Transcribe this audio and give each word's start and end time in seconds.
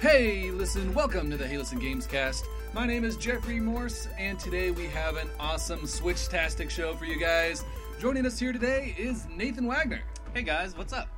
Hey, 0.00 0.52
listen, 0.52 0.94
welcome 0.94 1.28
to 1.28 1.36
the 1.36 1.44
Hey 1.44 1.58
Listen 1.58 1.80
Games 1.80 2.06
Cast. 2.06 2.44
My 2.72 2.86
name 2.86 3.02
is 3.02 3.16
Jeffrey 3.16 3.58
Morse, 3.58 4.06
and 4.16 4.38
today 4.38 4.70
we 4.70 4.86
have 4.86 5.16
an 5.16 5.28
awesome 5.40 5.88
Switch-tastic 5.88 6.70
show 6.70 6.94
for 6.94 7.04
you 7.04 7.18
guys. 7.18 7.64
Joining 7.98 8.24
us 8.24 8.38
here 8.38 8.52
today 8.52 8.94
is 8.96 9.26
Nathan 9.34 9.66
Wagner. 9.66 10.02
Hey 10.34 10.42
guys, 10.42 10.76
what's 10.76 10.92
up? 10.92 11.08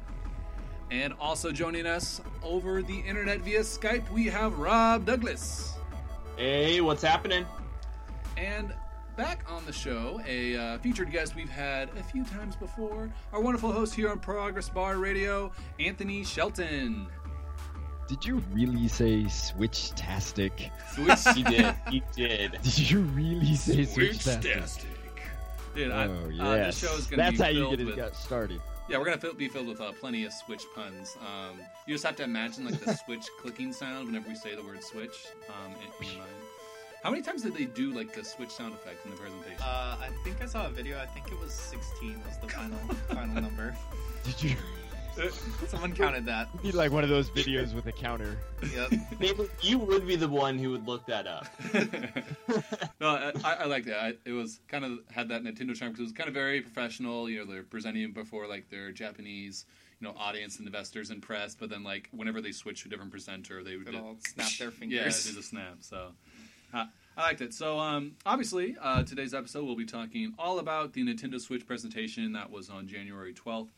And 0.91 1.12
also 1.21 1.53
joining 1.53 1.85
us 1.85 2.23
over 2.43 2.80
the 2.80 3.01
internet 3.01 3.41
via 3.41 3.61
Skype, 3.61 4.11
we 4.12 4.25
have 4.29 4.59
Rob 4.59 5.05
Douglas. 5.05 5.75
Hey, 6.39 6.81
what's 6.81 7.03
happening? 7.03 7.45
And 8.39 8.73
back 9.15 9.45
on 9.47 9.62
the 9.67 9.75
show, 9.75 10.23
a 10.27 10.56
uh, 10.56 10.78
featured 10.78 11.12
guest 11.12 11.37
we've 11.37 11.51
had 11.51 11.91
a 11.98 12.03
few 12.03 12.25
times 12.25 12.56
before, 12.56 13.11
our 13.34 13.42
wonderful 13.42 13.70
host 13.70 13.95
here 13.95 14.09
on 14.09 14.20
Progress 14.20 14.70
Bar 14.70 14.97
Radio, 14.97 15.53
Anthony 15.78 16.25
Shelton. 16.25 17.09
Did 18.10 18.24
you 18.24 18.42
really 18.50 18.88
say 18.88 19.28
Switch-tastic? 19.28 20.73
Switch, 20.95 21.37
He 21.37 21.45
did. 21.45 21.74
He 21.88 22.02
did. 22.16 22.59
Did 22.60 22.91
you 22.91 23.02
really 23.02 23.55
say 23.55 23.84
Switch-tastic? 23.84 24.42
Switch-tastic. 24.42 24.88
Dude, 25.77 25.92
I, 25.92 26.06
Oh 26.06 26.24
uh, 26.24 26.28
yes. 26.56 26.80
this 26.80 26.91
show 26.91 26.96
is 26.98 27.06
gonna 27.06 27.30
be 27.30 27.38
really 27.38 27.38
That's 27.38 27.38
be 27.38 27.45
how 27.45 27.50
you 27.50 27.70
get 27.70 27.80
it 27.80 27.84
with, 27.86 27.96
got 27.96 28.16
started. 28.16 28.60
Yeah, 28.88 28.98
we're 28.98 29.05
gonna 29.05 29.19
fill, 29.19 29.34
be 29.34 29.46
filled 29.46 29.69
with 29.69 29.80
uh, 29.80 29.92
plenty 29.92 30.24
of 30.24 30.33
Switch 30.33 30.64
puns. 30.74 31.16
Um, 31.20 31.60
you 31.86 31.95
just 31.95 32.05
have 32.05 32.16
to 32.16 32.24
imagine 32.24 32.64
like 32.64 32.80
the 32.80 32.95
Switch 33.06 33.28
clicking 33.41 33.73
sound 33.73 34.09
whenever 34.09 34.28
we 34.28 34.34
say 34.34 34.56
the 34.56 34.64
word 34.64 34.83
Switch 34.83 35.28
um, 35.48 35.70
in, 35.74 36.05
in 36.05 36.12
your 36.14 36.19
mind. 36.19 36.34
How 37.05 37.11
many 37.11 37.22
times 37.22 37.42
did 37.42 37.55
they 37.55 37.66
do 37.66 37.92
like 37.92 38.12
the 38.12 38.24
Switch 38.24 38.50
sound 38.50 38.74
effect 38.74 39.05
in 39.05 39.12
the 39.12 39.19
presentation? 39.19 39.62
Uh, 39.62 39.97
I 40.00 40.08
think 40.24 40.42
I 40.42 40.47
saw 40.47 40.67
a 40.67 40.70
video. 40.70 40.98
I 40.98 41.06
think 41.06 41.28
it 41.28 41.39
was 41.39 41.52
16 41.52 42.20
was 42.27 42.39
the 42.39 42.48
final 42.48 42.78
final 43.14 43.41
number. 43.41 43.72
Did 44.24 44.42
you 44.42 44.56
Someone 45.69 45.94
counted 45.94 46.25
that. 46.27 46.48
need 46.64 46.75
like 46.75 46.92
one 46.92 47.05
of 47.05 47.11
those 47.11 47.30
videos 47.30 47.75
with 47.75 47.86
a 47.86 47.92
counter? 47.92 48.36
Yep. 48.75 48.92
Maybe 49.20 49.48
you 49.62 49.78
would 49.78 50.06
be 50.06 50.17
the 50.17 50.28
one 50.28 50.58
who 50.58 50.70
would 50.70 50.86
look 50.86 51.06
that 51.06 51.27
up. 51.27 51.47
no, 53.00 53.08
I, 53.08 53.33
I 53.44 53.55
I 53.55 53.64
like 53.67 53.84
that. 53.84 53.98
I, 54.02 54.14
it 54.25 54.33
was 54.33 54.61
kind 54.69 54.84
of 54.84 54.98
had 55.11 55.28
that 55.28 55.42
Nintendo 55.42 55.75
charm 55.75 55.92
because 55.92 56.00
it 56.00 56.05
was 56.05 56.12
kind 56.12 56.28
of 56.28 56.34
very 56.34 56.61
professional. 56.61 57.28
You 57.28 57.44
know, 57.44 57.52
they're 57.52 57.62
presenting 57.62 58.02
it 58.02 58.14
before 58.14 58.47
like 58.47 58.70
their 58.70 58.92
Japanese, 58.92 59.67
you 60.00 60.06
know, 60.08 60.14
audience 60.19 60.58
and 60.58 60.67
investors 60.67 61.11
and 61.11 61.20
press. 61.22 61.55
But 61.55 61.70
then 61.70 61.83
like 61.84 62.08
whenever 62.12 62.41
they 62.41 62.52
switch 62.52 62.83
to 62.83 62.89
a 62.89 62.91
different 62.91 63.11
presenter, 63.11 63.62
they 63.62 63.77
would 63.77 63.86
They'd 63.86 63.97
all 63.97 64.17
snap 64.27 64.50
their 64.58 64.70
fingers. 64.70 64.97
Yeah, 64.97 65.02
fingers. 65.02 65.27
do 65.27 65.33
the 65.33 65.42
snap. 65.42 65.77
So 65.80 66.08
uh, 66.72 66.86
I 67.17 67.22
liked 67.22 67.41
it. 67.41 67.52
So 67.55 67.78
um, 67.78 68.12
obviously, 68.24 68.77
uh, 68.80 69.02
today's 69.02 69.34
episode 69.34 69.64
we'll 69.64 69.77
be 69.77 69.84
talking 69.86 70.34
all 70.39 70.58
about 70.58 70.92
the 70.92 71.02
Nintendo 71.05 71.41
Switch 71.41 71.67
presentation 71.67 72.33
that 72.33 72.50
was 72.50 72.70
on 72.70 72.86
January 72.89 73.33
twelfth. 73.33 73.72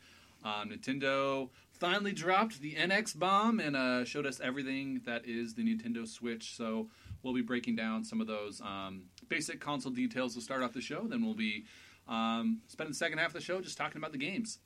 Um, 0.44 0.70
Nintendo 0.70 1.48
finally 1.72 2.12
dropped 2.12 2.60
the 2.60 2.74
NX 2.74 3.18
bomb 3.18 3.60
and 3.60 3.76
uh, 3.76 4.04
showed 4.04 4.26
us 4.26 4.40
everything 4.40 5.00
that 5.04 5.26
is 5.26 5.54
the 5.54 5.62
Nintendo 5.62 6.06
Switch. 6.06 6.56
So 6.56 6.88
we'll 7.22 7.34
be 7.34 7.42
breaking 7.42 7.76
down 7.76 8.04
some 8.04 8.20
of 8.20 8.26
those 8.26 8.60
um, 8.60 9.04
basic 9.28 9.60
console 9.60 9.92
details 9.92 10.34
to 10.34 10.40
start 10.40 10.62
off 10.62 10.72
the 10.72 10.80
show. 10.80 11.06
Then 11.06 11.24
we'll 11.24 11.34
be 11.34 11.64
um, 12.08 12.60
spending 12.66 12.92
the 12.92 12.96
second 12.96 13.18
half 13.18 13.28
of 13.28 13.34
the 13.34 13.40
show 13.40 13.60
just 13.60 13.78
talking 13.78 13.98
about 13.98 14.12
the 14.12 14.18
games. 14.18 14.58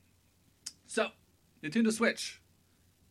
So 0.85 1.09
Nintendo 1.63 1.91
Switch 1.91 2.41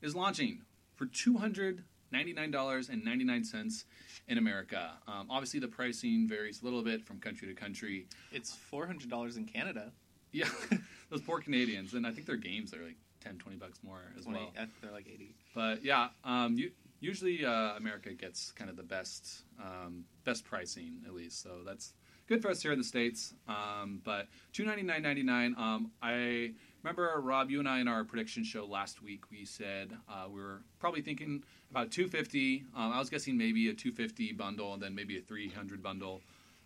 is 0.03 0.14
launching 0.14 0.62
for 0.94 1.06
two 1.06 1.37
hundred 1.39 1.84
ninety 2.11 2.33
nine 2.33 2.50
dollars 2.50 2.89
and 2.89 3.05
ninety 3.05 3.25
nine 3.25 3.44
cents 3.44 3.84
in 4.28 4.39
America. 4.39 4.92
Um, 5.06 5.27
obviously, 5.31 5.61
the 5.61 5.69
pricing 5.69 6.27
varies 6.28 6.62
a 6.62 6.64
little 6.64 6.83
bit 6.83 7.05
from 7.05 7.20
country 7.20 7.48
to 7.48 7.55
country. 7.55 8.06
It's 8.33 8.56
$400 8.72 9.37
in 9.37 9.44
Canada. 9.44 9.92
Yeah, 10.33 10.48
those 11.10 11.20
poor 11.22 11.41
Canadians, 11.41 11.94
and 11.94 12.06
I 12.06 12.10
think 12.12 12.26
their 12.26 12.36
games 12.36 12.72
are 12.75 12.82
like 12.82 12.97
10, 13.22 13.38
20 13.38 13.58
bucks 13.58 13.78
more 13.82 14.00
as 14.16 14.25
20, 14.25 14.38
well. 14.38 14.66
They're 14.82 14.92
like 14.92 15.06
80. 15.12 15.34
But 15.54 15.84
yeah, 15.84 16.08
um, 16.25 16.56
you, 16.56 16.70
usually 17.00 17.44
uh, 17.44 17.76
America 17.76 18.12
gets 18.12 18.53
kind 18.53 18.70
of 18.70 18.76
the 18.76 18.82
best 18.82 19.42
um, 19.62 20.04
best 20.25 20.44
pricing 20.44 20.98
at 21.06 21.14
least, 21.14 21.42
so 21.42 21.60
that's 21.64 21.92
good 22.28 22.42
for 22.42 22.50
us 22.50 22.62
here 22.62 22.72
in 22.72 22.78
the 22.78 22.84
states. 22.84 23.34
Um, 23.48 24.00
but 24.04 24.28
two 24.53 24.64
ninety 24.64 24.82
nine 24.82 25.03
ninety 25.03 25.22
nine. 25.22 25.54
Um, 25.58 25.91
I 26.03 26.53
remember 26.82 27.20
Rob, 27.20 27.50
you 27.50 27.58
and 27.60 27.69
I 27.69 27.81
in 27.81 27.88
our 27.88 28.04
prediction 28.04 28.44
show 28.44 28.64
last 28.66 29.02
week, 29.02 29.31
we 29.31 29.44
said 29.44 29.92
uh, 30.08 30.26
we 30.28 30.41
were 30.41 30.62
probably 30.78 31.02
thinking 31.02 31.42
about 31.70 31.91
two 31.91 32.08
fifty. 32.08 32.64
Um, 32.76 32.92
I 32.92 32.98
was 32.98 33.10
guessing 33.10 33.36
maybe 33.38 33.69
a 33.70 33.75
two 33.75 33.92
fifty 33.92 34.32
bundle 34.32 34.75
and 34.75 34.82
then 34.82 34.94
maybe 34.94 35.16
a 35.19 35.22
three 35.22 35.48
hundred 35.48 35.82
bundle 35.82 36.20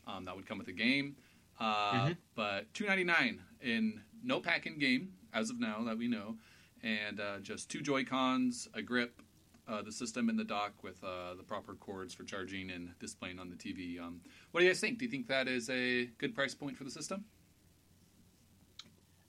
um, 0.06 0.24
that 0.24 0.34
would 0.36 0.46
come 0.46 0.58
with 0.58 0.66
the 0.66 0.72
game. 0.72 1.16
Uh, 1.58 1.92
Mhm. 2.08 2.16
But 2.34 2.72
two 2.72 2.86
ninety 2.86 3.04
nine 3.04 3.40
in 3.60 4.00
no 4.22 4.40
pack 4.40 4.66
in 4.66 4.78
game 4.78 5.12
as 5.32 5.50
of 5.50 5.60
now 5.60 5.82
that 5.84 5.98
we 5.98 6.08
know, 6.08 6.36
and 6.82 7.20
uh, 7.20 7.38
just 7.40 7.70
two 7.70 7.80
Joy 7.80 8.04
Cons, 8.04 8.68
a 8.74 8.82
grip, 8.82 9.22
uh, 9.68 9.82
the 9.82 9.92
system 9.92 10.28
in 10.28 10.36
the 10.36 10.44
dock 10.44 10.82
with 10.82 11.02
uh, 11.04 11.34
the 11.36 11.42
proper 11.42 11.74
cords 11.74 12.12
for 12.12 12.24
charging 12.24 12.70
and 12.70 12.90
displaying 12.98 13.38
on 13.38 13.48
the 13.48 13.56
TV. 13.56 14.00
Um, 14.00 14.20
what 14.50 14.60
do 14.60 14.66
you 14.66 14.70
guys 14.70 14.80
think? 14.80 14.98
Do 14.98 15.04
you 15.04 15.10
think 15.10 15.28
that 15.28 15.46
is 15.46 15.70
a 15.70 16.06
good 16.18 16.34
price 16.34 16.54
point 16.54 16.76
for 16.76 16.84
the 16.84 16.90
system? 16.90 17.24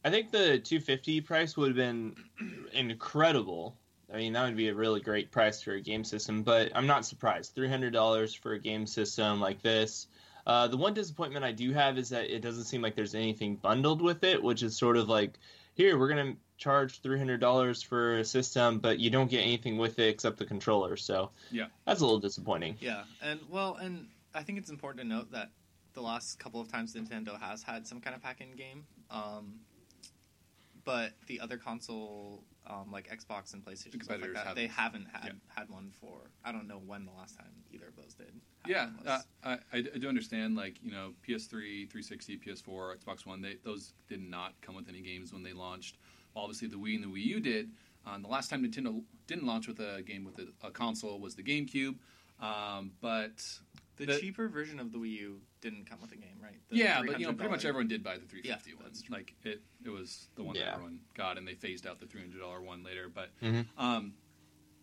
I 0.03 0.09
think 0.09 0.31
the 0.31 0.57
250 0.57 1.21
price 1.21 1.55
would 1.55 1.67
have 1.67 1.75
been 1.75 2.15
incredible. 2.73 3.77
I 4.11 4.17
mean, 4.17 4.33
that 4.33 4.45
would 4.45 4.57
be 4.57 4.69
a 4.69 4.73
really 4.73 4.99
great 4.99 5.31
price 5.31 5.61
for 5.61 5.73
a 5.73 5.81
game 5.81 6.03
system, 6.03 6.41
but 6.41 6.71
I'm 6.75 6.87
not 6.87 7.05
surprised. 7.05 7.55
$300 7.55 8.37
for 8.39 8.53
a 8.53 8.59
game 8.59 8.87
system 8.87 9.39
like 9.39 9.61
this. 9.61 10.07
Uh, 10.45 10.67
the 10.67 10.77
one 10.77 10.93
disappointment 10.93 11.45
I 11.45 11.51
do 11.51 11.71
have 11.73 11.97
is 11.97 12.09
that 12.09 12.33
it 12.33 12.41
doesn't 12.41 12.65
seem 12.65 12.81
like 12.81 12.95
there's 12.95 13.15
anything 13.15 13.55
bundled 13.55 14.01
with 14.01 14.23
it, 14.23 14.41
which 14.41 14.63
is 14.63 14.77
sort 14.77 14.97
of 14.97 15.07
like, 15.09 15.37
here, 15.73 15.97
we're 15.97 16.09
going 16.09 16.33
to 16.33 16.39
charge 16.57 17.01
$300 17.01 17.85
for 17.85 18.17
a 18.17 18.25
system, 18.25 18.79
but 18.79 18.99
you 18.99 19.09
don't 19.09 19.29
get 19.29 19.39
anything 19.41 19.77
with 19.77 19.99
it 19.99 20.09
except 20.09 20.37
the 20.37 20.45
controller. 20.45 20.97
So, 20.97 21.31
Yeah. 21.51 21.67
that's 21.85 22.01
a 22.01 22.05
little 22.05 22.19
disappointing. 22.19 22.77
Yeah, 22.79 23.03
and 23.21 23.39
well, 23.49 23.75
and 23.75 24.07
I 24.33 24.43
think 24.43 24.57
it's 24.57 24.69
important 24.69 25.01
to 25.01 25.07
note 25.07 25.31
that 25.31 25.49
the 25.93 26.01
last 26.01 26.39
couple 26.39 26.61
of 26.61 26.71
times 26.71 26.93
Nintendo 26.93 27.39
has 27.39 27.63
had 27.63 27.85
some 27.87 27.99
kind 27.99 28.15
of 28.15 28.21
pack-in 28.21 28.55
game, 28.55 28.85
um, 29.09 29.59
but 30.83 31.13
the 31.27 31.39
other 31.39 31.57
console, 31.57 32.43
um, 32.67 32.91
like 32.91 33.09
Xbox 33.09 33.53
and 33.53 33.63
PlayStation, 33.63 34.03
stuff 34.03 34.21
like 34.21 34.33
that, 34.33 34.37
haven't. 34.47 34.55
they 34.55 34.67
haven't 34.67 35.07
had 35.11 35.25
Yeah. 35.25 35.31
had 35.55 35.69
one 35.69 35.91
for 35.99 36.29
I 36.43 36.51
don't 36.51 36.67
know 36.67 36.81
when 36.85 37.05
the 37.05 37.11
last 37.11 37.37
time 37.37 37.51
either 37.71 37.87
of 37.87 37.95
those 37.95 38.13
did. 38.13 38.33
Yeah, 38.67 38.89
uh. 39.05 39.19
I, 39.43 39.57
I 39.73 39.81
do 39.81 40.07
understand. 40.07 40.55
Like 40.55 40.75
you 40.83 40.91
know, 40.91 41.13
PS3, 41.27 41.89
360, 41.89 42.37
PS4, 42.39 42.97
Xbox 42.97 43.25
One, 43.25 43.41
they, 43.41 43.57
those 43.63 43.93
did 44.07 44.21
not 44.21 44.53
come 44.61 44.75
with 44.75 44.87
any 44.89 45.01
games 45.01 45.33
when 45.33 45.43
they 45.43 45.53
launched. 45.53 45.97
Obviously, 46.35 46.67
the 46.67 46.77
Wii 46.77 46.95
and 46.95 47.03
the 47.03 47.07
Wii 47.07 47.25
U 47.25 47.39
did. 47.39 47.69
Um, 48.05 48.21
the 48.23 48.27
last 48.29 48.49
time 48.49 48.63
Nintendo 48.65 49.01
didn't 49.27 49.45
launch 49.45 49.67
with 49.67 49.79
a 49.79 50.01
game 50.01 50.23
with 50.23 50.39
a, 50.39 50.67
a 50.67 50.71
console 50.71 51.19
was 51.19 51.35
the 51.35 51.43
GameCube. 51.43 51.95
Um, 52.39 52.91
but 53.01 53.43
the, 53.97 54.05
the- 54.05 54.19
cheaper 54.19 54.47
version 54.47 54.79
of 54.79 54.91
the 54.91 54.97
Wii 54.97 55.11
U 55.19 55.41
didn't 55.61 55.85
come 55.89 56.01
with 56.01 56.11
a 56.11 56.15
game, 56.15 56.37
right? 56.41 56.59
The 56.69 56.75
yeah, 56.77 57.01
but 57.05 57.19
you 57.19 57.27
know, 57.27 57.33
pretty 57.33 57.51
much 57.51 57.65
everyone 57.65 57.87
did 57.87 58.03
buy 58.03 58.15
the 58.17 58.25
350 58.25 58.69
Yeah, 58.69 58.75
one. 58.75 58.85
that's 58.85 59.01
true. 59.01 59.15
Like 59.15 59.33
it, 59.43 59.61
it 59.85 59.89
was 59.89 60.27
the 60.35 60.43
one 60.43 60.55
that 60.55 60.67
everyone 60.73 60.99
got, 61.15 61.37
and 61.37 61.47
they 61.47 61.53
phased 61.53 61.87
out 61.87 61.99
the 61.99 62.07
300 62.07 62.39
dollar 62.39 62.61
one 62.61 62.83
later. 62.83 63.07
But 63.13 63.29
Mhm. 63.41 63.65
um, 63.77 64.13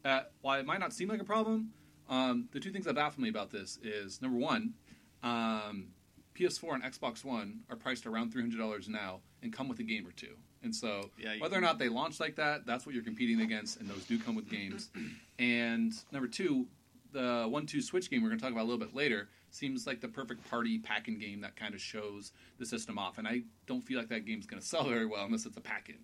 uh, 0.05 0.23
while 0.41 0.59
it 0.61 0.67
might 0.67 0.81
not 0.81 0.93
seem 0.93 1.09
like 1.09 1.21
a 1.21 1.25
problem, 1.25 1.73
um, 2.09 2.49
the 2.53 2.61
two 2.61 2.71
things 2.71 2.85
that 2.87 2.95
baffle 2.95 3.21
me 3.23 3.29
about 3.29 3.51
this 3.51 3.79
is 3.83 4.23
number 4.23 4.39
one, 4.39 4.75
um, 5.23 5.89
PS4 6.35 6.75
and 6.77 6.85
Xbox 6.85 7.25
One 7.25 7.61
are 7.69 7.77
priced 7.77 8.07
around 8.07 8.31
300 8.33 8.57
dollars 8.57 8.89
now 8.89 9.21
and 9.43 9.53
come 9.53 9.69
with 9.69 9.81
a 9.81 9.85
game 9.85 10.07
or 10.07 10.13
two. 10.13 10.37
And 10.63 10.75
so, 10.75 11.11
Yeah, 11.19 11.35
you 11.35 11.41
whether 11.41 11.57
or 11.57 11.61
not 11.61 11.79
they 11.79 11.89
launch 11.89 12.19
like 12.21 12.37
that, 12.37 12.67
that's 12.67 12.85
what 12.87 12.95
you're 12.95 13.05
competing 13.05 13.41
against, 13.41 13.79
and 13.81 13.89
those 13.89 14.05
do 14.05 14.19
come 14.19 14.35
with 14.35 14.49
games. 14.49 14.91
and 15.39 15.93
number 16.13 16.29
two, 16.29 16.67
the 17.13 17.47
one-two 17.49 17.81
switch 17.81 18.11
game 18.11 18.23
we're 18.23 18.29
going 18.29 18.39
to 18.39 18.43
talk 18.45 18.53
about 18.53 18.63
a 18.63 18.69
little 18.71 18.79
bit 18.85 18.95
later 18.95 19.29
seems 19.51 19.87
like 19.87 20.01
the 20.01 20.09
perfect 20.09 20.49
party 20.51 20.79
pack-in 20.79 21.19
game 21.19 21.41
that 21.43 21.57
kind 21.57 21.75
of 21.75 21.81
shows 21.81 22.33
the 22.59 22.67
system 22.67 22.99
off. 22.99 23.19
And 23.19 23.27
I 23.27 23.43
don't 23.67 23.83
feel 23.83 23.99
like 23.99 24.09
that 24.09 24.25
game's 24.27 24.47
going 24.47 24.61
to 24.61 24.67
sell 24.67 24.85
very 24.85 25.07
well 25.07 25.25
unless 25.25 25.47
it's 25.47 25.57
a 25.57 25.61
pack-in. 25.61 25.99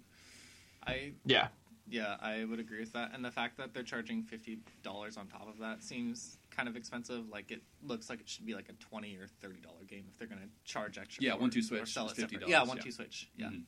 I 0.86 1.12
Yeah. 1.24 1.48
yeah, 1.88 2.16
I 2.20 2.44
would 2.44 2.58
agree 2.60 2.80
with 2.80 2.92
that. 2.92 3.12
And 3.14 3.24
the 3.24 3.30
fact 3.30 3.56
that 3.58 3.72
they're 3.74 3.82
charging 3.82 4.22
fifty 4.22 4.58
dollars 4.82 5.16
on 5.16 5.26
top 5.26 5.48
of 5.48 5.58
that 5.58 5.82
seems 5.82 6.38
kind 6.50 6.68
of 6.68 6.76
expensive. 6.76 7.28
Like 7.30 7.50
it 7.50 7.62
looks 7.82 8.08
like 8.10 8.20
it 8.20 8.28
should 8.28 8.46
be 8.46 8.54
like 8.54 8.68
a 8.68 8.72
twenty 8.74 9.16
or 9.16 9.26
thirty 9.40 9.60
dollar 9.60 9.84
game 9.86 10.04
if 10.10 10.18
they're 10.18 10.28
going 10.28 10.40
to 10.40 10.48
charge 10.70 10.98
extra. 10.98 11.22
Yeah, 11.24 11.34
one-two 11.34 11.60
it 11.60 11.64
or 11.64 11.66
switch 11.86 11.92
sell 11.92 12.08
it 12.08 12.16
$50, 12.16 12.40
Yeah, 12.42 12.46
yeah. 12.48 12.62
one 12.64 12.78
two 12.78 12.90
switch. 12.92 13.28
Yeah, 13.36 13.46
Mhm. 13.48 13.62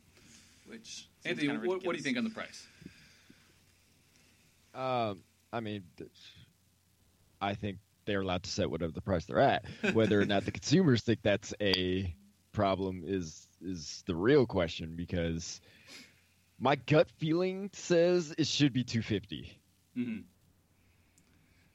which 0.67 1.09
Anthony, 1.25 1.49
kinda 1.49 1.67
what, 1.67 1.85
what 1.85 1.93
do 1.93 1.97
you 1.99 2.03
think 2.03 2.17
on 2.19 2.25
the 2.25 2.31
price? 2.31 2.67
Um, 4.75 5.23
I 5.53 5.61
mean, 5.61 5.85
I 7.41 7.55
think 7.55 7.79
they're 8.07 8.23
allowed 8.23 8.45
to 8.45 8.51
set 8.51 8.71
whatever 8.71 8.93
the 8.93 9.03
price 9.03 9.25
they're 9.27 9.41
at. 9.41 9.65
Whether 9.93 10.21
or 10.21 10.27
not 10.27 10.45
the 10.45 10.53
consumers 10.53 11.03
think 11.03 11.21
that's 11.23 11.53
a 11.61 12.15
problem 12.53 13.03
is 13.07 13.47
is 13.61 14.03
the 14.07 14.15
real 14.15 14.47
question 14.47 14.95
because 14.97 15.61
my 16.59 16.77
gut 16.77 17.09
feeling 17.19 17.71
says 17.75 18.35
it 18.39 18.47
should 18.47 18.73
be 18.73 18.85
250. 18.85 19.61
hmm 19.95 20.19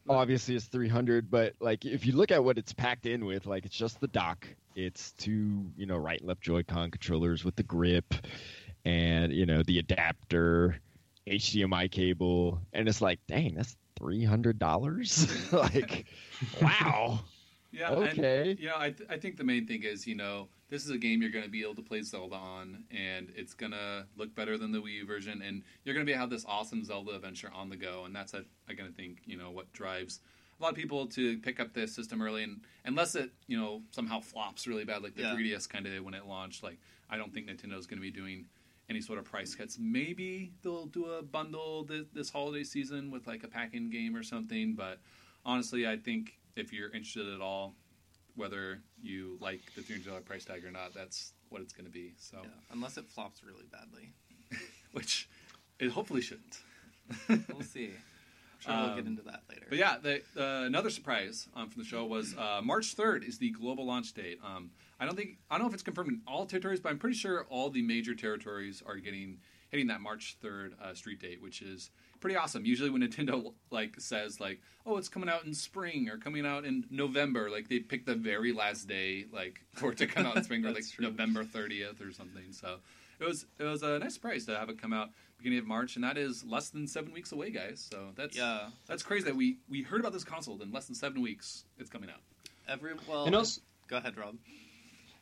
Obviously, 0.09 0.55
it's 0.55 0.65
300, 0.65 1.29
but 1.29 1.53
like 1.59 1.85
if 1.85 2.07
you 2.07 2.13
look 2.13 2.31
at 2.31 2.43
what 2.43 2.57
it's 2.57 2.73
packed 2.73 3.05
in 3.05 3.23
with, 3.23 3.45
like 3.45 3.65
it's 3.65 3.77
just 3.77 4.01
the 4.01 4.07
dock. 4.07 4.47
It's 4.75 5.11
two, 5.11 5.71
you 5.77 5.85
know, 5.85 5.97
right 5.97 6.19
and 6.19 6.27
left 6.27 6.41
Joy-Con 6.41 6.89
controllers 6.89 7.45
with 7.45 7.55
the 7.55 7.63
grip, 7.63 8.15
and 8.83 9.31
you 9.31 9.45
know 9.45 9.61
the 9.61 9.77
adapter, 9.77 10.79
HDMI 11.27 11.89
cable, 11.91 12.59
and 12.73 12.87
it's 12.87 13.01
like, 13.01 13.19
dang, 13.27 13.55
that's 13.55 13.75
three 13.97 14.23
hundred 14.23 14.59
dollars. 14.59 15.27
like, 15.53 16.05
wow. 16.61 17.19
Yeah. 17.73 17.91
Okay. 17.91 18.51
And, 18.51 18.59
you 18.59 18.67
know, 18.67 18.75
I, 18.77 18.89
th- 18.89 19.09
I 19.09 19.17
think 19.17 19.37
the 19.37 19.45
main 19.45 19.65
thing 19.65 19.83
is, 19.83 20.05
you 20.05 20.13
know, 20.13 20.49
this 20.69 20.83
is 20.83 20.89
a 20.89 20.97
game 20.97 21.21
you're 21.21 21.31
going 21.31 21.45
to 21.45 21.49
be 21.49 21.63
able 21.63 21.75
to 21.75 21.81
play 21.81 22.01
Zelda 22.01 22.35
on, 22.35 22.83
and 22.91 23.31
it's 23.33 23.53
going 23.53 23.71
to 23.71 24.05
look 24.17 24.35
better 24.35 24.57
than 24.57 24.73
the 24.73 24.79
Wii 24.79 24.95
U 24.95 25.05
version, 25.05 25.41
and 25.41 25.63
you're 25.85 25.95
going 25.95 26.05
to 26.05 26.11
be 26.11 26.17
have 26.17 26.29
this 26.29 26.43
awesome 26.45 26.83
Zelda 26.83 27.11
adventure 27.11 27.49
on 27.55 27.69
the 27.69 27.77
go, 27.77 28.03
and 28.03 28.13
that's, 28.13 28.33
I, 28.35 28.39
I 28.67 28.73
going 28.73 28.89
to 28.89 28.95
think, 28.95 29.19
you 29.25 29.37
know, 29.37 29.51
what 29.51 29.71
drives 29.71 30.19
a 30.59 30.63
lot 30.63 30.71
of 30.71 30.75
people 30.75 31.05
to 31.07 31.37
pick 31.37 31.61
up 31.61 31.73
this 31.73 31.95
system 31.95 32.21
early, 32.21 32.43
and 32.43 32.59
unless 32.83 33.15
it, 33.15 33.29
you 33.47 33.57
know, 33.57 33.81
somehow 33.91 34.19
flops 34.19 34.67
really 34.67 34.83
bad, 34.83 35.01
like 35.01 35.15
the 35.15 35.21
Yeah. 35.21 35.33
3DS 35.35 35.69
kind 35.69 35.85
of 35.85 35.93
did 35.93 36.03
when 36.03 36.13
it 36.13 36.25
launched, 36.25 36.63
like, 36.63 36.77
I 37.09 37.15
don't 37.15 37.33
think 37.33 37.47
Nintendo's 37.47 37.87
going 37.87 37.99
to 37.99 38.01
be 38.01 38.11
doing 38.11 38.47
any 38.91 39.01
sort 39.01 39.17
of 39.17 39.25
price 39.25 39.55
cuts. 39.55 39.77
Maybe 39.79 40.51
they'll 40.61 40.85
do 40.85 41.05
a 41.05 41.23
bundle 41.23 41.83
this, 41.85 42.05
this 42.13 42.29
holiday 42.29 42.63
season 42.63 43.09
with 43.09 43.25
like 43.25 43.43
a 43.43 43.47
pack-in 43.47 43.89
game 43.89 44.15
or 44.15 44.21
something. 44.21 44.75
But 44.75 44.99
honestly, 45.45 45.87
I 45.87 45.97
think 45.97 46.37
if 46.55 46.71
you're 46.73 46.89
interested 46.91 47.27
at 47.33 47.41
all, 47.41 47.73
whether 48.35 48.81
you 49.01 49.37
like 49.41 49.61
the 49.75 49.81
three 49.81 49.95
hundred 49.95 50.09
dollar 50.09 50.21
price 50.21 50.45
tag 50.45 50.63
or 50.65 50.71
not, 50.71 50.93
that's 50.93 51.33
what 51.49 51.61
it's 51.61 51.73
going 51.73 51.85
to 51.85 51.91
be. 51.91 52.13
So, 52.19 52.37
Yeah, 52.43 52.49
unless 52.71 52.97
it 52.97 53.05
flops 53.07 53.41
really 53.43 53.65
badly. 53.71 54.11
which 54.91 55.29
it 55.79 55.89
hopefully 55.91 56.21
shouldn't. 56.21 56.59
We'll 57.29 57.61
see. 57.63 57.91
Sure 58.59 58.75
we'll 58.75 58.89
get 58.95 58.99
Um, 58.99 59.07
into 59.07 59.21
that 59.23 59.41
later. 59.49 59.65
But 59.69 59.77
yeah, 59.79 59.95
the, 60.01 60.21
uh, 60.37 60.65
another 60.65 60.89
surprise 60.89 61.47
um, 61.55 61.69
from 61.69 61.81
the 61.81 61.87
show 61.87 62.05
was 62.05 62.35
uh, 62.37 62.61
March 62.63 62.93
third 62.93 63.23
is 63.23 63.37
the 63.39 63.49
global 63.51 63.85
launch 63.85 64.13
date. 64.13 64.39
Um, 64.45 64.69
I 65.01 65.05
don't 65.05 65.15
think 65.15 65.39
I 65.49 65.55
don't 65.55 65.63
know 65.63 65.67
if 65.67 65.73
it's 65.73 65.83
confirmed 65.83 66.09
in 66.09 66.21
all 66.27 66.45
territories, 66.45 66.79
but 66.79 66.89
I'm 66.89 66.99
pretty 66.99 67.17
sure 67.17 67.45
all 67.49 67.71
the 67.71 67.81
major 67.81 68.13
territories 68.13 68.83
are 68.85 68.97
getting 68.97 69.39
hitting 69.69 69.87
that 69.87 69.99
March 69.99 70.37
third 70.41 70.75
uh, 70.81 70.93
street 70.93 71.19
date, 71.19 71.41
which 71.41 71.61
is 71.63 71.89
pretty 72.19 72.35
awesome. 72.35 72.65
Usually, 72.65 72.91
when 72.91 73.01
Nintendo 73.01 73.51
like 73.71 73.99
says 73.99 74.39
like, 74.39 74.61
"Oh, 74.85 74.97
it's 74.97 75.09
coming 75.09 75.27
out 75.27 75.43
in 75.43 75.55
spring" 75.55 76.07
or 76.07 76.17
"coming 76.17 76.45
out 76.45 76.65
in 76.65 76.85
November," 76.91 77.49
like 77.49 77.67
they 77.67 77.79
pick 77.79 78.05
the 78.05 78.13
very 78.13 78.53
last 78.53 78.87
day 78.87 79.25
like 79.33 79.61
for 79.73 79.91
it 79.91 79.97
to 79.97 80.07
come 80.07 80.27
out 80.27 80.37
in 80.37 80.43
spring, 80.43 80.63
or 80.65 80.71
like 80.73 80.87
true. 80.87 81.05
November 81.05 81.43
30th 81.43 81.99
or 82.07 82.11
something. 82.11 82.51
So 82.51 82.77
it 83.19 83.25
was 83.25 83.47
it 83.57 83.63
was 83.63 83.81
a 83.81 83.97
nice 83.97 84.13
surprise 84.13 84.45
to 84.45 84.57
have 84.57 84.69
it 84.69 84.79
come 84.79 84.93
out 84.93 85.09
beginning 85.39 85.57
of 85.57 85.65
March, 85.65 85.95
and 85.95 86.03
that 86.03 86.19
is 86.19 86.43
less 86.43 86.69
than 86.69 86.85
seven 86.87 87.11
weeks 87.11 87.31
away, 87.31 87.49
guys. 87.49 87.87
So 87.91 88.09
that's 88.15 88.37
yeah, 88.37 88.67
that's 88.85 89.01
crazy 89.01 89.25
that 89.25 89.35
we 89.35 89.57
we 89.67 89.81
heard 89.81 89.99
about 89.99 90.13
this 90.13 90.23
console 90.23 90.61
in 90.61 90.71
less 90.71 90.85
than 90.85 90.95
seven 90.95 91.23
weeks. 91.23 91.65
It's 91.79 91.89
coming 91.89 92.11
out. 92.11 92.21
every 92.67 92.93
well. 93.09 93.25
And 93.25 93.35
also, 93.35 93.61
go 93.87 93.97
ahead, 93.97 94.15
Rob. 94.15 94.35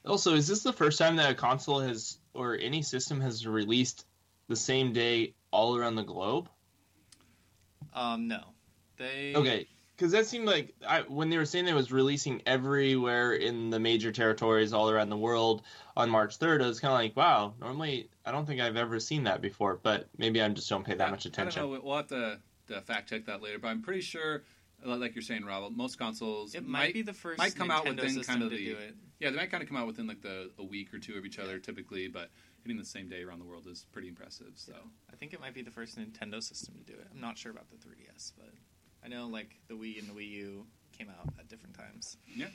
Also, 0.05 0.35
is 0.35 0.47
this 0.47 0.63
the 0.63 0.73
first 0.73 0.97
time 0.97 1.15
that 1.17 1.31
a 1.31 1.35
console 1.35 1.79
has 1.79 2.17
or 2.33 2.57
any 2.57 2.81
system 2.81 3.21
has 3.21 3.45
released 3.47 4.05
the 4.47 4.55
same 4.55 4.93
day 4.93 5.35
all 5.51 5.75
around 5.75 5.95
the 5.95 6.03
globe? 6.03 6.49
Um, 7.93 8.27
no, 8.27 8.53
they 8.97 9.33
Okay, 9.35 9.67
because 9.95 10.11
that 10.11 10.25
seemed 10.27 10.45
like 10.47 10.73
I, 10.87 11.01
when 11.01 11.29
they 11.29 11.37
were 11.37 11.45
saying 11.45 11.67
it 11.67 11.73
was 11.73 11.91
releasing 11.91 12.41
everywhere 12.45 13.33
in 13.33 13.69
the 13.69 13.79
major 13.79 14.11
territories 14.11 14.73
all 14.73 14.89
around 14.89 15.09
the 15.09 15.17
world 15.17 15.63
on 15.97 16.09
March 16.09 16.39
3rd, 16.39 16.63
I 16.63 16.67
was 16.67 16.79
kind 16.79 16.93
of 16.93 16.99
like, 16.99 17.15
wow. 17.17 17.53
Normally, 17.59 18.09
I 18.25 18.31
don't 18.31 18.45
think 18.45 18.61
I've 18.61 18.77
ever 18.77 18.99
seen 18.99 19.23
that 19.25 19.41
before, 19.41 19.79
but 19.81 20.07
maybe 20.17 20.41
I 20.41 20.47
just 20.49 20.69
don't 20.69 20.85
pay 20.85 20.95
that 20.95 21.05
Yeah, 21.05 21.11
much 21.11 21.25
attention. 21.25 21.59
I 21.59 21.63
don't 21.63 21.73
know. 21.73 21.81
We'll 21.83 21.97
have 21.97 22.07
to, 22.07 22.39
to 22.67 22.81
fact 22.81 23.09
check 23.09 23.25
that 23.25 23.41
later, 23.41 23.59
but 23.59 23.69
I'm 23.69 23.81
pretty 23.81 24.01
sure, 24.01 24.43
like 24.85 25.15
you're 25.15 25.21
saying, 25.21 25.45
Rob, 25.45 25.75
most 25.75 25.97
consoles 25.97 26.55
It 26.55 26.65
might, 26.67 26.93
be 26.93 27.01
the 27.01 27.13
first 27.13 27.37
might 27.37 27.55
come 27.55 27.71
out 27.71 27.85
Nintendo 27.85 28.03
within 28.03 28.23
kind 28.23 28.43
of 28.43 28.49
to 28.51 28.55
the- 28.55 28.65
do 28.65 28.77
it. 28.77 28.95
yeah, 29.19 29.29
they 29.29 29.37
might 29.37 29.51
kind 29.51 29.61
of 29.63 29.69
come 29.69 29.77
out 29.77 29.87
within 29.87 30.07
like 30.07 30.21
the 30.21 30.51
a 30.57 30.63
week 30.63 30.93
or 30.93 30.99
two 30.99 31.17
of 31.17 31.25
each 31.25 31.39
other 31.39 31.59
typically, 31.59 32.07
but 32.07 32.29
hitting 32.63 32.77
the 32.77 32.85
same 32.85 33.07
day 33.09 33.21
around 33.23 33.39
the 33.39 33.45
world 33.45 33.67
is 33.67 33.85
pretty 33.91 34.07
impressive. 34.07 34.51
So 34.55 34.73
I 35.11 35.15
think 35.15 35.33
it 35.33 35.39
might 35.41 35.53
be 35.53 35.61
the 35.61 35.71
first 35.71 35.97
Nintendo 35.97 36.41
system 36.41 36.75
to 36.75 36.83
do 36.83 36.97
it. 36.97 37.07
I'm 37.13 37.21
not 37.21 37.37
sure 37.37 37.51
about 37.51 37.69
the 37.69 37.77
3DS, 37.77 38.33
but 38.37 38.49
I 39.03 39.07
know 39.07 39.27
like 39.27 39.55
the 39.67 39.75
Wii 39.75 39.99
and 39.99 40.07
the 40.09 40.13
Wii 40.13 40.29
U 40.31 40.65
came 40.97 41.09
out 41.09 41.33
at 41.39 41.47
different 41.47 41.75
times. 41.77 42.17
Yeah. 42.35 42.47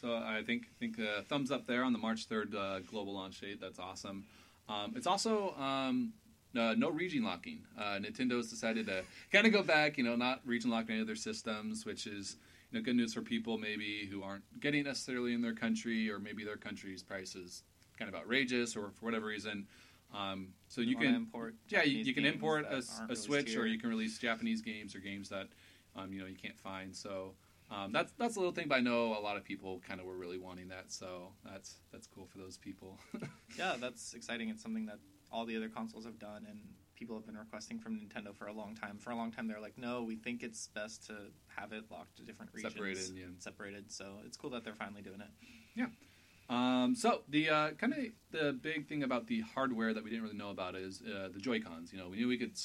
So 0.00 0.14
I 0.14 0.42
think 0.46 0.68
think 0.78 0.98
uh, 1.00 1.22
thumbs 1.28 1.50
up 1.50 1.66
there 1.66 1.82
on 1.82 1.92
the 1.92 1.98
March 1.98 2.26
third 2.26 2.54
uh, 2.54 2.80
global 2.80 3.14
launch 3.14 3.40
date. 3.40 3.60
That's 3.60 3.78
awesome. 3.78 4.24
Um, 4.68 4.92
it's 4.96 5.06
also 5.06 5.54
um, 5.56 6.12
uh, 6.56 6.74
no 6.76 6.90
region 6.90 7.24
locking. 7.24 7.60
Uh, 7.78 7.98
Nintendo's 7.98 8.50
decided 8.50 8.86
to 8.86 9.02
kind 9.32 9.46
of 9.46 9.52
go 9.52 9.62
back, 9.62 9.98
you 9.98 10.04
know, 10.04 10.16
not 10.16 10.40
region 10.44 10.70
lock 10.70 10.86
any 10.88 11.00
of 11.00 11.06
their 11.06 11.16
systems, 11.16 11.84
which 11.84 12.06
is 12.06 12.36
you 12.70 12.78
know 12.78 12.84
good 12.84 12.96
news 12.96 13.14
for 13.14 13.22
people 13.22 13.58
maybe 13.58 14.08
who 14.10 14.22
aren't 14.22 14.44
getting 14.60 14.84
necessarily 14.84 15.34
in 15.34 15.42
their 15.42 15.54
country, 15.54 16.10
or 16.10 16.18
maybe 16.18 16.44
their 16.44 16.56
country's 16.56 17.02
price 17.02 17.34
is 17.34 17.62
kind 17.98 18.08
of 18.08 18.14
outrageous, 18.14 18.76
or 18.76 18.90
for 18.90 19.04
whatever 19.04 19.26
reason. 19.26 19.66
Um, 20.14 20.48
so 20.68 20.80
you 20.80 20.96
can 20.96 21.14
import. 21.14 21.54
yeah, 21.68 21.82
you, 21.82 21.98
you 21.98 22.14
can 22.14 22.24
import 22.24 22.66
a, 22.70 22.82
a 23.10 23.16
Switch, 23.16 23.54
or 23.56 23.66
you 23.66 23.78
can 23.78 23.90
release 23.90 24.18
Japanese 24.18 24.62
games 24.62 24.94
or 24.94 25.00
games 25.00 25.28
that 25.28 25.48
um, 25.96 26.12
you 26.12 26.20
know 26.20 26.26
you 26.26 26.36
can't 26.36 26.58
find. 26.58 26.96
So 26.96 27.34
um, 27.70 27.92
that's 27.92 28.12
that's 28.18 28.36
a 28.36 28.38
little 28.38 28.54
thing, 28.54 28.68
but 28.68 28.76
I 28.76 28.80
know 28.80 29.18
a 29.18 29.20
lot 29.20 29.36
of 29.36 29.44
people 29.44 29.82
kind 29.86 30.00
of 30.00 30.06
were 30.06 30.16
really 30.16 30.38
wanting 30.38 30.68
that. 30.68 30.90
So 30.90 31.32
that's 31.44 31.76
that's 31.92 32.06
cool 32.06 32.26
for 32.26 32.38
those 32.38 32.56
people. 32.56 32.98
Yeah, 33.56 33.74
that's 33.80 34.14
exciting. 34.14 34.50
It's 34.50 34.62
something 34.62 34.86
that 34.86 34.98
all 35.30 35.44
the 35.44 35.56
other 35.56 35.68
consoles 35.68 36.04
have 36.04 36.18
done, 36.18 36.46
and 36.48 36.58
people 36.96 37.16
have 37.16 37.26
been 37.26 37.36
requesting 37.36 37.78
from 37.78 37.94
Nintendo 37.94 38.34
for 38.34 38.46
a 38.46 38.52
long 38.52 38.74
time. 38.74 38.98
For 38.98 39.10
a 39.10 39.16
long 39.16 39.30
time, 39.30 39.46
they're 39.46 39.60
like, 39.60 39.78
no, 39.78 40.02
we 40.02 40.16
think 40.16 40.42
it's 40.42 40.66
best 40.68 41.06
to 41.06 41.14
have 41.56 41.72
it 41.72 41.84
locked 41.90 42.16
to 42.16 42.22
different 42.22 42.50
regions, 42.52 42.74
Separated, 42.74 43.10
yeah. 43.14 43.24
separated. 43.38 43.92
So 43.92 44.04
it's 44.26 44.36
cool 44.36 44.50
that 44.50 44.64
they're 44.64 44.74
finally 44.74 45.02
doing 45.02 45.20
it. 45.20 45.30
Yeah. 45.74 45.86
Um, 46.50 46.94
so 46.96 47.22
the 47.28 47.50
uh, 47.50 47.70
kind 47.72 47.92
of 47.92 47.98
the 48.30 48.52
big 48.52 48.88
thing 48.88 49.02
about 49.02 49.26
the 49.26 49.42
hardware 49.42 49.92
that 49.92 50.02
we 50.02 50.10
didn't 50.10 50.24
really 50.24 50.36
know 50.36 50.50
about 50.50 50.74
is 50.74 51.02
uh, 51.02 51.28
the 51.32 51.38
Joy 51.38 51.60
Cons. 51.60 51.92
You 51.92 51.98
know, 51.98 52.08
we 52.08 52.16
knew 52.16 52.28
we 52.28 52.38
could, 52.38 52.58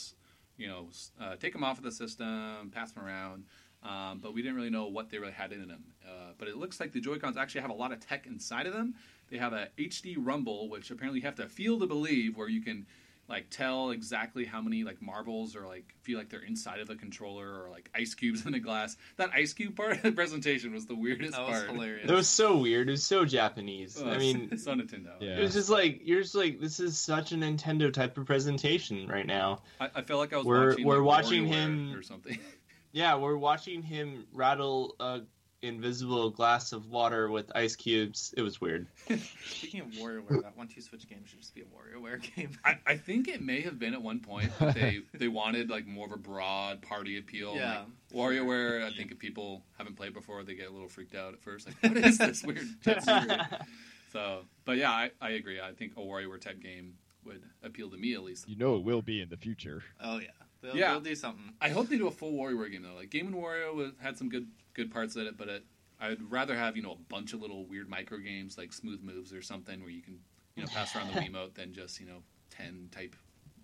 you 0.58 0.68
know, 0.68 0.88
uh, 1.22 1.36
take 1.36 1.54
them 1.54 1.64
off 1.64 1.78
of 1.78 1.84
the 1.84 1.92
system, 1.92 2.72
pass 2.74 2.94
them 2.94 3.04
around, 3.04 3.44
um, 3.84 4.20
but 4.22 4.34
we 4.34 4.42
didn't 4.42 4.56
really 4.56 4.70
know 4.70 4.88
what 4.88 5.10
they 5.10 5.18
really 5.18 5.34
had 5.34 5.52
in 5.52 5.68
them. 5.68 5.84
Uh, 6.06 6.32
but 6.38 6.48
it 6.48 6.56
looks 6.58 6.80
like 6.80 6.94
the 6.94 7.02
Joy 7.02 7.18
Cons 7.18 7.36
actually 7.36 7.62
have 7.62 7.72
a 7.72 7.76
lot 7.76 7.92
of 7.92 8.00
tech 8.00 8.26
inside 8.26 8.66
of 8.66 8.74
them. 8.74 8.96
They 9.34 9.40
have 9.40 9.54
a 9.54 9.68
HD 9.80 10.16
rumble, 10.18 10.70
which 10.70 10.92
apparently 10.92 11.20
you 11.22 11.26
have 11.26 11.36
to 11.38 11.48
feel 11.50 11.80
to 11.80 11.88
believe, 11.88 12.38
where 12.38 12.48
you 12.48 12.62
can 12.62 12.86
like 13.28 13.50
tell 13.50 13.90
exactly 13.92 14.46
how 14.46 14.62
many 14.62 14.84
like 14.84 15.02
marbles 15.02 15.56
or 15.56 15.66
like 15.66 15.96
feel 16.04 16.20
like 16.20 16.30
they're 16.30 16.44
inside 16.44 16.80
of 16.82 16.88
the 16.88 16.96
controller 16.96 17.48
or 17.64 17.70
like 17.72 17.90
ice 17.96 18.14
cubes 18.14 18.46
in 18.46 18.54
a 18.54 18.60
glass. 18.60 18.96
That 19.18 19.32
ice 19.34 19.54
cube 19.54 19.76
part 19.76 19.94
of 19.94 20.02
the 20.04 20.12
presentation 20.12 20.72
was 20.72 20.86
the 20.86 20.94
weirdest 20.96 21.32
That 21.32 21.48
was 21.48 21.58
part. 21.64 21.72
hilarious. 21.72 22.08
It 22.12 22.14
was 22.14 22.28
so 22.30 22.58
weird. 22.58 22.90
It 22.90 22.92
was 22.92 23.04
so 23.04 23.26
Japanese. 23.26 24.00
I 24.00 24.20
mean, 24.20 24.56
so 24.60 24.76
Nintendo. 24.76 25.14
Yeah. 25.20 25.38
it 25.38 25.42
was 25.42 25.54
just 25.54 25.70
like 25.72 26.02
you're 26.04 26.22
just 26.22 26.36
like 26.36 26.60
this 26.60 26.80
is 26.80 26.96
such 27.00 27.32
a 27.32 27.36
Nintendo 27.36 27.92
type 27.92 28.16
of 28.20 28.28
presentation 28.28 29.08
right 29.08 29.26
now. 29.26 29.64
I, 29.82 29.90
I 29.96 30.02
felt 30.04 30.20
like 30.20 30.34
I 30.34 30.38
was 30.38 30.46
We're- 30.46 30.68
watching. 30.70 30.86
we're 30.86 30.98
like, 30.98 31.06
watching 31.08 31.48
him- 31.48 31.94
or 31.96 32.04
something. 32.04 32.38
Yeah, 32.96 33.16
we're 33.16 33.38
watching 33.38 33.82
him 33.82 34.28
rattle 34.34 34.96
a 35.00 35.22
invisible 35.64 36.30
glass 36.30 36.74
of 36.74 36.90
water 36.90 37.32
with 37.32 37.52
ice 37.56 37.76
cubes. 37.76 38.34
It 38.38 38.42
was 38.42 38.60
weird. 38.62 38.86
Speaking 39.46 39.80
of 39.80 39.88
WarioWare, 39.88 40.44
that 40.44 40.56
one 40.56 40.68
two 40.68 40.82
switch 40.82 41.08
game 41.10 41.24
should 41.26 41.40
just 41.40 41.56
be 41.56 41.62
a 41.62 41.66
WarioWare 41.66 42.22
game. 42.36 42.52
I, 42.64 42.78
I 42.86 42.98
think 42.98 43.28
it 43.28 43.42
may 43.42 43.62
have 43.62 43.80
been 43.80 43.94
at 43.94 44.02
one 44.02 44.20
point 44.20 44.52
they 44.60 45.00
they 45.14 45.30
wanted 45.30 45.70
like 45.70 45.88
more 45.88 46.06
of 46.06 46.12
a 46.12 46.18
broad 46.18 46.82
party 46.82 47.18
appeal. 47.18 47.56
Yeah. 47.56 47.84
Like, 48.12 48.32
WarioWare. 48.32 48.84
I 48.84 48.92
think 48.92 49.12
if 49.12 49.18
people 49.18 49.64
haven't 49.78 49.96
played 49.96 50.14
before, 50.14 50.44
they 50.44 50.54
get 50.54 50.70
a 50.70 50.72
little 50.72 50.90
freaked 50.90 51.16
out 51.16 51.34
at 51.34 51.42
first. 51.42 51.68
Like, 51.68 51.94
what 51.96 52.06
is 52.06 52.18
this 52.18 52.44
weird? 52.44 52.68
Tetsuya? 52.86 53.66
so, 54.12 54.42
but 54.66 54.78
yeah, 54.78 54.92
I, 54.92 55.12
I 55.22 55.32
agree. 55.32 55.60
I 55.62 55.72
think 55.72 55.94
a 55.98 56.02
WarioWare 56.02 56.42
type 56.42 56.62
game 56.62 56.94
would 57.26 57.42
appeal 57.64 57.90
to 57.90 57.98
me 57.98 58.14
at 58.14 58.24
least. 58.24 58.50
You 58.50 58.58
know 58.58 58.76
it 58.76 58.84
will 58.84 59.02
be 59.02 59.22
in 59.22 59.30
the 59.30 59.38
future. 59.38 59.82
Oh 60.02 60.20
yeah, 60.20 60.28
they'll, 60.62 60.76
Yeah. 60.76 60.92
they'll 60.92 61.00
do 61.02 61.16
something. 61.16 61.54
I 61.62 61.70
hope 61.70 61.88
they 61.88 61.98
do 61.98 62.08
a 62.08 62.12
full 62.12 62.34
Warrior 62.34 62.58
WarioWare 62.58 62.72
game 62.74 62.84
though. 62.84 62.96
Like 62.96 63.10
Game 63.10 63.28
and 63.28 63.36
Wario 63.36 63.74
was, 63.74 63.92
had 64.02 64.18
some 64.18 64.28
good 64.30 64.46
good 64.74 64.92
parts 64.92 65.16
in 65.16 65.28
it, 65.28 65.38
but 65.38 65.48
it, 65.48 65.64
I'd 66.00 66.22
rather 66.30 66.56
have 66.56 66.76
you 66.76 66.84
know 66.84 66.92
a 66.94 67.10
bunch 67.10 67.34
of 67.34 67.42
little 67.42 67.66
weird 67.66 67.90
micro 67.90 68.18
games 68.18 68.58
like 68.58 68.74
Smooth 68.74 69.02
Moves 69.04 69.34
or 69.34 69.42
something 69.42 69.82
where 69.82 69.90
you 69.90 70.02
can 70.02 70.20
you 70.56 70.64
know 70.64 70.70
pass 70.74 70.96
around 70.96 71.14
the 71.14 71.20
Wiimote 71.22 71.54
than 71.56 71.74
just 71.74 72.00
you 72.00 72.06
know 72.06 72.24
ten 72.50 72.90
type 72.92 73.16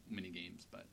mini 0.09 0.29
games. 0.29 0.67
But 0.69 0.85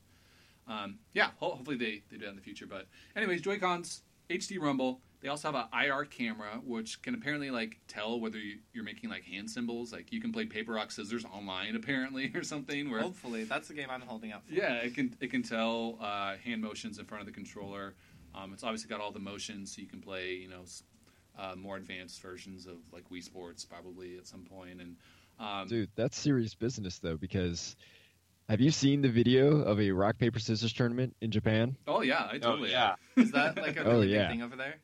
um, 0.68 0.98
yeah, 1.14 1.30
hopefully 1.36 1.76
they, 1.76 2.02
they 2.10 2.16
do 2.16 2.24
that 2.24 2.30
in 2.30 2.36
the 2.36 2.42
future. 2.42 2.66
But 2.66 2.86
anyways, 3.14 3.40
Joy 3.42 3.58
Cons 3.58 4.02
HD 4.30 4.60
Rumble. 4.60 5.00
They 5.22 5.28
also 5.28 5.50
have 5.50 5.54
an 5.54 5.66
IR 5.84 6.04
camera, 6.04 6.60
which 6.62 7.00
can 7.02 7.14
apparently 7.14 7.50
like 7.50 7.80
tell 7.88 8.20
whether 8.20 8.38
you, 8.38 8.58
you're 8.74 8.84
making 8.84 9.08
like 9.08 9.24
hand 9.24 9.50
symbols. 9.50 9.92
Like 9.92 10.12
you 10.12 10.20
can 10.20 10.30
play 10.30 10.44
paper 10.44 10.72
rock 10.72 10.92
scissors 10.92 11.24
online 11.24 11.74
apparently 11.74 12.30
or 12.34 12.42
something. 12.42 12.90
Where 12.90 13.00
Hopefully, 13.00 13.44
that's 13.44 13.68
the 13.68 13.74
game 13.74 13.88
I'm 13.90 14.02
holding 14.02 14.32
out 14.32 14.44
for. 14.46 14.52
yeah, 14.52 14.74
it 14.74 14.94
can 14.94 15.16
it 15.20 15.30
can 15.30 15.42
tell 15.42 15.98
uh, 16.00 16.34
hand 16.44 16.60
motions 16.60 16.98
in 16.98 17.06
front 17.06 17.22
of 17.22 17.26
the 17.26 17.32
controller. 17.32 17.94
Um, 18.36 18.52
it's 18.52 18.62
obviously 18.62 18.88
got 18.88 19.00
all 19.00 19.12
the 19.12 19.18
motions, 19.18 19.74
so 19.74 19.80
you 19.82 19.88
can 19.88 20.00
play 20.00 20.34
you 20.34 20.48
know 20.48 20.64
uh, 21.38 21.54
more 21.56 21.76
advanced 21.76 22.20
versions 22.22 22.66
of 22.66 22.76
like 22.92 23.08
Wii 23.10 23.22
Sports 23.22 23.64
probably 23.64 24.16
at 24.18 24.26
some 24.26 24.44
point. 24.44 24.80
And 24.80 24.96
um, 25.40 25.68
Dude, 25.68 25.90
that's 25.96 26.18
serious 26.18 26.54
business 26.54 26.98
though, 26.98 27.16
because 27.16 27.76
have 28.48 28.60
you 28.60 28.70
seen 28.70 29.02
the 29.02 29.08
video 29.08 29.62
of 29.62 29.80
a 29.80 29.90
rock 29.90 30.18
paper 30.18 30.38
scissors 30.38 30.72
tournament 30.72 31.16
in 31.20 31.30
Japan? 31.30 31.76
oh 31.86 32.00
yeah, 32.02 32.28
I 32.30 32.36
Oh 32.36 32.38
totally 32.38 32.70
yeah, 32.70 32.94
Is 33.16 33.32
that 33.32 33.56
like 33.56 33.76
a 33.76 33.84
Oh, 33.84 33.92
really 33.92 34.06
big 34.08 34.16
yeah. 34.16 34.28
thing 34.28 34.42
over 34.42 34.56
there? 34.56 34.76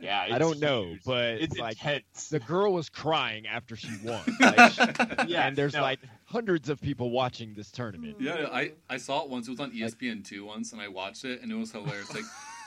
yeah. 0.00 0.26
I 0.30 0.38
don't 0.38 0.60
know, 0.60 0.84
huge. 0.90 1.04
but 1.04 1.24
it's 1.40 1.58
like 1.58 1.76
intense. 1.78 2.28
the 2.28 2.38
girl 2.40 2.72
was 2.72 2.88
crying 2.88 3.46
after 3.46 3.74
she 3.76 3.88
won. 4.04 4.20
Like, 4.40 5.28
Yeah, 5.28 5.46
and 5.48 5.56
there's 5.56 5.74
no. 5.74 5.82
like 5.82 5.98
hundreds 6.26 6.68
of 6.68 6.80
people 6.80 7.10
watching 7.10 7.54
this 7.54 7.70
tournament. 7.72 8.16
Yeah, 8.20 8.46
I, 8.52 8.72
I 8.88 8.98
saw 8.98 9.22
it 9.24 9.30
once. 9.30 9.48
It 9.48 9.52
was 9.52 9.60
on 9.60 9.72
ESPN 9.72 10.24
two 10.24 10.44
once, 10.44 10.72
and 10.72 10.80
I 10.80 10.88
watched 10.88 11.24
it, 11.24 11.40
and 11.42 11.50
it 11.50 11.56
was 11.56 11.72
hilarious. 11.72 12.14
Like 12.14 12.24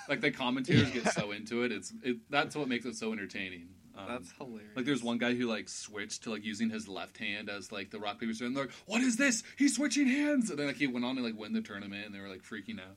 like 0.08 0.22
the 0.22 0.32
commentators 0.32 0.90
get 0.92 1.12
so 1.14 1.32
into 1.32 1.64
it. 1.64 1.72
It's 1.72 1.94
it, 2.04 2.18
that's 2.30 2.56
what 2.56 2.68
makes 2.68 2.86
it 2.86 2.96
so 2.96 3.12
entertaining. 3.14 3.70
Um, 3.98 4.06
That's 4.08 4.32
hilarious. 4.38 4.70
like 4.76 4.86
there's 4.86 5.02
one 5.02 5.18
guy 5.18 5.34
who 5.34 5.48
like 5.48 5.68
switched 5.68 6.24
to 6.24 6.30
like 6.30 6.46
using 6.46 6.70
his 6.70 6.88
left 6.88 7.18
hand 7.18 7.50
as 7.50 7.72
like 7.72 7.90
the 7.90 8.00
rock 8.00 8.20
paper 8.20 8.32
scissors, 8.32 8.48
and 8.48 8.56
they're 8.56 8.66
like, 8.66 8.74
"What 8.86 9.02
is 9.02 9.18
this? 9.18 9.42
He's 9.58 9.76
switching 9.76 10.06
hands!" 10.08 10.52
And 10.52 10.60
then 10.60 10.68
like 10.68 10.76
he 10.76 10.86
went 10.86 11.04
on 11.04 11.16
to 11.16 11.24
like 11.24 11.36
win 11.36 11.52
the 11.54 11.62
tournament, 11.62 12.06
and 12.06 12.14
they 12.14 12.20
were 12.20 12.30
like 12.30 12.44
freaking 12.44 12.80
out. 12.80 12.96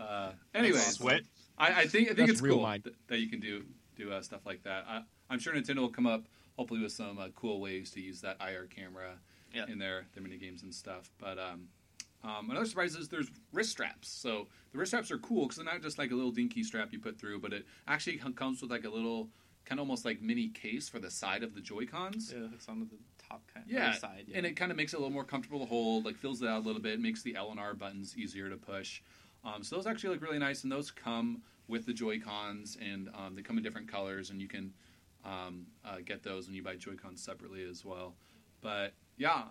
Uh, 0.00 0.32
anyways, 0.54 0.86
Sweat. 0.86 1.22
I, 1.58 1.82
I 1.82 1.86
think 1.86 2.10
I 2.10 2.14
think 2.14 2.28
That's 2.28 2.32
it's 2.32 2.40
real 2.42 2.58
cool 2.58 2.66
th- 2.66 2.94
that 3.08 3.18
you 3.18 3.28
can 3.28 3.40
do 3.40 3.64
do 3.96 4.12
uh, 4.12 4.22
stuff 4.22 4.46
like 4.46 4.62
that. 4.64 4.84
I, 4.88 5.02
I'm 5.30 5.38
sure 5.40 5.52
Nintendo 5.54 5.78
will 5.78 5.88
come 5.88 6.06
up 6.06 6.24
hopefully 6.56 6.80
with 6.80 6.92
some 6.92 7.18
uh, 7.18 7.28
cool 7.34 7.60
ways 7.60 7.90
to 7.92 8.00
use 8.00 8.20
that 8.20 8.36
IR 8.40 8.66
camera 8.66 9.14
Yeah. 9.52 9.66
in 9.68 9.78
their 9.78 10.06
their 10.14 10.22
mini 10.22 10.36
games 10.36 10.62
and 10.62 10.72
stuff. 10.74 11.10
But 11.18 11.38
um, 11.40 11.68
um, 12.24 12.50
another 12.50 12.66
surprise 12.66 12.96
is 12.96 13.08
there's 13.08 13.30
wrist 13.52 13.70
straps. 13.70 14.08
So 14.08 14.48
the 14.72 14.78
wrist 14.78 14.90
straps 14.90 15.10
are 15.10 15.18
cool 15.18 15.42
because 15.42 15.56
they're 15.56 15.64
not 15.66 15.82
just 15.82 15.98
like 15.98 16.10
a 16.10 16.14
little 16.14 16.30
dinky 16.32 16.62
strap 16.64 16.88
you 16.92 16.98
put 16.98 17.18
through, 17.18 17.40
but 17.40 17.52
it 17.52 17.66
actually 17.86 18.16
comes 18.16 18.62
with 18.62 18.70
like 18.70 18.84
a 18.84 18.90
little 18.90 19.28
kind 19.66 19.78
of 19.78 19.84
almost 19.84 20.04
like 20.04 20.20
mini 20.20 20.48
case 20.48 20.88
for 20.88 20.98
the 20.98 21.10
side 21.10 21.42
of 21.42 21.54
the 21.54 21.60
Joy 21.60 21.86
Cons. 21.86 22.32
yeah, 22.36 22.46
it's 22.54 22.68
on 22.68 22.80
the 22.80 22.86
top 23.28 23.42
kind 23.52 23.64
Yeah, 23.68 23.92
side. 23.94 24.24
Yeah. 24.28 24.38
and 24.38 24.46
it 24.46 24.56
kind 24.56 24.70
of 24.70 24.76
makes 24.76 24.92
it 24.92 24.96
a 24.96 24.98
little 25.00 25.12
more 25.12 25.24
comfortable 25.24 25.60
to 25.60 25.66
hold, 25.66 26.04
like 26.04 26.16
fills 26.16 26.42
it 26.42 26.48
out 26.48 26.62
a 26.62 26.66
little 26.66 26.82
bit, 26.82 27.00
makes 27.00 27.22
the 27.22 27.36
L 27.36 27.50
and 27.50 27.58
R 27.60 27.72
buttons 27.74 28.16
easier 28.16 28.48
to 28.50 28.56
push. 28.56 29.00
Um, 29.44 29.62
so 29.62 29.76
those 29.76 29.86
actually 29.86 30.10
look 30.14 30.22
really 30.22 30.38
nice, 30.38 30.62
and 30.64 30.72
those 30.72 30.90
come 30.90 31.42
with 31.68 31.86
the 31.86 31.92
Joy 31.94 32.18
Cons, 32.20 32.76
and 32.80 33.08
um, 33.14 33.34
they 33.34 33.42
come 33.42 33.56
in 33.58 33.62
different 33.62 33.88
colors, 33.90 34.30
and 34.30 34.40
you 34.40 34.48
can 34.48 34.72
um, 35.24 35.66
uh, 35.84 35.96
get 36.04 36.22
those 36.22 36.46
when 36.46 36.54
you 36.54 36.62
buy 36.62 36.76
Joy 36.76 36.94
Cons 36.94 37.22
separately 37.22 37.62
as 37.64 37.84
well. 37.84 38.14
But 38.60 38.92
yeah, 39.16 39.42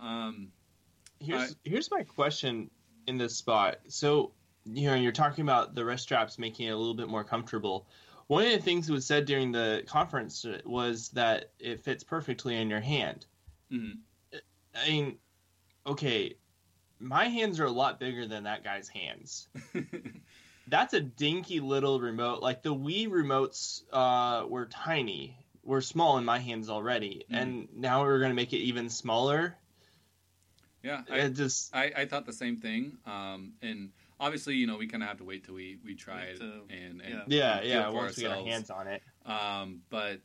Here's 1.24 1.56
here's 1.63 1.89
my 1.92 2.03
question 2.03 2.70
in 3.08 3.18
this 3.18 3.36
spot. 3.36 3.77
So 3.88 4.32
you 4.65 4.88
know 4.89 4.96
you're 4.96 5.12
talking 5.12 5.44
about 5.44 5.75
the 5.75 5.84
wrist 5.86 6.03
straps 6.03 6.38
making 6.38 6.68
it 6.68 6.72
a 6.72 6.77
little 6.77 6.94
bit 6.94 7.10
more 7.10 7.24
comfortable. 7.24 7.88
One 8.27 8.46
of 8.46 8.51
the 8.51 8.60
things 8.60 8.88
that 8.88 8.94
was 8.94 9.06
said 9.06 9.25
during 9.25 9.51
the 9.51 9.84
conference 9.88 10.46
was 10.65 11.10
that 11.10 11.51
it 11.60 11.84
fits 11.84 12.03
perfectly 12.03 12.58
in 12.58 12.70
your 12.70 12.80
hand. 12.80 13.25
mhm. 13.72 14.00
I 14.75 14.89
mean, 14.89 15.18
okay, 15.86 16.36
my 17.00 17.25
hands 17.27 17.60
are 17.60 17.65
a 17.65 17.72
lot 17.72 18.00
bigger 18.00 18.25
than 18.25 18.44
that 18.44 18.63
guy's 18.63 18.88
hands. 18.88 19.50
That's 20.68 20.94
a 20.94 21.01
dinky 21.01 21.60
little 21.60 22.00
remote. 22.00 22.42
Like 22.42 22.63
the 22.63 22.74
Wii 22.74 23.08
remotes 23.10 23.84
uh, 23.92 24.48
were 24.48 24.65
tiny, 24.68 25.38
were 25.63 25.82
small 25.82 26.18
in 26.18 26.25
my 26.25 26.39
hands 26.39 26.70
already, 26.70 27.25
Mhm. 27.30 27.38
and 27.38 27.68
now 27.75 28.03
we're 28.03 28.20
gonna 28.20 28.34
make 28.34 28.53
it 28.53 28.60
even 28.60 28.89
smaller. 28.89 29.58
Yeah, 30.84 31.02
I, 31.10 31.18
It 31.20 31.34
just 31.34 31.75
I, 31.75 31.92
I 31.96 32.06
thought 32.06 32.25
the 32.25 32.34
same 32.34 32.58
thing. 32.58 32.98
Um, 33.06 33.54
and 33.62 33.90
obviously, 34.20 34.56
you 34.56 34.68
know, 34.68 34.78
we 34.78 34.88
kind 34.88 35.02
of 35.02 35.10
have 35.10 35.18
to 35.20 35.24
wait 35.24 35.46
till 35.46 35.56
we 35.56 35.78
we 35.84 35.96
try 35.96 36.24
it 36.24 36.38
To- 36.40 36.63
and, 36.70 37.02
and 37.02 37.24
yeah. 37.28 37.60
yeah, 37.60 37.60
feel 37.62 37.70
yeah. 37.70 37.90
for 37.90 37.96
Once 37.96 38.18
we 38.18 38.24
get 38.24 38.32
our 38.32 38.44
hands 38.46 38.70
on 38.70 38.88
it. 38.88 39.02
Um, 39.25 39.82
but 39.90 40.22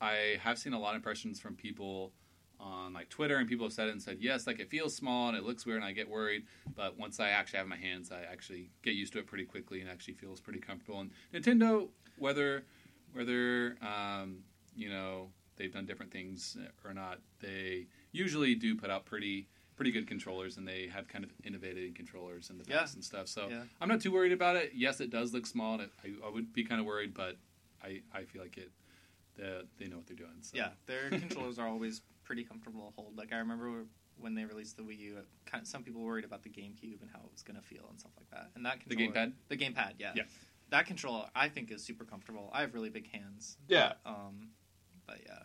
I 0.00 0.36
have 0.42 0.58
seen 0.58 0.74
a 0.74 0.78
lot 0.78 0.90
of 0.90 0.96
impressions 0.96 1.40
from 1.40 1.56
people 1.56 2.12
on 2.60 2.92
like 2.92 3.08
Twitter, 3.08 3.36
and 3.36 3.48
people 3.48 3.66
have 3.66 3.72
said 3.72 3.88
it 3.88 3.92
and 3.92 4.02
said 4.02 4.18
yes, 4.20 4.46
like 4.46 4.60
it 4.60 4.70
feels 4.70 4.94
small 4.94 5.28
and 5.28 5.36
it 5.36 5.44
looks 5.44 5.66
weird, 5.66 5.78
and 5.78 5.84
I 5.86 5.92
get 5.92 6.08
worried. 6.08 6.44
But 6.74 6.98
once 6.98 7.18
I 7.20 7.30
actually 7.30 7.58
have 7.58 7.66
my 7.68 7.76
hands, 7.76 8.10
I 8.12 8.22
actually 8.30 8.70
get 8.82 8.94
used 8.94 9.12
to 9.14 9.18
it 9.18 9.26
pretty 9.26 9.44
quickly, 9.44 9.80
and 9.80 9.90
actually 9.90 10.14
feels 10.14 10.40
pretty 10.40 10.60
comfortable. 10.60 11.00
And 11.00 11.10
Nintendo, 11.32 11.88
whether 12.18 12.64
whether 13.12 13.76
um, 13.82 14.38
you 14.76 14.88
know 14.88 15.28
they've 15.56 15.72
done 15.72 15.86
different 15.86 16.12
things 16.12 16.56
or 16.84 16.92
not, 16.94 17.18
they 17.40 17.86
usually 18.12 18.54
do 18.54 18.74
put 18.76 18.90
out 18.90 19.04
pretty 19.04 19.48
pretty 19.76 19.90
good 19.90 20.06
controllers, 20.06 20.56
and 20.56 20.66
they 20.66 20.86
have 20.86 21.08
kind 21.08 21.24
of 21.24 21.30
innovated 21.44 21.94
controllers 21.96 22.50
in 22.50 22.58
the 22.58 22.64
Yeah. 22.68 22.78
past 22.80 22.94
and 22.94 23.04
stuff. 23.04 23.28
So 23.28 23.48
Yeah. 23.48 23.64
I'm 23.80 23.88
not 23.88 24.00
too 24.00 24.12
worried 24.12 24.32
about 24.32 24.56
it. 24.56 24.72
Yes, 24.74 25.00
it 25.00 25.10
does 25.10 25.32
look 25.32 25.46
small, 25.46 25.74
and 25.74 25.82
it, 25.82 25.90
I, 26.04 26.26
I 26.26 26.30
would 26.30 26.52
be 26.52 26.64
kind 26.64 26.80
of 26.80 26.86
worried, 26.86 27.12
but 27.14 27.36
I, 27.82 28.02
I 28.12 28.24
feel 28.24 28.42
like 28.42 28.56
it. 28.56 28.70
The, 29.36 29.66
they 29.78 29.88
know 29.88 29.96
what 29.96 30.06
they're 30.06 30.16
doing. 30.16 30.36
So. 30.42 30.56
Yeah, 30.56 30.68
their 30.86 31.10
controllers 31.24 31.58
are 31.58 31.66
always 31.66 32.02
pretty 32.22 32.44
comfortable 32.44 32.86
to 32.86 32.92
hold. 32.94 33.18
Like 33.18 33.32
I 33.32 33.38
remember 33.38 33.84
when 34.16 34.36
they 34.36 34.44
released 34.44 34.76
the 34.76 34.84
Wii 34.84 34.96
U, 34.98 35.16
kind 35.44 35.62
of, 35.62 35.66
some 35.66 35.82
people 35.82 36.02
worried 36.02 36.24
about 36.24 36.44
the 36.44 36.50
GameCube 36.50 37.00
and 37.02 37.10
how 37.12 37.18
it 37.18 37.32
was 37.32 37.42
going 37.42 37.56
to 37.60 37.66
feel 37.66 37.84
and 37.90 37.98
stuff 37.98 38.12
like 38.16 38.30
that. 38.30 38.50
And 38.54 38.64
that 38.64 38.78
The 38.86 38.94
gamepad? 38.94 39.32
the 39.48 39.56
gamepad, 39.56 39.94
yeah, 39.98 40.12
Yeah. 40.14 40.22
that 40.70 40.86
controller 40.86 41.26
I 41.34 41.48
think 41.48 41.72
is 41.72 41.82
super 41.82 42.04
comfortable. 42.04 42.48
I 42.52 42.60
have 42.60 42.74
really 42.74 42.90
big 42.90 43.10
hands. 43.10 43.56
Yeah. 43.66 43.94
Um, 44.06 44.50
but 45.04 45.18
yeah, 45.26 45.40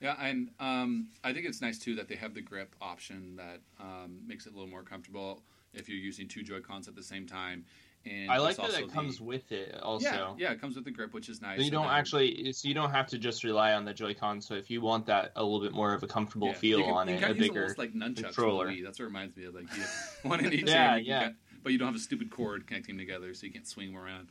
Yeah, 0.00 0.14
and 0.20 0.50
um, 0.60 1.08
I 1.24 1.32
think 1.32 1.46
it's 1.46 1.62
nice 1.62 1.78
too 1.78 1.94
that 1.96 2.08
they 2.08 2.16
have 2.16 2.34
the 2.34 2.42
grip 2.42 2.74
option 2.82 3.36
that 3.36 3.60
um, 3.80 4.20
makes 4.26 4.46
it 4.46 4.52
a 4.52 4.54
little 4.54 4.68
more 4.70 4.82
comfortable 4.82 5.42
if 5.72 5.88
you're 5.88 5.98
using 5.98 6.28
two 6.28 6.42
Joy 6.42 6.60
Cons 6.60 6.86
at 6.88 6.94
the 6.94 7.02
same 7.02 7.26
time. 7.26 7.64
And 8.04 8.30
I 8.30 8.38
like 8.38 8.56
that 8.58 8.72
it 8.78 8.92
comes 8.92 9.18
the- 9.18 9.24
with 9.24 9.50
it 9.50 9.80
also. 9.82 10.06
Yeah, 10.06 10.34
yeah, 10.48 10.52
it 10.52 10.60
comes 10.60 10.76
with 10.76 10.84
the 10.84 10.90
grip, 10.92 11.12
which 11.12 11.28
is 11.28 11.42
nice. 11.42 11.58
So 11.58 11.64
you 11.64 11.70
don't 11.72 11.86
then- 11.86 11.94
actually, 11.96 12.52
so 12.52 12.68
you 12.68 12.74
don't 12.74 12.90
have 12.90 13.08
to 13.08 13.18
just 13.18 13.42
rely 13.42 13.72
on 13.72 13.84
the 13.84 13.92
Joy-Con. 13.92 14.40
So 14.42 14.54
if 14.54 14.70
you 14.70 14.80
want 14.80 15.06
that 15.06 15.32
a 15.34 15.42
little 15.42 15.60
bit 15.60 15.72
more 15.72 15.92
of 15.92 16.02
a 16.02 16.06
comfortable 16.06 16.48
yeah, 16.48 16.54
feel 16.54 16.82
can, 16.82 16.90
on 16.92 17.08
you 17.08 17.14
it, 17.16 17.22
a 17.24 17.34
bigger. 17.34 17.62
almost 17.62 17.78
like 17.78 17.94
nunchucks 17.94 18.22
controller. 18.22 18.72
That's 18.84 18.98
what 19.00 19.06
reminds 19.06 19.36
me 19.36 19.44
of. 19.46 19.54
Like 19.54 19.64
you 19.76 19.82
one 20.28 20.44
in 20.44 20.52
each 20.52 20.68
Yeah, 20.68 20.92
hand, 20.92 21.06
yeah. 21.06 21.24
got- 21.24 21.34
but 21.64 21.72
you 21.72 21.78
don't 21.78 21.86
have 21.88 21.96
a 21.96 21.98
stupid 21.98 22.30
cord 22.30 22.64
connecting 22.68 22.96
them 22.96 23.04
together, 23.04 23.34
so 23.34 23.44
you 23.46 23.52
can't 23.52 23.66
swing 23.66 23.92
them 23.92 24.00
around. 24.00 24.28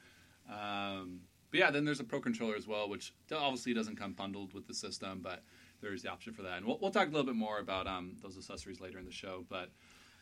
Um, 0.49 1.19
but 1.55 1.59
yeah, 1.59 1.71
then 1.71 1.85
there's 1.85 2.01
a 2.01 2.03
Pro 2.03 2.19
controller 2.19 2.57
as 2.57 2.67
well, 2.67 2.89
which 2.89 3.13
obviously 3.33 3.73
doesn't 3.73 3.95
come 3.95 4.11
bundled 4.11 4.53
with 4.53 4.67
the 4.67 4.73
system, 4.73 5.21
but 5.23 5.41
there's 5.81 6.01
the 6.01 6.11
option 6.11 6.33
for 6.33 6.41
that. 6.41 6.57
And 6.57 6.65
we'll, 6.65 6.77
we'll 6.81 6.91
talk 6.91 7.07
a 7.07 7.11
little 7.11 7.25
bit 7.25 7.37
more 7.37 7.59
about 7.59 7.87
um, 7.87 8.17
those 8.21 8.35
accessories 8.35 8.81
later 8.81 8.99
in 8.99 9.05
the 9.05 9.11
show. 9.11 9.45
But 9.47 9.69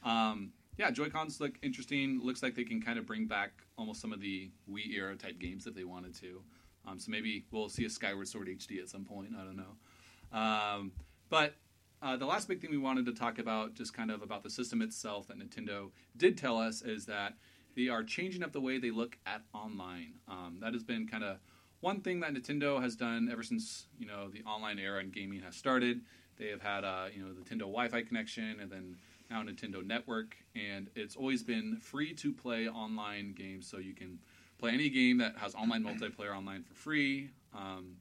um, 0.04 0.52
yeah, 0.78 0.92
Joy 0.92 1.10
Cons 1.10 1.42
look 1.42 1.54
interesting. 1.64 2.22
Looks 2.24 2.44
like 2.44 2.54
they 2.54 2.64
can 2.64 2.80
kind 2.80 3.00
of 3.00 3.08
bring 3.08 3.26
back 3.26 3.64
almost 3.80 4.00
some 4.00 4.14
of 4.14 4.22
the 4.22 4.52
Wii 4.72 4.94
era 4.96 5.16
type 5.16 5.40
games 5.40 5.66
if 5.66 5.74
they 5.74 5.86
wanted 5.86 6.14
to. 6.18 6.44
Um, 6.88 7.00
so 7.00 7.10
maybe 7.10 7.46
we'll 7.50 7.68
see 7.68 7.86
a 7.86 7.90
Skyward 7.90 8.28
Sword 8.28 8.48
HD 8.48 8.80
at 8.80 8.90
some 8.90 9.04
point. 9.04 9.30
I 9.36 9.44
don't 9.44 9.58
know. 9.58 10.38
Um, 10.38 10.92
but 11.32 11.56
uh, 12.04 12.16
the 12.16 12.28
last 12.28 12.48
big 12.48 12.62
thing 12.62 12.70
we 12.70 12.78
wanted 12.78 13.08
to 13.08 13.12
talk 13.12 13.40
about, 13.40 13.74
just 13.74 13.92
kind 13.92 14.12
of 14.12 14.22
about 14.22 14.44
the 14.44 14.52
system 14.52 14.84
itself 14.84 15.30
that 15.30 15.40
Nintendo 15.40 15.90
did 16.16 16.38
tell 16.38 16.60
us, 16.60 16.84
is 16.84 17.08
that 17.08 17.34
they 17.76 17.88
are 17.90 18.04
changing 18.04 18.44
up 18.44 18.52
the 18.52 18.62
way 18.62 18.78
they 18.78 18.92
look 18.92 19.18
at 19.26 19.42
online. 19.54 20.14
Um, 20.28 20.58
that 20.62 20.74
has 20.74 20.84
been 20.84 21.08
kind 21.08 21.24
of 21.24 21.38
one 21.82 22.02
thing 22.02 22.22
that 22.22 22.34
Nintendo 22.34 22.82
has 22.82 22.96
done 22.96 23.30
ever 23.32 23.44
since 23.44 23.88
you 24.00 24.08
know 24.08 24.30
the 24.30 24.42
online 24.44 24.80
era 24.80 25.02
in 25.02 25.10
gaming 25.12 25.42
has 25.42 25.56
started. 25.56 26.02
They 26.38 26.48
have 26.48 26.62
had 26.62 26.84
uh, 26.84 27.06
you 27.14 27.24
know 27.24 27.34
the 27.34 27.42
Nintendo 27.42 27.62
Wi-Fi 27.62 28.04
connection, 28.04 28.60
and 28.62 28.72
then 28.72 28.98
now 29.30 29.44
Nintendo 29.44 29.86
Network, 29.86 30.36
and 30.56 30.90
it's 30.96 31.16
always 31.16 31.44
been 31.44 31.78
free 31.78 32.14
to 32.16 32.34
play 32.34 32.68
online 32.68 33.34
games, 33.34 33.68
so 33.68 33.78
you 33.78 33.94
can 33.94 34.20
play 34.58 34.72
any 34.72 34.90
game 34.90 35.18
that 35.18 35.36
has 35.38 35.56
online 35.56 35.84
multiplayer 35.84 36.36
online 36.36 36.64
for 36.64 36.74
free. 36.74 37.30
Um, 37.54 37.98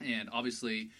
and 0.00 0.28
obviously, 0.32 0.90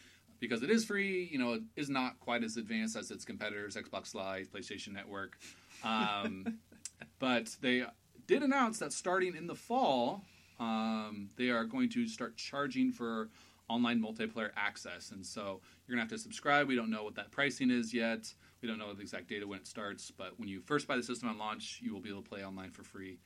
because 0.40 0.62
it 0.62 0.70
is 0.70 0.84
free, 0.84 1.28
you 1.30 1.38
know, 1.38 1.54
it 1.54 1.62
is 1.76 1.88
not 1.88 2.18
quite 2.18 2.42
as 2.42 2.56
advanced 2.56 2.96
as 2.96 3.10
its 3.10 3.24
competitors, 3.24 3.76
Xbox 3.76 4.14
Live, 4.14 4.50
PlayStation 4.50 4.88
Network. 4.88 5.38
Um, 5.84 6.58
but 7.18 7.56
they 7.60 7.84
did 8.26 8.42
announce 8.42 8.78
that 8.78 8.92
starting 8.92 9.36
in 9.36 9.46
the 9.46 9.54
fall, 9.54 10.24
um, 10.58 11.28
they 11.36 11.50
are 11.50 11.64
going 11.64 11.88
to 11.90 12.06
start 12.06 12.36
charging 12.36 12.92
for 12.92 13.28
online 13.68 14.00
multiplayer 14.00 14.50
access. 14.56 15.10
And 15.10 15.24
so 15.24 15.60
you're 15.86 15.96
going 15.96 16.06
to 16.06 16.12
have 16.12 16.20
to 16.20 16.22
subscribe. 16.22 16.68
We 16.68 16.76
don't 16.76 16.90
know 16.90 17.04
what 17.04 17.14
that 17.16 17.30
pricing 17.30 17.70
is 17.70 17.92
yet. 17.94 18.32
We 18.60 18.68
don't 18.68 18.78
know 18.78 18.92
the 18.92 19.00
exact 19.00 19.28
data 19.28 19.46
when 19.46 19.58
it 19.58 19.66
starts. 19.66 20.10
But 20.10 20.38
when 20.38 20.48
you 20.48 20.60
first 20.60 20.86
buy 20.86 20.96
the 20.96 21.02
system 21.02 21.28
on 21.28 21.38
launch, 21.38 21.80
you 21.82 21.92
will 21.92 22.00
be 22.00 22.10
able 22.10 22.22
to 22.22 22.28
play 22.28 22.44
online 22.44 22.70
for 22.70 22.82
free. 22.82 23.18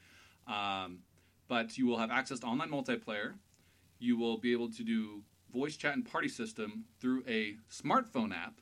Um, 0.46 1.00
but 1.48 1.76
you 1.76 1.86
will 1.86 1.98
have 1.98 2.10
access 2.10 2.40
to 2.40 2.46
online 2.46 2.70
multiplayer. 2.70 3.34
You 3.98 4.16
will 4.16 4.38
be 4.38 4.52
able 4.52 4.70
to 4.72 4.82
do 4.82 5.22
voice 5.52 5.76
chat 5.76 5.94
and 5.94 6.04
party 6.04 6.28
system 6.28 6.84
through 7.00 7.24
a 7.26 7.56
smartphone 7.70 8.32
app. 8.32 8.60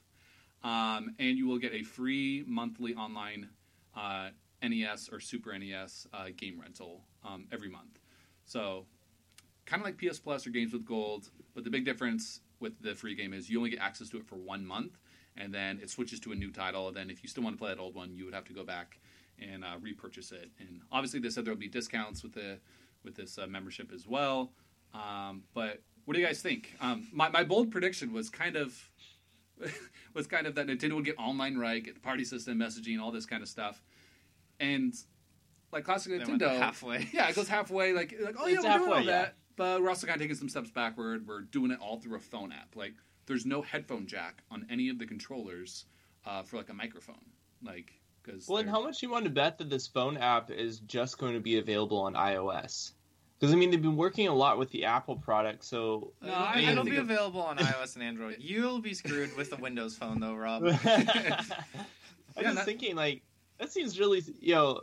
Um, 0.63 1.15
and 1.19 1.37
you 1.37 1.47
will 1.47 1.59
get 1.59 1.75
a 1.75 1.83
free 1.83 2.45
monthly 2.47 2.95
online 2.95 3.51
uh, 3.95 4.31
NES 4.69 5.09
or 5.13 5.21
Super 5.21 5.57
NES 5.59 6.07
uh, 6.13 6.27
game 6.37 6.61
rental 6.61 7.03
um, 7.25 7.47
every 7.53 7.69
month. 7.69 7.99
So, 8.45 8.87
kind 9.67 9.81
of 9.81 9.87
like 9.87 9.99
PS 9.99 10.19
Plus 10.19 10.47
or 10.47 10.51
Games 10.51 10.73
with 10.73 10.85
Gold, 10.85 11.31
but 11.55 11.65
the 11.65 11.71
big 11.71 11.85
difference 11.85 12.41
with 12.61 12.81
the 12.81 12.95
free 12.95 13.15
game 13.15 13.33
is 13.33 13.49
you 13.49 13.59
only 13.59 13.71
get 13.71 13.81
access 13.81 14.09
to 14.11 14.19
it 14.19 14.25
for 14.27 14.37
one 14.37 14.67
month, 14.67 14.99
and 15.37 15.53
then 15.53 15.79
it 15.83 15.91
switches 15.91 16.21
to 16.21 16.33
a 16.33 16.35
new 16.35 16.51
title. 16.51 16.89
And 16.89 16.97
then, 16.97 17.11
if 17.11 17.23
you 17.23 17.29
still 17.29 17.43
want 17.43 17.57
to 17.57 17.59
play 17.59 17.71
that 17.71 17.81
old 17.81 17.95
one, 17.95 18.15
you 18.15 18.25
would 18.25 18.35
have 18.35 18.45
to 18.47 18.53
go 18.53 18.65
back 18.65 18.99
and 19.41 19.65
uh, 19.65 19.77
repurchase 19.81 20.33
it. 20.33 20.51
And 20.59 20.81
obviously, 20.93 21.21
they 21.21 21.31
said 21.31 21.45
there 21.45 21.53
will 21.53 21.61
be 21.61 21.69
discounts 21.69 22.23
with 22.23 22.35
the 22.35 22.59
with 23.05 23.15
this 23.15 23.39
uh, 23.39 23.47
membership 23.47 23.93
as 23.93 24.07
well. 24.07 24.53
Um, 24.95 25.43
but 25.55 25.83
what 26.05 26.15
do 26.15 26.21
you 26.21 26.27
guys 26.27 26.41
think? 26.41 26.75
Um, 26.81 27.09
my 27.13 27.29
my 27.29 27.45
bold 27.45 27.71
prediction 27.71 28.13
was 28.13 28.31
kind 28.31 28.57
of 28.57 28.91
was 30.15 30.27
kind 30.27 30.47
of 30.47 30.55
that 30.55 30.67
Nintendo 30.67 30.95
would 30.95 31.05
get 31.05 31.19
online 31.19 31.57
right, 31.57 31.83
get 31.83 31.95
the 31.95 32.01
party 32.01 32.25
system, 32.25 32.59
messaging, 32.59 33.01
all 33.01 33.11
this 33.11 33.27
kind 33.27 33.43
of 33.43 33.49
stuff, 33.49 33.83
and 34.61 34.95
like 35.73 35.85
classic 35.85 36.13
They 36.13 36.19
went 36.19 36.41
Nintendo, 36.43 36.59
halfway. 36.59 37.09
yeah, 37.13 37.29
it 37.29 37.35
goes 37.37 37.49
halfway. 37.49 37.93
Like, 37.93 38.15
like 38.21 38.37
oh 38.39 38.47
yeah, 38.47 38.55
It's 38.57 38.65
we're 38.65 38.71
doing 38.79 38.81
all 38.83 38.95
halfway, 38.97 39.07
yeah. 39.07 39.13
that, 39.23 39.35
but 39.57 39.83
we're 39.83 39.89
also 39.89 40.07
kind 40.07 40.17
of 40.17 40.23
taking 40.23 40.37
some 40.37 40.49
steps 40.49 40.71
backward. 40.71 41.27
We're 41.27 41.43
doing 41.43 41.71
it 41.71 41.79
all 41.81 41.99
through 41.99 42.17
a 42.17 42.21
phone 42.21 42.53
app. 42.53 42.77
Like, 42.77 42.95
there's 43.27 43.45
no 43.47 43.63
headphone 43.63 44.07
jack 44.07 44.43
on 44.51 44.67
any 44.71 44.89
of 44.89 44.99
the 44.99 45.07
controllers 45.07 45.87
uh, 46.27 46.43
for 46.43 46.57
like 46.59 46.69
a 46.69 46.75
microphone. 46.75 47.25
Like, 47.63 47.93
because 48.23 48.49
Well, 48.49 48.59
and 48.59 48.71
how 48.71 48.83
much 48.83 49.03
you 49.03 49.11
want 49.11 49.25
to 49.25 49.31
bet 49.31 49.59
that 49.59 49.69
this 49.71 49.87
phone 49.87 50.17
app 50.17 50.51
is 50.51 50.79
just 50.81 51.19
going 51.19 51.35
to 51.35 51.41
be 51.41 51.59
available 51.59 51.99
on 51.99 52.15
iOS? 52.15 52.93
Because 53.41 53.53
I 53.53 53.57
mean, 53.57 53.71
they've 53.73 53.83
been 53.83 53.97
working 53.97 54.29
a 54.29 54.35
lot 54.35 54.59
with 54.59 54.71
the 54.71 54.85
Apple 54.85 55.17
product, 55.17 55.65
so 55.65 56.13
No, 56.23 56.29
it'll, 56.29 56.39
I- 56.41 56.53
I 56.55 56.61
it'll 56.71 56.85
be 56.85 56.91
think 56.93 57.01
it- 57.01 57.13
available 57.13 57.43
on 57.43 57.57
iOS 57.59 57.95
and 57.97 58.05
Android. 58.05 58.37
You'll 58.39 58.81
be 58.81 58.95
screwed 58.95 59.37
with 59.37 59.51
the 59.51 59.57
Windows 59.57 59.97
phone 59.97 60.21
though, 60.21 60.35
Rob. 60.35 60.63
I'm 60.67 60.79
Yeah, 60.85 62.43
just 62.43 62.57
that- 62.57 62.65
thinking 62.65 62.97
like 62.97 63.23
that 63.59 63.73
seems 63.73 63.99
really 63.99 64.23
you 64.41 64.55
know 64.55 64.81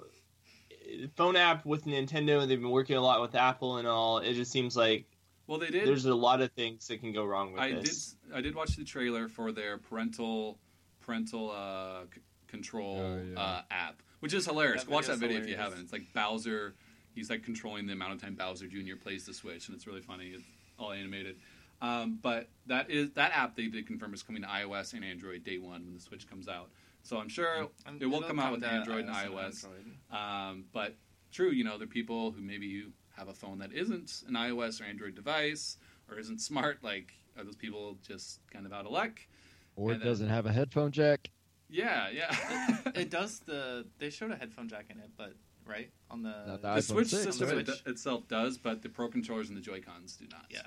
phone 1.15 1.35
app 1.35 1.65
with 1.65 1.85
Nintendo. 1.85 2.47
They've 2.47 2.59
been 2.59 2.69
working 2.71 2.95
a 2.97 3.01
lot 3.01 3.21
with 3.21 3.35
Apple 3.35 3.77
and 3.77 3.87
all. 3.87 4.19
It 4.19 4.33
just 4.33 4.51
seems 4.51 4.75
like 4.75 5.05
Well, 5.47 5.59
they 5.59 5.69
did. 5.69 5.87
there's 5.87 6.05
a 6.05 6.13
lot 6.15 6.41
of 6.41 6.51
things 6.51 6.87
that 6.87 6.99
can 6.99 7.13
go 7.13 7.23
wrong 7.25 7.53
with 7.53 7.61
I 7.61 7.73
this. 7.73 8.15
did. 8.27 8.35
I 8.35 8.41
did 8.41 8.55
watch 8.55 8.75
the 8.75 8.83
trailer 8.83 9.27
for 9.27 9.51
their 9.51 9.77
parental 9.77 10.57
parental 11.01 11.51
uh, 11.51 12.03
c- 12.13 12.21
control 12.47 12.99
Oh, 12.99 13.21
yeah. 13.33 13.39
uh, 13.39 13.61
app, 13.71 14.01
which 14.19 14.33
is 14.33 14.45
hilarious. 14.45 14.83
That 14.83 14.91
watch 14.91 15.07
that 15.07 15.17
video's 15.17 15.39
video 15.41 15.43
if 15.43 15.49
you 15.49 15.63
haven't. 15.63 15.81
It's 15.81 15.93
like 15.93 16.11
Bowser. 16.13 16.75
He's 17.13 17.29
like 17.29 17.43
controlling 17.43 17.87
the 17.87 17.93
amount 17.93 18.13
of 18.13 18.21
time 18.21 18.35
Bowser 18.35 18.67
Jr. 18.67 18.95
plays 19.01 19.25
the 19.25 19.33
Switch, 19.33 19.67
and 19.67 19.75
it's 19.75 19.85
really 19.87 20.01
funny. 20.01 20.27
It's 20.27 20.43
all 20.79 20.91
animated. 20.91 21.35
Um, 21.81 22.19
but 22.21 22.47
that 22.67 22.89
is 22.91 23.09
that 23.11 23.31
app 23.35 23.55
they 23.55 23.67
did 23.67 23.87
confirm 23.87 24.13
is 24.13 24.21
coming 24.23 24.43
to 24.43 24.47
iOS 24.47 24.93
and 24.93 25.03
Android 25.03 25.43
day 25.43 25.57
one 25.57 25.83
when 25.85 25.93
the 25.95 25.99
Switch 25.99 26.29
comes 26.29 26.47
out. 26.47 26.69
So 27.03 27.17
I'm 27.17 27.29
sure 27.29 27.67
And 27.85 28.01
it 28.01 28.05
will 28.05 28.17
it'll 28.17 28.27
come 28.27 28.39
out 28.39 28.51
with 28.53 28.63
Android 28.63 29.05
and 29.05 29.13
iOS. 29.15 29.65
Um, 30.11 30.65
but 30.71 30.95
true, 31.31 31.49
you 31.51 31.63
know, 31.63 31.77
there 31.77 31.85
are 31.85 31.89
people 31.89 32.31
who 32.31 32.41
maybe 32.41 32.67
you 32.67 32.91
have 33.17 33.27
a 33.27 33.33
phone 33.33 33.59
that 33.59 33.73
isn't 33.73 34.23
an 34.27 34.33
iOS 34.35 34.81
or 34.81 34.85
Android 34.85 35.15
device 35.15 35.77
or 36.09 36.17
isn't 36.19 36.39
smart. 36.41 36.83
Like, 36.83 37.13
are 37.37 37.43
those 37.43 37.55
people 37.55 37.97
just 38.07 38.39
kind 38.51 38.65
of 38.65 38.73
out 38.73 38.85
of 38.85 38.91
luck? 38.91 39.19
Or 39.75 39.89
it 39.89 39.93
And 39.93 40.01
then- 40.01 40.07
doesn't 40.07 40.29
have 40.29 40.45
a 40.45 40.51
headphone 40.53 40.91
jack. 40.91 41.29
Yeah, 41.69 42.09
yeah. 42.09 42.77
It 42.95 43.09
does 43.19 43.39
the. 43.39 43.85
They 43.97 44.09
showed 44.09 44.31
a 44.31 44.35
headphone 44.35 44.67
jack 44.67 44.87
in 44.89 44.99
it, 44.99 45.09
but 45.17 45.33
right 45.65 45.89
on 46.09 46.21
the. 46.21 46.57
The 46.61 46.75
the 46.75 46.81
Switch 46.81 47.07
6, 47.07 47.23
system 47.23 47.47
Switch. 47.49 47.69
it- 47.69 47.81
itself 47.89 48.27
does, 48.27 48.57
but 48.57 48.81
the 48.81 48.89
Pro 48.89 49.07
controllers 49.07 49.47
and 49.47 49.57
the 49.57 49.61
Joy 49.61 49.79
Cons 49.79 50.17
do 50.17 50.25
not. 50.29 50.45
Yeah. 50.49 50.63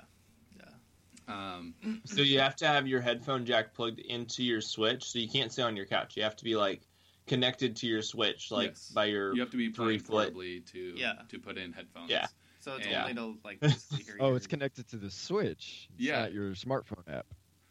Um, 1.27 1.73
So 2.05 2.21
you 2.21 2.39
have 2.39 2.55
to 2.57 2.67
have 2.67 2.87
your 2.87 3.01
headphone 3.01 3.45
jack 3.45 3.73
plugged 3.73 3.99
into 3.99 4.43
your 4.43 4.61
Switch, 4.61 5.03
so 5.03 5.19
you 5.19 5.27
can't 5.29 5.51
sit 5.51 5.63
on 5.63 5.75
your 5.75 5.85
couch. 5.85 6.15
You 6.15 6.23
have 6.23 6.35
to 6.37 6.43
be 6.43 6.55
like 6.55 6.81
connected 7.27 7.75
to 7.77 7.87
your 7.87 8.01
Switch, 8.01 8.51
like 8.51 8.69
Yes. 8.71 8.91
by 8.93 9.05
your. 9.05 9.33
you 9.33 9.41
have 9.41 9.49
to 9.51 9.57
be 9.57 9.71
Three 9.71 9.97
playing 9.97 9.99
foot. 9.99 10.33
portably 10.35 10.65
to 10.71 10.93
Yeah. 10.97 11.13
to 11.29 11.39
put 11.39 11.57
in 11.57 11.73
headphones. 11.73 12.09
Yeah. 12.11 12.27
So 12.59 12.75
it's 12.75 12.87
Yeah. 12.87 13.01
only 13.03 13.15
to 13.15 13.39
like 13.43 13.61
hear 14.05 14.17
Oh, 14.19 14.27
your- 14.27 14.37
it's 14.37 14.47
connected 14.47 14.87
to 14.89 14.97
the 14.97 15.09
Switch. 15.09 15.87
It's 15.93 16.01
Yeah. 16.07 16.21
not 16.21 16.33
your 16.33 16.51
smartphone 16.51 17.07
app. 17.07 17.25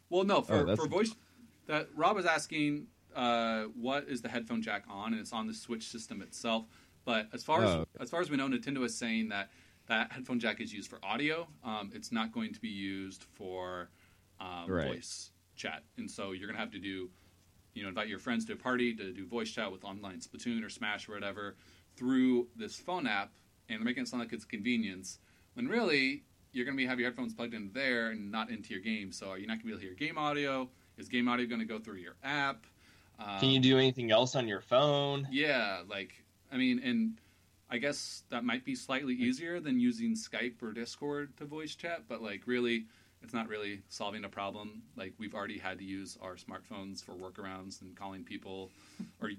Well, 0.09 0.23
no, 0.23 0.41
for, 0.41 0.69
Oh, 0.69 0.75
for 0.75 0.87
voice, 0.87 1.15
that 1.67 1.89
Rob 1.95 2.15
was 2.15 2.25
asking, 2.25 2.87
uh, 3.15 3.63
what 3.75 4.07
is 4.07 4.21
the 4.21 4.29
headphone 4.29 4.61
jack 4.61 4.83
on, 4.87 5.13
and 5.13 5.19
it's 5.21 5.33
on 5.33 5.47
the 5.47 5.53
Switch 5.53 5.87
system 5.87 6.21
itself. 6.21 6.67
But 7.05 7.29
as 7.33 7.43
far 7.43 7.63
as 7.63 7.69
Oh, 7.69 7.85
as 7.99 8.09
far 8.09 8.19
as 8.21 8.29
we 8.29 8.37
know, 8.37 8.47
Nintendo 8.47 8.83
is 8.83 8.95
saying 8.97 9.29
that 9.29 9.51
that 9.87 10.11
headphone 10.11 10.39
jack 10.39 10.61
is 10.61 10.73
used 10.73 10.89
for 10.89 10.99
audio. 11.03 11.47
Um, 11.63 11.91
it's 11.93 12.11
not 12.11 12.31
going 12.31 12.53
to 12.53 12.59
be 12.59 12.69
used 12.69 13.23
for 13.35 13.89
um, 14.39 14.69
Right. 14.69 14.87
voice 14.87 15.31
chat, 15.55 15.83
and 15.97 16.09
so 16.09 16.31
you're 16.33 16.47
gonna 16.47 16.59
have 16.59 16.71
to 16.71 16.79
do, 16.79 17.09
you 17.73 17.83
know, 17.83 17.89
invite 17.89 18.07
your 18.07 18.19
friends 18.19 18.45
to 18.45 18.53
a 18.53 18.55
party 18.55 18.93
to 18.95 19.13
do 19.13 19.25
voice 19.25 19.49
chat 19.49 19.71
with 19.71 19.83
online 19.83 20.19
Splatoon 20.19 20.63
or 20.65 20.69
Smash 20.69 21.07
or 21.07 21.13
whatever 21.13 21.55
through 21.95 22.47
this 22.55 22.75
phone 22.75 23.07
app, 23.07 23.31
and 23.69 23.79
they're 23.79 23.85
making 23.85 24.03
it 24.03 24.09
sound 24.09 24.21
like 24.21 24.33
it's 24.33 24.45
convenience 24.45 25.19
when 25.53 25.67
really 25.67 26.23
you're 26.51 26.65
going 26.65 26.75
to 26.75 26.81
be 26.81 26.87
have 26.87 26.99
your 26.99 27.09
headphones 27.09 27.33
plugged 27.33 27.53
in 27.53 27.69
there 27.73 28.11
and 28.11 28.31
not 28.31 28.49
into 28.49 28.73
your 28.73 28.81
game. 28.81 29.11
So 29.11 29.33
you're 29.35 29.47
not 29.47 29.55
going 29.55 29.59
to 29.59 29.65
be 29.65 29.71
able 29.71 29.79
to 29.81 29.85
hear 29.87 29.93
game 29.95 30.17
audio? 30.17 30.69
Is 30.97 31.09
game 31.09 31.27
audio 31.27 31.45
going 31.47 31.59
to 31.59 31.65
go 31.65 31.79
through 31.79 31.97
your 31.97 32.15
app? 32.23 32.65
Um, 33.19 33.39
Can 33.39 33.49
you 33.49 33.59
do 33.59 33.77
anything 33.77 34.11
else 34.11 34.35
on 34.35 34.47
your 34.47 34.61
phone? 34.61 35.27
Yeah, 35.31 35.81
like 35.89 36.23
I 36.51 36.57
mean, 36.57 36.79
and 36.83 37.17
I 37.69 37.77
guess 37.77 38.23
that 38.29 38.43
might 38.43 38.63
be 38.63 38.75
slightly 38.75 39.13
easier 39.13 39.59
than 39.59 39.79
using 39.79 40.15
Skype 40.15 40.61
or 40.61 40.71
Discord 40.71 41.35
to 41.37 41.45
voice 41.45 41.75
chat, 41.75 42.03
but 42.07 42.21
like 42.21 42.43
really, 42.45 42.85
it's 43.23 43.33
not 43.33 43.47
really 43.47 43.81
solving 43.89 44.23
a 44.23 44.29
problem. 44.29 44.83
Like 44.95 45.13
we've 45.17 45.33
already 45.33 45.57
had 45.57 45.79
to 45.79 45.83
use 45.83 46.17
our 46.21 46.35
smartphones 46.35 47.03
for 47.03 47.13
workarounds 47.13 47.81
and 47.81 47.95
calling 47.95 48.23
people 48.23 48.69
or 49.21 49.31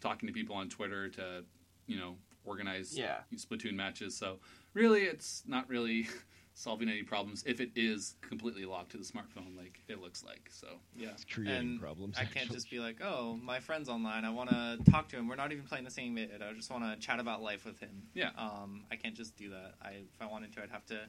talking 0.00 0.26
to 0.26 0.32
people 0.32 0.56
on 0.56 0.68
Twitter 0.68 1.08
to, 1.10 1.44
you 1.86 1.98
know, 1.98 2.16
organize 2.44 2.96
Yeah. 2.96 3.18
Splatoon 3.34 3.74
matches. 3.74 4.16
So 4.16 4.38
really, 4.74 5.02
it's 5.02 5.42
not 5.46 5.68
really 5.68 6.08
solving 6.54 6.88
any 6.88 7.02
problems 7.02 7.42
if 7.46 7.60
it 7.60 7.70
is 7.74 8.16
completely 8.20 8.64
locked 8.64 8.90
to 8.92 8.98
the 8.98 9.04
smartphone, 9.04 9.56
like 9.56 9.80
it 9.88 10.00
looks 10.00 10.22
like. 10.24 10.48
So 10.50 10.66
Yeah. 10.96 11.08
It's 11.12 11.24
creating 11.24 11.56
And 11.56 11.80
problems. 11.80 12.16
I 12.18 12.24
can't 12.24 12.36
actually. 12.36 12.54
just 12.56 12.70
be 12.70 12.78
like, 12.80 13.00
oh, 13.02 13.38
my 13.42 13.60
friend's 13.60 13.88
online. 13.88 14.24
I 14.24 14.30
want 14.30 14.50
to 14.50 14.78
talk 14.90 15.08
to 15.10 15.16
him. 15.16 15.28
We're 15.28 15.36
not 15.36 15.52
even 15.52 15.64
playing 15.64 15.84
the 15.84 15.90
same 15.90 16.14
bit. 16.14 16.30
I 16.46 16.52
just 16.52 16.70
want 16.70 16.84
to 16.84 16.98
chat 17.04 17.18
about 17.20 17.42
life 17.42 17.64
with 17.64 17.78
him. 17.80 18.02
Yeah. 18.14 18.30
Um, 18.36 18.84
I 18.90 18.96
can't 18.96 19.14
just 19.14 19.36
do 19.36 19.50
that. 19.50 19.74
I, 19.82 19.90
if 20.12 20.20
I 20.20 20.26
wanted 20.26 20.52
to, 20.54 20.62
I'd 20.62 20.70
have 20.70 20.84
to 20.86 21.00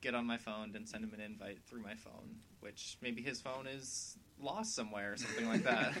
get 0.00 0.14
on 0.14 0.26
my 0.26 0.36
phone 0.36 0.72
and 0.74 0.88
send 0.88 1.04
him 1.04 1.12
an 1.14 1.20
invite 1.20 1.58
through 1.66 1.82
my 1.82 1.94
phone, 1.94 2.36
which 2.60 2.98
maybe 3.00 3.22
his 3.22 3.40
phone 3.40 3.66
is 3.66 4.16
lost 4.40 4.74
somewhere 4.74 5.12
or 5.12 5.16
something 5.16 5.48
like 5.48 5.62
that. 5.64 5.92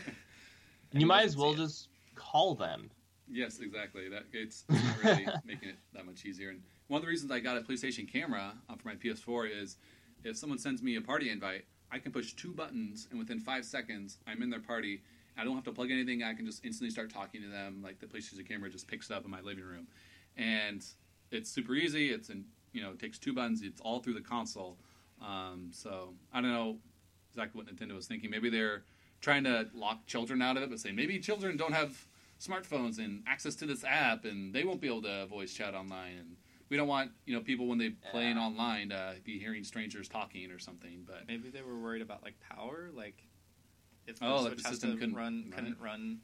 And 0.92 1.00
You 1.00 1.06
might 1.06 1.24
as 1.24 1.36
well 1.36 1.54
just 1.54 1.88
call 2.14 2.54
them. 2.54 2.90
Yes, 3.28 3.60
exactly. 3.60 4.08
That 4.08 4.24
it's 4.32 4.64
not 4.68 5.02
really 5.02 5.26
making 5.46 5.70
it 5.70 5.76
that 5.94 6.04
much 6.04 6.24
easier. 6.24 6.50
And 6.50 6.60
one 6.92 6.98
of 6.98 7.04
the 7.04 7.08
reasons 7.08 7.32
I 7.32 7.40
got 7.40 7.56
a 7.56 7.62
PlayStation 7.62 8.06
camera 8.06 8.52
uh, 8.68 8.74
for 8.76 8.86
my 8.86 8.96
PS4 8.96 9.48
is 9.62 9.78
if 10.24 10.36
someone 10.36 10.58
sends 10.58 10.82
me 10.82 10.96
a 10.96 11.00
party 11.00 11.30
invite, 11.30 11.64
I 11.90 11.98
can 11.98 12.12
push 12.12 12.34
two 12.34 12.52
buttons, 12.52 13.08
and 13.10 13.18
within 13.18 13.40
five 13.40 13.64
seconds, 13.64 14.18
I'm 14.26 14.42
in 14.42 14.50
their 14.50 14.60
party. 14.60 15.00
I 15.38 15.42
don't 15.42 15.54
have 15.54 15.64
to 15.64 15.72
plug 15.72 15.90
anything. 15.90 16.22
I 16.22 16.34
can 16.34 16.44
just 16.44 16.62
instantly 16.66 16.90
start 16.90 17.10
talking 17.10 17.40
to 17.40 17.48
them. 17.48 17.80
Like 17.82 17.98
the 17.98 18.04
PlayStation 18.04 18.46
camera 18.46 18.68
just 18.68 18.88
picks 18.88 19.08
it 19.08 19.16
up 19.16 19.24
in 19.24 19.30
my 19.30 19.40
living 19.40 19.64
room, 19.64 19.86
and 20.36 20.84
it's 21.30 21.50
super 21.50 21.74
easy. 21.74 22.10
It's 22.10 22.28
in 22.28 22.44
you 22.74 22.82
know 22.82 22.90
it 22.90 22.98
takes 22.98 23.18
two 23.18 23.32
buttons. 23.32 23.62
It's 23.62 23.80
all 23.80 24.00
through 24.00 24.14
the 24.14 24.20
console. 24.20 24.76
Um, 25.22 25.70
so 25.72 26.12
I 26.30 26.42
don't 26.42 26.52
know 26.52 26.76
exactly 27.30 27.58
what 27.58 27.74
Nintendo 27.74 27.94
was 27.94 28.06
thinking. 28.06 28.28
Maybe 28.28 28.50
they're 28.50 28.82
trying 29.22 29.44
to 29.44 29.66
lock 29.72 30.04
children 30.06 30.42
out 30.42 30.58
of 30.58 30.62
it, 30.62 30.68
but 30.68 30.78
say 30.78 30.92
maybe 30.92 31.18
children 31.20 31.56
don't 31.56 31.72
have 31.72 32.06
smartphones 32.38 32.98
and 32.98 33.22
access 33.26 33.54
to 33.54 33.64
this 33.64 33.82
app, 33.82 34.26
and 34.26 34.52
they 34.52 34.64
won't 34.64 34.82
be 34.82 34.88
able 34.88 35.00
to 35.02 35.24
voice 35.24 35.54
chat 35.54 35.74
online. 35.74 36.18
And 36.18 36.36
we 36.72 36.78
don't 36.78 36.88
want 36.88 37.10
you 37.26 37.34
know 37.34 37.42
people 37.42 37.66
when 37.66 37.76
they 37.76 37.90
playing 38.10 38.36
Yeah. 38.36 38.44
online 38.46 38.88
to 38.88 39.16
be 39.24 39.38
hearing 39.38 39.62
strangers 39.62 40.08
talking 40.08 40.50
or 40.50 40.58
something. 40.58 41.04
But 41.06 41.28
Maybe 41.28 41.50
they 41.50 41.60
were 41.60 41.78
worried 41.78 42.00
about 42.00 42.22
like 42.24 42.34
power, 42.40 42.88
like 42.94 43.22
if 44.06 44.18
the 44.18 44.24
Oh, 44.26 44.40
like 44.40 44.56
the 44.56 44.62
system 44.62 44.94
couldn't 44.98 45.14
run, 45.14 45.44
run 45.44 45.52
couldn't 45.52 45.80
run 45.80 46.18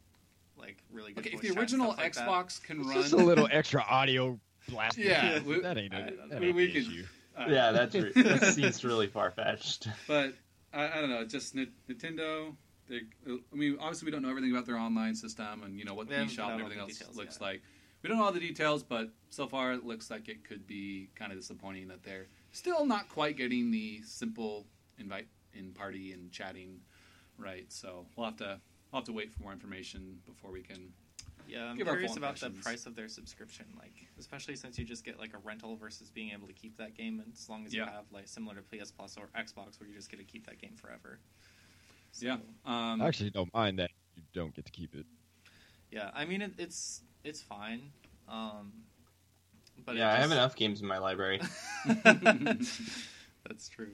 like 0.57 0.79
really 0.91 1.13
good. 1.13 1.21
okay, 1.27 1.35
if 1.35 1.35
voice 1.35 1.43
the 1.43 1.49
chat, 1.55 1.59
original 1.59 1.89
like. 1.99 2.15
Xbox 2.15 2.63
can 2.63 2.79
run, 2.83 2.95
just 2.95 3.13
a 3.13 3.17
little 3.17 3.47
extra 3.53 3.83
audio 3.83 4.41
blast. 4.71 4.97
Yeah, 4.97 5.41
we- 5.43 5.61
that 5.61 5.77
ain't 5.77 5.93
I- 5.93 5.99
a, 5.99 6.29
that 6.31 6.41
we- 6.41 6.47
ain't 6.47 6.57
we 6.57 6.67
the 6.67 6.73
could- 6.73 6.83
issue. 6.93 7.05
uh, 7.37 7.47
Yeah, 7.51 7.71
that's 7.73 7.95
re- 7.95 8.13
that 8.17 8.55
seems 8.55 8.83
really 8.83 9.07
far 9.07 9.31
fetched. 9.31 9.87
but 10.09 10.33
I, 10.73 10.89
I 10.89 11.01
don't 11.03 11.11
know. 11.11 11.27
Just 11.27 11.55
Ni- 11.55 11.69
Nintendo. 11.91 12.57
They, 12.89 13.03
I 13.29 13.37
mean, 13.55 13.77
obviously, 13.79 14.07
we 14.07 14.13
don't 14.13 14.23
know 14.23 14.31
everything 14.31 14.51
about 14.51 14.65
their 14.65 14.79
online 14.79 15.15
system 15.15 15.63
and 15.63 15.79
you 15.79 15.85
know 15.85 15.93
what 15.93 16.09
the 16.09 16.15
haven't 16.15 16.31
eShop 16.31 16.53
and 16.53 16.61
everything 16.63 16.81
else 16.81 16.97
details 16.97 17.17
looks 17.19 17.35
yet. 17.35 17.43
like. 17.47 17.63
We 18.03 18.09
don't 18.09 18.19
know 18.19 18.25
all 18.25 18.33
the 18.33 18.41
details, 18.41 18.83
but 18.83 19.11
so 19.31 19.47
far 19.47 19.73
it 19.73 19.85
looks 19.85 20.11
like 20.11 20.29
it 20.29 20.45
could 20.45 20.67
be 20.67 21.09
kind 21.15 21.33
of 21.33 21.39
disappointing 21.39 21.89
that 21.89 22.03
they're 22.03 22.27
still 22.53 22.87
not 22.87 23.09
quite 23.09 23.37
getting 23.37 23.71
the 23.71 24.01
simple 24.05 24.67
invite 24.99 25.27
in 25.55 25.73
party 25.73 26.13
and 26.13 26.31
chatting 26.31 26.81
right. 27.39 27.67
So 27.69 28.07
we'll 28.17 28.27
have 28.27 28.37
to 28.37 28.61
we'll 28.93 29.01
have 29.01 29.07
to 29.07 29.13
wait 29.13 29.33
for 29.33 29.43
more 29.43 29.53
information 29.53 30.19
before 30.27 30.51
we 30.51 30.63
can. 30.63 30.93
Yeah, 31.49 31.65
I'm 31.65 31.79
Give 31.79 31.87
curious 31.87 32.13
full 32.13 32.19
about 32.19 32.39
the 32.39 32.51
price 32.51 32.85
of 32.85 32.95
their 32.95 33.09
subscription, 33.09 33.65
like 33.79 34.07
especially 34.19 34.55
since 34.55 34.79
you 34.79 34.85
just 34.85 35.03
get 35.03 35.19
like 35.19 35.33
a 35.33 35.39
rental 35.39 35.77
versus 35.77 36.11
being 36.11 36.31
able 36.33 36.47
to 36.47 36.53
keep 36.53 36.77
that 36.77 36.95
game 36.95 37.23
as 37.33 37.49
long 37.49 37.65
as 37.65 37.73
you 37.73 37.83
have 37.83 38.05
like 38.13 38.29
similar 38.29 38.55
to 38.55 38.63
PS 38.63 38.91
Plus 38.91 39.17
or 39.17 39.29
Xbox, 39.41 39.81
where 39.81 39.89
you 39.89 39.95
just 39.95 40.11
get 40.11 40.19
to 40.19 40.25
keep 40.25 40.47
that 40.47 40.61
game 40.61 40.77
forever. 40.77 41.19
So, 42.13 42.27
Yeah. 42.27 42.37
Um, 42.67 43.01
I 43.01 43.09
actually 43.09 43.31
don't 43.31 43.53
mind 43.55 43.79
that 43.79 43.91
you 44.15 44.23
don't 44.35 44.55
get 44.55 44.67
to 44.67 44.73
keep 44.73 44.95
it. 44.95 45.07
yeah. 45.91 46.11
I 46.15 46.27
mean, 46.27 46.43
it, 46.43 46.53
it's 46.59 47.03
it's 47.25 47.43
fine, 47.43 47.83
um, 48.29 48.73
but 49.85 49.97
it 49.97 49.99
yeah, 49.99 50.13
I 50.13 50.17
have 50.17 50.33
enough 50.33 50.57
games 50.57 50.81
in 50.81 50.87
my 50.87 50.99
library. 50.99 51.41
That's 52.05 53.69
true. 53.69 53.93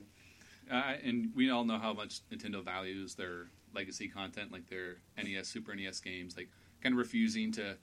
Uh, 0.70 0.94
and 1.02 1.30
we 1.34 1.50
all 1.50 1.64
know 1.64 1.78
how 1.78 1.92
much 1.92 2.20
Nintendo 2.30 2.64
values 2.64 3.14
their 3.14 3.48
legacy 3.74 4.08
content, 4.08 4.50
like 4.52 4.68
their 4.68 4.96
NES, 5.22 5.48
Super 5.48 5.74
NES 5.74 6.00
games, 6.00 6.36
like 6.36 6.48
kind 6.82 6.94
of 6.94 6.98
refusing 6.98 7.52
to 7.52 7.76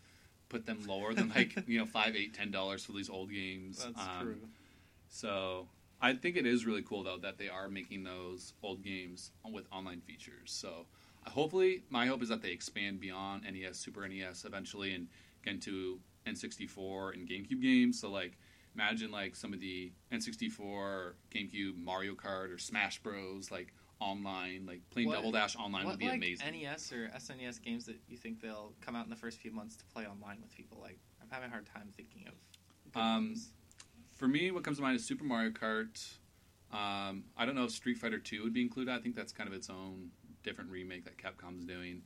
put 0.50 0.66
them 0.66 0.80
lower 0.88 1.14
than 1.14 1.30
like 1.30 1.56
you 1.68 1.80
know 1.80 1.86
five, 1.86 2.16
eight, 2.16 2.34
ten 2.34 2.52
dollars 2.52 2.84
for 2.86 2.94
these 2.94 3.10
old 3.10 3.32
games. 3.32 3.84
That's 3.84 4.00
Um, 4.00 4.26
true. 4.26 4.38
So 5.10 5.68
I 6.02 6.14
think 6.14 6.38
it 6.38 6.46
is 6.46 6.66
really 6.66 6.82
cool 6.82 7.04
though 7.04 7.18
that 7.20 7.38
they 7.38 7.50
are 7.50 7.70
making 7.70 8.04
those 8.04 8.54
old 8.64 8.84
games 8.84 9.32
with 9.50 9.66
online 9.72 10.02
features. 10.02 10.52
So 10.52 10.86
hopefully, 11.28 11.84
my 11.90 12.08
hope 12.08 12.24
is 12.24 12.30
that 12.30 12.42
they 12.42 12.52
expand 12.52 13.00
beyond 13.00 13.44
NES, 13.44 13.78
Super 13.78 14.08
NES 14.08 14.44
eventually, 14.46 14.94
and 14.96 15.08
get 15.08 15.12
into 15.48 16.00
N64 16.26 17.14
and 17.14 17.28
GameCube 17.28 17.62
games. 17.62 18.00
So 18.00 18.10
like, 18.10 18.38
imagine 18.76 19.12
like 19.12 19.36
some 19.36 19.54
of 19.54 19.60
the 19.60 19.92
N64, 20.12 20.60
or 20.60 21.16
GameCube, 21.34 21.78
Mario 21.78 22.14
Kart, 22.14 22.54
or 22.54 22.58
Smash 22.58 23.02
Bros. 23.02 23.52
Like 23.52 23.74
online, 24.00 24.66
like 24.66 24.82
playing 24.90 25.08
What- 25.08 25.16
Double 25.18 25.32
Dash 25.32 25.56
online 25.56 25.86
what 25.86 25.92
would 25.92 26.00
be 26.00 26.08
like 26.08 26.16
amazing. 26.18 26.48
NES 26.52 26.92
or 26.92 27.10
SNES 27.16 27.62
games 27.62 27.86
that 27.86 27.98
you 28.08 28.18
think 28.18 28.42
they'll 28.42 28.74
come 28.82 28.96
out 28.96 29.06
in 29.06 29.10
the 29.10 29.16
first 29.16 29.40
few 29.40 29.52
months 29.52 29.76
to 29.78 29.86
play 29.86 30.06
online 30.06 30.38
with 30.42 30.54
people? 30.56 30.80
Like, 30.82 31.00
I'm 31.22 31.28
having 31.30 31.50
a 31.50 31.52
hard 31.52 31.68
time 31.68 31.90
thinking 31.96 32.26
of. 32.28 32.34
Um, 33.00 33.36
for 34.18 34.28
me, 34.28 34.52
what 34.52 34.64
comes 34.64 34.78
to 34.78 34.84
mind 34.84 34.96
is 34.96 35.06
Super 35.06 35.24
Mario 35.24 35.52
Kart. 35.52 36.18
Um, 36.72 37.26
I 37.38 37.46
don't 37.46 37.56
know 37.56 37.66
if 37.66 37.72
Street 37.72 37.98
Fighter 37.98 38.20
Two 38.20 38.44
would 38.44 38.54
be 38.54 38.62
included. 38.62 38.94
I 38.94 39.00
think 39.00 39.16
that's 39.16 39.32
kind 39.32 39.48
of 39.48 39.54
its 39.54 39.70
own 39.70 40.10
different 40.44 40.72
remake 40.72 41.06
that 41.06 41.18
Capcom's 41.18 41.66
doing. 41.66 42.02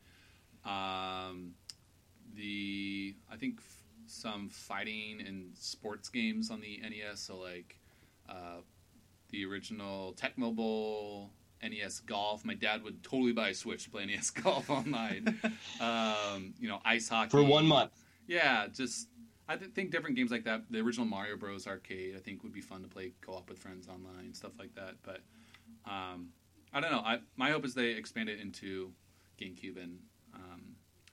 Um, 0.66 1.54
the 2.36 3.16
I 3.32 3.36
think 3.36 3.60
f- 3.60 3.84
some 4.08 4.50
fighting 4.50 5.22
and 5.26 5.56
sports 5.58 6.10
games 6.10 6.52
on 6.52 6.62
the 6.62 6.80
NES, 6.82 7.20
so 7.20 7.38
like 7.38 7.80
uh, 8.30 8.62
the 9.30 9.46
original 9.46 10.14
Tecmo 10.14 10.56
Bowl, 10.56 11.32
NES 11.62 12.02
Golf. 12.02 12.46
My 12.46 12.54
dad 12.54 12.84
would 12.84 13.04
totally 13.04 13.34
buy 13.34 13.50
a 13.50 13.54
Switch 13.54 13.86
to 13.86 13.90
play 13.90 14.06
NES 14.06 14.30
Golf 14.32 14.70
online. 14.70 15.40
um, 15.82 16.54
you 16.60 16.68
know, 16.68 16.80
ice 16.86 17.10
hockey 17.10 17.32
for 17.32 17.44
one 17.44 17.66
month. 17.66 17.92
Yeah, 18.28 18.68
just 18.74 19.08
I 19.48 19.56
th- 19.56 19.72
think 19.72 19.92
different 19.92 20.16
games 20.16 20.32
like 20.32 20.44
that. 20.46 20.64
The 20.70 20.80
original 20.80 21.06
Mario 21.06 21.38
Bros. 21.38 21.68
arcade, 21.68 22.16
I 22.16 22.20
think, 22.20 22.44
would 22.44 22.54
be 22.54 22.62
fun 22.62 22.82
to 22.82 22.88
play 22.88 23.12
co-op 23.22 23.50
with 23.50 23.60
friends 23.60 23.88
online, 23.88 24.34
stuff 24.34 24.54
like 24.58 24.74
that. 24.76 24.96
But 25.04 25.22
um, 25.86 26.30
I 26.74 26.80
don't 26.80 26.92
know. 26.92 27.00
I, 27.00 27.20
my 27.36 27.52
hope 27.52 27.66
is 27.66 27.74
they 27.74 27.92
expand 27.92 28.30
it 28.30 28.40
into 28.40 28.92
GameCube 29.40 29.82
and 29.82 30.00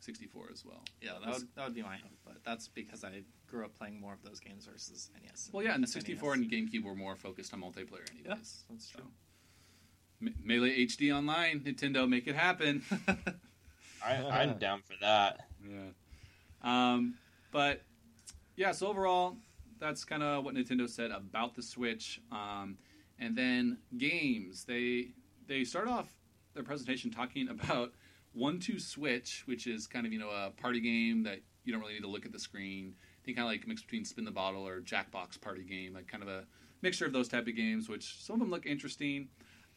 64 0.03 0.49
as 0.53 0.65
well. 0.65 0.83
Yeah, 1.01 1.12
that 1.25 1.33
would, 1.35 1.49
that 1.55 1.65
would 1.65 1.75
be 1.75 1.83
my 1.83 1.97
hope, 1.97 2.11
but 2.25 2.37
that's 2.45 2.69
because 2.69 3.05
I 3.05 3.23
grew 3.47 3.65
up 3.65 3.77
playing 3.79 4.01
more 4.01 4.12
of 4.12 4.23
those 4.23 4.41
games 4.41 4.67
versus 4.67 5.11
NES. 5.23 5.51
Well, 5.53 5.62
yeah, 5.65 5.75
and 5.75 5.85
SNES. 5.85 5.88
64 5.93 6.35
and 6.35 6.51
GameCube 6.51 6.83
were 6.85 6.95
more 6.97 7.15
focused 7.15 7.55
on 7.55 7.61
multiplayer, 7.61 8.09
anyways. 8.11 8.25
Yeah, 8.27 8.35
that's 8.35 8.93
So, 8.93 8.99
true. 8.99 9.09
Me- 10.21 10.35
Melee 10.43 10.85
HD 10.87 11.17
Online, 11.17 11.61
Nintendo, 11.61 12.09
make 12.09 12.27
it 12.27 12.35
happen. 12.35 12.83
I, 14.05 14.17
I'm 14.17 14.59
down 14.59 14.81
for 14.83 14.95
that. 15.01 15.47
Yeah. 15.69 15.91
Um, 16.62 17.15
but 17.53 17.83
yeah, 18.57 18.73
so 18.73 18.88
overall, 18.88 19.37
that's 19.79 20.05
kind 20.05 20.23
of 20.23 20.45
what 20.45 20.55
Nintendo 20.55 20.88
said 20.88 21.11
about 21.12 21.55
the 21.55 21.62
Switch. 21.62 22.21
Um, 22.33 22.77
and 23.21 23.37
then 23.37 23.79
games, 23.99 24.65
they 24.65 25.09
they 25.47 25.62
start 25.65 25.87
off 25.88 26.09
their 26.55 26.62
presentation 26.65 27.11
talking 27.11 27.49
about 27.57 27.93
One 28.35 28.59
Two 28.59 28.79
Switch, 28.79 29.42
which 29.47 29.66
is 29.66 29.87
kind 29.87 30.07
of 30.07 30.12
you 30.12 30.18
know 30.18 30.31
a 30.31 30.51
party 30.61 30.81
game 30.81 31.23
that 31.25 31.40
you 31.64 31.73
don't 31.73 31.81
really 31.81 31.95
need 31.95 32.03
to 32.03 32.09
look 32.09 32.27
at 32.27 32.33
the 32.33 32.38
screen. 32.38 32.95
I 32.99 33.25
think 33.25 33.37
kind 33.37 33.47
of 33.47 33.53
like 33.53 33.66
mixed 33.66 33.87
between 33.87 34.05
Spin 34.05 34.25
the 34.25 34.31
Bottle 34.31 34.66
or 34.66 34.81
Jackbox 34.81 35.40
party 35.40 35.64
game, 35.64 35.95
like 35.95 36.09
kind 36.09 36.23
of 36.23 36.29
a 36.29 36.45
mixture 36.81 37.07
of 37.07 37.12
those 37.12 37.29
type 37.29 37.47
of 37.47 37.55
games. 37.55 37.88
Which 37.88 38.23
some 38.23 38.35
of 38.35 38.40
them 38.40 38.51
look 38.51 38.66
interesting, 38.66 39.29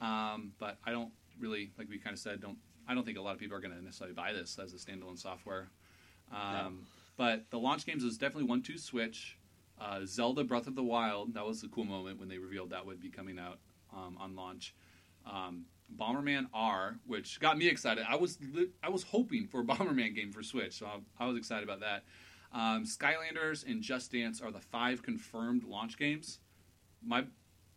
um, 0.02 0.54
but 0.60 0.78
I 0.86 0.92
don't 0.92 1.12
really 1.40 1.72
like 1.78 1.90
we 1.90 1.98
kind 2.00 2.14
of 2.14 2.20
said 2.20 2.42
don't. 2.42 2.58
I 2.88 2.94
don't 2.94 3.04
think 3.04 3.18
a 3.18 3.22
lot 3.22 3.34
of 3.34 3.40
people 3.40 3.58
are 3.58 3.62
going 3.62 3.76
to 3.76 3.84
necessarily 3.84 4.14
buy 4.14 4.32
this 4.32 4.60
as 4.60 4.74
a 4.74 4.78
standalone 4.78 5.18
software. 5.18 5.70
Um, 6.32 6.86
But 7.18 7.50
the 7.50 7.58
launch 7.58 7.86
games 7.86 8.04
was 8.04 8.18
definitely 8.18 8.50
one 8.50 8.62
two 8.62 8.78
switch. 8.78 9.38
Uh, 9.80 10.02
Zelda 10.06 10.44
Breath 10.44 10.68
of 10.68 10.76
the 10.76 10.84
Wild 10.84 11.34
that 11.34 11.46
was 11.46 11.64
a 11.64 11.68
cool 11.68 11.84
moment 11.86 12.20
when 12.20 12.30
they 12.30 12.38
revealed 12.38 12.70
that 12.70 12.86
would 12.86 13.02
be 13.02 13.10
coming 13.10 13.40
out 13.40 13.60
um, 13.94 14.18
on 14.20 14.36
launch. 14.36 14.76
Um, 15.26 15.66
Bomberman 15.94 16.48
R, 16.54 16.98
which 17.06 17.40
got 17.40 17.58
me 17.58 17.68
excited. 17.68 18.06
I 18.08 18.16
was 18.16 18.38
I 18.84 18.90
was 18.90 19.04
hoping 19.04 19.48
for 19.48 19.62
a 19.62 19.64
Bomberman 19.66 20.16
game 20.16 20.32
for 20.32 20.44
Switch, 20.44 20.80
so 20.80 20.86
I, 20.86 21.24
I 21.24 21.28
was 21.28 21.38
excited 21.38 21.64
about 21.64 21.82
that. 21.82 22.04
Um, 22.52 22.86
Skylanders 22.86 23.66
and 23.70 23.82
Just 23.82 24.12
Dance 24.12 24.42
are 24.42 24.52
the 24.52 24.60
five 24.60 25.04
confirmed 25.04 25.64
launch 25.64 25.98
games. 25.98 26.40
My 27.06 27.26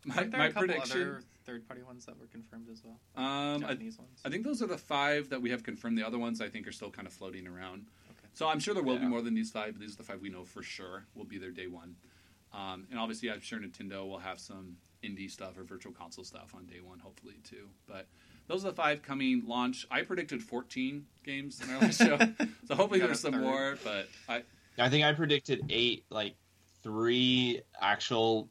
my, 0.05 0.23
there 0.23 0.39
my 0.39 0.45
a 0.47 0.51
couple 0.51 0.67
prediction. 0.67 1.01
other 1.01 1.23
third-party 1.45 1.81
ones 1.81 2.05
that 2.05 2.17
were 2.19 2.27
confirmed 2.27 2.67
as 2.71 2.83
well? 2.83 2.99
Um, 3.15 3.65
I, 3.65 3.71
Japanese 3.71 3.97
ones. 3.97 4.21
I 4.23 4.29
think 4.29 4.45
those 4.45 4.61
are 4.61 4.67
the 4.67 4.77
five 4.77 5.29
that 5.29 5.41
we 5.41 5.49
have 5.49 5.63
confirmed. 5.63 5.97
The 5.97 6.05
other 6.05 6.19
ones 6.19 6.41
I 6.41 6.47
think 6.47 6.67
are 6.67 6.71
still 6.71 6.91
kind 6.91 7.07
of 7.07 7.13
floating 7.13 7.47
around. 7.47 7.87
Okay. 8.09 8.29
So 8.33 8.47
I'm 8.47 8.59
sure 8.59 8.73
there 8.73 8.83
will 8.83 8.99
be 8.99 9.07
more 9.07 9.21
than 9.21 9.33
these 9.33 9.51
five, 9.51 9.73
but 9.73 9.81
these 9.81 9.93
are 9.93 9.97
the 9.97 10.03
five 10.03 10.21
we 10.21 10.29
know 10.29 10.45
for 10.45 10.63
sure 10.63 11.05
will 11.15 11.25
be 11.25 11.37
their 11.37 11.51
day 11.51 11.67
one. 11.67 11.95
Um, 12.53 12.87
and 12.89 12.99
obviously, 12.99 13.29
I'm 13.31 13.41
sure 13.41 13.59
Nintendo 13.59 14.07
will 14.07 14.19
have 14.19 14.39
some 14.39 14.77
indie 15.03 15.29
stuff 15.29 15.57
or 15.57 15.63
virtual 15.63 15.93
console 15.93 16.23
stuff 16.23 16.53
on 16.55 16.65
day 16.65 16.79
one, 16.83 16.99
hopefully 16.99 17.35
too. 17.43 17.67
But 17.87 18.07
those 18.47 18.65
are 18.65 18.69
the 18.69 18.75
five 18.75 19.01
coming 19.01 19.43
launch. 19.45 19.85
I 19.89 20.01
predicted 20.01 20.41
14 20.41 21.05
games 21.23 21.61
in 21.61 21.73
our 21.73 21.81
last 21.81 21.99
show, 21.99 22.17
so 22.67 22.75
hopefully 22.75 22.99
there's 22.99 23.19
some 23.19 23.39
more. 23.39 23.77
But 23.83 24.09
I, 24.27 24.43
I 24.77 24.89
think 24.89 25.05
I 25.05 25.13
predicted 25.13 25.65
eight, 25.69 26.05
like 26.09 26.35
three 26.81 27.61
actual 27.79 28.49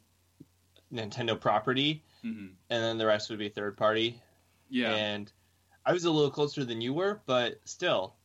Nintendo 0.93 1.39
property, 1.39 2.03
mhm. 2.23 2.51
and 2.69 2.83
then 2.83 2.97
the 2.97 3.05
rest 3.05 3.29
would 3.29 3.39
be 3.39 3.49
third 3.49 3.77
party. 3.77 4.21
yeah, 4.69 4.93
And 4.93 5.31
I 5.85 5.93
was 5.93 6.05
a 6.05 6.11
little 6.11 6.31
closer 6.31 6.65
than 6.65 6.81
you 6.81 6.93
were, 6.93 7.21
but 7.25 7.59
still, 7.65 8.15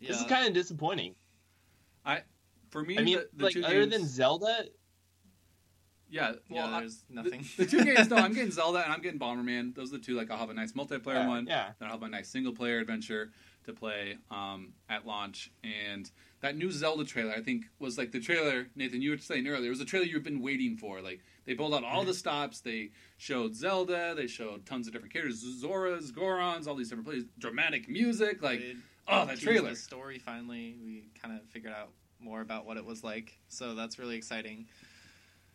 Yeah, 0.00 0.08
this 0.08 0.20
is 0.20 0.26
kind 0.26 0.46
of 0.46 0.54
disappointing. 0.54 1.14
I, 2.04 2.22
for 2.70 2.82
me, 2.82 2.98
I 2.98 3.02
mean, 3.02 3.18
the, 3.18 3.28
the 3.36 3.44
like 3.44 3.54
two 3.54 3.64
other 3.64 3.86
games, 3.86 3.92
than 3.92 4.06
Zelda, 4.06 4.64
yeah, 6.12 6.32
well, 6.50 6.70
yeah, 6.70 6.80
there's 6.80 7.02
the- 7.08 7.14
nothing. 7.14 7.44
The, 7.56 7.64
two 7.66 7.84
games, 7.84 8.10
no, 8.10 8.16
I'm 8.16 8.32
getting 8.34 8.50
Zelda 8.52 8.84
and 8.84 8.92
I'm 8.92 9.00
getting 9.00 9.18
Bomberman. 9.18 9.74
Those 9.74 9.92
are 9.92 9.96
the 9.96 10.04
two. 10.04 10.14
Like, 10.14 10.30
I'll 10.30 10.36
have 10.36 10.50
a 10.50 10.54
nice 10.54 10.72
multiplayer 10.72 11.14
yeah, 11.14 11.26
one. 11.28 11.46
yeah, 11.46 11.70
Then 11.78 11.88
I'll 11.88 11.94
have 11.94 12.02
a 12.02 12.08
nice 12.08 12.28
single 12.28 12.52
player 12.52 12.78
adventure 12.78 13.30
to 13.64 13.72
play 13.72 14.18
um, 14.30 14.74
at 14.90 15.06
launch. 15.06 15.50
And 15.64 16.10
that 16.42 16.56
new 16.56 16.70
Zelda 16.70 17.04
trailer, 17.04 17.32
I 17.32 17.40
think, 17.40 17.64
was 17.78 17.96
like 17.96 18.12
the 18.12 18.20
trailer, 18.20 18.66
Nathan, 18.76 19.00
you 19.00 19.10
were 19.10 19.18
saying 19.18 19.46
earlier, 19.48 19.68
it 19.68 19.70
was 19.70 19.80
a 19.80 19.86
trailer 19.86 20.04
you've 20.04 20.22
been 20.22 20.42
waiting 20.42 20.76
for. 20.76 21.00
Like, 21.00 21.20
they 21.46 21.54
pulled 21.54 21.72
out 21.74 21.82
all 21.82 22.04
the 22.04 22.14
stops. 22.14 22.60
They 22.60 22.90
showed 23.16 23.54
Zelda. 23.54 24.14
They 24.14 24.26
showed 24.26 24.66
tons 24.66 24.86
of 24.86 24.92
different 24.92 25.14
characters 25.14 25.42
Zoras, 25.62 26.12
Gorons, 26.12 26.66
all 26.66 26.74
these 26.74 26.90
different 26.90 27.06
places. 27.06 27.24
Dramatic 27.38 27.88
music. 27.88 28.42
Like, 28.42 28.60
They 28.60 28.74
oh, 29.08 29.24
that 29.24 29.40
trailer. 29.40 29.70
The 29.70 29.76
story 29.76 30.18
finally, 30.18 30.76
we 30.84 31.04
kind 31.20 31.34
of 31.34 31.48
figured 31.48 31.72
out 31.72 31.90
more 32.20 32.40
about 32.40 32.66
what 32.66 32.76
it 32.76 32.84
was 32.84 33.02
like, 33.02 33.38
so 33.48 33.74
that's 33.74 33.98
really 33.98 34.16
exciting. 34.16 34.66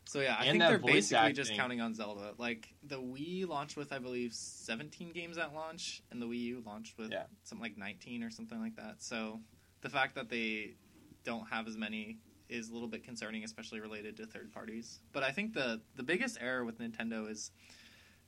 So 0.07 0.21
yeah, 0.21 0.35
I 0.39 0.45
And 0.45 0.51
think 0.59 0.63
they're 0.63 0.79
basically 0.79 1.33
just 1.33 1.53
counting 1.53 1.81
on 1.81 1.93
Zelda. 1.93 2.33
Like 2.37 2.69
the 2.83 2.95
Wii 2.97 3.47
launched 3.47 3.75
with, 3.75 3.91
I 3.91 3.99
believe, 3.99 4.33
17 4.33 5.11
games 5.11 5.37
at 5.37 5.53
launch, 5.53 6.01
and 6.11 6.21
the 6.21 6.25
Wii 6.25 6.39
U 6.43 6.63
launched 6.65 6.97
with 6.97 7.11
Yeah. 7.11 7.23
something 7.43 7.61
like 7.61 7.77
19 7.77 8.23
or 8.23 8.31
something 8.31 8.59
like 8.59 8.75
that. 8.77 9.01
So 9.01 9.41
the 9.81 9.89
fact 9.89 10.15
that 10.15 10.29
they 10.29 10.75
don't 11.25 11.47
have 11.49 11.67
as 11.67 11.75
many 11.75 12.19
is 12.47 12.69
a 12.69 12.73
little 12.73 12.87
bit 12.87 13.03
concerning, 13.03 13.43
especially 13.43 13.81
related 13.81 14.15
to 14.17 14.25
third 14.25 14.53
parties. 14.53 15.01
But 15.11 15.23
I 15.23 15.31
think 15.31 15.53
the 15.53 15.81
the 15.95 16.03
biggest 16.03 16.37
error 16.39 16.63
with 16.63 16.79
Nintendo 16.79 17.29
is 17.29 17.51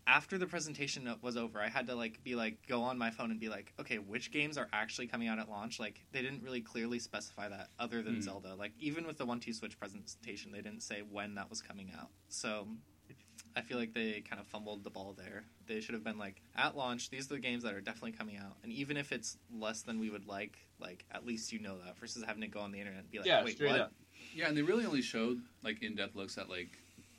after 0.07 0.37
the 0.37 0.47
presentation 0.47 1.13
was 1.21 1.37
over, 1.37 1.59
I 1.61 1.69
had 1.69 1.87
to 1.87 1.95
like 1.95 2.23
be 2.23 2.35
like 2.35 2.57
go 2.67 2.81
on 2.81 2.97
my 2.97 3.11
phone 3.11 3.31
and 3.31 3.39
be 3.39 3.49
like, 3.49 3.73
okay, 3.79 3.97
which 3.97 4.31
games 4.31 4.57
are 4.57 4.67
actually 4.73 5.07
coming 5.07 5.27
out 5.27 5.39
at 5.39 5.49
launch? 5.49 5.79
Like 5.79 6.03
they 6.11 6.21
didn't 6.21 6.43
really 6.43 6.61
clearly 6.61 6.99
specify 6.99 7.47
that 7.49 7.69
other 7.79 8.01
than 8.01 8.15
Hmm. 8.15 8.21
Zelda. 8.21 8.55
Like 8.55 8.71
even 8.79 9.05
with 9.05 9.17
the 9.17 9.25
One 9.25 9.39
Two 9.39 9.53
Switch 9.53 9.79
presentation, 9.79 10.51
they 10.51 10.61
didn't 10.61 10.81
say 10.81 11.01
when 11.09 11.35
that 11.35 11.49
was 11.49 11.61
coming 11.61 11.91
out. 11.99 12.09
So 12.27 12.67
I 13.55 13.61
feel 13.61 13.77
like 13.77 13.93
they 13.93 14.21
kind 14.21 14.39
of 14.39 14.47
fumbled 14.47 14.83
the 14.83 14.89
ball 14.89 15.13
there. 15.17 15.43
They 15.67 15.79
should 15.81 15.93
have 15.93 16.03
been 16.03 16.17
like 16.17 16.41
at 16.55 16.75
launch, 16.75 17.09
these 17.09 17.25
are 17.31 17.35
the 17.35 17.39
games 17.39 17.63
that 17.63 17.73
are 17.73 17.81
definitely 17.81 18.13
coming 18.13 18.37
out, 18.37 18.57
and 18.63 18.71
even 18.71 18.97
if 18.97 19.11
it's 19.11 19.37
less 19.51 19.81
than 19.81 19.99
we 19.99 20.09
would 20.09 20.27
like, 20.27 20.57
like 20.79 21.05
at 21.11 21.25
least 21.25 21.51
you 21.51 21.59
know 21.59 21.77
that 21.85 21.97
versus 21.97 22.23
having 22.23 22.41
to 22.41 22.47
go 22.47 22.59
on 22.59 22.71
the 22.71 22.79
internet 22.79 23.01
and 23.01 23.11
be 23.11 23.17
like, 23.19 23.27
yeah, 23.27 23.43
wait, 23.43 23.55
straight 23.55 23.71
what? 23.71 23.79
up. 23.81 23.93
Yeah, 24.33 24.47
and 24.47 24.55
they 24.57 24.61
really 24.61 24.85
only 24.85 25.01
showed 25.01 25.41
like 25.63 25.81
in-depth 25.81 26.15
looks 26.15 26.37
at 26.37 26.49
like 26.49 26.69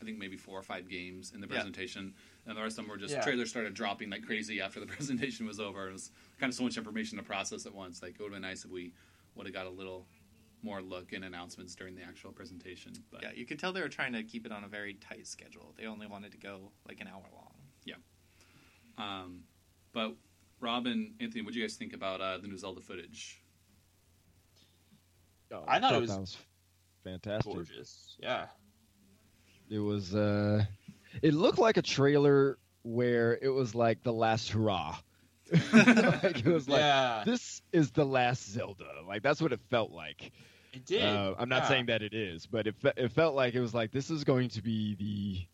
I 0.01 0.05
think 0.05 0.19
maybe 0.19 0.37
four 0.37 0.59
or 0.59 0.63
five 0.63 0.89
games 0.89 1.33
in 1.35 1.41
the 1.41 1.47
Yeah. 1.47 1.63
Presentation, 2.45 2.51
and 2.51 2.57
the 2.59 2.63
rest 2.63 2.79
of 2.79 2.85
them 2.85 2.91
were 2.91 2.97
just 2.99 3.15
Yeah. 3.15 3.23
trailers 3.23 3.51
started 3.51 3.75
dropping 3.75 4.11
like 4.11 4.25
crazy 4.25 4.61
after 4.61 4.81
the 4.81 4.87
presentation 4.97 5.47
was 5.47 5.61
over. 5.61 5.89
It 5.89 5.93
was 5.93 6.11
kind 6.39 6.51
of 6.51 6.55
so 6.57 6.63
much 6.65 6.77
information 6.77 7.19
to 7.19 7.25
process 7.25 7.67
at 7.67 7.75
once. 7.75 8.03
Like 8.03 8.15
it 8.15 8.21
would 8.21 8.33
have 8.33 8.41
been 8.41 8.43
nice 8.43 8.65
if 8.65 8.71
we 8.71 8.93
would 9.35 9.47
have 9.47 9.55
got 9.55 9.67
a 9.67 9.71
little 9.71 10.07
more 10.63 10.83
look 10.83 11.13
and 11.13 11.25
announcements 11.25 11.75
during 11.75 11.95
the 11.95 12.03
actual 12.03 12.33
presentation. 12.33 12.93
But 13.11 13.23
Yeah, 13.23 13.31
you 13.35 13.47
could 13.47 13.59
tell 13.59 13.73
they 13.73 13.81
were 13.81 13.89
trying 13.89 14.13
to 14.13 14.23
keep 14.23 14.45
it 14.45 14.53
on 14.53 14.65
a 14.65 14.69
very 14.69 14.95
tight 14.95 15.27
schedule. 15.27 15.75
They 15.79 15.87
only 15.87 16.07
wanted 16.07 16.33
to 16.33 16.39
go 16.39 16.71
like 16.87 17.01
an 17.01 17.09
hour 17.09 17.25
long. 17.35 17.55
Yeah. 17.85 17.95
Um, 18.99 19.45
but 19.93 20.15
Rob 20.61 20.87
and 20.87 21.15
Anthony, 21.21 21.43
what 21.43 21.55
do 21.55 21.59
you 21.61 21.65
guys 21.65 21.77
think 21.77 21.95
about 21.95 22.21
uh, 22.21 22.37
the 22.39 22.47
new 22.47 22.59
Zelda 22.59 22.83
footage? 22.83 23.43
Oh, 25.53 25.65
I 25.67 25.81
thought 25.81 25.95
it 25.95 26.01
was 26.01 26.11
that 26.11 26.21
was 26.21 26.37
fantastic. 27.03 27.53
Gorgeous. 27.53 28.17
Yeah. 28.21 28.47
It 29.71 29.79
was 29.79 30.15
uh 30.15 30.65
it 31.23 31.35
looked 31.35 31.59
like 31.59 31.77
a 31.77 31.83
trailer 31.83 32.59
where 32.83 33.39
it 33.41 33.49
was 33.49 33.75
like 33.75 34.03
the 34.03 34.13
last 34.13 34.51
hurrah. 34.51 34.97
like 35.73 36.39
it 36.39 36.47
was 36.47 36.69
like 36.69 36.81
yeah. 36.81 37.23
this 37.27 37.61
is 37.73 37.91
the 37.91 38.05
last 38.05 38.51
Zelda. 38.51 38.85
Like 39.07 39.23
that's 39.23 39.41
what 39.41 39.53
it 39.53 39.61
felt 39.69 39.91
like. 39.91 40.33
It 40.73 40.87
did. 40.87 41.03
Uh, 41.03 41.35
I'm 41.39 41.49
not 41.49 41.63
yeah. 41.63 41.69
saying 41.69 41.87
that 41.87 42.03
it 42.03 42.15
is, 42.15 42.47
but 42.47 42.69
it 42.69 42.77
fe- 42.77 42.93
it 42.97 43.11
felt 43.13 43.35
like 43.35 43.55
it 43.55 43.61
was 43.61 43.75
like 43.75 43.91
this 43.91 44.11
is 44.11 44.23
going 44.23 44.51
to 44.51 44.63
be 44.63 44.95
the 44.95 45.47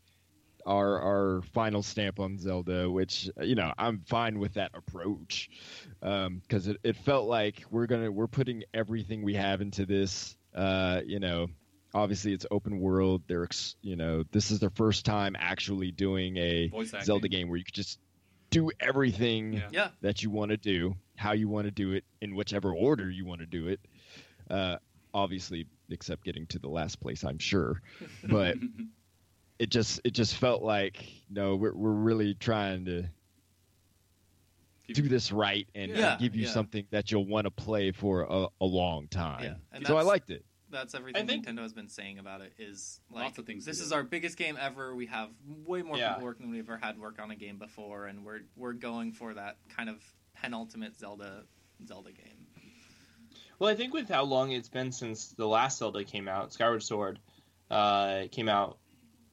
our 0.70 1.00
our 1.00 1.42
final 1.54 1.82
stamp 1.82 2.20
on 2.20 2.38
Zelda, 2.38 2.90
which 2.90 3.30
you 3.40 3.54
know 3.54 3.72
I'm 3.78 4.02
fine 4.06 4.38
with 4.38 4.54
that 4.54 4.72
approach 4.74 5.48
because 6.00 6.66
it, 6.66 6.76
it 6.82 6.96
felt 6.96 7.26
like 7.26 7.64
we're 7.70 7.86
gonna 7.86 8.10
we're 8.10 8.26
putting 8.26 8.64
everything 8.74 9.22
we 9.22 9.34
have 9.34 9.60
into 9.60 9.86
this. 9.86 10.36
Uh, 10.54 11.00
you 11.06 11.20
know, 11.20 11.48
obviously 11.96 12.32
it's 12.32 12.46
open 12.50 12.78
world. 12.78 13.22
They're 13.26 13.44
ex- 13.44 13.76
you 13.82 13.96
know 13.96 14.22
this 14.30 14.50
is 14.50 14.58
their 14.60 14.70
first 14.70 15.04
time 15.04 15.34
actually 15.38 15.90
doing 15.90 16.36
a 16.36 16.70
Zelda 17.02 17.28
game 17.28 17.48
where 17.48 17.56
you 17.56 17.64
could 17.64 17.74
just 17.74 17.98
do 18.50 18.70
everything 18.78 19.54
Yeah. 19.54 19.68
Yeah, 19.72 19.88
that 20.02 20.22
you 20.22 20.30
want 20.30 20.50
to 20.50 20.56
do, 20.56 20.94
how 21.16 21.32
you 21.32 21.48
want 21.48 21.64
to 21.66 21.70
do 21.72 21.92
it, 21.92 22.04
in 22.20 22.34
whichever 22.36 22.72
order 22.72 23.10
you 23.10 23.24
want 23.24 23.40
to 23.40 23.46
do 23.46 23.68
it. 23.68 23.80
Uh, 24.50 24.76
obviously, 25.12 25.66
except 25.90 26.22
getting 26.24 26.46
to 26.48 26.58
the 26.58 26.68
last 26.68 27.00
place, 27.00 27.24
I'm 27.24 27.38
sure. 27.38 27.80
But 28.28 28.56
it 29.58 29.70
just 29.70 30.00
it 30.04 30.10
just 30.12 30.36
felt 30.36 30.62
like 30.62 31.02
no, 31.30 31.56
we're 31.56 31.74
we're 31.74 31.90
really 31.90 32.34
trying 32.34 32.84
to 32.84 33.04
do 34.92 35.02
this 35.08 35.32
right 35.32 35.66
and, 35.74 35.90
and 35.90 35.98
Yeah, 35.98 36.16
give 36.20 36.36
you 36.36 36.44
yeah. 36.46 36.52
something 36.52 36.86
that 36.90 37.10
you'll 37.10 37.26
want 37.26 37.46
to 37.46 37.50
play 37.50 37.90
for 37.90 38.22
a, 38.22 38.46
a 38.60 38.64
long 38.66 39.08
time. 39.08 39.42
Yeah, 39.42 39.54
and 39.72 39.86
so 39.86 39.96
I 39.96 40.02
liked 40.02 40.30
it. 40.30 40.44
That's 40.76 40.94
everything 40.94 41.26
think- 41.26 41.46
Nintendo 41.46 41.62
has 41.62 41.72
been 41.72 41.88
saying 41.88 42.18
about 42.18 42.40
it. 42.42 42.52
Is 42.58 43.00
like 43.10 43.24
Lots 43.24 43.38
of 43.38 43.46
things 43.46 43.64
This 43.64 43.80
is 43.80 43.92
our 43.92 44.02
biggest 44.02 44.36
game 44.36 44.56
ever. 44.60 44.94
We 44.94 45.06
have 45.06 45.30
way 45.64 45.82
more 45.82 45.96
Yeah. 45.96 46.10
people 46.14 46.24
working 46.24 46.46
than 46.46 46.54
we've 46.54 46.68
ever 46.68 46.76
had 46.78 46.98
work 46.98 47.18
on 47.20 47.30
a 47.30 47.36
game 47.36 47.58
before, 47.58 48.06
and 48.06 48.24
we're 48.24 48.40
we're 48.56 48.72
going 48.74 49.12
for 49.12 49.34
that 49.34 49.56
kind 49.68 49.88
of 49.88 50.02
penultimate 50.34 50.96
Zelda 50.98 51.44
Zelda 51.86 52.12
game. 52.12 52.46
Well, 53.58 53.70
I 53.70 53.74
think 53.74 53.94
with 53.94 54.08
how 54.08 54.24
long 54.24 54.52
it's 54.52 54.68
been 54.68 54.92
since 54.92 55.28
the 55.28 55.46
last 55.46 55.78
Zelda 55.78 56.04
came 56.04 56.28
out, 56.28 56.52
Skyward 56.52 56.82
Sword, 56.82 57.18
uh, 57.70 58.24
came 58.30 58.48
out. 58.50 58.78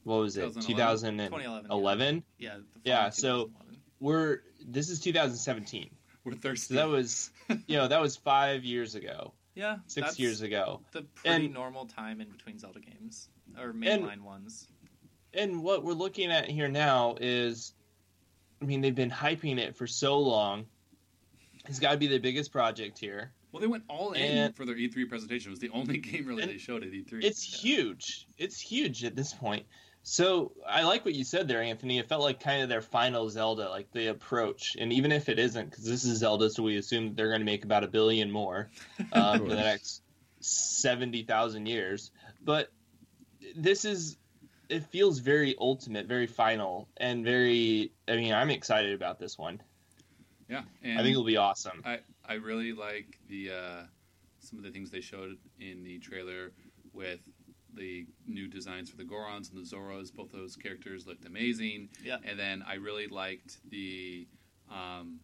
What 0.03 0.15
was 0.17 0.37
it? 0.37 0.53
2011? 0.61 1.27
2011. 1.29 1.63
2011. 1.69 2.23
Yeah. 2.37 2.57
the 2.57 2.63
Yeah, 2.85 3.09
so- 3.09 3.51
We're 3.99 4.41
this 4.65 4.89
is 4.89 4.99
2017. 5.01 5.89
We're 6.25 6.33
thirsty. 6.35 6.73
So 6.73 6.79
that 6.79 6.87
was, 6.89 7.31
you 7.67 7.75
know, 7.77 7.87
that 7.89 8.01
was 8.01 8.15
five 8.17 8.63
years 8.63 8.95
ago, 8.95 9.33
yeah, 9.55 9.77
six 9.87 10.07
that's 10.07 10.19
years 10.19 10.41
ago. 10.41 10.81
The 10.91 11.03
pretty 11.15 11.45
And- 11.45 11.53
normal 11.53 11.85
time 11.85 12.21
in 12.21 12.29
between 12.29 12.57
Zelda 12.59 12.79
games 12.79 13.29
or 13.59 13.73
mainline 13.73 14.21
ones. 14.21 14.67
And 15.33 15.63
what 15.63 15.83
we're 15.83 15.93
looking 15.93 16.31
at 16.31 16.47
here 16.49 16.67
now 16.67 17.15
is, 17.19 17.73
I 18.61 18.65
mean, 18.65 18.81
they've 18.81 18.93
been 18.95 19.09
hyping 19.11 19.57
it 19.57 19.75
for 19.75 19.87
so 19.87 20.19
long. 20.19 20.65
It's 21.67 21.79
got 21.79 21.91
to 21.91 21.97
be 21.97 22.07
the 22.07 22.19
biggest 22.19 22.51
project 22.51 22.97
here. 22.99 23.31
well, 23.51 23.61
they 23.61 23.67
went 23.67 23.83
all 23.87 24.13
in 24.13 24.21
And- 24.21 24.55
for 24.55 24.65
their 24.65 24.75
E3 24.75 25.05
presentation. 25.07 25.49
It 25.49 25.53
was 25.53 25.59
the 25.59 25.69
only 25.69 25.97
game 25.99 26.25
really 26.25 26.45
they 26.45 26.57
showed 26.57 26.83
at 26.83 26.93
E 26.93 27.03
E3. 27.03 27.23
It's 27.23 27.41
huge. 27.43 28.27
It's 28.37 28.59
huge 28.59 29.03
at 29.03 29.15
this 29.15 29.33
point. 29.33 29.65
So 30.05 30.51
I 30.67 30.83
like 30.83 31.05
what 31.05 31.13
you 31.15 31.23
said 31.23 31.47
there, 31.47 31.61
Anthony. 31.61 31.97
It 31.97 32.09
felt 32.09 32.21
like 32.21 32.41
kind 32.41 32.61
of 32.61 32.67
their 32.67 32.81
final 32.81 33.29
Zelda, 33.29 33.69
like 33.69 33.89
the 33.93 34.07
approach. 34.07 34.75
And 34.77 34.91
even 34.91 35.13
if 35.13 35.29
it 35.29 35.39
isn't, 35.39 35.69
because 35.69 35.85
this 35.85 36.03
is 36.03 36.19
Zelda, 36.19 36.49
so 36.49 36.61
we 36.61 36.75
assume 36.75 37.07
that 37.07 37.15
they're 37.15 37.29
going 37.29 37.39
to 37.39 37.45
make 37.45 37.63
about 37.63 37.85
a 37.85 37.87
billion 37.87 38.29
more 38.29 38.69
um, 39.13 39.39
for 39.39 39.49
the 39.49 39.55
next 39.55 40.01
seventy 40.41 41.23
thousand 41.23 41.67
years. 41.67 42.11
But 42.43 42.69
this 43.55 43.85
is, 43.85 44.17
it 44.67 44.83
feels 44.87 45.19
very 45.19 45.55
ultimate, 45.57 46.05
very 46.07 46.27
final, 46.27 46.89
and 46.97 47.23
very. 47.23 47.93
I 48.05 48.17
mean, 48.17 48.33
I'm 48.33 48.49
excited 48.49 48.93
about 48.93 49.19
this 49.19 49.37
one. 49.37 49.61
yeah, 50.49 50.63
and 50.83 50.99
I 50.99 51.01
think 51.01 51.13
it'll 51.13 51.23
be 51.23 51.37
awesome. 51.37 51.81
I, 51.85 51.99
I 52.27 52.33
really 52.33 52.73
like 52.73 53.19
the 53.29 53.51
uh, 53.51 53.83
some 54.39 54.59
of 54.59 54.65
the 54.65 54.71
things 54.71 54.91
they 54.91 54.99
showed 54.99 55.37
in 55.61 55.85
the 55.85 55.99
trailer 55.99 56.51
with 56.91 57.21
the 57.75 58.05
new 58.27 58.47
designs 58.47 58.89
for 58.89 58.97
the 58.97 59.03
Gorons 59.05 59.51
and 59.51 59.57
the 59.65 59.67
Zoras. 59.75 60.13
Both 60.13 60.31
those 60.31 60.55
characters 60.55 61.05
looked 61.07 61.25
amazing. 61.25 61.89
Yeah. 62.03 62.17
And 62.25 62.37
then 62.39 62.63
I 62.67 62.75
really 62.75 63.07
liked 63.07 63.57
the 63.69 64.27
um, 64.71 65.19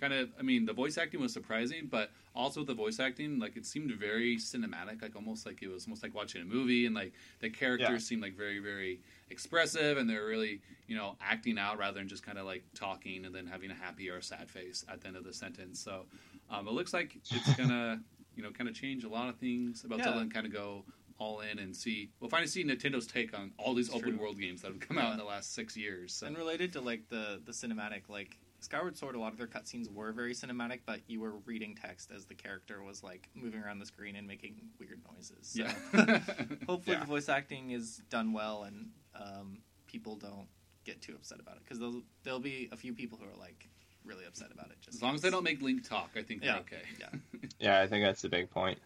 kind 0.00 0.12
of. 0.12 0.30
I 0.38 0.42
mean, 0.42 0.64
the 0.66 0.72
voice 0.72 0.98
acting 0.98 1.20
was 1.20 1.32
surprising, 1.32 1.88
but 1.90 2.10
also 2.34 2.64
the 2.64 2.74
voice 2.74 2.98
acting, 2.98 3.38
like 3.38 3.56
it 3.56 3.66
seemed 3.66 3.90
very 3.92 4.36
cinematic, 4.38 5.02
like 5.02 5.14
almost 5.16 5.44
like 5.44 5.62
it 5.62 5.68
was 5.68 5.86
almost 5.86 6.02
like 6.02 6.14
watching 6.14 6.40
a 6.42 6.44
movie, 6.44 6.86
and 6.86 6.94
like 6.94 7.12
the 7.40 7.50
characters 7.50 7.88
Yeah. 7.90 7.98
seemed 7.98 8.22
like 8.22 8.36
very, 8.36 8.58
very 8.58 9.00
expressive, 9.30 9.98
and 9.98 10.08
they're 10.08 10.24
really, 10.26 10.60
you 10.88 10.96
know, 10.96 11.16
acting 11.20 11.58
out 11.58 11.78
rather 11.78 11.98
than 11.98 12.08
just 12.08 12.24
kind 12.24 12.38
of 12.38 12.46
like 12.46 12.64
talking 12.74 13.24
and 13.26 13.34
then 13.34 13.46
having 13.46 13.70
a 13.70 13.74
happy 13.74 14.08
or 14.10 14.16
a 14.16 14.22
sad 14.22 14.50
face 14.50 14.84
at 14.90 15.00
the 15.02 15.08
end 15.08 15.16
of 15.16 15.24
the 15.24 15.32
sentence. 15.32 15.78
So 15.80 16.06
um, 16.50 16.66
it 16.68 16.72
looks 16.72 16.92
like 16.94 17.16
it's 17.30 17.54
gonna, 17.56 18.00
you 18.34 18.42
know, 18.42 18.50
kind 18.50 18.68
of 18.68 18.74
change 18.74 19.04
a 19.04 19.08
lot 19.08 19.28
of 19.28 19.36
things 19.36 19.84
about 19.84 19.98
Yeah. 19.98 20.04
Zelda 20.04 20.20
and 20.20 20.32
kind 20.32 20.46
of 20.46 20.52
go 20.52 20.84
all 21.18 21.40
in 21.40 21.58
and 21.58 21.74
see. 21.76 22.10
We'll 22.20 22.30
finally 22.30 22.48
see 22.48 22.64
Nintendo's 22.64 23.06
take 23.06 23.36
on 23.36 23.52
all 23.58 23.74
these 23.74 23.88
It's 23.88 23.96
open 23.96 24.10
true. 24.12 24.18
world 24.20 24.38
games 24.40 24.62
that 24.62 24.68
have 24.72 24.80
come 24.80 24.98
out 24.98 25.12
in 25.12 25.18
the 25.18 25.24
last 25.24 25.54
six 25.54 25.76
years. 25.76 26.14
So. 26.14 26.26
And 26.26 26.36
related 26.36 26.72
to 26.74 26.80
like 26.80 27.08
the 27.08 27.40
the 27.44 27.52
cinematic, 27.52 28.08
like 28.08 28.38
Skyward 28.60 28.96
Sword, 28.96 29.16
a 29.16 29.18
lot 29.18 29.32
of 29.32 29.38
their 29.38 29.48
cutscenes 29.48 29.92
were 29.92 30.12
very 30.12 30.34
cinematic, 30.34 30.80
but 30.86 31.00
you 31.08 31.20
were 31.20 31.32
reading 31.46 31.74
text 31.74 32.12
as 32.14 32.26
the 32.26 32.34
character 32.34 32.82
was 32.82 33.02
like 33.02 33.28
moving 33.34 33.60
around 33.60 33.80
the 33.80 33.86
screen 33.86 34.14
and 34.16 34.26
making 34.26 34.54
weird 34.78 35.00
noises. 35.12 35.48
So 35.48 35.62
yeah. 35.62 35.72
hopefully 36.68 36.96
Yeah. 36.96 37.00
the 37.00 37.06
voice 37.06 37.28
acting 37.28 37.70
is 37.72 38.02
done 38.08 38.32
well 38.32 38.62
and 38.62 38.90
um, 39.14 39.58
people 39.86 40.14
don't 40.16 40.46
get 40.84 41.00
too 41.02 41.14
upset 41.14 41.38
about 41.40 41.56
it 41.56 41.62
because 41.64 41.78
there'll 41.78 42.02
there'll 42.24 42.40
be 42.40 42.68
a 42.72 42.76
few 42.76 42.92
people 42.92 43.18
who 43.20 43.24
are 43.24 43.36
like 43.38 43.68
really 44.04 44.24
upset 44.26 44.50
about 44.52 44.66
it. 44.70 44.76
Just 44.80 44.96
as 44.96 45.02
long 45.02 45.14
as 45.14 45.20
they 45.22 45.30
don't 45.30 45.44
make 45.44 45.60
Link 45.62 45.88
talk, 45.88 46.10
I 46.16 46.22
think 46.22 46.42
they're 46.42 46.56
okay. 46.58 46.82
Yeah. 47.00 47.06
Yeah, 47.58 47.80
I 47.80 47.86
think 47.86 48.04
that's 48.04 48.22
the 48.22 48.28
big 48.28 48.50
point. 48.50 48.78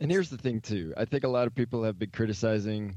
And 0.00 0.10
here's 0.10 0.30
the 0.30 0.38
thing 0.38 0.60
too. 0.60 0.92
I 0.96 1.04
think 1.04 1.24
a 1.24 1.28
lot 1.28 1.46
of 1.46 1.54
people 1.54 1.84
have 1.84 1.98
been 1.98 2.10
criticizing 2.10 2.96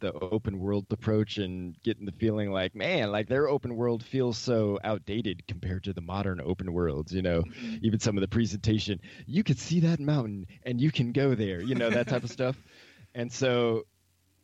the 0.00 0.12
open 0.12 0.58
world 0.58 0.86
approach 0.90 1.38
and 1.38 1.80
getting 1.82 2.04
the 2.04 2.12
feeling 2.12 2.50
like, 2.50 2.74
man, 2.74 3.10
like 3.12 3.28
their 3.28 3.48
open 3.48 3.76
world 3.76 4.02
feels 4.04 4.36
so 4.36 4.78
outdated 4.84 5.46
compared 5.46 5.84
to 5.84 5.92
the 5.92 6.00
modern 6.00 6.40
open 6.40 6.72
worlds, 6.72 7.12
you 7.12 7.22
know. 7.22 7.42
Mhm. 7.42 7.78
Even 7.82 8.00
some 8.00 8.16
of 8.16 8.20
the 8.20 8.28
presentation, 8.28 9.00
you 9.26 9.42
could 9.44 9.58
see 9.58 9.80
that 9.80 10.00
mountain 10.00 10.46
and 10.64 10.80
you 10.80 10.90
can 10.90 11.12
go 11.12 11.34
there, 11.34 11.60
you 11.62 11.74
know, 11.74 11.88
that 11.90 12.08
type 12.08 12.24
of 12.24 12.30
stuff. 12.30 12.56
And 13.16 13.30
so 13.32 13.84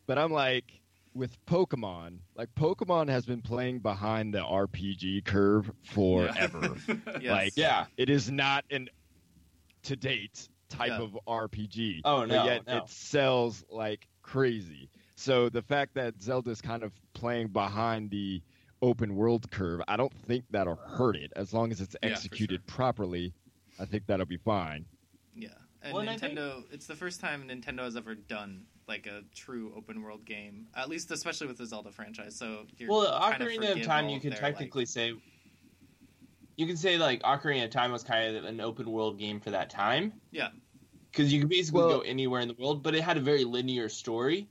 but 0.06 0.16
I'm 0.16 0.30
like 0.32 0.64
with 1.12 1.36
Pokemon, 1.46 2.20
like 2.36 2.50
Pokemon 2.54 3.08
has 3.08 3.26
been 3.26 3.42
playing 3.42 3.80
behind 3.80 4.32
the 4.32 4.38
RPG 4.44 5.24
curve 5.24 5.70
forever. 5.82 6.76
Yes. 7.20 7.30
Like 7.30 7.52
Yeah. 7.56 7.86
it 7.96 8.08
is 8.08 8.30
not 8.30 8.64
an 8.70 8.88
to 9.82 9.96
date 9.96 10.48
type 10.70 10.88
Yeah. 10.90 11.02
of 11.02 11.18
RPG. 11.28 12.00
Oh, 12.04 12.20
but 12.20 12.28
no, 12.28 12.44
yet 12.44 12.66
no. 12.66 12.78
it 12.78 12.88
sells 12.88 13.64
like 13.70 14.08
crazy. 14.22 14.88
So 15.16 15.50
the 15.50 15.60
fact 15.62 15.94
that 15.94 16.22
Zelda's 16.22 16.62
kind 16.62 16.82
of 16.82 16.92
playing 17.12 17.48
behind 17.48 18.10
the 18.10 18.40
open 18.80 19.14
world 19.16 19.50
curve, 19.50 19.82
I 19.86 19.96
don't 19.98 20.12
think 20.26 20.44
that'll 20.50 20.76
hurt 20.76 21.16
it 21.16 21.32
as 21.36 21.52
long 21.52 21.70
as 21.70 21.80
it's 21.82 21.94
Yeah, 22.02 22.08
for 22.08 22.14
executed 22.14 22.66
properly. 22.66 23.34
I 23.78 23.84
think 23.84 24.06
that'll 24.06 24.24
be 24.24 24.38
fine. 24.38 24.86
Yeah, 25.34 25.48
and 25.82 25.92
Well, 25.92 26.00
and 26.00 26.10
I 26.10 26.16
think- 26.16 26.38
Nintendo. 26.38 26.64
It's 26.72 26.86
the 26.86 26.94
first 26.96 27.20
time 27.20 27.48
Nintendo 27.48 27.80
has 27.80 27.96
ever 27.96 28.14
done 28.14 28.64
like 28.88 29.06
a 29.06 29.22
true 29.34 29.72
open 29.76 30.02
world 30.02 30.24
game, 30.24 30.66
at 30.74 30.88
least 30.88 31.10
especially 31.12 31.46
with 31.46 31.58
the 31.58 31.66
Zelda 31.66 31.92
franchise. 31.92 32.34
So 32.36 32.66
you're 32.76 32.90
Well, 32.90 33.20
kind 33.20 33.40
Ocarina 33.42 33.58
of 33.58 33.68
forgive 33.68 33.86
Time, 33.86 34.08
you 34.08 34.16
of 34.16 34.22
could 34.22 34.36
technically 34.36 34.82
like- 34.82 34.88
say, 34.88 35.12
you 36.60 36.66
can 36.66 36.76
say 36.76 36.98
like 36.98 37.22
Ocarina 37.22 37.64
of 37.64 37.70
Time 37.70 37.90
was 37.90 38.02
kind 38.04 38.36
of 38.36 38.44
an 38.44 38.60
open 38.60 38.90
world 38.92 39.18
game 39.18 39.40
for 39.40 39.50
that 39.50 39.70
time. 39.70 40.12
Yeah. 40.30 40.50
because 41.10 41.32
you 41.32 41.40
could 41.40 41.48
basically 41.48 41.80
Well- 41.80 41.88
go 41.98 42.00
anywhere 42.02 42.40
in 42.40 42.46
the 42.48 42.54
world, 42.54 42.82
but 42.84 42.94
it 42.94 43.02
had 43.02 43.16
a 43.16 43.20
very 43.20 43.42
linear 43.44 43.88
story, 43.88 44.48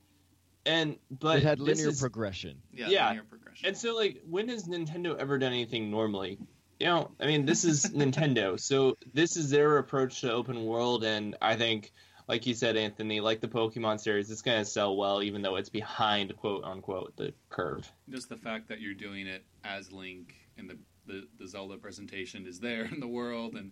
and 0.66 0.98
but 1.10 1.38
it 1.38 1.44
had 1.44 1.60
linear 1.60 1.88
is- 1.90 2.02
progression. 2.02 2.62
yeah, 2.74 2.90
Yeah. 2.90 3.08
linear 3.08 3.24
progression. 3.24 3.68
and 3.68 3.78
so 3.78 3.96
like 3.96 4.22
when 4.28 4.50
has 4.50 4.68
Nintendo 4.68 5.18
ever 5.18 5.38
done 5.38 5.54
anything 5.54 5.90
normally? 5.90 6.38
You 6.80 6.88
know, 6.88 7.12
I 7.20 7.28
mean, 7.28 7.46
this 7.46 7.64
is 7.64 7.86
Nintendo, 7.94 8.60
so 8.60 8.98
this 9.14 9.38
is 9.38 9.50
their 9.50 9.78
approach 9.78 10.20
to 10.22 10.32
open 10.34 10.66
world, 10.66 11.04
and 11.06 11.36
I 11.42 11.56
think, 11.56 11.92
like 12.28 12.46
you 12.46 12.54
said, 12.54 12.76
Anthony, 12.78 13.20
like 13.22 13.40
the 13.42 13.48
Pokemon 13.48 14.00
series, 14.02 14.30
it's 14.30 14.42
gonna 14.42 14.66
sell 14.66 14.98
well, 14.98 15.22
even 15.24 15.42
though 15.42 15.56
it's 15.56 15.70
behind 15.70 16.36
quote 16.38 16.64
unquote 16.66 17.16
the 17.16 17.34
curve. 17.50 17.90
Just 18.10 18.28
the 18.30 18.38
fact 18.38 18.68
that 18.68 18.82
you're 18.82 18.94
doing 18.94 19.28
it 19.28 19.46
as 19.64 19.92
Link 19.94 20.36
in 20.58 20.68
the, 20.68 20.78
the, 21.10 21.28
the 21.40 21.48
Zelda 21.48 21.78
presentation 21.78 22.46
is 22.48 22.60
there 22.60 22.84
in 22.86 23.00
the 23.02 23.08
world 23.08 23.56
and 23.56 23.72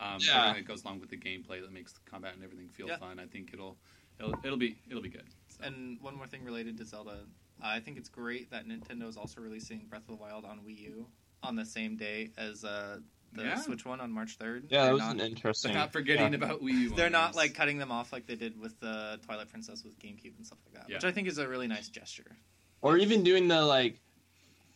um, 0.00 0.18
Yeah. 0.20 0.38
everything 0.48 0.64
that 0.64 0.68
goes 0.68 0.82
along 0.84 1.00
with 1.00 1.10
the 1.10 1.16
gameplay 1.16 1.60
that 1.62 1.72
makes 1.72 1.92
the 1.92 2.00
combat 2.10 2.34
and 2.34 2.42
everything 2.42 2.68
feel 2.70 2.88
Yeah. 2.88 2.96
fun. 2.98 3.20
I 3.20 3.26
think 3.26 3.50
it'll 3.52 3.76
it'll 4.18 4.34
it'll 4.42 4.58
be 4.58 4.76
it'll 4.90 5.02
be 5.02 5.08
good. 5.10 5.26
So. 5.48 5.64
And 5.64 6.00
one 6.00 6.16
more 6.16 6.26
thing 6.26 6.44
related 6.44 6.76
to 6.78 6.84
Zelda, 6.84 7.20
I 7.62 7.80
think 7.80 7.98
it's 7.98 8.08
great 8.08 8.50
that 8.50 8.66
Nintendo 8.66 9.08
is 9.08 9.16
also 9.16 9.40
releasing 9.40 9.86
Breath 9.88 10.02
of 10.02 10.08
the 10.08 10.22
Wild 10.22 10.44
on 10.44 10.58
Wii 10.60 10.78
U 10.80 11.06
on 11.42 11.54
the 11.56 11.64
same 11.64 11.96
day 11.96 12.30
as 12.36 12.64
uh, 12.64 12.98
the 13.32 13.42
Yeah. 13.44 13.56
Switch 13.60 13.84
one 13.84 14.00
on 14.00 14.10
March 14.10 14.36
third. 14.36 14.64
Yeah, 14.70 14.78
that 14.80 14.84
they're 14.86 14.92
was 14.94 15.02
not, 15.02 15.12
an 15.16 15.20
interesting. 15.20 15.74
Not 15.74 15.92
forgetting 15.92 16.32
yeah. 16.32 16.38
about 16.38 16.62
Wii 16.62 16.72
U. 16.72 16.90
they're 16.96 17.10
not 17.10 17.34
like 17.36 17.54
cutting 17.54 17.78
them 17.78 17.92
off 17.92 18.12
like 18.12 18.26
they 18.26 18.34
did 18.36 18.58
with 18.58 18.78
the 18.80 19.20
Twilight 19.26 19.48
Princess 19.50 19.84
with 19.84 19.98
GameCube 19.98 20.36
and 20.36 20.46
stuff 20.46 20.58
like 20.66 20.82
that, 20.82 20.92
which 20.94 21.04
I 21.04 21.12
think 21.12 21.28
is 21.28 21.38
a 21.38 21.46
really 21.46 21.66
nice 21.68 21.88
gesture. 21.88 22.36
or 22.80 22.96
even 22.96 23.22
doing 23.24 23.46
the 23.48 23.60
like 23.62 24.00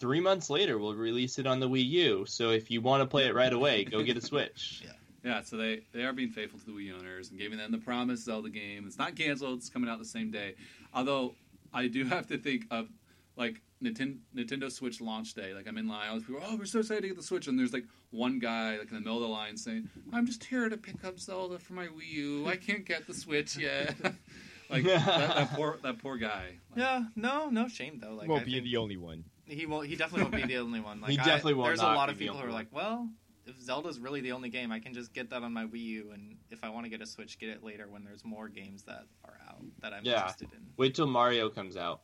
three 0.02 0.20
months 0.20 0.50
later 0.50 0.78
we'll 0.78 0.94
release 0.94 1.38
it 1.38 1.46
on 1.46 1.60
the 1.60 1.68
wii 1.68 1.88
u 1.88 2.24
so 2.26 2.50
if 2.50 2.72
you 2.72 2.80
want 2.80 3.00
to 3.00 3.06
play 3.06 3.24
it 3.26 3.34
right 3.34 3.52
away 3.52 3.84
go 3.84 4.02
get 4.02 4.16
a 4.16 4.20
switch 4.20 4.82
Yeah, 4.84 4.92
Yeah, 5.24 5.42
so 5.42 5.56
they, 5.56 5.82
they 5.94 6.02
are 6.02 6.12
being 6.12 6.30
faithful 6.30 6.58
to 6.58 6.66
the 6.66 6.72
Wii 6.72 6.98
owners 6.98 7.30
and 7.30 7.38
giving 7.38 7.58
them 7.58 7.70
the 7.70 7.78
promised 7.78 8.24
Zelda 8.24 8.50
game. 8.50 8.84
It's 8.88 8.98
not 8.98 9.14
canceled; 9.14 9.58
it's 9.58 9.70
coming 9.70 9.88
out 9.88 10.00
the 10.00 10.04
same 10.04 10.32
day. 10.32 10.56
Although 10.92 11.36
I 11.72 11.86
do 11.86 12.04
have 12.14 12.26
to 12.32 12.38
think 12.38 12.66
of 12.72 12.88
like 13.36 13.60
Nintendo, 13.82 14.18
Nintendo 14.34 14.70
Switch 14.70 15.00
launch 15.00 15.34
day. 15.34 15.54
Like 15.54 15.68
I'm 15.68 15.78
in 15.78 15.86
line, 15.86 16.08
all 16.08 16.16
these 16.16 16.26
people, 16.26 16.42
oh, 16.44 16.56
we're 16.56 16.64
so 16.64 16.80
excited 16.80 17.02
to 17.02 17.08
get 17.08 17.16
the 17.16 17.22
Switch, 17.22 17.46
and 17.46 17.56
there's 17.58 17.72
like 17.72 17.86
one 18.10 18.40
guy 18.40 18.78
like 18.78 18.88
in 18.88 18.94
the 18.94 19.00
middle 19.00 19.18
of 19.18 19.22
the 19.22 19.28
line 19.28 19.56
saying, 19.56 19.88
"I'm 20.12 20.26
just 20.26 20.42
here 20.42 20.68
to 20.68 20.76
pick 20.76 21.04
up 21.04 21.20
Zelda 21.20 21.58
for 21.60 21.74
my 21.74 21.86
Wii 21.86 22.10
U. 22.10 22.48
I 22.48 22.56
can't 22.56 22.84
get 22.84 23.06
the 23.06 23.14
Switch 23.14 23.56
yet." 23.56 23.94
like 24.70 24.84
that, 24.84 25.06
that 25.06 25.52
poor 25.54 25.78
that 25.84 25.98
poor 25.98 26.16
guy. 26.16 26.56
Like, 26.70 26.78
Yeah, 26.78 27.04
no, 27.14 27.48
no 27.48 27.68
shame 27.68 28.00
though. 28.02 28.14
Like 28.14 28.28
Won't 28.28 28.42
I 28.42 28.44
be 28.44 28.52
think 28.54 28.64
the 28.64 28.76
only 28.76 28.96
one. 28.96 29.24
He 29.46 29.66
won't. 29.66 29.86
He 29.86 29.96
definitely 29.96 30.22
won't 30.30 30.34
be 30.48 30.54
the 30.54 30.58
only 30.60 30.80
one. 30.80 31.00
Like 31.02 31.10
He 31.12 31.18
I- 31.18 31.24
definitely 31.24 31.54
will 31.54 31.64
There's 31.64 31.80
a 31.80 31.84
lot 31.86 32.08
of 32.08 32.18
people 32.18 32.36
who 32.36 32.46
are 32.46 32.52
like, 32.52 32.68
well, 32.70 33.08
if 33.44 33.60
Zelda's 33.60 33.98
really 33.98 34.20
the 34.20 34.32
only 34.32 34.48
game, 34.50 34.70
I 34.70 34.78
can 34.78 34.94
just 34.94 35.12
get 35.12 35.30
that 35.30 35.42
on 35.42 35.52
my 35.52 35.64
Wii 35.64 35.80
U, 35.80 36.10
and 36.12 36.36
if 36.50 36.62
I 36.62 36.68
want 36.68 36.86
to 36.86 36.90
get 36.90 37.02
a 37.02 37.06
Switch, 37.06 37.38
get 37.40 37.48
it 37.48 37.64
later 37.64 37.88
when 37.88 38.04
there's 38.04 38.24
more 38.24 38.48
games 38.48 38.84
that 38.84 39.04
are 39.24 39.38
out 39.48 39.62
that 39.80 39.92
I'm 39.92 40.04
Yeah. 40.04 40.18
interested 40.18 40.48
in. 40.52 40.60
wait 40.76 40.94
till 40.94 41.06
mario 41.08 41.48
comes 41.50 41.76
out 41.76 42.02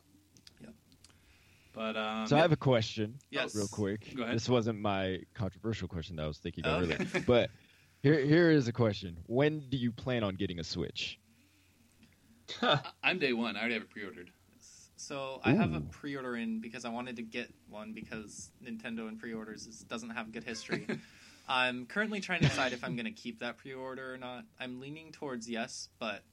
Yeah. 0.60 0.70
But 1.72 1.96
um, 1.96 2.26
So 2.26 2.36
I 2.36 2.40
have 2.40 2.50
a 2.50 2.56
question, 2.56 3.18
Yes. 3.30 3.54
real 3.54 3.68
quick. 3.68 4.12
Go 4.16 4.24
ahead. 4.24 4.34
This 4.34 4.48
wasn't 4.48 4.80
my 4.80 5.20
controversial 5.34 5.86
question 5.86 6.16
that 6.16 6.24
I 6.24 6.26
was 6.26 6.38
thinking 6.38 6.64
of 6.64 6.82
Okay. 6.82 6.94
earlier, 6.96 7.22
but 7.26 7.50
here 8.02 8.18
here 8.24 8.50
is 8.50 8.66
a 8.66 8.72
question: 8.72 9.18
When 9.26 9.60
do 9.68 9.76
you 9.76 9.92
plan 9.92 10.24
on 10.24 10.34
getting 10.34 10.58
a 10.58 10.64
Switch? 10.64 11.20
I- 12.62 12.80
I'm 13.04 13.18
day 13.20 13.32
one. 13.32 13.56
I 13.56 13.60
already 13.60 13.74
have 13.74 13.84
it 13.84 13.90
pre-ordered. 13.90 14.30
So 14.98 15.40
I 15.44 15.52
have 15.52 15.74
a 15.74 15.80
pre-order 15.80 16.36
in 16.36 16.60
because 16.60 16.84
I 16.84 16.88
wanted 16.88 17.16
to 17.16 17.22
get 17.22 17.48
one 17.70 17.92
because 17.92 18.50
Nintendo 18.62 19.06
and 19.06 19.16
pre-orders 19.18 19.66
is, 19.66 19.80
doesn't 19.80 20.10
have 20.10 20.28
a 20.28 20.30
good 20.30 20.42
history. 20.42 20.86
I'm 21.48 21.86
currently 21.86 22.20
trying 22.20 22.40
to 22.40 22.48
decide 22.48 22.72
if 22.72 22.82
I'm 22.82 22.96
going 22.96 23.06
to 23.06 23.12
keep 23.12 23.38
that 23.40 23.58
pre-order 23.58 24.12
or 24.12 24.18
not. 24.18 24.44
I'm 24.58 24.80
leaning 24.80 25.12
towards 25.12 25.48
yes, 25.48 25.88
but 26.00 26.24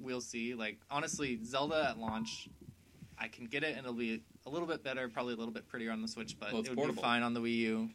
we'll 0.00 0.20
see. 0.20 0.54
Like 0.54 0.78
honestly, 0.90 1.40
Zelda 1.44 1.88
at 1.90 1.98
launch, 1.98 2.48
I 3.18 3.26
can 3.26 3.46
get 3.46 3.64
it 3.64 3.70
and 3.76 3.80
it'll 3.80 3.92
be 3.92 4.22
a 4.46 4.50
little 4.50 4.68
bit 4.68 4.84
better, 4.84 5.08
probably 5.08 5.34
a 5.34 5.36
little 5.36 5.52
bit 5.52 5.66
prettier 5.66 5.90
on 5.90 6.00
the 6.00 6.08
Switch, 6.08 6.38
but 6.38 6.52
Well, 6.52 6.62
it 6.62 6.68
would 6.68 6.76
portable. 6.76 7.02
be 7.02 7.02
fine 7.02 7.22
on 7.22 7.34
the 7.34 7.40
Wii 7.40 7.56
U. 7.56 7.90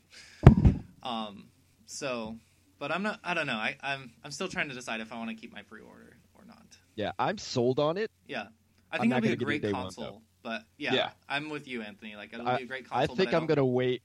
Um, 1.01 1.45
so, 1.85 2.35
but 2.77 2.91
I'm 2.91 3.03
not. 3.03 3.19
I 3.23 3.33
don't 3.33 3.47
know. 3.47 3.53
I, 3.53 3.77
I'm 3.81 4.11
I'm 4.23 4.31
still 4.31 4.49
trying 4.49 4.67
to 4.67 4.75
decide 4.75 4.99
if 4.99 5.13
I 5.13 5.17
want 5.17 5.29
to 5.29 5.35
keep 5.35 5.53
my 5.53 5.61
pre-order 5.61 6.17
or 6.35 6.45
not. 6.45 6.65
Yeah, 6.95 7.13
I'm 7.17 7.37
sold 7.37 7.79
on 7.79 7.97
it. 7.97 8.11
Yeah, 8.27 8.47
I 8.91 8.97
think 8.99 9.11
it'll 9.11 9.21
be 9.21 9.31
a 9.31 9.35
great 9.35 9.61
get 9.61 9.69
it 9.69 9.71
day 9.71 9.73
one, 9.73 9.83
console. 9.83 10.21
but 10.43 10.63
yeah, 10.77 10.93
Yeah. 10.93 11.11
I'm 11.27 11.49
with 11.49 11.67
you, 11.67 11.81
Anthony. 11.81 12.15
Like 12.15 12.33
it'll 12.33 12.45
be 12.45 12.63
a 12.63 12.65
great 12.65 12.85
console. 12.87 13.03
I 13.03 13.07
think 13.07 13.17
but 13.17 13.35
I'm 13.35 13.41
don't- 13.41 13.47
gonna 13.47 13.65
wait. 13.65 14.01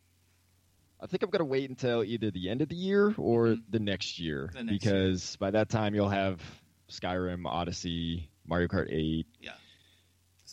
I 1.01 1.07
think 1.07 1.23
I'm 1.23 1.31
gonna 1.31 1.45
wait 1.45 1.69
until 1.69 2.03
either 2.05 2.31
the 2.31 2.49
end 2.49 2.63
of 2.63 2.69
the 2.69 2.77
year 2.77 3.15
or 3.19 3.47
Mhm. 3.49 3.63
the 3.69 3.79
next 3.81 4.19
year 4.19 4.51
The 4.53 4.65
next 4.65 4.85
year. 4.85 4.93
because 4.95 5.37
by 5.37 5.51
that 5.51 5.69
time 5.69 5.95
you'll 5.95 6.09
have 6.09 6.41
Skyrim, 6.89 7.47
Odyssey, 7.47 8.31
Mario 8.47 8.69
Kart 8.69 8.91
8, 8.91 9.27
yeah, 9.41 9.53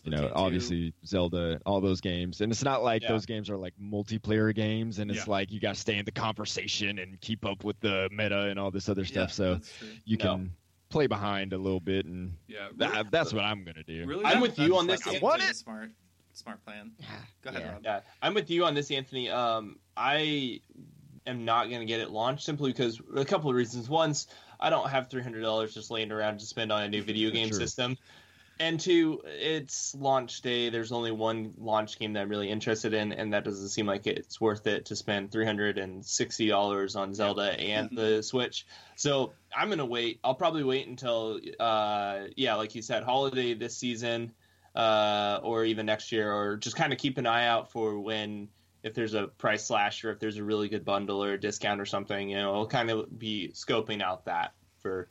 you 0.04 0.12
know, 0.12 0.18
Splatoon 0.24 0.28
2. 0.30 0.34
obviously 0.34 0.94
Zelda, 1.06 1.62
all 1.66 1.80
those 1.82 2.02
games. 2.02 2.42
And 2.42 2.52
it's 2.52 2.64
not 2.64 2.84
like 2.84 3.02
Yeah. 3.04 3.10
those 3.10 3.26
games 3.26 3.50
are 3.50 3.58
like 3.58 3.74
multiplayer 3.80 4.54
games 4.56 5.00
and 5.00 5.12
it's 5.12 5.26
Yeah. 5.28 5.32
like 5.32 5.52
you 5.52 5.60
got 5.60 5.76
to 5.76 5.80
stay 5.82 5.98
in 5.98 6.06
the 6.06 6.12
conversation 6.12 7.00
and 7.00 7.20
keep 7.22 7.46
up 7.46 7.64
with 7.64 7.80
the 7.82 8.10
meta 8.12 8.48
and 8.50 8.60
all 8.60 8.72
this 8.72 8.90
other 8.90 9.02
Yeah, 9.04 9.08
stuff. 9.28 9.34
so 9.34 9.60
you 10.06 10.18
No. 10.18 10.24
can 10.24 10.56
play 10.92 11.08
behind 11.08 11.54
a 11.54 11.58
little 11.58 11.80
bit 11.80 12.06
and 12.06 12.36
Yeah, 12.48 12.66
really, 12.78 12.92
that, 12.92 13.12
that's 13.12 13.34
what 13.34 13.44
I'm 13.44 13.64
gonna 13.64 13.84
do. 13.84 14.06
really. 14.06 14.26
I'm 14.26 14.42
with 14.42 14.60
you 14.60 14.70
that's 14.70 14.80
on 14.80 14.88
like- 14.88 14.98
this, 15.00 15.08
I 15.08 15.10
Anthony. 15.12 15.24
want 15.24 15.40
want 15.40 15.44
it. 15.44 15.50
it. 15.52 15.56
Smart, 15.56 15.92
smart 16.34 16.66
plan. 16.66 16.92
Go 17.42 17.50
ahead, 17.50 17.62
Yeah. 17.64 17.72
Rob. 17.72 17.82
Yeah, 17.84 18.00
I'm 18.22 18.34
with 18.34 18.50
you 18.50 18.66
on 18.66 18.76
this, 18.76 18.92
Anthony. 18.92 19.30
Um, 19.30 19.80
I 19.98 20.60
am 21.28 21.46
not 21.46 21.70
going 21.70 21.80
to 21.82 21.86
get 21.86 22.00
it 22.00 22.10
launched 22.12 22.44
simply 22.44 22.72
because 22.72 23.00
a 23.16 23.26
couple 23.26 23.50
of 23.50 23.56
reasons. 23.56 23.90
One's 23.90 24.28
I 24.60 24.70
don't 24.70 24.90
have 24.90 25.10
three 25.10 25.24
hundred 25.24 25.42
dollars 25.42 25.74
just 25.74 25.90
laying 25.92 26.12
around 26.12 26.40
to 26.40 26.46
spend 26.46 26.72
on 26.72 26.84
a 26.84 26.90
new 26.90 27.02
video 27.02 27.32
game 27.38 27.50
True. 27.50 27.58
system, 27.58 27.98
and 28.62 28.80
two, 28.80 29.22
it's 29.26 29.96
launch 29.96 30.42
day. 30.44 30.70
There's 30.70 30.92
only 30.92 31.12
one 31.12 31.54
launch 31.58 31.98
game 31.98 32.14
that 32.14 32.22
I'm 32.22 32.30
really 32.30 32.50
interested 32.50 32.94
in, 32.94 33.12
and 33.12 33.34
that 33.34 33.44
doesn't 33.44 33.70
seem 33.70 33.88
like 33.88 34.06
it's 34.06 34.40
worth 34.40 34.68
it 34.68 34.86
to 34.86 34.96
spend 34.96 35.32
three 35.32 35.46
hundred 35.46 35.80
and 35.80 36.06
sixty 36.06 36.48
dollars 36.48 36.96
on 36.96 37.16
Zelda 37.16 37.60
and 37.60 37.90
the 37.92 38.22
Switch. 38.22 38.68
So 38.96 39.34
I'm 39.56 39.70
gonna 39.70 39.86
wait. 39.86 40.20
I'll 40.24 40.36
probably 40.36 40.64
wait 40.64 40.88
until, 40.88 41.40
uh, 41.60 42.28
yeah, 42.38 42.54
like 42.56 42.76
you 42.76 42.84
said, 42.84 43.04
holiday 43.04 43.56
this 43.56 43.76
season 43.76 44.32
uh, 44.76 45.40
or 45.42 45.66
even 45.66 45.88
next 45.88 46.12
year, 46.12 46.32
or 46.32 46.58
just 46.58 46.76
kind 46.76 46.94
of 46.94 47.00
keep 47.00 47.18
an 47.18 47.26
eye 47.26 47.48
out 47.48 47.72
for 47.72 48.00
when 48.00 48.48
if 48.84 48.94
there's 48.94 49.16
a 49.16 49.28
price 49.28 49.66
slash 49.66 50.06
or 50.06 50.12
if 50.12 50.20
there's 50.20 50.38
a 50.38 50.44
really 50.44 50.70
good 50.70 50.86
bundle 50.86 51.24
or 51.24 51.34
a 51.34 51.40
discount 51.40 51.82
or 51.82 51.86
something. 51.86 52.30
You 52.30 52.38
know, 52.38 52.54
I'll 52.54 52.68
kind 52.68 52.92
of 52.92 53.18
be 53.18 53.52
scoping 53.56 54.04
out 54.04 54.26
that 54.26 54.54
for 54.82 55.08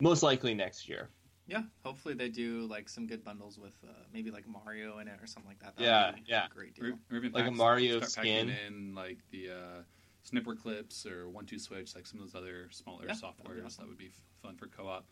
most 0.00 0.24
likely 0.24 0.54
next 0.54 0.88
year. 0.88 1.10
Yeah, 1.50 1.62
hopefully 1.84 2.14
they 2.14 2.28
do 2.28 2.60
like 2.66 2.88
some 2.88 3.06
good 3.06 3.24
bundles 3.24 3.58
with 3.58 3.76
uh, 3.84 3.92
maybe 4.14 4.30
like 4.30 4.46
Mario 4.46 4.98
in 4.98 5.08
it 5.08 5.18
or 5.20 5.26
something 5.26 5.50
like 5.50 5.58
that. 5.60 5.76
That 5.76 5.82
Yeah, 5.82 6.06
would 6.06 6.14
be 6.16 6.22
yeah. 6.26 6.46
a 6.46 6.48
great 6.48 6.78
Or, 6.78 6.84
deal. 6.90 6.98
or 7.10 7.16
even 7.16 7.32
Like 7.32 7.48
a 7.48 7.50
Mario 7.50 7.98
start 7.98 8.10
skin. 8.12 8.50
in 8.66 8.94
like 8.94 9.18
the 9.32 9.50
uh, 9.50 9.82
snipper 10.22 10.54
clips 10.54 11.04
or 11.06 11.28
one 11.28 11.46
two 11.46 11.58
switch, 11.58 11.94
like 11.96 12.06
some 12.06 12.20
of 12.20 12.26
those 12.32 12.40
other 12.40 12.68
smaller 12.70 13.02
Yeah, 13.06 13.14
that'd 13.14 13.22
softwares 13.22 13.66
awesome. 13.66 13.84
that 13.84 13.88
would 13.88 13.98
be 13.98 14.10
fun 14.42 14.56
for 14.56 14.68
co-op. 14.68 15.04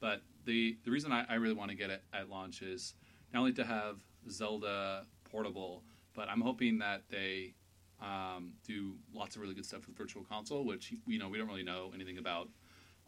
But 0.00 0.22
the 0.44 0.76
the 0.84 0.90
reason 0.90 1.12
I, 1.12 1.24
I 1.28 1.34
really 1.34 1.54
want 1.54 1.70
to 1.70 1.76
get 1.76 1.90
it 1.90 2.02
at 2.12 2.28
launch 2.28 2.60
is 2.62 2.94
not 3.32 3.38
only 3.40 3.52
to 3.52 3.64
have 3.64 4.00
Zelda 4.28 5.06
portable, 5.30 5.84
but 6.14 6.28
I'm 6.28 6.40
hoping 6.40 6.78
that 6.78 7.02
they 7.08 7.54
um, 8.02 8.52
do 8.66 8.96
lots 9.14 9.36
of 9.36 9.42
really 9.42 9.54
good 9.54 9.64
stuff 9.64 9.86
with 9.86 9.96
Virtual 9.96 10.24
Console, 10.24 10.64
which 10.64 10.92
you 11.06 11.18
know 11.20 11.28
we 11.28 11.38
don't 11.38 11.46
really 11.48 11.62
know 11.62 11.92
anything 11.94 12.18
about 12.18 12.48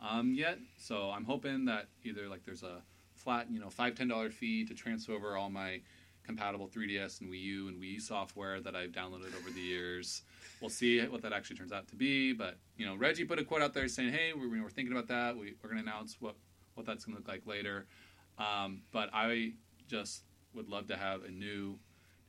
um, 0.00 0.34
yet. 0.34 0.58
So 0.78 1.10
I'm 1.10 1.24
hoping 1.24 1.64
that 1.66 1.88
either 2.04 2.28
like 2.28 2.44
there's 2.44 2.62
a 2.62 2.82
flat, 3.14 3.50
you 3.50 3.60
know, 3.60 3.70
five 3.70 3.94
ten 3.94 4.08
dollar 4.08 4.30
fee 4.30 4.64
to 4.66 4.74
transfer 4.74 5.12
over 5.12 5.36
all 5.36 5.50
my 5.50 5.80
compatible 6.24 6.68
3DS 6.68 7.20
and 7.20 7.30
Wii 7.30 7.40
U 7.40 7.68
and 7.68 7.80
Wii 7.80 8.00
software 8.00 8.60
that 8.60 8.74
I've 8.74 8.90
downloaded 8.90 9.34
over 9.36 9.50
the 9.54 9.60
years. 9.60 10.22
We'll 10.60 10.70
see 10.70 11.00
what 11.06 11.22
that 11.22 11.32
actually 11.32 11.56
turns 11.56 11.72
out 11.72 11.86
to 11.88 11.96
be. 11.96 12.32
But 12.32 12.58
you 12.76 12.84
know, 12.84 12.96
Reggie 12.96 13.24
put 13.24 13.38
a 13.38 13.44
quote 13.44 13.62
out 13.62 13.74
there 13.74 13.88
saying, 13.88 14.12
"Hey, 14.12 14.32
we're, 14.34 14.62
we're 14.62 14.70
thinking 14.70 14.92
about 14.92 15.08
that. 15.08 15.36
We, 15.36 15.54
we're 15.62 15.70
going 15.70 15.82
to 15.82 15.88
announce 15.88 16.16
what 16.20 16.34
what 16.74 16.86
that's 16.86 17.04
going 17.04 17.16
to 17.16 17.20
look 17.20 17.28
like 17.28 17.46
later." 17.46 17.86
Um, 18.38 18.82
but 18.92 19.08
I 19.14 19.52
just 19.88 20.24
would 20.54 20.68
love 20.68 20.88
to 20.88 20.96
have 20.96 21.24
a 21.24 21.30
new 21.30 21.78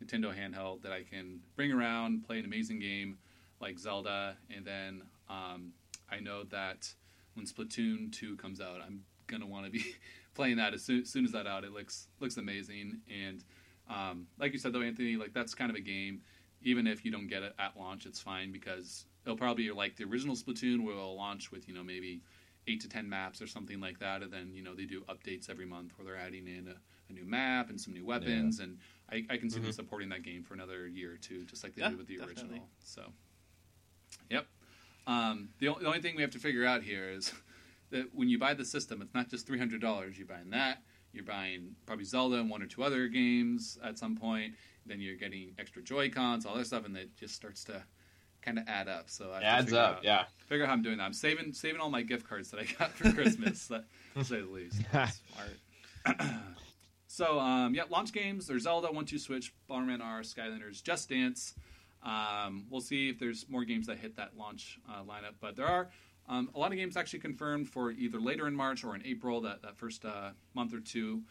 Nintendo 0.03 0.33
handheld 0.33 0.83
that 0.83 0.91
I 0.91 1.03
can 1.03 1.39
bring 1.55 1.71
around, 1.71 2.25
play 2.25 2.39
an 2.39 2.45
amazing 2.45 2.79
game 2.79 3.17
like 3.59 3.79
Zelda, 3.79 4.37
and 4.55 4.63
then 4.63 5.01
um, 5.29 5.73
I 6.09 6.19
know 6.19 6.43
that 6.45 6.93
when 7.37 7.45
Splatoon 7.45 8.11
2 8.11 8.35
comes 8.35 8.59
out, 8.59 8.81
I'm 8.85 9.03
gonna 9.27 9.45
want 9.45 9.65
to 9.65 9.71
be 9.71 9.85
playing 10.33 10.57
that 10.57 10.73
as 10.73 10.83
soon, 10.83 11.01
as 11.03 11.09
soon 11.09 11.23
as 11.23 11.31
that 11.31 11.47
out. 11.47 11.63
It 11.63 11.71
looks 11.71 12.07
looks 12.19 12.37
amazing, 12.37 12.99
and 13.09 13.43
um, 13.89 14.27
like 14.37 14.51
you 14.51 14.59
said 14.59 14.73
though, 14.73 14.81
Anthony, 14.81 15.15
like 15.15 15.33
that's 15.33 15.53
kind 15.53 15.69
of 15.69 15.77
a 15.77 15.81
game. 15.81 16.21
Even 16.63 16.87
if 16.87 17.05
you 17.05 17.11
don't 17.11 17.27
get 17.27 17.43
it 17.43 17.53
at 17.59 17.77
launch, 17.77 18.07
it's 18.07 18.19
fine 18.19 18.51
because 18.51 19.05
it'll 19.23 19.37
probably 19.37 19.65
be 19.65 19.71
like 19.71 19.95
the 19.95 20.03
original 20.05 20.35
Splatoon, 20.35 20.81
it'll 20.89 21.15
launch 21.15 21.51
with 21.51 21.67
you 21.67 21.73
know 21.75 21.83
maybe 21.83 22.21
eight 22.67 22.81
to 22.81 22.89
ten 22.89 23.07
maps 23.07 23.41
or 23.41 23.47
something 23.47 23.79
like 23.79 23.99
that, 23.99 24.23
and 24.23 24.33
then 24.33 24.51
you 24.53 24.63
know 24.63 24.73
they 24.73 24.85
do 24.85 25.01
updates 25.07 25.49
every 25.49 25.65
month 25.65 25.93
where 25.95 26.05
they're 26.05 26.17
adding 26.21 26.47
in 26.47 26.67
a, 26.67 26.75
a 27.09 27.13
new 27.13 27.25
map 27.25 27.69
and 27.69 27.79
some 27.79 27.93
new 27.93 28.05
weapons, 28.05 28.59
and 28.59 28.79
I, 29.11 29.23
I 29.29 29.37
can 29.37 29.49
see 29.49 29.59
them 29.59 29.69
Mhm. 29.69 29.75
supporting 29.75 30.09
that 30.09 30.23
game 30.23 30.43
for 30.43 30.55
another 30.55 30.87
year 30.87 31.13
or 31.13 31.17
two, 31.17 31.45
just 31.45 31.63
like 31.63 31.75
they 31.75 31.83
Yeah, 31.83 31.89
did 31.89 31.97
with 31.99 32.07
the 32.07 32.17
definitely. 32.17 32.43
original. 32.43 32.69
So, 32.83 33.03
yep. 34.29 34.47
Um, 35.07 35.49
the, 35.59 35.69
o- 35.69 35.79
the 35.79 35.87
only 35.87 36.01
thing 36.01 36.15
we 36.15 36.21
have 36.21 36.31
to 36.31 36.39
figure 36.39 36.65
out 36.65 36.83
here 36.83 37.09
is 37.09 37.33
that 37.91 38.13
when 38.13 38.29
you 38.29 38.37
buy 38.37 38.53
the 38.53 38.65
system, 38.65 39.01
it's 39.01 39.13
not 39.15 39.29
just 39.29 39.47
three 39.47 39.57
hundred 39.57 39.81
dollars. 39.81 40.17
You're 40.17 40.27
buying 40.27 40.49
that. 40.51 40.83
You're 41.13 41.23
buying 41.23 41.75
probably 41.85 42.05
Zelda 42.05 42.35
and 42.35 42.49
one 42.49 42.61
or 42.61 42.67
two 42.67 42.83
other 42.83 43.07
games 43.07 43.79
at 43.83 43.97
some 43.97 44.15
point. 44.15 44.53
Then 44.85 44.99
you're 45.01 45.15
getting 45.15 45.53
extra 45.57 45.81
Joy 45.81 46.09
Cons, 46.09 46.45
all 46.45 46.55
that 46.55 46.67
stuff, 46.67 46.85
and 46.85 46.95
it 46.95 47.15
just 47.17 47.33
starts 47.35 47.63
to 47.65 47.81
kind 48.41 48.59
of 48.59 48.65
add 48.67 48.87
up. 48.87 49.09
So 49.09 49.31
I 49.31 49.41
Adds 49.41 49.73
up, 49.73 49.97
out- 49.97 50.03
yeah. 50.03 50.25
Figure 50.47 50.63
out 50.65 50.67
how 50.67 50.73
I'm 50.73 50.81
doing 50.83 50.97
that. 50.97 51.03
I'm 51.05 51.13
saving 51.13 51.53
saving 51.53 51.79
all 51.81 51.89
my 51.89 52.01
gift 52.03 52.27
cards 52.27 52.51
that 52.51 52.59
I 52.59 52.67
got 52.77 52.91
for 52.91 53.11
Christmas, 53.11 53.65
that- 53.69 53.85
to 54.15 54.23
say 54.25 54.41
the 54.41 54.47
least. 54.47 54.81
Smart. 54.91 56.19
So 57.09 57.39
um, 57.39 57.73
yeah, 57.73 57.83
launch 57.89 58.11
games. 58.11 58.47
There's 58.47 58.63
Zelda, 58.63 58.91
One 58.91 59.05
Two 59.05 59.17
Switch, 59.17 59.53
Bomberman 59.69 60.01
R, 60.03 60.21
Skylanders, 60.21 60.83
Just 60.83 61.09
Dance. 61.09 61.53
Um, 62.07 62.65
we'll 62.69 62.81
see 62.81 63.09
if 63.09 63.19
there's 63.19 63.45
more 63.49 63.65
games 63.65 63.87
that 63.87 63.97
hit 63.97 64.15
that 64.15 64.37
launch 64.37 64.79
uh, 64.89 65.03
lineup, 65.03 65.33
but 65.41 65.55
there 65.55 65.67
are 65.67 65.89
um, 66.29 66.49
a 66.55 66.59
lot 66.59 66.71
of 66.71 66.77
games 66.77 66.95
actually 66.97 67.19
confirmed 67.19 67.69
for 67.69 67.91
either 67.91 68.19
later 68.19 68.47
in 68.47 68.55
March 68.55 68.83
or 68.83 68.95
in 68.95 69.05
April, 69.05 69.41
that 69.41 69.61
that 69.61 69.77
first 69.77 70.05
uh, 70.05 70.31
month 70.53 70.73
or 70.73 70.79
two. 70.79 71.21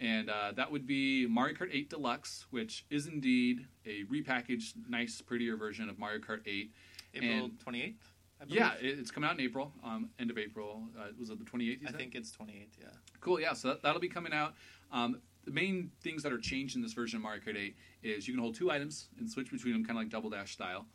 And 0.00 0.30
uh, 0.30 0.52
that 0.56 0.70
would 0.72 0.86
be 0.86 1.26
Mario 1.26 1.54
Kart 1.54 1.68
8 1.72 1.90
Deluxe, 1.90 2.46
which 2.50 2.84
is 2.90 3.06
indeed 3.06 3.66
a 3.86 4.04
repackaged, 4.04 4.72
nice, 4.88 5.20
prettier 5.20 5.56
version 5.56 5.88
of 5.88 5.98
Mario 5.98 6.18
Kart 6.18 6.40
8. 6.46 6.70
April 7.14 7.44
And- 7.44 7.60
twenty 7.60 7.82
eighth. 7.82 8.08
I 8.40 8.44
believe. 8.44 8.60
Yeah, 8.60 8.72
it, 8.80 8.98
it's 8.98 9.12
coming 9.12 9.28
out 9.30 9.38
in 9.38 9.44
April, 9.44 9.72
um, 9.84 10.08
end 10.18 10.30
of 10.30 10.38
April. 10.38 10.82
Uh, 10.98 11.08
was 11.20 11.30
it 11.30 11.38
the 11.38 11.44
28th? 11.44 11.82
you 11.82 11.86
I 11.88 11.92
think 11.92 12.14
it's 12.16 12.32
twenty 12.32 12.54
eighth. 12.54 12.76
Yeah. 12.80 12.88
Cool, 13.20 13.38
yeah. 13.38 13.52
So 13.52 13.68
that, 13.68 13.82
that'll 13.82 14.00
be 14.00 14.08
coming 14.08 14.32
out. 14.32 14.54
Um, 14.90 15.20
the 15.44 15.50
main 15.50 15.90
things 16.02 16.22
that 16.22 16.32
are 16.32 16.38
changed 16.38 16.76
in 16.76 16.82
this 16.82 16.92
version 16.92 17.16
of 17.16 17.22
Mario 17.22 17.40
Kart 17.40 17.56
8 17.56 17.76
is 18.02 18.28
you 18.28 18.34
can 18.34 18.42
hold 18.42 18.54
two 18.54 18.70
items 18.70 19.08
and 19.18 19.28
switch 19.30 19.50
between 19.50 19.72
them, 19.72 19.84
kind 19.84 19.98
of 19.98 20.02
like 20.02 20.10
Double 20.10 20.30
Dash 20.30 20.52
style. 20.52 20.86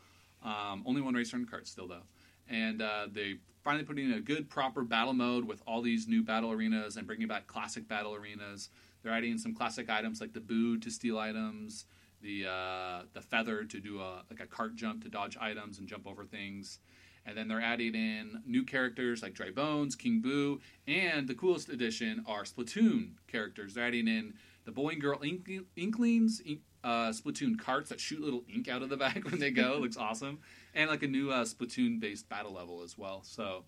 Um, 0.44 0.84
only 0.86 1.02
one 1.02 1.14
racer 1.14 1.36
and 1.36 1.50
cart 1.50 1.68
still 1.68 1.88
though, 1.88 2.04
and 2.48 2.82
uh, 2.82 3.08
they 3.12 3.38
finally 3.64 3.84
put 3.84 3.98
in 3.98 4.14
a 4.14 4.22
good 4.22 4.50
proper 4.50 4.84
battle 4.84 5.14
mode 5.14 5.46
with 5.46 5.62
all 5.68 5.82
these 5.82 6.08
new 6.08 6.24
battle 6.24 6.52
arenas 6.52 6.96
and 6.96 7.08
bringing 7.08 7.28
back 7.28 7.48
classic 7.48 7.88
battle 7.88 8.14
arenas. 8.14 8.70
They're 9.04 9.12
adding 9.12 9.38
some 9.38 9.54
classic 9.54 9.90
items 9.90 10.22
like 10.22 10.34
the 10.34 10.40
boo 10.40 10.78
to 10.78 10.90
steal 10.90 11.18
items, 11.18 11.86
the 12.22 12.46
uh, 12.46 13.02
the 13.14 13.22
feather 13.22 13.64
to 13.64 13.80
do 13.80 14.00
a 14.00 14.24
like 14.30 14.40
a 14.40 14.46
cart 14.46 14.76
jump 14.76 15.04
to 15.04 15.10
dodge 15.10 15.38
items 15.42 15.80
and 15.80 15.88
jump 15.88 16.08
over 16.08 16.24
things. 16.24 16.80
And 17.28 17.38
then 17.38 17.50
they're 17.50 17.62
adding 17.62 17.94
in 17.94 18.42
new 18.46 18.64
characters 18.64 19.22
like 19.22 19.34
Dry 19.34 19.52
Bones, 19.52 19.96
King 19.96 20.22
Boo, 20.22 20.62
and 20.88 21.28
the 21.28 21.36
coolest 21.36 21.68
addition 21.68 22.24
are 22.26 22.44
Splatoon 22.44 23.10
characters. 23.28 23.74
They're 23.74 23.86
adding 23.86 24.08
in 24.08 24.34
the 24.64 24.72
boy 24.72 24.92
and 24.92 25.02
girl 25.02 25.20
ink- 25.22 25.50
Inklings, 25.76 26.42
ink, 26.46 26.62
uh, 26.86 27.10
Splatoon 27.10 27.60
carts 27.60 27.90
that 27.90 28.00
shoot 28.00 28.22
little 28.22 28.44
ink 28.54 28.70
out 28.70 28.82
of 28.82 28.88
the 28.88 28.96
back 29.06 29.26
when 29.26 29.40
they 29.40 29.52
go. 29.52 29.74
It 29.74 29.82
looks 29.82 29.98
awesome. 29.98 30.40
And 30.74 30.90
like 30.90 31.04
a 31.04 31.08
new 31.08 31.30
uh, 31.30 31.44
Splatoon 31.44 32.00
based 32.00 32.30
battle 32.30 32.54
level 32.54 32.82
as 32.82 32.98
well. 32.98 33.24
So 33.24 33.66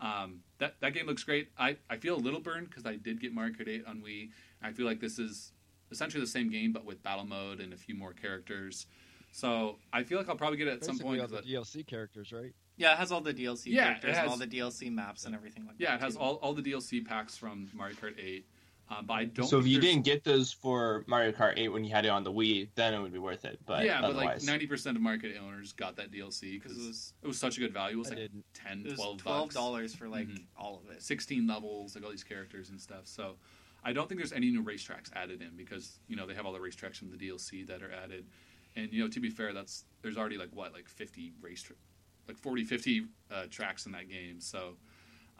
um, 0.00 0.40
that, 0.58 0.76
that 0.80 0.94
game 0.94 1.06
looks 1.06 1.22
great. 1.22 1.50
I, 1.58 1.76
I 1.90 1.98
feel 1.98 2.16
a 2.16 2.18
little 2.18 2.40
burned 2.40 2.70
because 2.70 2.86
I 2.86 2.96
did 2.96 3.20
get 3.20 3.34
Mario 3.34 3.52
Kart 3.52 3.68
8 3.68 3.84
on 3.86 4.00
Wii. 4.00 4.30
I 4.62 4.72
feel 4.72 4.86
like 4.86 5.00
this 5.00 5.18
is 5.18 5.52
essentially 5.90 6.22
the 6.22 6.30
same 6.30 6.50
game 6.50 6.72
but 6.72 6.86
with 6.86 7.02
battle 7.02 7.26
mode 7.26 7.60
and 7.60 7.74
a 7.74 7.76
few 7.76 7.94
more 7.94 8.14
characters. 8.14 8.86
So 9.32 9.76
I 9.92 10.02
feel 10.02 10.18
like 10.18 10.28
I'll 10.28 10.36
probably 10.36 10.58
get 10.58 10.68
it 10.68 10.74
at 10.74 10.84
some 10.84 10.98
point. 10.98 11.20
all 11.20 11.28
the 11.28 11.42
DLC 11.42 11.86
characters, 11.86 12.32
right? 12.32 12.52
Yeah, 12.82 12.92
it 12.92 12.98
has 12.98 13.12
all 13.12 13.20
the 13.20 13.32
DLC 13.34 13.66
Yeah, 13.66 13.82
it 13.82 13.84
characters 14.00 14.18
and 14.18 14.28
all 14.28 14.36
the 14.36 14.46
DLC 14.46 14.92
maps 14.92 15.24
and 15.24 15.34
everything 15.34 15.64
like 15.66 15.76
yeah, 15.78 15.90
that. 15.92 15.92
Yeah, 15.92 15.96
it 15.96 16.00
has 16.02 16.14
too. 16.14 16.20
all, 16.20 16.34
all 16.36 16.52
the 16.52 16.62
DLC 16.62 17.04
packs 17.06 17.36
from 17.36 17.68
Mario 17.72 17.94
Kart 17.94 18.14
8. 18.18 18.44
Um, 18.90 19.06
but 19.06 19.14
I 19.14 19.24
don't. 19.24 19.46
so 19.46 19.58
if 19.58 19.66
you 19.66 19.80
didn't 19.80 20.04
get 20.04 20.22
those 20.24 20.52
for 20.52 21.04
Mario 21.06 21.32
Kart 21.32 21.54
8 21.56 21.68
when 21.68 21.82
you 21.84 21.90
had 21.94 22.04
it 22.04 22.08
on 22.10 22.24
the 22.24 22.32
Wii, 22.32 22.68
then 22.74 22.92
it 22.92 23.00
would 23.00 23.12
be 23.12 23.18
worth 23.18 23.44
it. 23.46 23.58
But 23.64 23.86
yeah, 23.86 24.00
but 24.02 24.14
like 24.16 24.26
otherwise, 24.26 24.46
ninety 24.46 24.66
percent 24.66 24.96
of 24.96 25.02
Mario 25.02 25.20
Kart 25.20 25.40
owners 25.40 25.72
got 25.72 25.96
that 25.96 26.10
DLC 26.10 26.52
because 26.60 26.72
because 26.72 26.84
it 26.84 26.88
was 26.88 27.12
it 27.22 27.26
was 27.28 27.38
such 27.38 27.56
a 27.56 27.60
good 27.60 27.72
value. 27.72 27.96
It 27.96 27.98
was 28.00 28.08
I 28.08 28.10
like 28.10 28.18
didn't. 28.18 28.44
10, 28.54 28.80
it 28.80 28.84
was 28.90 28.94
12 28.96 29.18
12 29.18 29.52
dollars 29.54 29.94
for 29.94 30.08
like 30.08 30.26
Mhm. 30.28 30.42
all 30.58 30.82
of 30.84 30.90
it. 30.94 31.00
16 31.02 31.46
levels, 31.46 31.94
like 31.94 32.04
all 32.04 32.10
these 32.10 32.24
characters 32.24 32.68
and 32.70 32.78
stuff. 32.78 33.02
So 33.06 33.36
I 33.84 33.92
don't 33.94 34.08
think 34.08 34.20
there's 34.20 34.32
any 34.34 34.50
new 34.50 34.62
racetracks 34.62 35.10
added 35.14 35.40
in 35.40 35.56
because 35.56 36.00
you 36.08 36.16
know 36.16 36.26
they 36.26 36.34
have 36.34 36.44
all 36.44 36.52
the 36.52 36.58
racetracks 36.58 36.96
from 36.96 37.10
the 37.10 37.16
DLC 37.16 37.66
that 37.68 37.82
are 37.82 37.92
added. 37.92 38.26
And 38.76 38.92
you 38.92 39.02
know, 39.02 39.08
to 39.08 39.20
be 39.20 39.30
fair, 39.30 39.54
that's 39.54 39.84
there's 40.02 40.18
already 40.18 40.36
like 40.36 40.50
what 40.52 40.74
like 40.74 40.88
50 40.88 41.32
race, 41.40 41.62
tra- 41.62 41.76
like 42.28 42.38
40, 42.38 42.64
50 42.64 43.06
uh, 43.30 43.44
tracks 43.50 43.86
in 43.86 43.92
that 43.92 44.08
game. 44.08 44.40
So 44.40 44.76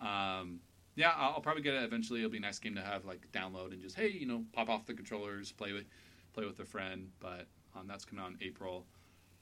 um, 0.01 0.61
yeah, 0.95 1.13
I'll, 1.17 1.35
I'll 1.35 1.41
probably 1.41 1.63
get 1.63 1.75
it 1.75 1.83
eventually. 1.83 2.21
It'll 2.21 2.31
be 2.31 2.39
a 2.39 2.43
nice 2.43 2.59
game 2.59 2.75
to 2.75 2.83
have 2.83 3.05
like 3.05 3.31
download 3.33 3.73
and 3.73 3.81
just 3.81 3.97
hey, 3.97 4.09
you 4.09 4.27
know, 4.27 4.45
pop 4.53 4.69
off 4.69 4.87
the 4.87 4.95
controllers, 4.95 5.53
play 5.53 5.73
with 5.73 5.87
play 6.35 6.45
with 6.45 6.59
a 6.61 6.65
friend. 6.65 7.09
But 7.21 7.47
um, 7.77 7.87
that's 7.87 8.05
coming 8.05 8.25
out 8.25 8.31
in 8.33 8.39
April. 8.43 8.87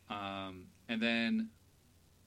Um, 0.08 0.66
and 0.88 1.00
then 1.00 1.50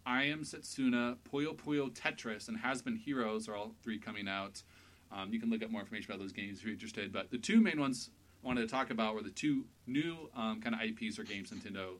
I 0.06 0.24
Am 0.24 0.44
Setsuna, 0.44 1.18
Puyo 1.32 1.56
Puyo 1.56 1.90
Tetris, 1.90 2.48
and 2.48 2.58
Has 2.58 2.82
Been 2.82 2.96
Heroes 2.96 3.48
are 3.48 3.56
all 3.56 3.74
three 3.82 4.00
coming 4.00 4.28
out. 4.28 4.62
Um, 5.12 5.32
you 5.32 5.40
can 5.40 5.50
look 5.50 5.64
up 5.64 5.70
more 5.70 5.82
information 5.82 6.12
about 6.12 6.22
those 6.22 6.34
games 6.34 6.60
if 6.60 6.66
you're 6.66 6.74
interested. 6.74 7.14
But 7.14 7.30
the 7.30 7.38
two 7.38 7.62
main 7.62 7.80
ones 7.80 8.10
I 8.44 8.48
wanted 8.48 8.62
to 8.62 8.68
talk 8.68 8.90
about 8.90 9.16
were 9.16 9.22
the 9.22 9.30
two 9.30 9.66
new 9.86 10.30
um, 10.36 10.60
kind 10.62 10.76
of 10.76 10.82
IPs 10.82 11.20
or 11.20 11.24
games 11.24 11.52
Nintendo 11.52 12.00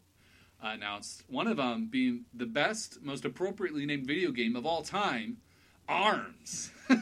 announced. 0.72 1.24
One 1.28 1.48
of 1.48 1.58
them 1.58 1.88
being 1.92 2.26
the 2.34 2.46
best, 2.46 3.02
most 3.02 3.26
appropriately 3.26 3.86
named 3.86 4.08
video 4.08 4.32
game 4.32 4.56
of 4.56 4.66
all 4.66 4.82
time, 4.82 5.38
ARMS. 5.90 6.72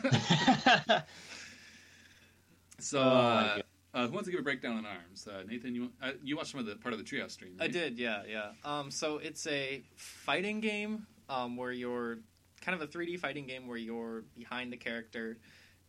so, 2.79 2.99
Oh, 2.99 3.03
uh, 3.03 3.61
uh, 3.93 4.07
who 4.07 4.13
wants 4.13 4.27
to 4.27 4.31
give 4.31 4.39
a 4.39 4.43
breakdown 4.43 4.77
on 4.77 4.85
ARMS? 4.85 5.27
Uh, 5.27 5.43
Nathan, 5.47 5.75
you 5.75 5.91
uh, 6.01 6.11
you 6.23 6.37
watched 6.37 6.51
some 6.51 6.59
of 6.59 6.65
the 6.65 6.75
part 6.75 6.93
of 6.93 6.99
the 6.99 7.05
Treehouse 7.05 7.31
stream. 7.31 7.57
I 7.59 7.67
did, 7.67 7.97
yeah, 7.99 8.23
yeah. 8.29 8.51
Um, 8.63 8.89
so 8.89 9.17
it's 9.17 9.45
a 9.47 9.83
fighting 9.95 10.59
game 10.61 11.05
um, 11.29 11.57
where 11.57 11.71
you're 11.71 12.19
kind 12.61 12.79
of 12.81 12.87
a 12.87 12.91
3D 12.91 13.19
fighting 13.19 13.47
game 13.47 13.67
where 13.67 13.77
you're 13.77 14.23
behind 14.37 14.71
the 14.71 14.77
character, 14.77 15.37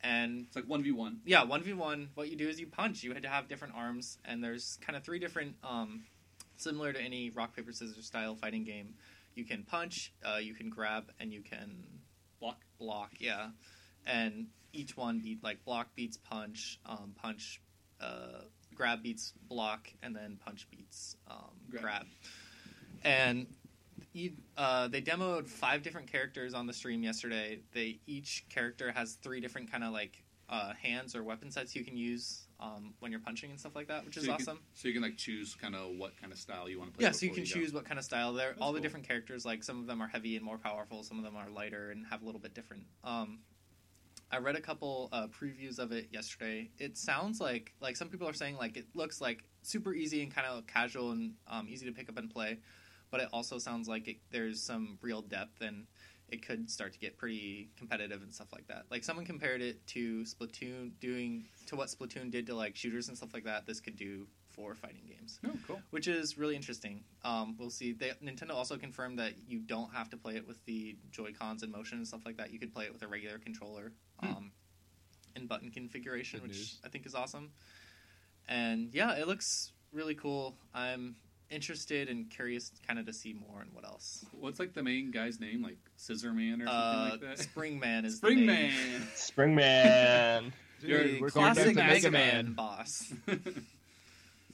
and 0.03 0.47
It's 0.47 0.57
like 0.57 0.67
one 0.67 0.83
v 0.83 0.91
one. 0.91 1.21
yeah, 1.25 1.45
one 1.45 1.63
v 1.63 1.73
one. 1.75 2.09
What 2.15 2.29
you 2.29 2.37
do 2.37 2.49
is 2.49 2.59
you 2.61 2.67
punch. 2.67 3.03
You 3.05 3.13
had 3.13 3.23
to 3.23 3.29
have 3.29 3.49
different 3.49 3.75
arms, 3.77 4.19
and 4.25 4.43
there's 4.43 4.79
kind 4.81 4.97
of 4.97 5.05
three 5.05 5.19
different, 5.21 5.55
um, 5.63 6.03
similar 6.63 6.93
to 6.93 7.01
any 7.01 7.31
rock 7.31 7.55
paper 7.57 7.73
scissors 7.73 8.07
style 8.07 8.35
fighting 8.35 8.65
game. 8.65 8.95
You 9.35 9.45
can 9.45 9.63
punch, 9.65 10.13
uh, 10.25 10.37
you 10.39 10.55
can 10.55 10.69
grab, 10.69 11.05
and 11.19 11.33
you 11.33 11.41
can 11.43 11.85
Block. 12.41 12.61
block. 12.79 13.13
Yeah, 13.19 13.49
and 14.07 14.49
each 14.73 14.97
one 14.97 15.21
beat 15.21 15.43
like 15.43 15.65
block 15.65 15.95
beats 15.95 16.17
punch, 16.17 16.79
um, 16.87 17.13
punch, 17.17 17.61
uh, 18.01 18.43
grab 18.75 19.03
beats 19.03 19.33
block, 19.49 19.89
and 20.03 20.15
then 20.15 20.39
punch 20.45 20.67
beats 20.71 21.17
um, 21.31 21.51
Grab. 21.71 21.83
grab. 21.83 22.07
And 23.05 23.47
you, 24.13 24.33
uh, 24.57 24.89
they 24.89 25.01
demoed 25.01 25.49
five 25.49 25.83
different 25.83 26.11
characters 26.11 26.53
on 26.55 26.67
the 26.67 26.73
stream 26.73 27.03
yesterday. 27.03 27.61
They 27.73 28.01
each 28.07 28.45
character 28.51 28.91
has 28.93 29.15
three 29.15 29.41
different 29.41 29.71
kind 29.71 29.85
of 29.85 29.93
like 29.93 30.23
uh, 30.49 30.73
hands 30.83 31.15
or 31.15 31.23
weapon 31.23 31.51
sets 31.51 31.75
you 31.75 31.85
can 31.85 31.97
use 31.97 32.47
um, 32.63 32.95
when 33.01 33.11
you're 33.11 33.21
punching 33.21 33.51
and 33.51 33.59
stuff 33.59 33.75
like 33.75 33.89
that, 33.89 34.05
which 34.05 34.17
is 34.17 34.23
So 34.25 34.29
you 34.29 34.35
awesome. 34.35 34.57
Can, 34.59 34.65
so 34.75 34.89
you 34.89 34.95
can 34.95 35.03
like 35.03 35.17
choose 35.17 35.55
kind 35.55 35.75
of 35.75 35.97
what 35.97 36.17
kind 36.21 36.33
of 36.33 36.39
style 36.39 36.69
you 36.69 36.79
want 36.79 36.93
to 36.93 36.99
play. 36.99 37.07
Yeah, 37.07 37.13
so 37.13 37.27
you 37.27 37.33
can 37.33 37.43
go. 37.43 37.47
choose 37.49 37.73
what 37.73 37.85
kind 37.85 37.99
of 37.99 38.05
style. 38.05 38.33
They're 38.33 38.51
That's 38.51 38.61
all 38.61 38.73
the 38.73 38.79
cool. 38.79 38.83
different 38.85 39.09
characters. 39.09 39.45
Like 39.45 39.65
some 39.65 39.81
of 39.81 39.87
them 39.87 40.01
are 40.01 40.09
heavy 40.09 40.37
and 40.37 40.45
more 40.45 40.59
powerful. 40.59 41.03
Some 41.03 41.19
of 41.19 41.25
them 41.25 41.37
are 41.37 41.51
lighter 41.51 41.91
and 41.91 42.07
have 42.07 42.23
a 42.23 42.25
little 42.25 42.41
bit 42.41 42.55
different. 42.55 42.85
Um, 43.03 43.41
I 44.31 44.39
read 44.39 44.57
a 44.57 44.61
couple 44.61 45.09
uh, 45.13 45.27
previews 45.27 45.79
of 45.79 45.93
it 45.93 46.09
yesterday. 46.11 46.71
It 46.79 46.97
sounds 46.97 47.41
like 47.41 47.75
like 47.81 47.97
some 47.97 48.09
people 48.09 48.29
are 48.29 48.33
saying 48.33 48.57
like 48.57 48.77
it 48.77 48.87
looks 48.95 49.21
like 49.21 49.45
super 49.63 49.93
easy 49.93 50.23
and 50.23 50.35
kind 50.35 50.47
of 50.47 50.67
casual 50.67 51.11
and 51.11 51.35
um, 51.49 51.67
easy 51.69 51.87
to 51.87 51.93
pick 51.93 52.09
up 52.09 52.17
and 52.17 52.31
play, 52.31 52.59
but 53.11 53.21
it 53.21 53.29
also 53.33 53.59
sounds 53.59 53.89
like 53.89 54.09
it, 54.09 54.17
there's 54.31 54.63
some 54.63 54.99
real 55.03 55.21
depth 55.21 55.61
and 55.61 55.87
it 56.33 56.45
could 56.45 56.71
start 56.71 56.93
to 56.95 56.99
get 56.99 57.17
pretty 57.19 57.69
competitive 57.77 58.23
and 58.23 58.33
stuff 58.35 58.49
like 58.53 58.67
that. 58.69 58.85
Like 58.91 59.05
someone 59.05 59.25
compared 59.27 59.61
it 59.63 59.87
to 59.89 60.23
Splatoon 60.25 60.93
doing 61.01 61.45
to 61.67 61.77
what 61.77 61.89
Splatoon 61.89 62.31
did 62.31 62.47
to 62.47 62.55
like 62.55 62.75
shooters 62.75 63.09
and 63.09 63.17
stuff 63.17 63.35
like 63.35 63.45
that. 63.45 63.67
This 63.67 63.81
could 63.81 63.97
do 63.97 64.27
for 64.49 64.75
fighting 64.75 65.03
games 65.09 65.39
Oh, 65.47 65.51
cool. 65.67 65.81
which 65.91 66.09
is 66.09 66.37
really 66.37 66.57
interesting. 66.57 67.05
Um, 67.25 67.57
we'll 67.59 67.71
see. 67.71 67.93
They, 67.93 68.13
Nintendo 68.23 68.51
also 68.55 68.77
confirmed 68.77 69.19
that 69.19 69.33
you 69.47 69.61
don't 69.61 69.93
have 69.95 70.11
to 70.11 70.17
play 70.17 70.37
it 70.37 70.47
with 70.47 70.63
the 70.67 70.97
Joy 71.11 71.33
Cons 71.39 71.63
in 71.63 71.71
motion 71.71 71.99
and 71.99 72.07
stuff 72.09 72.21
like 72.27 72.37
that. 72.39 72.51
You 72.53 72.59
could 72.59 72.73
play 72.73 72.85
it 72.85 72.93
with 72.93 73.03
a 73.03 73.07
regular 73.07 73.39
controller 73.39 73.93
Hmm. 74.21 74.29
um, 74.29 74.53
in 75.37 75.47
button 75.47 75.71
configuration, 75.71 76.41
Good 76.41 76.49
which 76.49 76.57
news. 76.59 76.79
I 76.85 76.89
think 76.89 77.07
is 77.07 77.15
awesome. 77.15 77.51
And 78.49 78.91
yeah, 78.93 79.13
it 79.17 79.27
looks 79.27 79.73
really 79.93 80.15
cool. 80.15 80.55
I'm 80.75 81.17
interested 81.53 82.09
and 82.09 82.29
curious, 82.31 82.73
kind 82.87 82.99
of 82.99 83.07
to 83.07 83.13
see 83.13 83.33
more 83.35 83.61
and 83.61 83.71
what 83.73 83.85
else. 83.85 84.25
What's 84.33 84.59
like 84.59 84.73
the 84.75 84.83
main 84.83 85.11
guy's 85.11 85.39
name? 85.41 85.63
Like 85.63 85.77
Scissor 85.97 86.33
Man 86.33 86.63
or 86.63 86.67
something 86.67 86.75
Uh, 86.75 87.09
like 87.13 87.21
that? 87.21 87.39
Springman 87.47 88.05
is 88.05 88.17
Spring 88.17 88.39
the 88.41 88.47
name. 88.47 88.73
Man. 88.73 89.03
Springman. 89.15 90.53
You're- 90.83 91.21
we're 91.21 91.31
classic 91.31 91.77
Mega 91.77 91.89
Mega 91.95 92.11
Man 92.11 92.45
Man. 92.47 92.53
boss. 92.55 93.13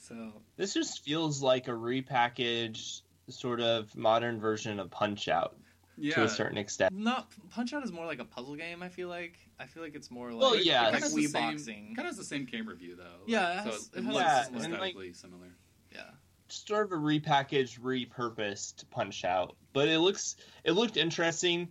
So 0.01 0.33
this 0.57 0.75
just 0.75 1.05
feels 1.05 1.43
like 1.43 1.69
a 1.69 1.73
repackaged 1.73 3.03
sort 3.29 3.61
of 3.61 3.95
modern 3.95 4.41
version 4.41 4.81
of 4.81 4.91
Punch 4.91 5.29
Out 5.29 5.57
yeah. 5.99 6.15
to 6.15 6.25
a 6.25 6.29
certain 6.29 6.57
extent. 6.57 6.95
not 6.95 7.29
Punch 7.51 7.75
Out 7.75 7.85
is 7.85 7.93
more 7.93 8.07
like 8.07 8.19
a 8.21 8.25
puzzle 8.25 8.57
game. 8.57 8.83
I 8.83 8.89
feel 8.89 9.09
like. 9.09 9.37
I 9.61 9.67
feel 9.67 9.83
like 9.83 9.95
it's 9.95 10.11
more 10.11 10.31
like 10.33 10.41
Well, 10.41 10.57
yeah, 10.57 10.85
like 10.85 10.93
Kind 10.93 11.05
of 11.05 11.11
Wii 11.11 11.15
the 11.17 11.27
same, 11.27 11.51
boxing. 11.51 11.85
Kind 11.97 12.01
of 12.01 12.05
has 12.07 12.17
the 12.17 12.25
same 12.25 12.47
camera 12.47 12.75
view 12.75 12.97
though. 12.97 13.25
Yeah, 13.27 13.61
it 13.61 13.65
so 13.65 13.71
has- 13.71 13.91
it, 13.93 13.99
it 13.99 14.05
has 14.05 14.15
looks 14.15 14.25
Yeah, 14.25 14.45
and, 14.47 14.55
like- 14.55 14.65
aesthetically 14.73 15.13
similar. 15.13 15.49
Yeah. 15.93 16.03
Sort 16.49 16.87
of 16.87 16.93
a 16.93 16.97
repackaged, 16.97 17.81
repurposed 17.81 18.89
Punch 18.91 19.25
Out, 19.25 19.57
but 19.73 19.89
it 19.89 19.99
looks 19.99 20.37
it 20.65 20.73
looked 20.73 20.97
interesting. 20.97 21.69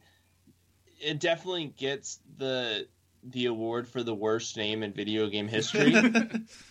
It 1.00 1.20
definitely 1.20 1.74
gets 1.78 2.20
the 2.38 2.88
the 3.24 3.48
award 3.48 3.88
for 3.88 4.04
the 4.04 4.14
worst 4.14 4.56
name 4.58 4.84
in 4.84 4.94
video 4.94 5.28
game 5.28 5.48
history. 5.48 5.92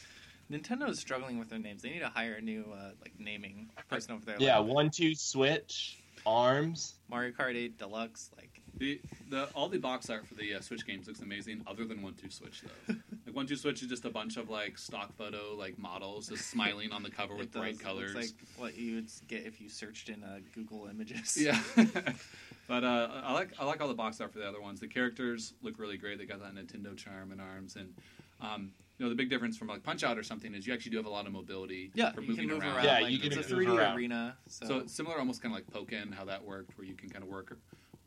Nintendo 0.50 0.88
is 0.88 1.00
struggling 1.00 1.38
with 1.38 1.48
their 1.48 1.58
names. 1.58 1.82
They 1.82 1.90
need 1.90 2.00
to 2.00 2.08
hire 2.08 2.34
a 2.34 2.40
new 2.40 2.72
uh, 2.72 2.90
like 3.00 3.14
naming 3.18 3.68
person 3.88 4.14
over 4.14 4.24
there. 4.24 4.36
yeah, 4.38 4.58
one 4.60 4.90
two 4.90 5.14
switch, 5.14 6.00
arms. 6.24 6.94
Mario 7.08 7.32
Kart 7.32 7.56
8 7.56 7.78
Deluxe. 7.78 8.30
Like 8.36 8.60
The 8.76 9.00
the 9.28 9.48
all 9.54 9.68
the 9.68 9.78
box 9.78 10.08
art 10.10 10.26
for 10.26 10.34
the 10.34 10.54
uh, 10.54 10.60
Switch 10.60 10.86
games 10.86 11.08
looks 11.08 11.20
amazing, 11.20 11.62
other 11.66 11.84
than 11.84 12.02
One 12.02 12.14
Two 12.14 12.30
Switch 12.30 12.62
though. 12.62 12.94
like 13.36 13.42
One 13.42 13.46
Two 13.46 13.56
Switch 13.56 13.82
is 13.82 13.88
just 13.88 14.04
a 14.04 14.10
bunch 14.10 14.36
of 14.36 14.48
like 14.48 14.78
stock 14.78 15.14
photo 15.16 15.54
like 15.56 15.78
models 15.78 16.28
just 16.28 16.50
smiling 16.50 16.90
on 16.92 17.02
the 17.02 17.10
cover 17.10 17.34
with 17.36 17.52
does- 17.52 17.60
bright 17.60 17.78
colors. 17.78 18.14
looks 18.14 18.32
like 18.32 18.34
what 18.56 18.76
you 18.78 18.96
would 18.96 19.10
get 19.28 19.44
if 19.46 19.60
you 19.60 19.68
searched 19.68 20.08
in 20.08 20.22
uh, 20.24 20.38
Google 20.54 20.86
Images. 20.90 21.36
Yeah. 21.38 21.60
but 22.68 22.84
uh, 22.84 23.08
I 23.24 23.32
like 23.32 23.50
I 23.58 23.64
like 23.64 23.80
all 23.80 23.88
the 23.88 23.94
box 23.94 24.20
art 24.20 24.32
for 24.32 24.38
the 24.38 24.48
other 24.48 24.60
ones. 24.60 24.80
The 24.80 24.88
characters 24.88 25.52
look 25.62 25.78
really 25.78 25.98
great. 25.98 26.18
They 26.18 26.24
got 26.26 26.40
that 26.40 26.54
Nintendo 26.54 26.96
charm 26.96 27.32
and 27.32 27.40
arms, 27.40 27.76
and 27.76 27.92
um, 28.40 28.72
you 28.98 29.04
know 29.04 29.10
the 29.10 29.16
big 29.16 29.28
difference 29.30 29.56
from 29.56 29.68
like 29.68 29.82
Punch 29.82 30.02
Out 30.02 30.18
or 30.18 30.22
something 30.22 30.54
is 30.54 30.66
you 30.66 30.72
actually 30.72 30.92
do 30.92 30.96
have 30.96 31.06
a 31.06 31.10
lot 31.10 31.26
of 31.26 31.32
mobility. 31.32 31.90
yeah. 31.94 32.12
for 32.12 32.22
You 32.22 32.34
can 32.34 32.46
moving 32.46 32.48
move 32.48 32.62
around. 32.62 32.76
around. 32.76 32.84
Yeah, 32.84 33.00
like, 33.00 33.12
you 33.12 33.18
can 33.18 33.32
it's 33.38 33.50
a 33.50 33.54
3D 33.54 33.76
around. 33.76 33.96
arena. 33.96 34.36
So, 34.48 34.66
So 34.66 34.78
it's 34.78 34.94
similar, 34.94 35.18
almost 35.18 35.42
kind 35.42 35.54
of 35.54 35.60
like 35.62 35.70
Pokken, 35.70 36.14
how 36.14 36.24
that 36.24 36.42
worked, 36.42 36.78
where 36.78 36.86
you 36.86 36.94
can 36.94 37.10
kind 37.10 37.22
of 37.22 37.28
work, 37.28 37.56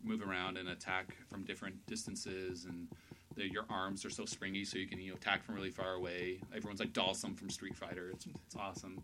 move 0.03 0.21
around 0.21 0.57
and 0.57 0.69
attack 0.69 1.15
from 1.29 1.43
different 1.43 1.75
distances, 1.85 2.65
and 2.65 2.87
the, 3.39 3.51
your 3.51 3.65
arms 3.69 4.05
are 4.05 4.09
so 4.09 4.25
springy, 4.25 4.63
so 4.63 4.77
you 4.77 4.87
can 4.87 4.99
you 4.99 5.09
know 5.09 5.15
attack 5.15 5.43
from 5.43 5.55
really 5.55 5.71
far 5.71 5.93
away. 5.93 6.39
Everyone's 6.55 6.79
like 6.79 6.93
Dhalsim 6.93 7.37
from 7.37 7.49
Street 7.49 7.75
Fighter. 7.75 8.11
It's 8.13 8.27
it's 8.45 8.55
awesome. 8.55 9.01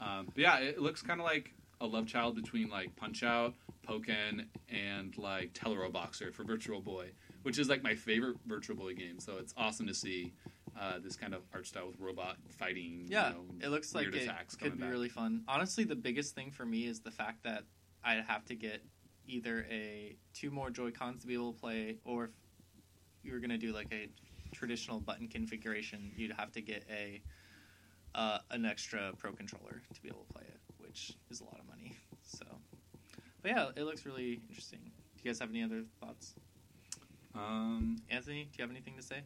Um, 0.00 0.26
but 0.26 0.38
yeah, 0.38 0.58
it 0.58 0.80
looks 0.80 1.02
kind 1.02 1.20
of 1.20 1.26
like 1.26 1.52
a 1.80 1.86
love 1.86 2.06
child 2.06 2.34
between 2.34 2.68
like 2.68 2.94
Punch 2.96 3.22
Out, 3.22 3.54
Pokken, 3.86 4.46
and 4.68 5.16
like 5.16 5.52
Teleroboxer 5.52 6.32
for 6.32 6.44
Virtual 6.44 6.80
Boy, 6.80 7.10
which 7.42 7.58
is 7.58 7.68
like 7.68 7.82
my 7.82 7.94
favorite 7.94 8.36
Virtual 8.46 8.76
Boy 8.76 8.94
game. 8.94 9.20
So 9.20 9.36
it's 9.38 9.54
awesome 9.56 9.86
to 9.86 9.94
see. 9.94 10.32
Uh, 10.76 10.98
this 10.98 11.14
kind 11.14 11.34
of 11.34 11.42
art 11.54 11.68
style 11.68 11.86
with 11.86 12.00
robot 12.00 12.36
fighting. 12.48 13.06
yeah, 13.08 13.28
you 13.28 13.34
know, 13.34 13.44
it 13.62 13.68
looks 13.68 13.94
like 13.94 14.08
it 14.08 14.28
could 14.60 14.72
be 14.72 14.82
back. 14.82 14.90
really 14.90 15.08
fun. 15.08 15.44
Honestly, 15.46 15.84
the 15.84 15.94
biggest 15.94 16.34
thing 16.34 16.50
for 16.50 16.66
me 16.66 16.88
is 16.88 16.98
the 16.98 17.12
fact 17.12 17.44
that 17.44 17.62
I'd 18.02 18.24
have 18.26 18.44
to 18.46 18.56
get 18.56 18.82
either 19.28 19.66
a 19.70 20.16
two 20.32 20.50
more 20.50 20.70
Joy 20.70 20.90
Cons 20.90 21.20
to 21.20 21.28
be 21.28 21.34
able 21.34 21.52
to 21.52 21.60
play, 21.60 21.98
or 22.04 22.30
you 23.24 23.32
were 23.32 23.40
gonna 23.40 23.58
do 23.58 23.72
like 23.72 23.92
a 23.92 24.08
traditional 24.52 25.00
button 25.00 25.28
configuration, 25.28 26.12
you'd 26.16 26.32
have 26.32 26.52
to 26.52 26.60
get 26.60 26.84
a 26.90 27.20
uh, 28.14 28.38
an 28.50 28.64
extra 28.64 29.12
Pro 29.18 29.32
controller 29.32 29.82
to 29.92 30.02
be 30.02 30.08
able 30.08 30.24
to 30.28 30.32
play 30.32 30.44
it, 30.46 30.60
which 30.78 31.16
is 31.30 31.40
a 31.40 31.44
lot 31.44 31.58
of 31.58 31.66
money. 31.66 31.96
So, 32.22 32.46
but 33.42 33.50
yeah, 33.50 33.68
it 33.76 33.82
looks 33.82 34.06
really 34.06 34.40
interesting. 34.48 34.80
Do 34.80 35.22
you 35.22 35.30
guys 35.30 35.40
have 35.40 35.50
any 35.50 35.62
other 35.62 35.82
thoughts? 36.00 36.34
Um, 37.34 37.96
Anthony, 38.08 38.44
do 38.44 38.50
you 38.58 38.62
have 38.62 38.70
anything 38.70 38.94
to 38.96 39.02
say? 39.02 39.22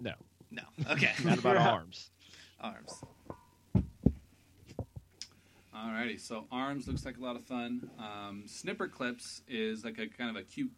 No. 0.00 0.12
No. 0.50 0.62
Okay. 0.90 1.10
Not 1.24 1.38
about 1.38 1.56
arms. 1.56 2.10
Arms. 2.60 3.02
Alrighty, 5.74 6.20
so 6.20 6.46
Arms 6.52 6.86
looks 6.86 7.04
like 7.04 7.16
a 7.16 7.20
lot 7.20 7.34
of 7.34 7.42
fun. 7.42 7.90
Um, 7.98 8.44
Snipper 8.46 8.86
Clips 8.86 9.42
is 9.48 9.84
like 9.84 9.98
a 9.98 10.06
kind 10.06 10.30
of 10.30 10.36
a 10.36 10.44
cute 10.44 10.70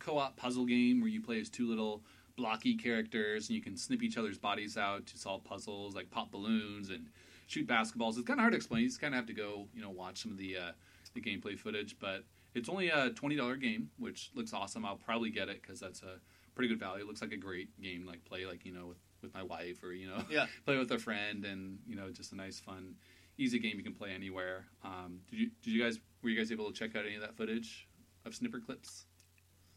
co-op 0.00 0.36
puzzle 0.36 0.64
game 0.64 1.00
where 1.00 1.08
you 1.08 1.20
play 1.22 1.40
as 1.40 1.48
two 1.48 1.68
little 1.68 2.02
blocky 2.36 2.74
characters 2.74 3.48
and 3.48 3.56
you 3.56 3.62
can 3.62 3.76
snip 3.76 4.02
each 4.02 4.16
other's 4.16 4.38
bodies 4.38 4.76
out 4.76 5.06
to 5.06 5.18
solve 5.18 5.44
puzzles, 5.44 5.94
like 5.94 6.10
pop 6.10 6.30
balloons 6.32 6.90
and 6.90 7.06
shoot 7.46 7.66
basketballs. 7.68 8.16
It's 8.18 8.26
kind 8.26 8.40
of 8.40 8.42
hard 8.42 8.52
to 8.52 8.56
explain. 8.56 8.82
You 8.82 8.88
just 8.88 9.00
kind 9.00 9.14
of 9.14 9.18
have 9.18 9.26
to 9.26 9.32
go, 9.34 9.68
you 9.74 9.80
know, 9.82 9.90
watch 9.90 10.22
some 10.22 10.32
of 10.32 10.38
the 10.38 10.56
uh, 10.56 10.72
the 11.14 11.20
gameplay 11.20 11.56
footage. 11.58 11.96
But 12.00 12.24
it's 12.54 12.68
only 12.68 12.88
a 12.88 13.10
twenty 13.10 13.36
dollar 13.36 13.56
game, 13.56 13.90
which 13.98 14.30
looks 14.34 14.52
awesome. 14.52 14.84
I'll 14.84 14.96
probably 14.96 15.30
get 15.30 15.48
it 15.48 15.62
because 15.62 15.78
that's 15.78 16.02
a 16.02 16.18
pretty 16.56 16.68
good 16.68 16.80
value. 16.80 17.02
It 17.04 17.06
looks 17.06 17.20
like 17.22 17.32
a 17.32 17.36
great 17.36 17.68
game, 17.80 18.06
like 18.06 18.24
play 18.24 18.46
like 18.46 18.64
you 18.64 18.72
know 18.72 18.86
with 18.86 18.98
with 19.22 19.34
my 19.34 19.42
wife 19.42 19.82
or 19.82 19.92
you 19.92 20.08
know 20.08 20.24
Yeah. 20.30 20.46
play 20.64 20.78
with 20.78 20.90
a 20.92 20.98
friend 20.98 21.44
and 21.44 21.78
you 21.86 21.94
know 21.94 22.10
just 22.10 22.32
a 22.32 22.36
nice 22.36 22.58
fun 22.58 22.94
easy 23.36 23.58
game 23.58 23.76
you 23.76 23.82
can 23.84 23.92
play 23.92 24.12
anywhere 24.12 24.64
um, 24.82 25.20
did 25.30 25.38
you 25.40 25.50
did 25.62 25.70
you 25.74 25.82
guys 25.82 25.98
were 26.22 26.30
you 26.30 26.38
guys 26.38 26.50
able 26.50 26.70
to 26.70 26.72
check 26.72 26.96
out 26.96 27.04
any 27.04 27.16
of 27.16 27.20
that 27.20 27.36
footage 27.36 27.86
of 28.24 28.34
snipper 28.34 28.58
clips 28.60 29.04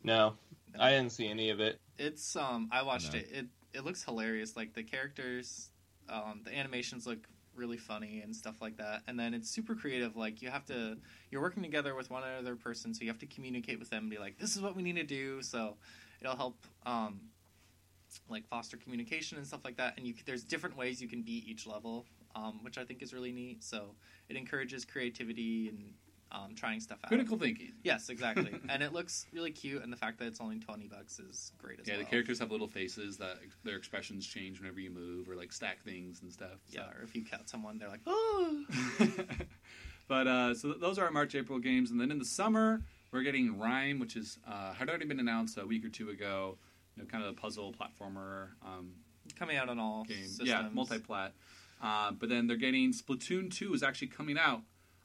No, 0.04 0.34
I 0.80 0.92
didn't 0.92 1.12
see 1.12 1.28
any 1.28 1.50
of 1.50 1.60
it. 1.60 1.80
It's 1.98 2.36
um 2.36 2.70
I 2.72 2.84
watched 2.84 3.14
No. 3.14 3.20
it. 3.20 3.30
It 3.32 3.46
it 3.74 3.86
looks 3.86 4.04
hilarious. 4.04 4.56
Like 4.56 4.74
the 4.74 4.84
characters, 4.84 5.70
um, 6.10 6.42
the 6.44 6.56
animations 6.56 7.08
look 7.08 7.28
really 7.56 7.78
funny 7.78 8.22
and 8.22 8.36
stuff 8.36 8.56
like 8.62 8.78
that. 8.78 9.02
And 9.08 9.20
then 9.20 9.34
it's 9.34 9.50
super 9.50 9.76
creative. 9.76 10.16
Like 10.16 10.42
you 10.42 10.50
have 10.50 10.66
to 10.66 10.98
you're 11.32 11.42
working 11.42 11.64
together 11.64 11.96
with 11.96 12.10
one 12.10 12.24
other 12.24 12.56
person, 12.56 12.94
so 12.94 13.02
you 13.02 13.08
have 13.08 13.20
to 13.20 13.26
communicate 13.28 13.80
with 13.80 13.90
them 13.90 14.04
and 14.04 14.10
be 14.10 14.18
like, 14.18 14.38
this 14.38 14.56
is 14.56 14.62
what 14.62 14.76
we 14.76 14.82
need 14.82 14.96
to 14.98 15.04
do. 15.04 15.42
So 15.42 15.78
it'll 16.22 16.36
help 16.36 16.58
um 16.86 17.22
like 18.30 18.48
foster 18.48 18.78
communication 18.78 19.38
and 19.38 19.48
stuff 19.48 19.62
like 19.64 19.78
that. 19.78 19.96
And 19.98 20.06
you 20.06 20.14
there's 20.26 20.44
different 20.44 20.78
ways 20.78 21.02
you 21.02 21.08
can 21.08 21.22
beat 21.22 21.48
each 21.48 21.66
level, 21.66 22.06
um, 22.36 22.60
which 22.64 22.78
I 22.78 22.84
think 22.84 23.02
is 23.02 23.14
really 23.14 23.32
neat. 23.32 23.64
So 23.64 23.96
it 24.30 24.36
encourages 24.36 24.86
creativity 24.86 25.70
and 25.70 25.94
um, 26.34 26.56
trying 26.56 26.80
stuff 26.80 26.98
out. 27.04 27.10
critical 27.10 27.38
thinking 27.38 27.72
Yes, 27.84 28.10
exactly. 28.10 28.54
and 28.70 28.82
it 28.82 28.92
looks 28.92 29.26
really 29.32 29.52
cute, 29.52 29.84
and 29.84 29.94
the 29.94 29.98
fact 29.98 30.18
that 30.20 30.26
it's 30.26 30.42
only 30.42 30.60
twenty 30.60 30.88
bucks 30.88 31.20
is 31.20 31.52
great 31.58 31.80
as 31.80 31.88
yeah 31.88 31.94
well. 31.96 32.04
the 32.04 32.10
characters 32.10 32.40
have 32.40 32.52
little 32.52 32.68
faces 32.68 33.18
that 33.18 33.38
their 33.64 33.76
expressions 33.78 34.26
change 34.26 34.60
whenever 34.60 34.80
you 34.80 34.90
move 34.90 35.30
or 35.30 35.36
like 35.36 35.52
stack 35.54 35.84
things 35.84 36.22
and 36.22 36.32
stuff 36.32 36.60
so. 36.70 36.80
Yeah, 36.82 36.90
or 37.00 37.04
if 37.04 37.16
you 37.16 37.24
cut 37.24 37.48
someone, 37.50 37.78
they're 37.78 37.90
like, 37.90 38.02
oh. 38.08 38.64
but 40.08 40.28
uh, 40.28 40.54
so 40.56 40.70
th- 40.70 40.82
those 40.82 40.98
are 41.00 41.06
our 41.06 41.12
March 41.12 41.36
April 41.36 41.60
games, 41.60 41.92
and 41.92 42.00
then 42.00 42.12
in 42.12 42.20
the 42.20 42.26
summer 42.26 42.82
we're 43.12 43.22
getting 43.24 43.60
Rhyme, 43.60 44.00
which 44.00 44.16
is 44.16 44.40
uh, 44.48 44.74
had 44.74 44.90
already 44.90 45.06
been 45.06 45.20
announced 45.20 45.58
a 45.58 45.66
week 45.66 45.86
or 45.86 45.90
two 45.90 46.10
ago. 46.10 46.58
You 46.96 47.04
know, 47.04 47.10
kind 47.10 47.24
of 47.24 47.32
a 47.32 47.34
puzzle 47.34 47.74
platformer 47.74 48.50
um, 48.64 48.92
Coming 49.38 49.58
out 49.58 49.70
on 49.70 49.80
all 49.80 50.04
game. 50.04 50.26
systems. 50.26 50.50
Yeah, 50.50 50.68
multi-plat. 50.72 51.34
Uh, 51.82 52.12
but 52.12 52.30
then 52.30 52.46
they're 52.48 52.56
getting 52.58 52.94
Splatoon 52.94 53.52
2 53.52 53.74
is 53.74 53.82
actually 53.84 54.08
coming 54.08 54.38
out 54.38 54.62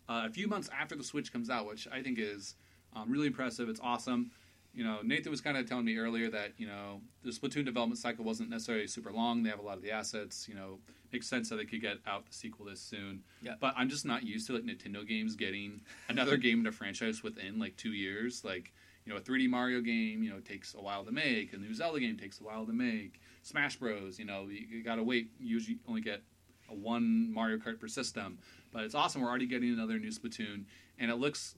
uh, 0.08 0.22
a 0.26 0.30
few 0.30 0.48
months 0.48 0.68
after 0.78 0.94
the 0.94 1.04
Switch 1.04 1.32
comes 1.32 1.50
out, 1.50 1.66
which 1.66 1.86
I 1.92 2.02
think 2.02 2.18
is 2.18 2.54
um, 2.94 3.10
really 3.10 3.26
impressive. 3.26 3.68
It's 3.68 3.80
awesome. 3.82 4.30
You 4.74 4.84
know, 4.84 4.98
Nathan 5.02 5.30
was 5.30 5.40
kind 5.40 5.56
of 5.56 5.68
telling 5.68 5.84
me 5.84 5.96
earlier 5.96 6.30
that 6.30 6.52
you 6.56 6.66
know 6.66 7.00
the 7.24 7.30
Splatoon 7.30 7.64
development 7.64 7.98
cycle 7.98 8.24
wasn't 8.24 8.50
necessarily 8.50 8.86
super 8.86 9.12
long. 9.12 9.42
They 9.42 9.50
have 9.50 9.58
a 9.58 9.62
lot 9.62 9.76
of 9.76 9.82
the 9.82 9.90
assets. 9.90 10.46
You 10.48 10.54
know, 10.54 10.78
makes 11.12 11.26
sense 11.26 11.48
that 11.48 11.56
they 11.56 11.64
could 11.64 11.80
get 11.80 11.98
out 12.06 12.26
the 12.26 12.32
sequel 12.32 12.66
this 12.66 12.80
soon. 12.80 13.22
Yeah. 13.42 13.54
But 13.60 13.74
I'm 13.76 13.88
just 13.88 14.04
not 14.04 14.22
used 14.22 14.46
to 14.48 14.54
like 14.54 14.64
Nintendo 14.64 15.06
games 15.06 15.36
getting 15.36 15.80
another 16.08 16.36
game 16.38 16.60
in 16.60 16.66
a 16.66 16.72
franchise 16.72 17.22
within 17.22 17.58
like 17.58 17.76
two 17.76 17.92
years. 17.92 18.44
Like 18.44 18.72
you 19.04 19.12
know, 19.14 19.18
a 19.18 19.22
3D 19.22 19.48
Mario 19.48 19.80
game, 19.80 20.22
you 20.22 20.30
know, 20.30 20.38
takes 20.40 20.74
a 20.74 20.80
while 20.80 21.02
to 21.04 21.10
make. 21.10 21.54
A 21.54 21.56
new 21.56 21.74
Zelda 21.74 21.98
game 21.98 22.18
takes 22.18 22.40
a 22.40 22.44
while 22.44 22.66
to 22.66 22.72
make. 22.72 23.20
Smash 23.42 23.76
Bros, 23.76 24.18
you 24.18 24.26
know, 24.26 24.48
you, 24.50 24.66
you 24.68 24.84
gotta 24.84 25.02
wait. 25.02 25.30
You 25.40 25.54
usually 25.54 25.78
only 25.88 26.02
get 26.02 26.22
a 26.68 26.74
one 26.74 27.32
Mario 27.32 27.56
Kart 27.56 27.80
per 27.80 27.88
system, 27.88 28.38
but 28.72 28.84
it's 28.84 28.94
awesome. 28.94 29.22
We're 29.22 29.28
already 29.28 29.46
getting 29.46 29.72
another 29.72 29.98
new 29.98 30.10
Splatoon, 30.10 30.64
and 30.98 31.10
it 31.10 31.16
looks 31.16 31.54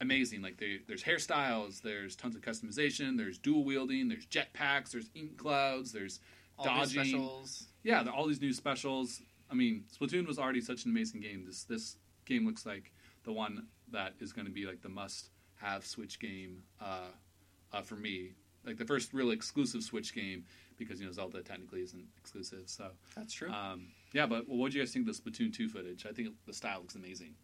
amazing. 0.00 0.42
Like 0.42 0.58
they, 0.58 0.80
there's 0.86 1.02
hairstyles, 1.02 1.82
there's 1.82 2.16
tons 2.16 2.36
of 2.36 2.42
customization, 2.42 3.16
there's 3.16 3.38
dual 3.38 3.64
wielding, 3.64 4.08
there's 4.08 4.26
jetpacks, 4.26 4.90
there's 4.90 5.10
ink 5.14 5.36
clouds, 5.36 5.92
there's 5.92 6.20
all 6.58 6.64
dodging. 6.64 7.04
specials. 7.04 7.66
yeah, 7.82 8.04
all 8.14 8.26
these 8.26 8.40
new 8.40 8.52
specials. 8.52 9.20
I 9.50 9.54
mean, 9.54 9.84
Splatoon 9.94 10.26
was 10.26 10.38
already 10.38 10.60
such 10.60 10.84
an 10.84 10.90
amazing 10.90 11.20
game. 11.20 11.44
This 11.46 11.64
this 11.64 11.96
game 12.24 12.46
looks 12.46 12.64
like 12.64 12.92
the 13.24 13.32
one 13.32 13.66
that 13.92 14.14
is 14.20 14.32
going 14.32 14.46
to 14.46 14.52
be 14.52 14.66
like 14.66 14.82
the 14.82 14.88
must-have 14.88 15.86
Switch 15.86 16.18
game 16.18 16.62
uh, 16.80 17.08
uh, 17.72 17.82
for 17.82 17.96
me. 17.96 18.32
Like 18.64 18.78
the 18.78 18.84
first 18.84 19.12
real 19.12 19.30
exclusive 19.30 19.82
Switch 19.82 20.14
game 20.14 20.44
because 20.78 21.00
you 21.00 21.06
know 21.06 21.12
Zelda 21.12 21.42
technically 21.42 21.82
isn't 21.82 22.04
exclusive. 22.18 22.62
So 22.66 22.88
That's 23.14 23.32
true. 23.32 23.50
um, 23.50 23.88
yeah, 24.14 24.26
but 24.26 24.44
what 24.46 24.70
do 24.72 24.78
you 24.78 24.84
guys 24.84 24.92
think 24.92 25.06
of 25.06 25.14
the 25.14 25.30
Splatoon 25.30 25.52
2 25.52 25.68
footage? 25.68 26.06
I 26.06 26.12
think 26.12 26.28
the 26.46 26.54
style 26.54 26.78
looks 26.78 26.94
amazing. 26.94 27.34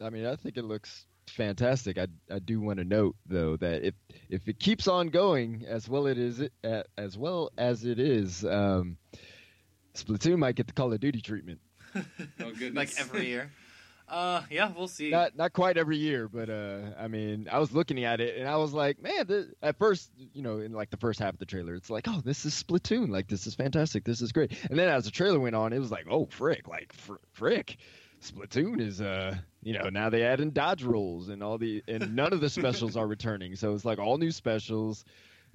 I 0.00 0.10
mean, 0.10 0.26
I 0.26 0.36
think 0.36 0.56
it 0.56 0.64
looks 0.64 1.06
fantastic. 1.28 1.98
I 1.98 2.06
I 2.30 2.38
do 2.38 2.60
want 2.60 2.78
to 2.78 2.84
note 2.84 3.16
though 3.26 3.56
that 3.56 3.82
if 3.84 3.94
if 4.28 4.48
it 4.48 4.58
keeps 4.58 4.88
on 4.88 5.08
going 5.08 5.64
as 5.66 5.88
well 5.88 6.06
it 6.06 6.18
is 6.18 6.42
uh, 6.64 6.82
as 6.96 7.16
well 7.16 7.50
as 7.58 7.84
it 7.84 7.98
is, 7.98 8.44
um, 8.44 8.96
Splatoon 9.94 10.38
might 10.38 10.54
get 10.54 10.66
the 10.66 10.72
Call 10.72 10.92
of 10.92 11.00
Duty 11.00 11.20
treatment. 11.20 11.60
Oh 12.40 12.52
goodness! 12.52 12.74
like 12.74 12.92
every 13.00 13.26
year. 13.26 13.50
Uh, 14.10 14.42
yeah, 14.50 14.72
we'll 14.76 14.88
see. 14.88 15.10
Not 15.10 15.36
not 15.36 15.52
quite 15.52 15.76
every 15.76 15.96
year, 15.96 16.28
but 16.28 16.50
uh, 16.50 16.80
I 16.98 17.06
mean, 17.06 17.48
I 17.50 17.60
was 17.60 17.70
looking 17.70 18.02
at 18.04 18.20
it 18.20 18.38
and 18.38 18.48
I 18.48 18.56
was 18.56 18.72
like, 18.72 19.00
man, 19.00 19.26
this, 19.28 19.46
at 19.62 19.78
first, 19.78 20.10
you 20.34 20.42
know, 20.42 20.58
in 20.58 20.72
like 20.72 20.90
the 20.90 20.96
first 20.96 21.20
half 21.20 21.32
of 21.32 21.38
the 21.38 21.46
trailer, 21.46 21.74
it's 21.74 21.90
like, 21.90 22.06
oh, 22.08 22.20
this 22.24 22.44
is 22.44 22.60
Splatoon, 22.60 23.08
like 23.08 23.28
this 23.28 23.46
is 23.46 23.54
fantastic, 23.54 24.04
this 24.04 24.20
is 24.20 24.32
great. 24.32 24.52
And 24.68 24.76
then 24.76 24.88
as 24.88 25.04
the 25.04 25.12
trailer 25.12 25.38
went 25.38 25.54
on, 25.54 25.72
it 25.72 25.78
was 25.78 25.92
like, 25.92 26.06
oh, 26.10 26.26
frick, 26.26 26.66
like 26.66 26.92
fr- 26.92 27.14
frick, 27.32 27.76
Splatoon 28.20 28.80
is 28.80 29.00
uh, 29.00 29.36
you 29.62 29.74
know, 29.74 29.88
now 29.88 30.10
they 30.10 30.24
add 30.24 30.40
in 30.40 30.50
dodge 30.50 30.82
rolls 30.82 31.28
and 31.28 31.42
all 31.42 31.56
the 31.56 31.82
and 31.86 32.16
none 32.16 32.32
of 32.32 32.40
the 32.40 32.50
specials 32.50 32.96
are 32.96 33.06
returning, 33.06 33.54
so 33.54 33.74
it's 33.74 33.84
like 33.84 34.00
all 34.00 34.18
new 34.18 34.32
specials. 34.32 35.04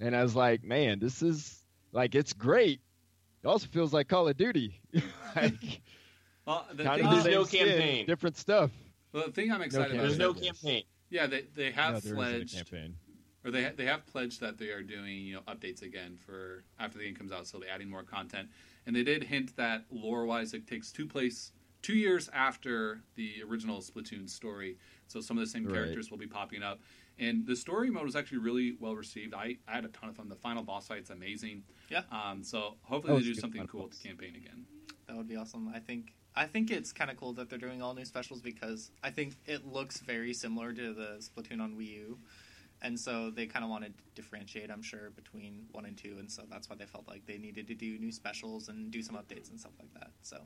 And 0.00 0.16
I 0.16 0.22
was 0.22 0.34
like, 0.34 0.64
man, 0.64 0.98
this 0.98 1.22
is 1.22 1.62
like 1.92 2.14
it's 2.14 2.32
great. 2.32 2.80
It 3.42 3.46
also 3.46 3.66
feels 3.68 3.92
like 3.92 4.08
Call 4.08 4.28
of 4.28 4.36
Duty, 4.36 4.80
like 5.36 5.82
well, 6.46 6.66
the 6.72 6.84
kind 6.84 7.00
thing, 7.00 7.10
the 7.10 7.16
There's 7.16 7.34
no 7.34 7.44
skin, 7.44 7.68
campaign. 7.68 8.06
different 8.06 8.36
stuff. 8.36 8.70
well, 9.12 9.26
the 9.26 9.32
thing 9.32 9.50
I'm 9.52 9.62
excited 9.62 9.92
campaign. 9.92 10.00
about 10.00 10.06
There's 10.08 10.18
no 10.18 10.34
campaign. 10.34 10.82
yeah, 11.10 11.26
they 11.26 11.44
they 11.54 11.70
have 11.72 11.94
No, 11.94 12.00
there 12.00 12.30
isn't 12.30 12.60
a 12.60 12.64
pledged 12.64 12.92
or 13.44 13.50
they 13.50 13.70
they 13.76 13.84
have 13.86 14.04
pledged 14.06 14.40
that 14.40 14.58
they 14.58 14.70
are 14.70 14.82
doing 14.82 15.18
you 15.18 15.34
know 15.34 15.40
updates 15.48 15.82
again 15.82 16.16
for 16.16 16.64
after 16.78 16.98
the 16.98 17.04
game 17.04 17.14
comes 17.14 17.32
out, 17.32 17.46
so 17.46 17.58
they're 17.58 17.70
adding 17.70 17.88
more 17.90 18.02
content. 18.02 18.48
And 18.86 18.94
they 18.94 19.02
did 19.04 19.22
hint 19.24 19.56
that 19.56 19.84
lore 19.90 20.26
wise, 20.26 20.54
it 20.54 20.66
takes 20.66 20.90
two 20.92 21.06
place 21.06 21.52
two 21.82 21.94
years 21.94 22.28
after 22.32 23.00
the 23.14 23.34
original 23.48 23.78
Splatoon 23.80 24.28
story, 24.28 24.76
so 25.06 25.20
some 25.20 25.38
of 25.38 25.44
the 25.44 25.50
same 25.50 25.64
Right. 25.64 25.74
characters 25.74 26.10
will 26.10 26.18
be 26.18 26.26
popping 26.26 26.62
up. 26.62 26.80
And 27.18 27.46
the 27.46 27.54
story 27.56 27.90
mode 27.90 28.04
was 28.04 28.16
actually 28.16 28.38
really 28.38 28.76
well 28.80 28.94
received. 28.96 29.32
I, 29.34 29.56
I 29.68 29.74
had 29.76 29.84
a 29.84 29.88
ton 29.88 30.08
of 30.10 30.16
fun. 30.16 30.28
The 30.28 30.34
final 30.34 30.62
boss 30.64 30.88
fight's 30.88 31.10
amazing. 31.10 31.62
Yeah. 31.88 32.02
Um, 32.10 32.42
so 32.42 32.74
hopefully 32.82 33.20
they 33.20 33.24
do 33.24 33.34
something 33.34 33.66
cool 33.68 33.82
boss. 33.82 33.90
with 33.90 34.02
the 34.02 34.08
campaign 34.08 34.34
again. 34.36 34.66
That 35.06 35.16
would 35.16 35.28
be 35.28 35.36
awesome. 35.36 35.70
I 35.74 35.78
think 35.78 36.12
I 36.36 36.46
think 36.46 36.70
it's 36.70 36.92
kind 36.92 37.10
of 37.10 37.16
cool 37.16 37.32
that 37.34 37.48
they're 37.48 37.58
doing 37.58 37.80
all 37.82 37.94
new 37.94 38.04
specials 38.04 38.40
because 38.40 38.90
I 39.02 39.10
think 39.10 39.36
it 39.46 39.66
looks 39.66 39.98
very 40.00 40.34
similar 40.34 40.72
to 40.72 40.92
the 40.92 41.18
Splatoon 41.20 41.60
on 41.60 41.76
Wii 41.76 41.88
U, 41.94 42.18
and 42.82 42.98
so 43.00 43.30
they 43.30 43.46
kind 43.46 43.64
of 43.64 43.70
wanted 43.70 43.96
to 43.96 44.04
differentiate. 44.14 44.70
I'm 44.70 44.82
sure 44.82 45.10
between 45.16 45.66
one 45.72 45.86
and 45.86 45.96
two, 45.96 46.16
and 46.18 46.30
so 46.30 46.42
that's 46.50 46.68
why 46.68 46.76
they 46.76 46.84
felt 46.84 47.08
like 47.08 47.24
they 47.26 47.38
needed 47.38 47.66
to 47.68 47.74
do 47.74 47.98
new 47.98 48.12
specials 48.12 48.68
and 48.68 48.90
do 48.90 49.02
some 49.02 49.16
updates 49.16 49.50
and 49.50 49.58
stuff 49.58 49.72
like 49.78 49.92
that. 49.94 50.10
So 50.22 50.36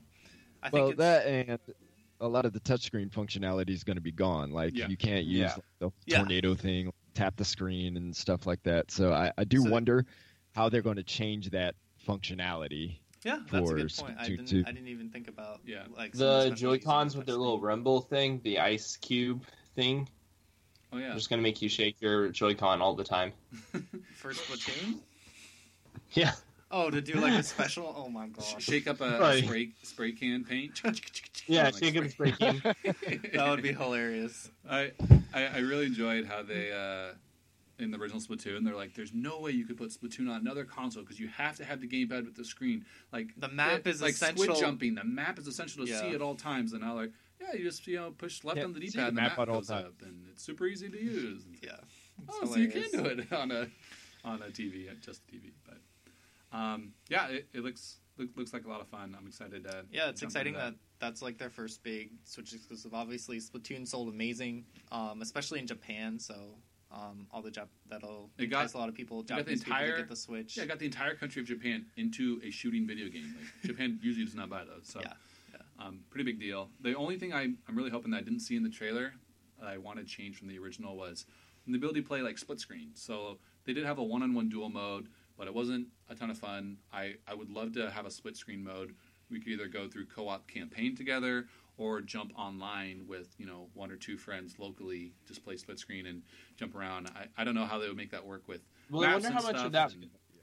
I 0.63 0.69
think 0.69 0.73
well, 0.81 0.89
it's, 0.91 0.97
that 0.99 1.25
and 1.27 1.59
a 2.21 2.27
lot 2.27 2.45
of 2.45 2.53
the 2.53 2.59
touchscreen 2.61 3.09
functionality 3.11 3.71
is 3.71 3.83
going 3.83 3.97
to 3.97 4.01
be 4.01 4.11
gone. 4.13 4.51
Like 4.51 4.75
Yeah. 4.77 4.87
you 4.87 4.95
can't 4.95 5.25
use 5.25 5.39
Yeah. 5.39 5.53
like, 5.55 5.63
the 5.79 5.91
Yeah. 6.05 6.17
tornado 6.19 6.55
thing, 6.55 6.93
tap 7.15 7.35
the 7.35 7.43
screen 7.45 7.97
and 7.97 8.15
stuff 8.15 8.45
like 8.45 8.61
that. 8.63 8.91
So 8.91 9.11
I, 9.11 9.31
I 9.37 9.43
do 9.43 9.63
So- 9.63 9.69
wonder 9.71 10.05
how 10.53 10.69
they're 10.69 10.81
going 10.83 10.97
to 10.97 11.03
change 11.03 11.49
that 11.49 11.75
functionality. 12.07 12.99
Yeah, 13.23 13.39
that's 13.51 13.69
a 13.69 13.73
good 13.73 13.93
point. 13.95 14.15
I 14.19 14.27
didn't 14.29 14.67
I 14.67 14.71
didn't 14.71 14.87
even 14.87 15.09
think 15.09 15.27
about 15.27 15.59
Yeah. 15.65 15.83
like 15.97 16.13
The 16.13 16.49
Joy 16.55 16.79
Cons 16.79 17.15
with 17.15 17.25
their 17.25 17.35
little 17.35 17.59
rumble 17.59 18.01
thing, 18.01 18.41
the 18.43 18.59
ice 18.59 18.97
cube 18.97 19.43
thing, 19.75 20.07
Oh 20.93 20.97
yeah. 20.97 21.11
are 21.11 21.15
just 21.15 21.29
gonna 21.29 21.41
make 21.41 21.61
you 21.61 21.69
shake 21.69 22.01
your 22.01 22.29
Joy-Con 22.29 22.81
all 22.81 22.95
the 22.95 23.03
time. 23.03 23.31
for 24.15 24.33
Splatoon. 24.33 24.99
Yeah. 26.13 26.33
Oh, 26.73 26.89
to 26.89 27.01
do 27.01 27.13
like 27.15 27.33
a 27.37 27.43
special. 27.43 27.93
Oh 27.97 28.07
my 28.09 28.27
Sh- 28.27 28.53
gosh, 28.53 28.63
Shake 28.63 28.87
up 28.87 29.01
a, 29.01 29.03
a 29.17 29.19
Right. 29.19 29.43
spray 29.43 29.69
spray 29.83 30.11
can 30.13 30.43
paint. 30.43 30.81
Yeah, 31.47 31.63
Like 31.65 31.77
shake 31.79 31.95
'em 31.95 32.07
spray- 32.09 32.31
spray 32.33 32.51
can. 32.53 32.75
that 33.33 33.49
would 33.49 33.63
be 33.63 33.73
hilarious. 33.73 34.49
I, 34.69 34.91
I 35.33 35.45
I 35.47 35.57
really 35.59 35.87
enjoyed 35.87 36.25
how 36.25 36.43
they 36.43 36.71
uh, 36.71 37.15
in 37.81 37.91
the 37.91 37.97
original 37.97 38.21
Splatoon 38.21 38.63
they're 38.65 38.75
like, 38.75 38.93
there's 38.93 39.13
no 39.13 39.39
way 39.39 39.51
you 39.51 39.65
could 39.65 39.77
put 39.77 39.89
Splatoon 39.89 40.29
on 40.29 40.41
another 40.41 40.63
console 40.65 41.03
because 41.03 41.19
you 41.19 41.27
have 41.29 41.57
to 41.57 41.65
have 41.65 41.81
the 41.81 41.87
gamepad 41.87 42.25
with 42.25 42.35
the 42.35 42.45
screen. 42.45 42.85
Like 43.11 43.29
The 43.37 43.47
map 43.49 43.87
is 43.87 44.01
like 44.01 44.13
essential. 44.13 44.43
squid 44.43 44.57
jumping. 44.59 44.95
The 44.95 45.03
map 45.03 45.39
is 45.39 45.47
essential 45.47 45.85
to 45.85 45.91
Yeah. 45.91 46.01
see 46.01 46.09
at 46.15 46.21
all 46.21 46.35
times. 46.35 46.73
And 46.73 46.81
now 46.81 46.95
like, 46.95 47.11
yeah, 47.39 47.53
you 47.57 47.63
just 47.63 47.87
you 47.87 47.97
know 47.97 48.11
push 48.11 48.43
left 48.43 48.57
Yeah, 48.57 48.65
on 48.65 48.73
the 48.73 48.79
see 48.79 48.85
D 48.87 48.91
the 48.91 48.97
pad, 48.99 49.07
and 49.09 49.17
the 49.17 49.21
map 49.21 49.31
map 49.37 49.39
at 49.39 49.49
all 49.49 49.57
up, 49.71 50.01
and 50.03 50.25
it's 50.31 50.43
super 50.43 50.65
easy 50.67 50.89
to 50.89 51.01
use. 51.01 51.43
Yeah. 51.63 51.71
Oh, 52.29 52.45
so 52.45 52.57
you 52.57 52.67
can 52.67 52.83
do 52.91 53.05
it 53.05 53.31
on 53.33 53.51
a 53.51 53.67
on 54.23 54.41
a 54.43 54.45
TV, 54.47 54.89
uh, 54.89 54.93
just 55.01 55.21
a 55.27 55.35
TV. 55.35 55.51
But 55.65 56.57
um, 56.57 56.93
yeah, 57.09 57.27
it, 57.29 57.47
it 57.53 57.63
looks 57.63 57.97
look, 58.17 58.29
looks 58.35 58.53
like 58.53 58.65
a 58.65 58.69
lot 58.69 58.81
of 58.81 58.87
fun. 58.87 59.15
I'm 59.17 59.25
excited 59.27 59.63
to 59.63 59.85
Yeah, 59.91 60.09
it's 60.09 60.21
jump 60.21 60.29
exciting 60.29 60.53
into 60.55 60.65
that. 60.71 60.75
that's 60.99 61.21
like 61.21 61.37
their 61.39 61.49
first 61.49 61.81
big 61.83 62.11
Switch 62.25 62.53
exclusive. 62.53 62.93
Obviously, 62.93 63.39
Splatoon 63.39 63.87
sold 63.87 64.09
amazing, 64.09 64.65
um, 64.91 65.21
especially 65.21 65.59
in 65.59 65.67
Japan. 65.67 66.19
So 66.19 66.35
um, 66.93 67.27
all 67.31 67.41
the 67.41 67.49
Jap- 67.51 67.67
that'll 67.89 68.29
It 68.37 68.47
got- 68.47 68.73
a 68.73 68.77
lot 68.77 68.89
of 68.89 68.95
people. 68.95 69.23
got 69.23 69.37
the 69.37 69.41
Japanese 69.43 69.63
people 69.63 69.77
entire- 69.77 69.91
to 69.95 70.01
get 70.03 70.09
the 70.09 70.15
Switch. 70.15 70.57
Yeah, 70.57 70.63
I 70.63 70.65
got 70.65 70.79
the 70.79 70.85
entire 70.85 71.15
country 71.15 71.41
of 71.41 71.47
Japan 71.47 71.85
into 71.97 72.41
a 72.43 72.49
shooting 72.51 72.85
video 72.85 73.09
game. 73.09 73.33
Like, 73.39 73.47
Japan 73.65 73.99
usually 74.01 74.25
does 74.25 74.35
not 74.35 74.49
buy 74.49 74.63
those, 74.65 74.87
so 74.87 74.99
Yeah, 75.01 75.13
Um, 75.79 76.03
pretty 76.09 76.25
big 76.25 76.39
deal. 76.39 76.69
The 76.81 76.95
only 76.95 77.17
thing 77.17 77.33
I, 77.33 77.43
I'm 77.43 77.75
really 77.75 77.89
hoping 77.89 78.11
that 78.11 78.17
I 78.17 78.21
didn't 78.21 78.41
see 78.41 78.55
in 78.55 78.63
the 78.63 78.69
trailer 78.69 79.13
that 79.59 79.67
I 79.67 79.77
want 79.77 79.99
to 79.99 80.05
change 80.05 80.37
from 80.37 80.47
the 80.47 80.59
original 80.59 80.95
was 80.95 81.25
the 81.67 81.75
ability 81.77 82.01
to 82.01 82.07
play 82.07 82.21
like 82.21 82.37
split 82.37 82.59
screen. 82.59 82.89
So 82.93 83.37
they 83.65 83.73
did 83.73 83.85
have 83.85 83.97
a 83.99 84.03
one-on-one 84.03 84.49
dual 84.49 84.69
mode, 84.69 85.07
but 85.37 85.47
it 85.47 85.53
wasn't 85.53 85.87
a 86.09 86.15
ton 86.15 86.29
of 86.29 86.37
fun. 86.37 86.77
I, 86.91 87.15
I 87.27 87.33
would 87.33 87.49
love 87.49 87.71
to 87.73 87.89
have 87.91 88.05
a 88.05 88.11
split 88.11 88.35
screen 88.35 88.63
mode. 88.63 88.95
We 89.29 89.39
could 89.39 89.47
either 89.53 89.67
go 89.67 89.87
through 89.87 90.07
co-op 90.07 90.47
campaign 90.47 90.95
together 90.95 91.45
or 91.81 91.99
jump 91.99 92.31
online 92.37 93.05
with 93.07 93.33
you 93.39 93.47
know 93.47 93.67
one 93.73 93.91
or 93.91 93.95
two 93.95 94.15
friends 94.15 94.59
locally, 94.59 95.13
just 95.27 95.43
play 95.43 95.57
split 95.57 95.79
screen 95.79 96.05
and 96.05 96.21
jump 96.55 96.75
around. 96.75 97.07
I, 97.07 97.25
I 97.41 97.43
don't 97.43 97.55
know 97.55 97.65
how 97.65 97.79
they 97.79 97.87
would 97.87 97.97
make 97.97 98.11
that 98.11 98.23
work 98.23 98.43
with 98.47 98.61
Well, 98.91 99.09
I 99.09 99.13
wonder 99.13 99.31
how 99.31 99.41
much 99.41 99.55
of 99.55 99.71
that. 99.71 99.91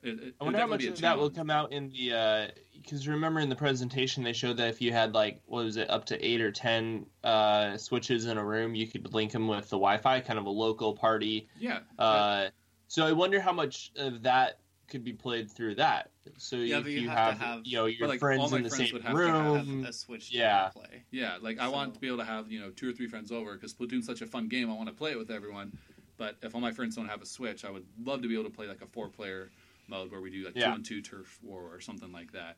It, 0.02 0.08
it, 0.20 0.34
I 0.40 0.44
wonder 0.44 0.58
how 0.58 0.66
much 0.66 0.80
definitely 0.80 0.86
be 0.86 0.86
a 0.86 0.92
of 0.92 1.00
that 1.00 1.18
will 1.18 1.30
come 1.30 1.50
out 1.50 1.72
in 1.72 1.90
the 1.90 2.52
because 2.74 3.06
remember 3.06 3.38
in 3.38 3.48
the 3.48 3.56
presentation 3.56 4.24
they 4.24 4.32
showed 4.32 4.56
that 4.56 4.68
if 4.68 4.80
you 4.80 4.92
had 4.92 5.14
like 5.14 5.40
what 5.46 5.64
was 5.64 5.76
it 5.76 5.88
up 5.90 6.04
to 6.06 6.24
eight 6.24 6.40
or 6.40 6.50
ten 6.50 7.06
uh, 7.22 7.76
switches 7.76 8.26
in 8.26 8.36
a 8.36 8.44
room, 8.44 8.74
you 8.74 8.88
could 8.88 9.14
link 9.14 9.30
them 9.30 9.46
with 9.46 9.64
the 9.70 9.76
Wi-Fi, 9.76 10.20
kind 10.20 10.40
of 10.40 10.46
a 10.46 10.50
local 10.50 10.94
party. 10.94 11.48
Yeah, 11.60 11.80
Uh, 11.98 12.48
so 12.88 13.06
I 13.06 13.12
wonder 13.12 13.40
how 13.40 13.52
much 13.52 13.92
of 13.96 14.22
that 14.22 14.58
could 14.88 15.04
be 15.04 15.12
played 15.12 15.50
through 15.50 15.76
that. 15.76 16.10
So 16.38 16.56
Yeah, 16.56 16.78
if 16.78 16.84
but 16.84 16.92
you, 16.92 17.00
you 17.02 17.08
have, 17.08 17.18
have 17.18 17.38
to 17.38 17.44
have- 17.44 17.60
you 17.64 17.76
know 17.76 17.86
your 17.86 18.08
like, 18.08 18.18
friends 18.20 18.52
in 18.52 18.62
the 18.62 18.68
friends 18.68 18.84
same 18.90 18.92
would 18.94 19.02
have 19.02 19.12
to 19.16 19.18
To 19.18 19.32
room. 19.32 19.80
have 19.82 19.88
a 19.90 19.92
Switch 19.92 20.30
to 20.30 20.36
yeah. 20.38 20.68
play. 20.68 21.04
Yeah, 21.10 21.36
like 21.40 21.58
I 21.58 21.68
want 21.68 21.94
to 21.94 22.00
be 22.00 22.06
able 22.08 22.18
to 22.18 22.24
have 22.24 22.50
you 22.50 22.60
know 22.60 22.70
two 22.70 22.88
or 22.88 22.92
three 22.92 23.06
friends 23.06 23.30
over 23.30 23.54
because 23.54 23.74
Splatoon's 23.74 24.06
such 24.06 24.22
a 24.22 24.26
fun 24.26 24.48
game. 24.48 24.70
I 24.70 24.74
want 24.74 24.88
to 24.88 24.94
play 24.94 25.12
it 25.12 25.18
with 25.18 25.30
everyone. 25.30 25.76
But 26.16 26.36
if 26.42 26.54
all 26.54 26.60
my 26.60 26.72
friends 26.72 26.96
don't 26.96 27.06
have 27.08 27.22
a 27.22 27.26
Switch, 27.26 27.64
I 27.64 27.70
would 27.70 27.86
love 28.02 28.22
to 28.22 28.28
be 28.28 28.34
able 28.34 28.44
to 28.44 28.50
play 28.50 28.66
like 28.66 28.82
a 28.82 28.86
four-player 28.86 29.50
mode 29.86 30.10
where 30.10 30.20
we 30.20 30.30
do 30.30 30.44
like 30.44 30.56
Yeah. 30.56 30.66
two 30.66 30.70
on 30.72 30.82
two 30.82 31.00
turf 31.02 31.38
war 31.42 31.62
or 31.72 31.80
something 31.80 32.10
like 32.12 32.32
that. 32.32 32.56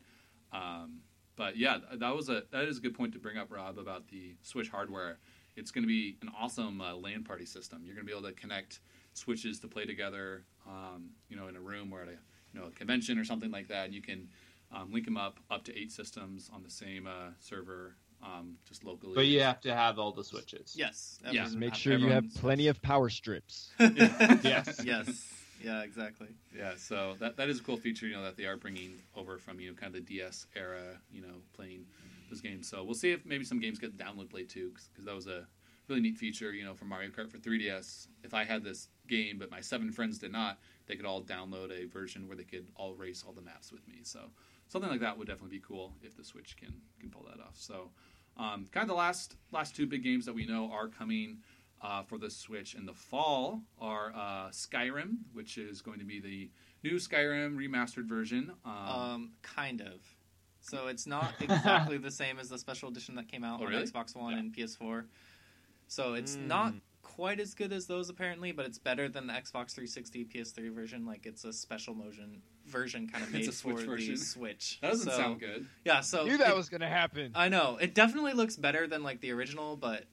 Um, 0.53 1.01
but 1.37 1.57
yeah, 1.57 1.79
that 1.95 2.15
was 2.17 2.29
a 2.29 2.45
that 2.53 2.65
is 2.65 2.79
a 2.79 2.81
good 2.81 2.95
point 2.95 3.13
to 3.15 3.19
bring 3.19 3.37
up, 3.39 3.51
Rob, 3.53 3.79
about 3.79 4.09
the 4.09 4.35
Switch 4.43 4.69
hardware. 4.69 5.19
It's 5.57 5.71
going 5.71 5.83
to 5.83 5.89
be 5.89 6.17
an 6.23 6.31
awesome 6.39 6.81
uh, 6.81 6.95
LAN 6.95 7.25
party 7.25 7.45
system. 7.45 7.83
You're 7.85 7.95
going 7.95 8.07
to 8.07 8.13
be 8.13 8.17
able 8.17 8.29
to 8.29 8.35
connect 8.35 8.81
switches 9.15 9.59
to 9.61 9.69
play 9.69 9.85
together, 9.87 10.45
um, 10.67 11.11
you 11.29 11.37
know, 11.37 11.49
in 11.49 11.57
a 11.57 11.61
room 11.61 11.93
or 11.93 12.03
at 12.03 12.09
a 12.09 12.13
you 12.53 12.61
know 12.61 12.67
a 12.67 12.71
convention 12.71 13.19
or 13.19 13.25
something 13.25 13.51
like 13.51 13.69
that. 13.69 13.87
And 13.87 13.95
you 13.95 14.03
can 14.03 14.29
um, 14.73 14.93
link 14.93 15.05
them 15.05 15.17
up 15.17 15.39
up 15.51 15.65
to 15.65 15.79
eight 15.79 15.93
systems 15.93 16.51
on 16.53 16.63
the 16.63 16.71
same 16.71 17.07
uh, 17.07 17.31
server, 17.41 17.97
um, 18.23 18.57
just 18.69 18.85
locally. 18.85 19.15
But 19.15 19.27
you 19.27 19.41
have 19.41 19.61
to 19.63 19.75
have 19.75 19.99
all 19.99 20.13
the 20.13 20.25
switches. 20.25 20.75
Yes. 20.77 21.19
Yeah. 21.31 21.45
Just 21.45 21.57
make 21.57 21.71
have- 21.71 21.79
sure 21.79 21.93
you 21.95 22.07
have 22.09 22.17
everyone's- 22.25 22.37
plenty 22.39 22.67
of 22.69 22.81
power 22.83 23.09
strips. 23.09 23.71
Yes. 23.79 24.81
yes. 24.85 25.33
Yeah. 25.63 25.83
Exactly. 25.83 26.29
Yeah, 26.57 26.73
so 26.77 27.15
that 27.21 27.37
that 27.37 27.49
is 27.49 27.61
a 27.61 27.63
cool 27.63 27.77
feature, 27.77 28.07
you 28.07 28.15
know, 28.15 28.23
that 28.25 28.37
they 28.37 28.47
are 28.47 28.57
bringing 28.57 28.95
over 29.15 29.39
from 29.39 29.61
you 29.61 29.69
know 29.71 29.75
kind 29.75 29.95
of 29.95 30.07
the 30.07 30.15
DS 30.15 30.47
era, 30.57 30.99
you 31.13 31.21
know, 31.23 31.43
playing 31.55 31.85
those 32.31 32.41
games. 32.41 32.69
So 32.69 32.83
we'll 32.85 32.95
see 32.95 33.13
if 33.13 33.27
maybe 33.27 33.45
some 33.45 33.61
games 33.61 33.79
get 33.79 33.97
download 33.99 34.31
play 34.31 34.45
too, 34.45 34.73
because 34.91 35.05
that 35.05 35.15
was 35.15 35.27
a 35.27 35.47
really 35.91 36.01
neat 36.01 36.17
feature, 36.17 36.53
you 36.53 36.65
know, 36.65 36.73
for 36.73 36.85
Mario 36.87 37.11
Kart 37.11 37.29
for 37.31 37.37
3DS. 37.39 38.07
If 38.23 38.33
I 38.33 38.45
had 38.45 38.63
this 38.65 38.89
game, 39.09 39.39
but 39.39 39.51
my 39.51 39.61
seven 39.61 39.91
friends 39.91 40.19
did 40.19 40.33
not, 40.33 40.59
they 40.87 40.95
could 40.97 41.05
all 41.05 41.21
download 41.23 41.71
a 41.73 41.87
version 41.87 42.27
where 42.29 42.37
they 42.37 42.45
could 42.45 42.69
all 42.77 42.95
race 42.95 43.25
all 43.27 43.33
the 43.35 43.43
maps 43.43 43.73
with 43.73 43.87
me. 43.89 43.97
So 44.05 44.21
something 44.69 44.91
like 44.91 45.01
that 45.01 45.19
would 45.19 45.27
definitely 45.27 45.59
be 45.59 45.63
cool 45.67 45.93
if 46.03 46.17
the 46.17 46.25
Switch 46.25 46.57
can 46.57 46.73
can 47.01 47.11
pull 47.11 47.27
that 47.29 47.43
off. 47.43 47.55
So 47.57 47.91
um, 48.37 48.67
kind 48.71 48.83
of 48.83 48.89
the 48.89 48.95
last 48.95 49.35
last 49.53 49.75
two 49.77 49.87
big 49.87 50.03
games 50.05 50.25
that 50.27 50.33
we 50.35 50.47
know 50.47 50.71
are 50.73 50.89
coming 50.89 51.39
uh, 51.83 52.03
for 52.03 52.17
the 52.19 52.31
Switch 52.31 52.75
in 52.75 52.87
the 52.87 52.95
fall 52.95 53.63
are 53.81 54.13
uh, 54.15 54.49
Skyrim, 54.51 55.17
which 55.33 55.59
is 55.59 55.83
going 55.83 55.99
to 55.99 56.05
be 56.05 56.21
the 56.21 56.51
new 56.89 56.97
Skyrim 56.97 57.57
remastered 57.57 58.07
version. 58.07 58.53
Um, 58.65 58.73
Um, 58.89 59.31
kind 59.43 59.81
of. 59.81 60.01
So 60.63 60.89
it's 60.89 61.07
not 61.07 61.33
exactly 61.41 61.97
the 62.09 62.11
same 62.11 62.39
as 62.39 62.51
the 62.51 62.59
special 62.59 62.91
edition 62.91 63.15
that 63.15 63.29
came 63.29 63.45
out 63.45 63.61
Oh, 63.61 63.65
on 63.65 63.71
really? 63.71 63.83
Xbox 63.87 64.15
One 64.15 64.35
Yeah. 64.35 64.39
and 64.41 64.53
PS4. 64.55 65.07
So 65.91 66.15
it's 66.15 66.37
Mm. 66.37 66.47
not 66.47 66.75
quite 67.03 67.41
as 67.41 67.53
good 67.53 67.73
as 67.73 67.89
those 67.89 68.09
apparently, 68.09 68.53
but 68.53 68.65
it's 68.65 68.79
better 68.79 69.09
than 69.09 69.27
the 69.27 69.33
Xbox 69.33 69.73
360 69.73 70.25
PS3 70.25 70.69
version. 70.69 71.05
Like 71.05 71.27
it's 71.27 71.45
a 71.45 71.53
special 71.53 71.95
motion 71.95 72.43
version 72.67 73.09
kind 73.09 73.25
of 73.25 73.35
It's 73.35 73.49
a 73.49 73.53
Switch 73.53 73.81
for 73.81 73.85
version. 73.87 74.15
the 74.15 74.21
Switch. 74.21 74.79
that 74.81 74.91
doesn't 74.93 75.11
So- 75.11 75.17
sound 75.17 75.41
good. 75.41 75.69
Yeah, 75.85 76.01
so 76.01 76.25
Knew 76.27 76.39
that 76.39 76.51
it- 76.51 76.57
was 76.57 76.69
gonna 76.69 76.89
happen. 76.89 77.33
I 77.35 77.49
know 77.49 77.77
it 77.79 77.93
definitely 77.93 78.35
looks 78.35 78.57
better 78.57 78.87
than 78.87 79.03
like 79.03 79.21
the 79.21 79.33
original, 79.33 79.77
but 79.77 80.07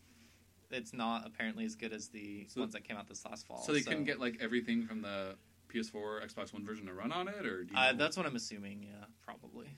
it's 0.72 0.94
not 0.94 1.28
apparently 1.28 1.64
as 1.64 1.76
good 1.76 1.94
as 1.94 2.10
the 2.10 2.48
So- 2.48 2.62
ones 2.62 2.74
that 2.74 2.84
came 2.84 2.98
out 2.98 3.08
this 3.08 3.24
last 3.24 3.46
fall. 3.46 3.62
So 3.62 3.72
they 3.72 3.84
couldn't 3.84 4.06
get 4.06 4.20
like 4.20 4.38
everything 4.42 4.88
from 4.88 5.04
the 5.04 5.38
PS4, 5.70 6.22
Xbox 6.26 6.54
One 6.54 6.66
version 6.66 6.88
to 6.88 6.94
run 6.94 7.12
on 7.12 7.28
it, 7.28 7.46
or 7.46 7.64
do 7.66 7.72
you 7.74 7.78
Uh, 7.80 7.92
know? 7.92 7.98
that's 8.00 8.18
what 8.18 8.26
I'm 8.26 8.36
assuming. 8.36 8.82
Yeah, 8.82 9.06
probably. 9.22 9.70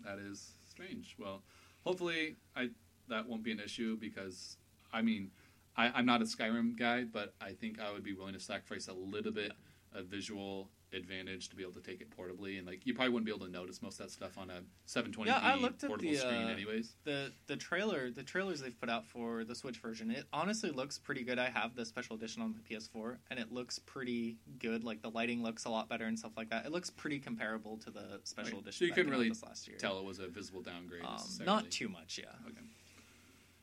that 0.00 0.18
is 0.18 0.52
strange. 0.68 1.16
Well, 1.18 1.42
hopefully, 1.84 2.36
I 2.54 2.70
that 3.08 3.26
won't 3.26 3.42
be 3.42 3.50
an 3.52 3.60
issue 3.60 3.96
because 3.96 4.58
I 4.96 5.02
mean, 5.02 5.30
I, 5.76 5.88
I'm 5.94 6.06
not 6.06 6.22
a 6.22 6.24
Skyrim 6.24 6.78
guy, 6.78 7.04
but 7.04 7.34
I 7.40 7.50
think 7.52 7.78
I 7.80 7.92
would 7.92 8.02
be 8.02 8.14
willing 8.14 8.32
to 8.34 8.40
sacrifice 8.40 8.88
a 8.88 8.94
little 8.94 9.32
bit 9.32 9.52
of 9.94 10.06
visual 10.06 10.70
advantage 10.92 11.48
to 11.48 11.56
be 11.56 11.62
able 11.62 11.72
to 11.72 11.80
take 11.80 12.00
it 12.00 12.08
portably, 12.16 12.58
and 12.58 12.66
like 12.66 12.86
you 12.86 12.94
probably 12.94 13.10
wouldn't 13.12 13.26
be 13.26 13.32
able 13.34 13.44
to 13.44 13.52
notice 13.52 13.82
most 13.82 13.98
of 14.00 14.06
that 14.06 14.12
stuff 14.12 14.38
on 14.38 14.48
a 14.50 14.60
720p 14.86 15.26
Yeah, 15.26 15.38
I 15.42 15.56
looked 15.56 15.82
at 15.82 15.88
portable 15.88 16.10
the, 16.12 16.16
screen, 16.16 16.44
uh, 16.44 16.48
anyways. 16.48 16.94
the 17.04 17.32
the 17.48 17.56
trailer 17.56 18.10
the 18.10 18.22
trailers 18.22 18.60
they've 18.60 18.78
put 18.78 18.88
out 18.88 19.04
for 19.04 19.44
the 19.44 19.54
Switch 19.54 19.78
version 19.78 20.10
it 20.10 20.24
honestly 20.32 20.70
looks 20.70 20.96
pretty 20.98 21.24
good. 21.24 21.38
I 21.38 21.50
have 21.50 21.74
the 21.74 21.84
special 21.84 22.16
edition 22.16 22.40
on 22.40 22.54
the 22.54 22.60
PS4 22.60 23.16
and 23.30 23.38
it 23.40 23.52
looks 23.52 23.78
pretty 23.80 24.38
good. 24.58 24.84
Like 24.84 25.02
the 25.02 25.10
lighting 25.10 25.42
looks 25.42 25.64
a 25.64 25.70
lot 25.70 25.88
better 25.88 26.04
and 26.04 26.18
stuff 26.18 26.32
like 26.36 26.50
that. 26.50 26.64
It 26.64 26.72
looks 26.72 26.88
pretty 26.88 27.18
comparable 27.18 27.76
to 27.78 27.90
the 27.90 28.20
special 28.24 28.58
Right. 28.58 28.62
edition. 28.62 28.78
So 28.78 28.84
you 28.84 28.92
couldn't 28.92 29.10
really 29.10 29.30
last 29.44 29.66
year. 29.68 29.76
Tell 29.78 29.98
it 29.98 30.04
was 30.04 30.20
a 30.20 30.28
visible 30.28 30.62
downgrade. 30.62 31.04
Um, 31.04 31.18
not 31.44 31.70
too 31.70 31.88
much, 31.88 32.18
yeah. 32.22 32.30
Okay, 32.46 32.60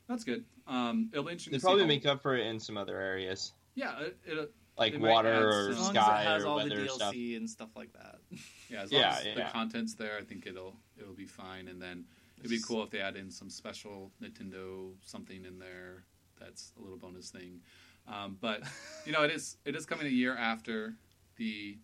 that's 0.08 0.24
good. 0.24 0.44
Um, 0.66 1.10
it'll 1.12 1.24
be 1.24 1.32
interesting. 1.32 1.52
They 1.52 1.58
probably 1.58 1.82
how- 1.82 1.88
make 1.88 2.06
up 2.06 2.22
for 2.22 2.36
it 2.36 2.46
in 2.46 2.58
some 2.60 2.76
other 2.76 2.98
areas, 3.00 3.52
Yeah, 3.74 4.00
it, 4.00 4.18
it, 4.26 4.52
like 4.78 4.92
They 4.92 4.98
add 4.98 5.02
water 5.02 5.48
or 5.48 5.68
As 5.70 5.78
long 5.78 5.94
sky 5.94 6.20
as 6.20 6.26
it 6.26 6.28
has 6.30 6.44
or 6.44 6.46
all 6.48 6.58
the 6.58 6.64
weather 6.64 6.84
DLC 6.86 6.90
stuff. 6.94 7.14
and 7.14 7.50
stuff 7.50 7.70
like 7.76 7.92
that. 7.92 8.16
Yeah, 8.70 8.82
as 8.82 8.92
long 8.92 9.00
Yeah, 9.02 9.16
as 9.18 9.22
the 9.24 9.30
yeah. 9.36 9.50
content's 9.52 9.94
there, 9.94 10.16
I 10.18 10.22
think 10.24 10.46
it'll 10.46 10.76
it'll 10.98 11.14
be 11.14 11.26
fine. 11.26 11.68
And 11.68 11.80
then 11.80 12.04
it'd 12.38 12.50
be 12.50 12.60
cool 12.66 12.82
if 12.82 12.90
they 12.90 12.98
add 13.00 13.16
in 13.16 13.30
some 13.30 13.50
special 13.50 14.10
Nintendo 14.22 14.92
something 15.04 15.44
in 15.44 15.58
there. 15.58 16.04
That's 16.40 16.72
a 16.78 16.82
little 16.82 16.96
bonus 16.98 17.30
thing. 17.30 17.60
Um, 18.08 18.36
but 18.40 18.62
you 19.06 19.12
know, 19.12 19.22
it 19.22 19.30
is 19.30 19.58
it 19.64 19.76
is 19.76 19.86
coming 19.86 20.06
a 20.06 20.10
year 20.10 20.36
after 20.36 20.94
the 21.36 21.78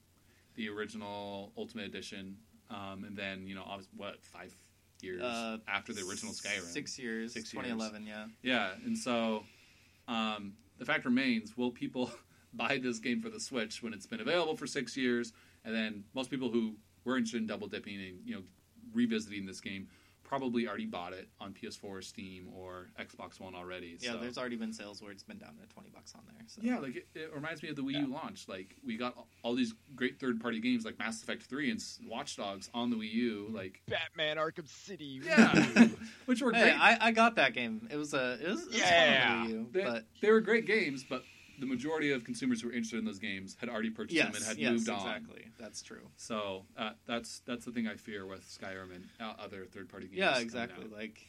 the 0.56 0.68
original 0.68 1.52
Ultimate 1.56 1.84
Edition, 1.86 2.36
um, 2.70 3.04
and 3.06 3.16
then 3.16 3.46
you 3.46 3.54
know, 3.54 3.64
what 3.96 4.22
five 4.24 4.54
years 5.02 5.22
Uh, 5.22 5.58
after 5.68 5.92
the 5.92 6.02
original 6.08 6.32
Skyrim? 6.32 6.62
Six 6.62 6.98
years. 6.98 7.32
Six 7.32 7.52
years. 7.52 7.64
2011, 7.64 8.06
yeah. 8.06 8.26
Yeah, 8.42 8.70
and 8.84 8.96
so 8.96 9.44
um, 10.08 10.54
the 10.78 10.84
fact 10.84 11.04
remains: 11.04 11.56
will 11.56 11.70
people 11.70 12.10
buy 12.54 12.78
this 12.82 12.98
game 12.98 13.20
for 13.20 13.28
the 13.30 13.40
Switch 13.40 13.82
when 13.82 13.92
it's 13.92 14.06
been 14.06 14.20
available 14.20 14.56
for 14.56 14.66
six 14.66 14.96
years? 14.96 15.32
And 15.64 15.74
then 15.74 16.04
most 16.14 16.30
people 16.30 16.50
who 16.50 16.74
were 17.04 17.16
interested 17.16 17.38
in 17.40 17.46
double 17.46 17.66
dipping 17.68 17.96
and 18.00 18.18
you 18.24 18.34
know 18.34 18.42
revisiting 18.94 19.46
this 19.46 19.60
game 19.60 19.88
probably 20.30 20.68
already 20.68 20.86
bought 20.86 21.12
it 21.12 21.28
on 21.40 21.52
PS4, 21.52 22.04
Steam, 22.04 22.46
or 22.56 22.86
Xbox 23.00 23.40
One 23.40 23.56
already. 23.56 23.96
Yeah, 23.98 24.12
so. 24.12 24.18
there's 24.18 24.38
already 24.38 24.54
been 24.54 24.72
sales 24.72 25.02
where 25.02 25.10
it's 25.10 25.24
been 25.24 25.38
down 25.38 25.56
to 25.60 25.66
20 25.74 25.90
bucks 25.90 26.14
on 26.14 26.20
there. 26.28 26.46
So. 26.46 26.60
Yeah, 26.62 26.78
like 26.78 26.94
it, 26.94 27.08
it 27.16 27.34
reminds 27.34 27.64
me 27.64 27.68
of 27.68 27.74
the 27.74 27.82
Wii 27.82 27.98
U 27.98 28.06
launch. 28.06 28.46
Like 28.46 28.76
we 28.86 28.96
got 28.96 29.16
all 29.42 29.56
these 29.56 29.74
great 29.96 30.20
third-party 30.20 30.60
games 30.60 30.84
like 30.84 31.00
Mass 31.00 31.20
Effect 31.20 31.42
Three 31.42 31.68
and 31.72 31.82
Watch 32.06 32.36
Dogs 32.36 32.70
on 32.72 32.90
the 32.90 32.96
Wii 32.96 33.10
U. 33.12 33.48
Like 33.52 33.82
Batman 33.88 34.36
Arkham 34.36 34.68
City. 34.68 35.20
yeah, 35.24 35.88
which 36.26 36.40
were 36.42 36.52
Hey, 36.52 36.62
great. 36.70 36.80
I, 36.80 36.98
I 37.00 37.10
got 37.10 37.34
that 37.34 37.52
game. 37.52 37.88
It 37.90 37.96
was 37.96 38.14
a 38.14 38.38
it 38.40 38.48
was, 38.50 38.62
it 38.62 38.66
was 38.68 38.78
Yeah. 38.78 39.34
on 39.40 39.48
the 39.48 39.52
Wii 39.52 39.58
U, 39.58 39.66
They, 39.72 39.82
but 39.82 40.04
they 40.22 40.30
were 40.30 40.40
great 40.40 40.64
games, 40.66 41.04
but 41.10 41.24
the 41.60 41.66
majority 41.66 42.10
of 42.12 42.24
consumers 42.24 42.62
who 42.62 42.68
were 42.68 42.74
interested 42.74 42.98
in 42.98 43.04
those 43.04 43.18
games 43.18 43.56
had 43.60 43.68
already 43.68 43.90
purchased 43.90 44.20
them 44.20 44.34
and 44.34 44.44
had 44.44 44.56
yes, 44.56 44.72
moved 44.72 44.88
on. 44.88 44.96
exactly. 44.96 45.46
That's 45.58 45.82
true. 45.82 46.08
So 46.16 46.64
uh, 46.76 46.92
that's 47.06 47.40
that's 47.46 47.64
the 47.64 47.72
thing 47.72 47.86
I 47.86 47.96
fear 47.96 48.26
with 48.26 48.42
Skyrim 48.42 48.94
and 48.94 49.04
uh, 49.20 49.34
other 49.38 49.66
third-party 49.66 50.06
games. 50.06 50.18
Yeah, 50.18 50.38
exactly. 50.38 50.86
Like 50.88 51.20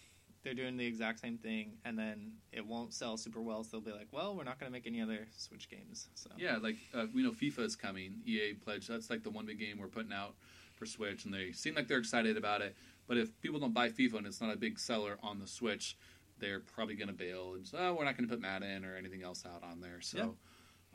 they're 0.43 0.53
doing 0.53 0.77
the 0.77 0.86
exact 0.86 1.19
same 1.19 1.38
thing, 1.38 1.73
and 1.86 1.99
then 1.99 2.32
it 2.51 2.65
won't 2.65 2.93
sell 2.93 3.17
super 3.17 3.41
well. 3.41 3.63
So 3.63 3.71
they'll 3.71 3.82
be 3.82 3.91
like, 3.91 4.07
"Well, 4.11 4.36
we're 4.36 4.43
not 4.43 4.59
going 4.59 4.71
to 4.71 4.73
make 4.73 4.88
any 4.88 5.01
other 5.01 5.27
Switch 5.38 5.69
games." 5.69 6.07
So 6.15 6.29
Yeah, 6.38 6.57
like 6.57 6.77
uh, 6.93 7.05
we 7.13 7.21
know 7.23 7.32
FIFA 7.32 7.59
is 7.59 7.75
coming. 7.75 8.21
EA 8.25 8.53
pledged 8.53 8.89
that's 8.89 9.09
like 9.09 9.23
the 9.23 9.29
one 9.29 9.45
big 9.45 9.59
game 9.59 9.77
we're 9.79 9.88
putting 9.88 10.13
out 10.13 10.36
for 10.75 10.86
Switch, 10.86 11.25
and 11.25 11.34
they 11.34 11.51
seem 11.51 11.75
like 11.75 11.88
they're 11.88 11.99
excited 11.99 12.38
about 12.38 12.61
it. 12.61 12.75
But 13.07 13.17
if 13.17 13.39
people 13.41 13.59
don't 13.59 13.73
buy 13.73 13.89
FIFA 13.89 14.19
and 14.19 14.27
it's 14.27 14.41
not 14.41 14.53
a 14.53 14.57
big 14.57 14.79
seller 14.79 15.17
on 15.21 15.39
the 15.39 15.47
Switch, 15.47 15.97
they're 16.41 16.59
probably 16.59 16.95
going 16.95 17.07
to 17.07 17.13
bail 17.13 17.53
and 17.55 17.65
say, 17.65 17.77
"Oh, 17.79 17.93
we're 17.93 18.03
not 18.03 18.17
going 18.17 18.27
to 18.27 18.33
put 18.33 18.41
Madden 18.41 18.83
or 18.83 18.97
anything 18.97 19.23
else 19.23 19.45
out 19.45 19.63
on 19.63 19.79
there." 19.79 20.01
So 20.01 20.35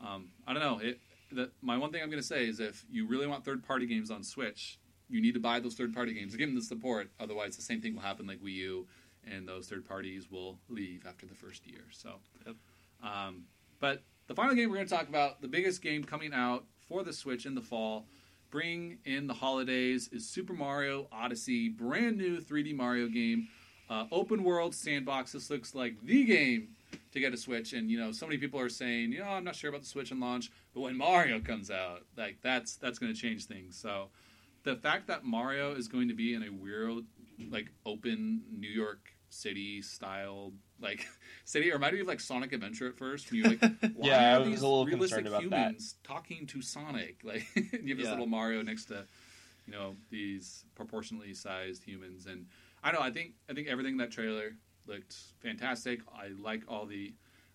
um, 0.05 0.29
I 0.45 0.53
don't 0.53 0.61
know. 0.61 0.79
It 0.79 0.99
the, 1.31 1.49
my 1.61 1.77
one 1.77 1.91
thing 1.91 2.01
I'm 2.03 2.09
going 2.09 2.21
to 2.21 2.27
say 2.27 2.47
is 2.47 2.59
if 2.59 2.85
you 2.89 3.05
really 3.07 3.27
want 3.27 3.43
third-party 3.43 3.85
games 3.87 4.11
on 4.11 4.23
Switch, 4.23 4.79
you 5.09 5.21
need 5.21 5.33
to 5.33 5.39
buy 5.41 5.59
those 5.59 5.73
third 5.75 5.93
party 5.93 6.13
games 6.13 6.31
to 6.33 6.37
give 6.37 6.47
them 6.47 6.55
the 6.55 6.61
support. 6.61 7.09
Otherwise, 7.19 7.55
the 7.57 7.61
same 7.63 7.81
thing 7.81 7.95
will 7.95 8.01
happen 8.01 8.25
like 8.27 8.39
Wii 8.39 8.53
U, 8.53 8.87
and 9.29 9.47
those 9.47 9.67
third 9.67 9.85
parties 9.85 10.29
will 10.31 10.59
leave 10.69 11.05
after 11.07 11.25
the 11.25 11.33
first 11.35 11.65
year. 11.67 11.83
So, 11.91 12.19
Yep. 12.45 12.55
um, 13.03 13.43
but 13.79 14.03
the 14.27 14.35
final 14.35 14.55
game 14.55 14.69
we're 14.69 14.75
going 14.77 14.87
to 14.87 14.95
talk 14.95 15.09
about, 15.09 15.41
the 15.41 15.47
biggest 15.49 15.81
game 15.81 16.03
coming 16.03 16.33
out 16.33 16.63
for 16.87 17.03
the 17.03 17.11
Switch 17.11 17.45
in 17.45 17.55
the 17.55 17.61
fall, 17.61 18.05
bring 18.49 18.99
in 19.03 19.27
the 19.27 19.33
holidays, 19.33 20.09
is 20.13 20.29
Super 20.29 20.53
Mario 20.53 21.07
Odyssey, 21.11 21.67
brand 21.67 22.17
new 22.17 22.39
3D 22.39 22.73
Mario 22.73 23.07
game, 23.07 23.49
uh, 23.89 24.05
open 24.11 24.43
world 24.43 24.75
sandbox. 24.75 25.31
This 25.31 25.49
looks 25.49 25.73
like 25.75 25.95
the 26.03 26.23
game 26.25 26.69
to 27.11 27.19
get 27.19 27.33
a 27.33 27.37
Switch, 27.37 27.73
and 27.73 27.89
you 27.89 27.99
know, 27.99 28.11
so 28.11 28.25
many 28.25 28.37
people 28.37 28.59
are 28.59 28.69
saying, 28.69 29.11
you 29.11 29.19
know, 29.19 29.25
I'm 29.29 29.43
not 29.43 29.55
sure 29.55 29.69
about 29.69 29.81
the 29.81 29.87
Switch 29.87 30.11
and 30.11 30.19
launch, 30.19 30.51
but 30.73 30.81
when 30.81 30.97
Mario 30.97 31.39
comes 31.39 31.71
out, 31.71 32.03
like 32.17 32.37
that's 32.41 32.75
that's 32.75 32.99
going 32.99 33.13
to 33.13 33.19
change 33.19 33.45
things. 33.45 33.77
So, 33.77 34.09
the 34.63 34.75
fact 34.75 35.07
that 35.07 35.23
Mario 35.23 35.73
is 35.75 35.87
going 35.87 36.07
to 36.09 36.13
be 36.13 36.33
in 36.33 36.43
a 36.43 36.49
weird, 36.51 37.03
like 37.49 37.67
open 37.85 38.41
New 38.57 38.69
York 38.69 39.11
City 39.29 39.81
style 39.81 40.53
like 40.79 41.05
city, 41.45 41.69
it 41.69 41.73
reminded 41.73 41.95
me 41.97 42.01
of 42.01 42.07
like 42.07 42.19
Sonic 42.19 42.53
Adventure 42.53 42.87
at 42.87 42.97
first. 42.97 43.31
When 43.31 43.39
you're 43.39 43.49
like, 43.49 43.59
why 43.95 44.09
Yeah, 44.09 44.35
I 44.35 44.37
are 44.37 44.39
was 44.39 44.49
these 44.49 44.61
a 44.61 44.67
little 44.67 44.85
realistic 44.85 45.25
concerned 45.25 45.27
about 45.27 45.49
that. 45.49 45.71
humans 45.71 45.95
talking 46.03 46.45
to 46.47 46.61
Sonic? 46.61 47.17
Like 47.23 47.45
you 47.55 47.61
have 47.89 47.97
this 47.97 48.05
Yeah. 48.05 48.11
little 48.11 48.27
Mario 48.27 48.61
next 48.61 48.85
to, 48.85 49.05
you 49.65 49.73
know, 49.73 49.95
these 50.09 50.65
proportionally 50.75 51.33
sized 51.33 51.83
humans, 51.83 52.25
and 52.25 52.45
I 52.83 52.91
know. 52.91 52.99
I 53.01 53.11
think 53.11 53.33
I 53.49 53.53
think 53.53 53.67
everything 53.67 53.93
in 53.93 53.97
that 53.97 54.11
trailer 54.11 54.55
looked 54.85 55.15
fantastic. 55.41 56.01
I 56.15 56.29
like 56.39 56.63
all 56.67 56.85
the 56.85 57.13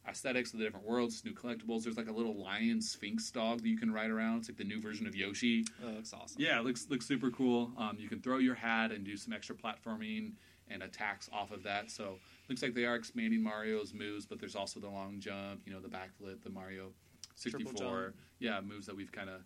aesthetics 0.08 0.52
of 0.52 0.58
the 0.58 0.64
different 0.64 0.86
worlds, 0.86 1.24
new 1.24 1.32
collectibles. 1.32 1.84
There's 1.84 1.96
like 1.96 2.08
a 2.08 2.12
little 2.12 2.42
lion 2.42 2.80
sphinx 2.82 3.30
dog 3.30 3.62
that 3.62 3.68
you 3.68 3.78
can 3.78 3.92
ride 3.92 4.10
around. 4.10 4.38
It's 4.38 4.48
like 4.48 4.58
the 4.58 4.64
new 4.64 4.80
version 4.80 5.06
of 5.06 5.14
Yoshi. 5.14 5.64
Oh, 5.82 5.86
that 5.86 5.96
looks 5.96 6.12
awesome. 6.12 6.40
Yeah, 6.40 6.58
it 6.58 6.64
looks 6.64 6.88
looks 6.88 7.06
super 7.06 7.30
cool. 7.30 7.72
Um, 7.78 7.96
you 7.98 8.08
can 8.08 8.20
throw 8.20 8.38
your 8.38 8.54
hat 8.54 8.92
and 8.92 9.04
do 9.04 9.16
some 9.16 9.32
extra 9.32 9.54
platforming 9.54 10.32
and 10.68 10.82
attacks 10.82 11.28
off 11.32 11.50
of 11.50 11.62
that. 11.64 11.90
So 11.90 12.18
looks 12.48 12.62
like 12.62 12.74
they 12.74 12.84
are 12.84 12.94
expanding 12.94 13.42
Mario's 13.42 13.92
moves, 13.92 14.26
but 14.26 14.38
there's 14.40 14.56
also 14.56 14.80
the 14.80 14.88
long 14.88 15.20
jump, 15.20 15.62
you 15.66 15.72
know, 15.72 15.80
the 15.80 15.88
backflip, 15.88 16.42
the 16.42 16.50
Mario 16.50 16.92
64. 17.36 18.14
Yeah, 18.38 18.60
moves 18.60 18.86
that 18.86 18.96
we've 18.96 19.12
kind 19.12 19.30
of 19.30 19.42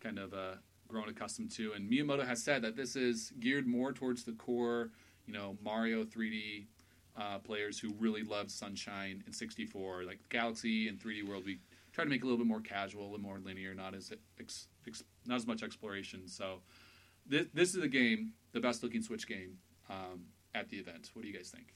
kind 0.00 0.18
of 0.18 0.34
uh, 0.34 0.56
grown 0.88 1.08
accustomed 1.08 1.50
to. 1.52 1.72
And 1.72 1.90
Miyamoto 1.90 2.26
has 2.26 2.42
said 2.42 2.62
that 2.62 2.76
this 2.76 2.96
is 2.96 3.32
geared 3.40 3.66
more 3.66 3.92
towards 3.92 4.24
the 4.24 4.32
core, 4.32 4.90
you 5.26 5.32
know, 5.32 5.56
Mario 5.62 6.04
3D 6.04 6.66
uh, 7.18 7.38
players 7.38 7.78
who 7.78 7.92
really 7.98 8.22
love 8.22 8.50
Sunshine 8.50 9.22
and 9.26 9.34
64, 9.34 10.04
like 10.04 10.18
Galaxy 10.28 10.88
and 10.88 10.98
3D 10.98 11.26
World. 11.26 11.44
We 11.44 11.58
try 11.92 12.04
to 12.04 12.10
make 12.10 12.20
it 12.20 12.24
a 12.24 12.26
little 12.26 12.38
bit 12.38 12.46
more 12.46 12.60
casual, 12.60 13.02
a 13.02 13.08
little 13.10 13.20
more 13.20 13.38
linear, 13.38 13.74
not 13.74 13.94
as 13.94 14.12
ex, 14.38 14.68
ex, 14.86 15.02
not 15.26 15.36
as 15.36 15.46
much 15.46 15.62
exploration. 15.62 16.28
So 16.28 16.60
this 17.26 17.46
this 17.54 17.74
is 17.74 17.82
a 17.82 17.88
game, 17.88 18.32
the 18.52 18.60
best 18.60 18.82
looking 18.82 19.02
Switch 19.02 19.26
game 19.26 19.58
um, 19.88 20.26
at 20.54 20.68
the 20.68 20.76
event. 20.76 21.10
What 21.14 21.22
do 21.22 21.28
you 21.28 21.34
guys 21.34 21.50
think? 21.50 21.74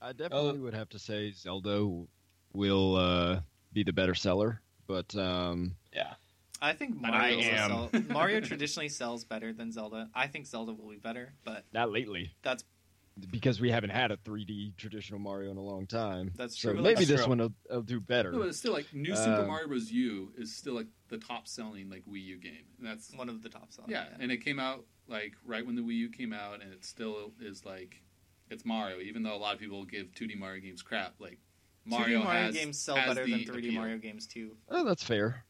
I 0.00 0.12
definitely 0.12 0.60
would 0.60 0.74
have 0.74 0.90
to 0.90 0.98
say 0.98 1.32
Zelda 1.32 2.04
will 2.52 2.96
uh, 2.96 3.40
be 3.72 3.82
the 3.82 3.92
better 3.92 4.14
seller, 4.14 4.60
but 4.86 5.14
um, 5.16 5.74
Yeah. 5.92 6.14
I 6.62 6.72
think 6.72 6.96
I 7.04 7.10
Mario, 7.10 7.38
am. 7.40 7.70
sell, 7.70 7.90
Mario 8.08 8.40
traditionally 8.50 8.88
sells 8.88 9.24
better 9.24 9.52
than 9.52 9.72
Zelda. 9.72 10.08
I 10.14 10.26
think 10.26 10.46
Zelda 10.46 10.72
will 10.72 10.90
be 10.90 10.96
better, 10.96 11.34
but 11.44 11.64
not 11.72 11.90
lately 11.92 12.32
that's 12.42 12.64
because 13.30 13.60
we 13.62 13.70
haven't 13.70 13.90
had 13.90 14.10
a 14.10 14.18
3D 14.18 14.76
traditional 14.76 15.18
Mario 15.18 15.50
in 15.50 15.56
a 15.56 15.62
long 15.62 15.86
time. 15.86 16.32
That's 16.36 16.58
So 16.60 16.72
true. 16.72 16.82
maybe 16.82 16.96
That's 16.96 17.08
this 17.08 17.20
true. 17.22 17.28
one 17.30 17.38
will, 17.38 17.52
will 17.70 17.82
do 17.82 17.98
better. 17.98 18.30
No, 18.30 18.40
but 18.40 18.48
it's 18.48 18.58
still 18.58 18.74
like 18.74 18.92
New 18.92 19.16
Super 19.16 19.40
Um, 19.42 19.46
Mario 19.46 19.68
Bros. 19.68 19.90
U 19.90 20.32
is 20.36 20.54
still 20.54 20.74
like 20.74 20.88
the 21.08 21.16
top 21.16 21.48
selling 21.48 21.88
like 21.88 22.04
Wii 22.04 22.22
U 22.24 22.38
game, 22.38 22.66
and 22.78 22.86
that's 22.86 23.14
one 23.14 23.28
of 23.30 23.42
the 23.42 23.48
top 23.48 23.72
sellers. 23.72 23.90
yeah, 23.90 24.04
and 24.20 24.30
it 24.30 24.44
came 24.44 24.58
out 24.58 24.84
like 25.08 25.32
right 25.46 25.64
when 25.64 25.76
the 25.76 25.82
Wii 25.82 25.94
U 25.96 26.08
came 26.10 26.32
out, 26.34 26.62
and 26.62 26.72
it 26.72 26.84
still 26.84 27.32
is 27.40 27.64
like 27.64 28.02
it's 28.50 28.64
Mario, 28.66 29.00
even 29.00 29.22
though 29.22 29.34
a 29.34 29.38
lot 29.38 29.54
of 29.54 29.60
people 29.60 29.84
give 29.84 30.12
2D 30.12 30.38
Mario 30.38 30.60
games 30.60 30.82
crap. 30.82 31.14
Like 31.18 31.38
Mario, 31.86 32.20
2D 32.20 32.24
Mario 32.24 32.42
has, 32.42 32.54
games 32.54 32.78
sell 32.78 32.96
has 32.96 33.14
better 33.14 33.26
than 33.28 33.40
3D 33.40 33.58
appeal. 33.58 33.72
Mario 33.72 33.98
games 33.98 34.26
too. 34.26 34.56
Oh, 34.68 34.84
that's 34.84 35.02
fair. 35.02 35.44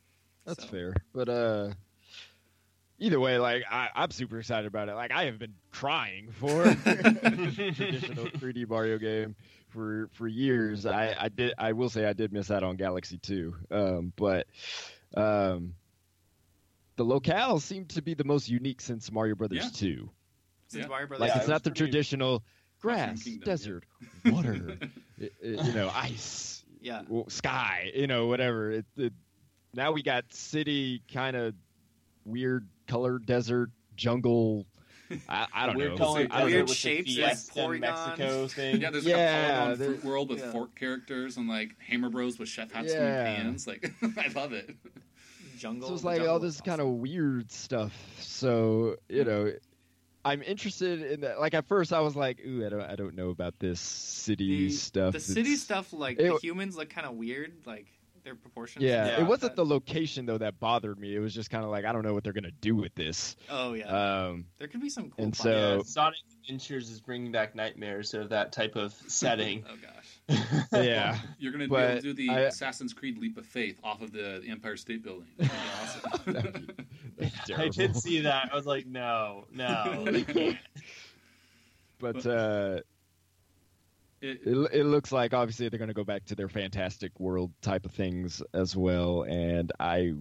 That's 0.47 0.63
So. 0.63 0.69
fair. 0.71 0.95
But 1.13 1.29
uh 1.29 1.71
either 2.99 3.21
way, 3.21 3.39
like 3.39 3.65
I, 3.71 3.89
I'm 3.95 4.11
super 4.11 4.39
excited 4.39 4.67
about 4.67 4.89
it. 4.89 4.95
Like 4.95 5.13
I 5.13 5.25
have 5.25 5.39
been 5.39 5.55
crying 5.73 6.31
for 6.33 6.63
a 6.65 6.75
traditional 7.75 8.27
3D 8.27 8.69
Mario 8.69 8.99
game 8.99 9.35
for 9.69 10.09
for 10.13 10.27
years. 10.27 10.87
I, 10.87 11.15
I 11.19 11.29
did 11.29 11.55
I 11.59 11.73
will 11.73 11.91
say 11.91 12.05
I 12.07 12.13
did 12.15 12.33
miss 12.33 12.51
out 12.51 12.63
on 12.63 12.77
Galaxy 12.77 13.19
2. 13.19 13.55
Um 13.71 14.13
but 14.17 14.47
um 15.15 15.75
the 16.97 17.05
locales 17.05 17.61
seem 17.63 17.85
to 17.87 18.01
be 18.01 18.15
the 18.15 18.25
most 18.25 18.49
unique 18.49 18.81
since 18.81 19.13
Mario 19.13 19.35
Brothers 19.35 19.59
Yeah. 19.65 19.71
2. 19.73 20.11
Since 20.69 20.83
Yeah. 20.83 20.89
Mario 20.89 21.07
Brothers, 21.09 21.21
Like 21.21 21.31
Yeah, 21.35 21.39
it's 21.41 21.49
it 21.49 21.51
not 21.51 21.63
the 21.65 21.71
traditional 21.71 22.43
grass, 22.81 23.23
Kingdom, 23.25 23.45
desert, 23.45 23.85
water, 24.25 24.79
i- 25.21 25.25
i- 25.45 25.47
you 25.67 25.73
know, 25.73 25.91
ice, 25.95 26.63
yeah, 26.81 27.03
sky, 27.29 27.91
you 27.95 28.07
know, 28.07 28.27
whatever. 28.29 28.71
It, 28.71 28.87
it, 28.97 29.13
now 29.77 29.93
we 29.93 30.03
got 30.03 30.25
city 30.33 31.03
kind 31.13 31.37
of 31.37 31.55
weird 32.25 32.67
color 32.89 33.19
desert 33.21 33.71
jungle. 33.95 34.67
I, 35.29 35.47
I 35.55 35.67
don't 35.67 35.77
Weird 35.77 35.93
know. 35.93 35.97
color 35.99 36.27
I 36.33 36.41
don't 36.41 36.51
Weird 36.51 36.67
know. 36.67 36.75
shapes, 36.75 37.15
the 37.15 37.23
like 37.23 37.37
Fiesta 37.37 37.61
Porygon. 37.61 37.81
Mexico 37.81 38.49
thing. 38.49 38.81
Yeah, 38.81 38.91
there's 38.91 39.05
Yeah, 39.07 39.17
a 39.17 39.53
Polygon 39.59 39.79
there- 39.79 39.89
fruit 39.89 40.05
world 40.05 40.29
with 40.31 40.41
yeah. 40.41 40.51
fork 40.51 40.75
characters 40.77 41.37
and 41.37 41.49
like 41.49 41.77
Hammer 41.79 42.11
Bros 42.11 42.39
with 42.41 42.49
chef 42.49 42.73
hats 42.73 42.93
Yeah. 42.93 43.05
and 43.27 43.45
pans. 43.45 43.67
Like 43.69 43.93
I 44.19 44.29
love 44.35 44.53
it. 44.53 44.75
jungle. 45.59 45.89
So 45.91 45.95
it's 45.95 46.03
like 46.05 46.17
jungle 46.17 46.33
all 46.35 46.43
is 46.45 46.55
this 46.55 46.61
kind 46.61 46.81
of 46.81 46.89
weird 46.89 47.53
stuff. 47.53 47.93
So 48.19 48.97
you 49.09 49.23
know, 49.25 49.53
I'm 50.25 50.43
interested 50.43 51.03
in 51.03 51.21
that. 51.21 51.39
Like 51.39 51.55
at 51.55 51.67
first, 51.69 51.93
I 51.93 52.01
was 52.01 52.17
like, 52.17 52.41
"Ooh, 52.45 52.67
I 52.67 52.69
don't, 52.69 52.81
I 52.81 52.97
don't 52.97 53.15
know 53.15 53.29
about 53.31 53.57
this 53.61 53.79
city 53.79 54.67
the, 54.67 54.71
stuff." 54.73 55.13
The 55.13 55.21
city 55.21 55.55
stuff, 55.55 55.93
like 55.93 56.19
it- 56.19 56.25
the 56.33 56.39
humans 56.43 56.77
look 56.77 56.91
kind 56.91 57.07
of 57.07 57.15
weird, 57.15 57.53
like 57.65 57.87
their 58.27 58.35
proportions. 58.35 58.85
Yeah, 58.85 59.07
Yeah. 59.07 59.21
it 59.21 59.27
wasn't 59.27 59.55
the 59.57 59.65
location 59.65 60.27
though 60.27 60.37
that 60.39 60.59
bothered 60.59 60.99
me. 60.99 61.15
It 61.15 61.21
was 61.21 61.33
just 61.33 61.49
kind 61.49 61.63
of 61.65 61.71
like 61.71 61.85
I 61.85 61.93
don't 61.93 62.03
know 62.03 62.13
what 62.13 62.25
they're 62.25 62.33
gonna 62.33 62.51
do 62.61 62.75
with 62.75 62.93
this. 62.97 63.37
Oh 63.49 63.73
yeah, 63.73 63.87
Um, 64.27 64.47
there 64.59 64.67
could 64.69 64.81
be 64.83 64.91
some 64.91 65.11
cool. 65.11 65.25
and 65.25 65.33
plot- 65.33 65.45
so- 65.45 65.77
Yeah, 65.77 65.83
Sonic 65.85 66.19
Adventures 66.43 66.91
is 66.91 67.01
bringing 67.01 67.31
back 67.33 67.55
nightmares 67.55 68.13
of 68.15 68.29
that 68.31 68.51
type 68.53 68.75
of 68.75 68.93
setting. 69.07 69.65
oh 69.71 69.77
gosh, 69.81 70.39
yeah, 70.73 71.19
You're 71.39 71.53
gonna 71.53 71.65
be 71.67 71.71
But 71.71 71.91
able 71.91 71.97
to 71.97 72.03
do 72.03 72.15
the 72.15 72.31
I- 72.31 72.41
Assassin's 72.41 72.93
Creed 72.93 73.17
Leap 73.17 73.39
of 73.39 73.47
Faith 73.47 73.79
off 73.85 74.03
of 74.03 74.11
the, 74.11 74.41
the 74.45 74.51
Empire 74.51 74.77
State 74.77 75.05
Building. 75.05 75.29
That'd 75.39 75.53
be 75.53 75.59
awesome. 75.81 76.33
That'd 76.33 76.77
be- 77.47 77.55
I 77.55 77.69
did 77.69 77.97
see 77.97 78.21
that. 78.23 78.51
I 78.53 78.57
was 78.57 78.67
like, 78.67 78.87
no, 78.87 79.45
no, 79.53 80.05
they 80.05 80.23
can't. 80.25 80.59
but 82.01 82.27
uh, 82.27 82.81
It- 84.21 84.41
it, 84.47 84.71
it 84.73 84.85
looks 84.85 85.13
like 85.13 85.35
obviously 85.35 85.69
they're 85.69 85.79
going 85.79 85.89
to 85.89 85.95
go 85.95 86.05
back 86.05 86.25
to 86.27 86.35
their 86.35 86.49
fantastic 86.49 87.19
world 87.21 87.53
type 87.61 87.85
of 87.85 87.93
things 87.93 88.43
as 88.55 88.75
well 88.75 89.23
and 89.23 89.71
i 89.79 90.15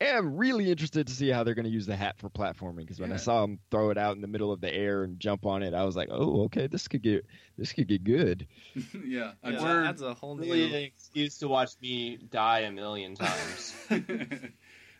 am 0.00 0.36
really 0.36 0.70
interested 0.70 1.06
to 1.06 1.12
see 1.12 1.30
how 1.30 1.44
they're 1.44 1.54
going 1.54 1.64
to 1.64 1.70
use 1.70 1.86
the 1.86 1.96
hat 1.96 2.16
for 2.18 2.28
platforming 2.28 2.78
because 2.78 3.00
when 3.00 3.10
i 3.12 3.16
saw 3.16 3.40
them 3.42 3.58
throw 3.70 3.90
it 3.90 3.96
out 3.96 4.16
in 4.16 4.20
the 4.20 4.28
middle 4.28 4.52
of 4.52 4.60
the 4.60 4.72
air 4.74 5.02
and 5.04 5.18
jump 5.18 5.46
on 5.46 5.62
it 5.62 5.72
i 5.72 5.82
was 5.84 5.96
like 5.96 6.08
oh 6.10 6.42
okay 6.44 6.66
this 6.66 6.86
could 6.88 7.00
get 7.02 7.24
this 7.56 7.72
could 7.72 7.86
get 7.88 8.04
good 8.04 8.46
yeah, 9.06 9.32
I'm 9.42 9.54
yeah, 9.54 9.58
sure- 9.60 9.82
that 9.84 10.00
a 10.02 10.12
whole 10.14 10.36
Really, 10.36 10.68
new. 10.68 10.76
an 10.76 10.82
excuse 10.82 11.38
to 11.38 11.48
watch 11.48 11.70
me 11.80 12.18
die 12.30 12.60
a 12.60 12.70
million 12.72 13.14
times. 13.16 13.74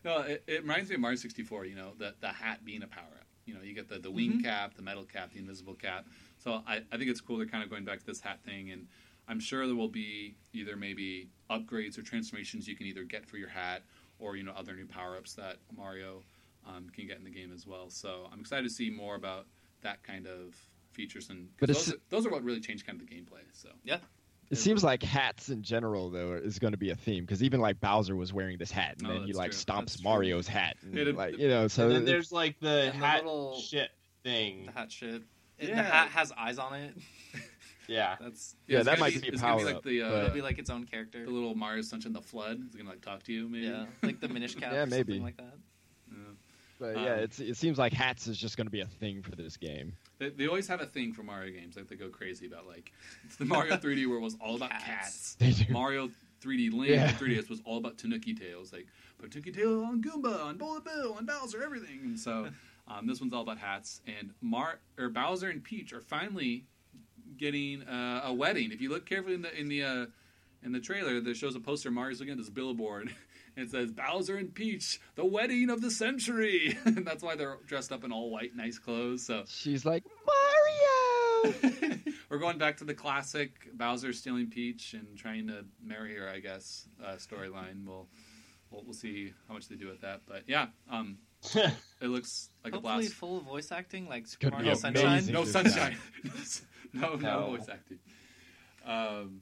no, 0.05 0.19
it, 0.23 0.45
it 0.47 0.63
reminds 0.63 0.89
me 0.91 0.95
of 0.95 1.01
Mario 1.01 1.17
64. 1.17 1.65
You 1.67 1.75
know, 1.77 1.93
the 1.99 2.15
the 2.21 2.29
hat 2.29 2.65
being 2.65 2.83
a 2.83 2.87
power 2.87 3.05
up. 3.19 3.27
You 3.47 3.55
know, 3.55 3.61
you 3.63 3.75
get 3.75 3.89
the, 3.89 3.99
the 3.99 4.11
wing 4.11 4.39
Mhm. 4.39 4.45
cap, 4.45 4.75
the 4.75 4.83
metal 4.83 5.05
cap, 5.05 5.33
the 5.33 5.39
invisible 5.39 5.75
cap. 5.75 6.07
So 6.45 6.61
I, 6.67 6.83
I 6.93 6.99
think 6.99 7.11
it's 7.11 7.23
cool. 7.23 7.39
They're 7.39 7.47
kind 7.47 7.65
of 7.65 7.71
going 7.71 7.85
back 7.87 7.99
to 8.01 8.07
this 8.07 8.21
hat 8.21 8.41
thing, 8.45 8.71
and 8.71 8.87
I'm 9.29 9.41
sure 9.41 9.67
there 9.67 9.75
will 9.75 9.89
be 9.89 10.37
either 10.53 10.77
maybe 10.77 11.31
upgrades 11.51 11.97
or 11.99 12.03
transformations 12.03 12.69
you 12.69 12.77
can 12.77 12.87
either 12.87 13.03
get 13.05 13.25
for 13.27 13.39
your 13.39 13.49
hat, 13.49 13.83
or 14.19 14.37
you 14.37 14.43
know 14.45 14.53
other 14.55 14.75
new 14.75 14.87
power 14.87 15.17
ups 15.17 15.33
that 15.35 15.57
Mario 15.75 16.23
um, 16.69 16.91
can 16.95 17.07
get 17.07 17.17
in 17.17 17.25
the 17.25 17.31
game 17.31 17.51
as 17.53 17.67
well. 17.67 17.89
So 17.89 18.29
I'm 18.31 18.41
excited 18.41 18.65
to 18.65 18.71
see 18.71 18.91
more 18.91 19.15
about 19.15 19.47
that 19.81 20.03
kind 20.03 20.27
of 20.27 20.55
features 20.93 21.31
and 21.31 21.49
'cause 21.57 21.61
But 21.61 21.71
it's- 21.71 21.87
those, 21.87 21.95
those 22.11 22.27
are 22.27 22.31
what 22.31 22.45
really 22.45 22.61
change 22.61 22.87
kind 22.87 23.01
of 23.01 23.07
the 23.09 23.15
gameplay. 23.15 23.41
So 23.53 23.71
yeah. 23.83 23.99
it 24.51 24.57
seems 24.57 24.85
like 24.85 25.03
hats 25.03 25.49
in 25.49 25.63
general 25.63 26.09
though 26.11 26.35
is 26.35 26.59
going 26.59 26.73
to 26.73 26.79
be 26.79 26.91
a 26.91 26.95
theme 26.95 27.25
because 27.25 27.43
even 27.43 27.61
like 27.61 27.81
bowser 27.81 28.15
was 28.17 28.33
wearing 28.33 28.57
this 28.59 28.71
hat 28.71 28.97
and 28.99 29.07
Oh, 29.09 29.15
then 29.15 29.25
he 29.25 29.33
like 29.33 29.51
true. 29.51 29.59
stomps 29.61 29.81
That's 29.81 29.97
true. 30.01 30.05
mario's 30.11 30.47
hat 30.47 30.77
and, 30.83 30.97
It- 30.97 31.17
like 31.17 31.37
you 31.39 31.49
know 31.49 31.67
so 31.69 31.87
and 31.87 31.97
then 31.97 32.05
there's 32.05 32.31
like 32.31 32.61
the 32.61 32.93
And 32.93 33.03
the 33.03 33.07
hat 33.07 33.25
little- 33.25 33.59
shit 33.61 33.91
thing. 34.23 34.67
The 34.67 34.73
hat 34.73 34.93
shit. 34.93 35.23
It- 35.59 35.69
Yeah. 35.69 35.77
The 35.77 35.83
hat 35.83 36.09
has 36.11 36.33
eyes 36.37 36.59
on 36.59 36.75
it. 36.75 36.95
Yeah. 37.87 38.17
That's 38.21 38.57
Yeah, 38.67 38.79
it's 38.79 38.87
that 38.87 38.99
might 38.99 39.13
be 39.21 39.29
a 39.29 39.33
it's 39.33 39.43
gonna 39.43 39.57
power 39.59 39.65
like 39.67 39.75
up, 39.77 39.83
the, 39.85 40.01
uh, 40.01 40.17
it'll 40.23 40.31
be 40.31 40.41
like 40.41 40.59
its 40.59 40.71
own 40.71 40.85
character. 40.87 41.23
the 41.23 41.31
little 41.31 41.55
Mario 41.55 41.83
Sunshine 41.83 42.15
the 42.15 42.21
FLUDD. 42.23 42.67
Is 42.71 42.75
gonna 42.77 42.89
like 42.89 43.03
talk 43.03 43.23
to 43.25 43.33
you? 43.35 43.47
Maybe. 43.47 43.67
Yeah, 43.67 43.85
like 44.03 44.21
the 44.21 44.29
Minish 44.29 44.55
Cap. 44.59 44.73
Yeah, 44.73 44.85
or 44.85 44.87
maybe. 44.87 45.13
something 45.13 45.23
like 45.23 45.37
that. 45.37 45.55
Yeah. 46.11 46.17
but 46.81 46.97
um, 46.97 47.05
yeah 47.05 47.15
it's, 47.17 47.41
it 47.41 47.57
seems 47.59 47.77
like 47.79 47.93
hats 47.93 48.27
is 48.27 48.39
just 48.39 48.57
going 48.57 48.67
to 48.67 48.71
be 48.71 48.81
a 48.81 48.87
thing 48.87 49.21
for 49.23 49.37
this 49.37 49.57
game 49.59 49.93
They, 50.19 50.31
they 50.31 50.47
always 50.47 50.67
have 50.69 50.81
a 50.81 50.87
thing 50.87 51.13
for 51.13 51.23
Mario 51.25 51.53
games. 51.53 51.77
Like 51.77 51.89
they 51.89 51.97
go 51.97 52.09
crazy 52.09 52.47
about 52.47 52.67
like 52.67 52.91
the 53.39 53.45
Mario 53.45 53.77
3D 53.77 54.07
world 54.09 54.23
was 54.23 54.37
all 54.41 54.57
about 54.57 54.71
cats. 54.71 55.37
Cats. 55.39 55.69
Mario 55.69 56.09
3D 56.43 56.73
Land, 56.73 56.91
Yeah. 56.91 57.13
3DS 57.13 57.51
was 57.51 57.61
all 57.67 57.77
about 57.77 57.99
Tanuki 57.99 58.33
Tails. 58.35 58.73
Like 58.73 58.87
put 59.19 59.31
Tanuki 59.31 59.53
Tail 59.53 59.85
on 59.85 60.03
Goomba, 60.03 60.43
on 60.43 60.57
Bullet 60.57 60.85
Bill, 60.87 61.13
on 61.19 61.27
Bowser, 61.27 61.63
everything. 61.63 62.01
And 62.03 62.19
so 62.19 62.49
um, 62.87 63.07
this 63.07 63.21
one's 63.21 63.33
all 63.33 63.43
about 63.43 63.59
hats. 63.59 64.01
And 64.07 64.31
Mar 64.41 64.81
or 64.99 65.09
Bowser 65.09 65.49
and 65.49 65.63
Peach 65.63 65.93
are 65.93 66.01
finally 66.01 66.67
getting 67.37 67.83
uh, 67.83 68.23
a 68.25 68.35
wedding. 68.35 68.73
If 68.73 68.81
you 68.81 68.91
look 68.91 69.07
carefully 69.07 69.35
in 69.35 69.43
the 69.43 69.59
in 69.59 69.69
the 69.69 69.83
uh, 69.83 70.07
in 70.63 70.73
the 70.73 70.81
trailer, 70.81 71.21
there 71.21 71.35
shows 71.35 71.55
a 71.55 71.61
poster. 71.61 71.91
Mario's 71.91 72.21
looking 72.21 72.33
at 72.33 72.39
this 72.39 72.51
billboard. 72.51 73.15
And 73.57 73.67
it 73.67 73.71
says 73.71 73.93
Bowser 73.93 74.37
and 74.37 74.55
Peach, 74.55 75.01
the 75.15 75.25
wedding 75.25 75.71
of 75.71 75.81
the 75.81 75.91
century, 75.91 76.79
and 76.85 77.07
that's 77.07 77.23
why 77.23 77.37
they're 77.37 77.59
dressed 77.67 77.93
up 77.93 78.05
in 78.05 78.13
all 78.13 78.31
white, 78.31 78.57
nice 78.57 78.79
clothes. 78.79 79.27
So 79.27 79.45
She's 79.47 79.85
like 79.85 80.05
Mario. 80.27 82.01
we're 82.31 82.39
going 82.39 82.59
back 82.59 82.79
to 82.79 82.85
the 82.85 82.95
classic 82.95 83.69
Bowser 83.75 84.13
stealing 84.13 84.49
Peach 84.49 84.95
and 84.95 85.17
trying 85.17 85.49
to 85.49 85.65
marry 85.83 86.17
her, 86.17 86.29
I 86.29 86.41
guess, 86.41 86.89
uh, 87.05 87.17
storyline. 87.17 87.85
We'll, 87.87 88.09
we'll 88.71 88.85
we'll 88.85 88.95
see 88.95 89.35
how 89.47 89.55
much 89.55 89.69
they 89.69 89.77
do 89.77 89.89
with 89.89 90.01
that. 90.01 90.23
But 90.27 90.45
yeah, 90.47 90.69
um, 90.91 91.19
it 92.01 92.07
looks 92.09 92.51
like 92.65 92.73
Hopefully, 92.75 92.95
a 92.95 92.99
blast. 92.99 93.13
full 93.15 93.41
voice 93.41 93.71
acting 93.73 94.09
like 94.09 94.27
Super 94.27 94.47
Could 94.51 94.59
be 94.59 94.65
Mario 94.65 94.75
Sunshine. 94.75 95.27
No 95.27 95.45
sunshine. 95.45 95.97
no, 96.93 97.15
no, 97.15 97.17
No. 97.21 97.47
voice 97.57 97.69
acting. 97.71 97.99
Um, 98.87 99.41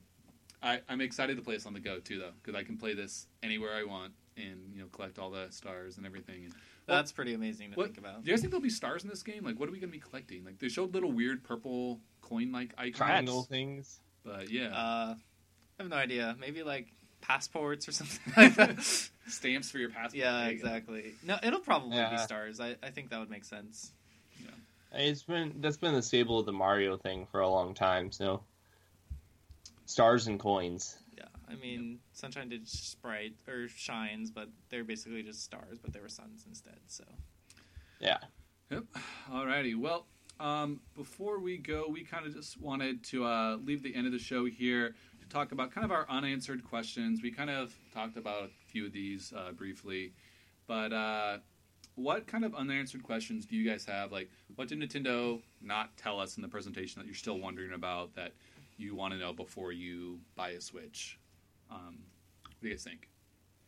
I, 0.63 0.81
I'm 0.89 1.01
excited 1.01 1.37
to 1.37 1.43
play 1.43 1.55
this 1.55 1.67
on 1.67 1.73
the 1.75 1.81
go 1.81 1.99
too, 1.99 2.19
though, 2.19 2.31
because 2.43 2.59
I 2.59 2.63
can 2.65 2.77
play 2.77 2.95
this 2.95 3.27
anywhere 3.43 3.75
I 3.75 3.85
want 3.85 4.13
and 4.37 4.73
you 4.75 4.81
know 4.81 4.87
collect 4.93 5.19
all 5.19 5.31
the 5.31 5.49
stars 5.51 5.97
and 5.99 6.07
everything. 6.07 6.45
And 6.45 6.55
That's 6.87 7.13
pretty 7.13 7.35
amazing 7.35 7.73
to 7.73 7.77
What- 7.77 7.87
think 7.89 7.99
about. 7.99 8.23
do 8.25 8.31
you 8.31 8.33
guys 8.37 8.41
think 8.41 8.53
there'll 8.53 8.63
be 8.63 8.71
stars 8.71 9.03
in 9.05 9.11
this 9.11 9.23
game? 9.23 9.45
Like, 9.45 9.59
what 9.59 9.69
are 9.69 9.73
we 9.73 9.79
going 9.79 9.91
to 9.91 9.97
be 9.99 10.01
collecting? 10.03 10.45
Like, 10.45 10.59
they 10.59 10.69
showed 10.69 10.95
little 10.95 11.13
weird 11.13 11.43
purple 11.45 12.01
coin-like 12.23 12.73
icons. 12.79 12.97
Triangle 12.97 13.43
things. 13.43 14.01
But 14.25 14.51
yeah, 14.51 14.69
Uh, 14.69 15.15
I 15.79 15.83
have 15.83 15.89
no 15.91 15.97
idea. 15.97 16.37
Maybe 16.39 16.63
like 16.63 16.87
passports 17.23 17.89
or 17.89 17.93
something 17.93 18.33
like 18.37 18.55
that. 18.57 18.83
stamps 19.29 19.71
for 19.71 19.79
your 19.79 19.89
passport. 19.89 20.15
yeah, 20.15 20.43
There 20.43 20.51
exactly. 20.51 21.15
No, 21.25 21.39
it'll 21.43 21.61
probably 21.61 21.97
be 22.11 22.19
stars. 22.19 22.61
I, 22.61 22.77
I 22.83 22.91
think 22.91 23.09
that 23.11 23.21
would 23.21 23.31
make 23.31 23.45
sense. 23.45 23.93
Yeah. 24.45 24.51
It's 25.01 25.23
been 25.23 25.55
that's 25.61 25.79
been 25.79 25.95
the 25.95 26.03
staple 26.03 26.39
of 26.39 26.45
the 26.47 26.53
Mario 26.53 26.97
thing 26.99 27.27
for 27.31 27.41
a 27.41 27.49
long 27.49 27.73
time. 27.75 28.13
So 28.13 28.43
stars 29.87 30.27
and 30.27 30.39
coins. 30.39 30.99
Yeah, 31.17 31.25
I 31.49 31.55
mean, 31.55 32.01
Sunshine 32.13 32.49
did 32.49 32.69
sprite 32.69 33.35
or 33.49 33.69
shines, 33.69 34.31
but 34.31 34.49
they're 34.71 34.85
basically 34.85 35.23
just 35.23 35.43
stars, 35.45 35.79
but 35.83 35.93
they 35.93 36.01
were 36.01 36.09
suns 36.09 36.45
instead. 36.49 36.77
So 36.89 37.05
Yeah. 38.01 38.19
Yep. 38.71 38.85
Alrighty. 39.31 39.77
Well, 39.79 40.07
um, 40.41 40.81
before 40.97 41.39
we 41.39 41.59
go, 41.59 41.87
we 41.89 42.05
kind 42.05 42.27
of 42.27 42.35
just 42.35 42.61
wanted 42.61 43.05
to 43.05 43.25
uh, 43.25 43.57
leave 43.57 43.83
the 43.83 43.95
end 43.95 44.07
of 44.07 44.13
the 44.13 44.19
show 44.19 44.47
here 44.47 44.89
to 44.89 44.95
talk 45.33 45.53
about 45.53 45.73
kind 45.73 45.85
of 45.85 45.91
our 45.91 46.07
unanswered 46.09 46.63
questions. 46.63 47.23
We 47.23 47.31
kind 47.31 47.51
of 47.51 47.75
talked 47.95 48.17
about 48.17 48.45
a 48.45 48.51
few 48.67 48.87
of 48.87 48.93
these 48.93 49.33
uh, 49.37 49.53
briefly, 49.53 50.13
but 50.67 50.93
uh, 50.93 51.39
what 51.95 52.27
kind 52.27 52.45
of 52.45 52.55
unanswered 52.55 53.03
questions 53.03 53.47
do 53.47 53.57
you 53.57 53.69
guys 53.69 53.85
have? 53.87 54.13
Like, 54.13 54.29
what 54.57 54.69
did 54.69 54.79
Nintendo 54.79 55.41
not 55.63 55.97
tell 55.97 56.21
us 56.21 56.37
in 56.37 56.43
the 56.43 56.49
presentation 56.49 57.01
that 57.01 57.07
you're 57.07 57.15
still 57.15 57.39
wondering 57.39 57.73
about 57.73 58.15
that 58.15 58.33
you 58.77 58.95
want 58.95 59.15
to 59.15 59.19
know 59.19 59.33
before 59.33 59.73
you 59.73 60.19
buy 60.37 60.51
a 60.51 60.61
Switch? 60.61 61.19
Um, 61.71 61.99
what 62.45 62.61
do 62.61 62.69
you 62.69 62.75
guys 62.75 62.85
think? 62.85 63.09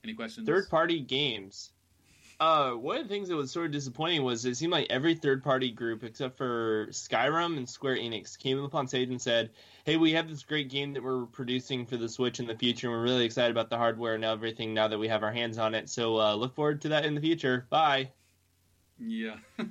Any 0.05 0.15
questions? 0.15 0.47
Third 0.47 0.69
party 0.69 1.01
games. 1.01 1.71
Uh, 2.41 2.73
one 2.73 2.97
of 2.97 3.05
the 3.05 3.09
things 3.09 3.29
that 3.29 3.37
was 3.37 3.51
sort 3.51 3.67
of 3.67 3.73
disappointing 3.73 4.25
was 4.25 4.45
it 4.45 4.57
seemed 4.57 4.73
like 4.73 4.89
every 4.91 5.15
third 5.15 5.43
party 5.43 5.71
group 5.71 6.03
except 6.03 6.37
for 6.37 6.87
Skyrim 6.91 7.57
and 7.57 7.69
Square 7.69 7.97
Enix 7.97 8.37
came 8.37 8.63
up 8.65 8.75
on 8.75 8.89
stage 8.89 9.09
and 9.09 9.23
said, 9.23 9.51
"Hey, 9.85 9.97
we 9.97 10.13
have 10.13 10.29
this 10.29 10.43
great 10.43 10.69
game 10.69 10.93
that 10.95 11.03
we're 11.03 11.27
producing 11.27 11.87
for 11.87 11.97
the 11.97 12.09
Switch 12.09 12.41
in 12.41 12.47
the 12.47 12.57
future, 12.57 12.89
and 12.89 12.97
we're 12.97 13.05
really 13.05 13.25
excited 13.25 13.53
about 13.53 13.71
the 13.71 13.79
hardware 13.79 14.15
and 14.15 14.25
everything 14.25 14.75
now 14.75 14.89
that 14.89 14.99
we 14.99 15.09
have 15.09 15.23
our 15.23 15.33
hands 15.33 15.59
on 15.59 15.75
it. 15.75 15.89
So 15.89 16.21
uh, 16.21 16.35
look 16.35 16.55
forward 16.55 16.81
to 16.83 16.89
that 16.91 17.05
in 17.05 17.15
the 17.15 17.21
future. 17.21 17.67
Bye." 17.71 18.11
Yeah. 18.99 19.37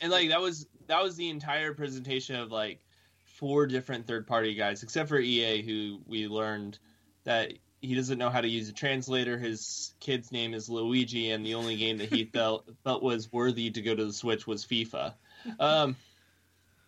And 0.00 0.12
like 0.12 0.28
that 0.28 0.40
was 0.42 0.66
that 0.88 1.02
was 1.02 1.16
the 1.16 1.30
entire 1.30 1.72
presentation 1.72 2.36
of 2.36 2.52
like 2.52 2.80
four 3.24 3.66
different 3.66 4.06
third 4.06 4.26
party 4.26 4.54
guys, 4.54 4.82
except 4.82 5.08
for 5.08 5.18
EA, 5.18 5.62
who 5.62 6.00
we 6.06 6.28
learned 6.28 6.78
that 7.24 7.54
he 7.86 7.94
doesn't 7.94 8.18
know 8.18 8.28
how 8.30 8.40
to 8.40 8.48
use 8.48 8.68
a 8.68 8.72
translator. 8.72 9.38
His 9.38 9.94
kid's 10.00 10.30
name 10.32 10.52
is 10.54 10.68
Luigi, 10.68 11.30
and 11.30 11.44
the 11.46 11.54
only 11.54 11.76
game 11.76 11.98
that 11.98 12.12
he 12.12 12.24
felt 12.32 12.68
felt 12.84 13.02
was 13.02 13.32
worthy 13.32 13.70
to 13.70 13.80
go 13.82 13.94
to 13.94 14.04
the 14.06 14.12
Switch 14.12 14.46
was 14.46 14.64
FIFA. 14.66 15.14
Um, 15.60 15.96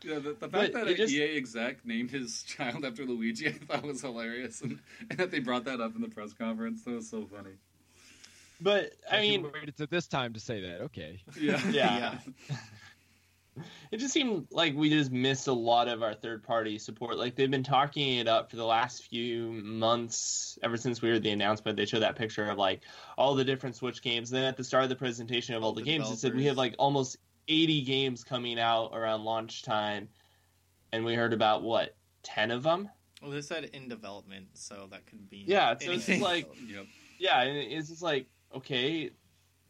Yeah, 0.03 0.19
the, 0.21 0.33
the 0.35 0.49
fact 0.49 0.73
that 0.75 0.87
an 0.89 0.97
just- 0.97 1.13
EA 1.13 1.37
exec 1.37 1.85
named 1.85 2.11
his 2.11 2.43
child 2.47 2.85
after 2.85 3.05
Luigi, 3.05 3.49
I 3.49 3.53
thought 3.53 3.83
was 3.85 4.01
hilarious, 4.03 4.61
and, 4.61 4.79
and 5.11 5.19
that 5.19 5.31
they 5.31 5.39
brought 5.41 5.65
that 5.65 5.81
up 5.81 5.95
in 5.97 6.03
the 6.03 6.09
press 6.09 6.33
conference. 6.33 6.83
That 6.85 6.93
was 6.95 7.09
so 7.09 7.27
funny. 7.27 7.53
but 8.61 8.93
I 9.11 9.17
If 9.19 9.23
mean, 9.23 9.43
waited 9.53 9.77
to 9.79 9.87
this 9.87 10.07
time 10.09 10.33
to 10.35 10.41
say 10.41 10.61
that. 10.63 10.81
Okay. 10.83 11.23
Yeah, 11.41 11.61
yeah. 11.71 12.19
It 13.91 13.99
just 13.99 14.13
seemed 14.13 14.47
like 14.51 14.75
we 14.75 14.91
just 14.91 15.11
missed 15.11 15.49
a 15.49 15.53
lot 15.53 15.89
of 15.89 16.03
our 16.03 16.13
third 16.15 16.43
party 16.43 16.79
support. 16.79 17.17
Like 17.17 17.35
they've 17.37 17.51
been 17.51 17.63
talking 17.63 18.19
it 18.19 18.29
up 18.29 18.51
for 18.51 18.57
the 18.57 18.65
last 18.65 19.05
few 19.05 19.53
months, 19.53 20.59
ever 20.63 20.77
since 20.77 21.01
we 21.01 21.09
heard 21.09 21.23
the 21.23 21.31
announcement. 21.31 21.77
They 21.77 21.87
showed 21.87 22.01
that 22.01 22.17
picture 22.17 22.51
of 22.51 22.59
like 22.59 22.83
all 23.17 23.35
the 23.35 23.45
different 23.45 23.77
Switch 23.77 24.03
games. 24.03 24.29
Then 24.31 24.45
at 24.45 24.57
the 24.57 24.65
start 24.65 24.83
of 24.83 24.89
the 24.91 24.97
presentation 24.97 25.55
of 25.55 25.63
all, 25.63 25.71
All 25.71 25.75
the, 25.75 25.81
the 25.83 25.87
games, 25.87 26.11
it 26.11 26.19
said 26.19 26.35
we 26.35 26.45
have 26.45 26.57
like 26.57 26.75
almost 26.79 27.17
80 27.49 27.83
games 27.83 28.25
coming 28.25 28.59
out 28.61 28.91
around 28.95 29.25
launch 29.25 29.63
time, 29.63 30.09
and 30.93 31.05
we 31.05 31.15
heard 31.15 31.33
about 31.33 31.63
what 31.63 31.97
10 32.25 32.51
of 32.51 32.63
them. 32.63 32.91
well, 33.23 33.31
they 33.31 33.41
said 33.41 33.65
in 33.73 33.89
development, 33.89 34.49
so 34.53 34.87
that 34.91 35.07
could 35.07 35.31
be 35.31 35.45
Yeah, 35.47 35.77
so 35.79 35.93
it's 35.93 36.07
just 36.07 36.21
like 36.21 36.47
Yep. 36.69 36.87
yeah, 37.19 37.43
and 37.43 37.57
it's 37.57 37.89
just 37.89 38.03
like 38.03 38.27
okay, 38.55 39.11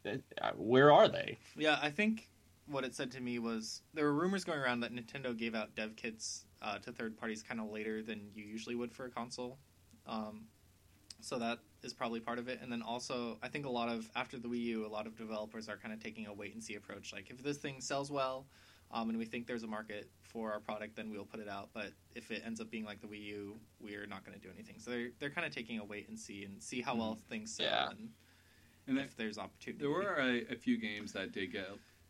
uh, 0.06 0.50
where 0.56 0.92
are 0.92 1.08
they? 1.08 1.38
Yeah, 1.56 1.78
I 1.80 1.90
think 1.90 2.28
what 2.70 2.84
it 2.84 2.94
said 2.94 3.10
to 3.12 3.20
me 3.20 3.38
was 3.38 3.82
there 3.94 4.04
were 4.04 4.14
rumors 4.14 4.44
going 4.44 4.58
around 4.58 4.80
that 4.80 4.92
Nintendo 4.94 5.36
gave 5.36 5.54
out 5.54 5.74
dev 5.74 5.96
kits 5.96 6.44
uh, 6.62 6.78
to 6.78 6.92
third 6.92 7.16
parties 7.16 7.42
kind 7.42 7.60
of 7.60 7.70
later 7.70 8.02
than 8.02 8.30
you 8.34 8.44
usually 8.44 8.74
would 8.74 8.92
for 8.92 9.06
a 9.06 9.10
console. 9.10 9.58
Um, 10.06 10.44
so 11.20 11.38
that 11.38 11.58
is 11.82 11.92
probably 11.92 12.20
part 12.20 12.38
of 12.38 12.48
it. 12.48 12.60
And 12.62 12.70
then 12.70 12.82
also, 12.82 13.38
I 13.42 13.48
think 13.48 13.66
a 13.66 13.70
lot 13.70 13.88
of 13.88 14.08
after 14.14 14.38
the 14.38 14.48
Wii 14.48 14.60
U, 14.64 14.86
a 14.86 14.88
lot 14.88 15.06
of 15.06 15.16
developers 15.16 15.68
are 15.68 15.76
kind 15.76 15.92
of 15.92 16.00
taking 16.02 16.26
a 16.26 16.32
wait 16.32 16.54
and 16.54 16.62
see 16.62 16.74
approach. 16.76 17.12
Like 17.12 17.30
if 17.30 17.42
this 17.42 17.56
thing 17.58 17.80
sells 17.80 18.10
well, 18.10 18.46
um, 18.90 19.10
and 19.10 19.18
we 19.18 19.26
think 19.26 19.46
there's 19.46 19.64
a 19.64 19.66
market 19.66 20.08
for 20.22 20.50
our 20.52 20.60
product, 20.60 20.96
then 20.96 21.10
we'll 21.10 21.24
put 21.26 21.40
it 21.40 21.48
out. 21.48 21.68
But 21.74 21.92
if 22.14 22.30
it 22.30 22.42
ends 22.46 22.60
up 22.60 22.70
being 22.70 22.84
like 22.84 23.00
the 23.00 23.06
Wii 23.06 23.22
U, 23.24 23.56
we're 23.80 24.06
not 24.06 24.24
going 24.24 24.38
to 24.38 24.42
do 24.46 24.52
anything. 24.54 24.76
So 24.78 24.90
they're 24.90 25.08
they're 25.18 25.30
kind 25.30 25.46
of 25.46 25.54
taking 25.54 25.78
a 25.78 25.84
wait 25.84 26.08
and 26.08 26.18
see 26.18 26.44
and 26.44 26.62
see 26.62 26.80
how 26.80 26.94
well 26.94 27.18
things 27.28 27.52
sell 27.54 27.66
Yeah. 27.66 27.90
and, 27.90 28.08
And 28.86 28.98
if 28.98 29.16
there's 29.16 29.38
opportunity. 29.38 29.82
there 29.82 29.90
were 29.90 30.16
a, 30.18 30.52
a 30.52 30.56
few 30.56 30.78
games 30.78 31.12
that 31.12 31.32
did 31.32 31.52
get 31.52 31.68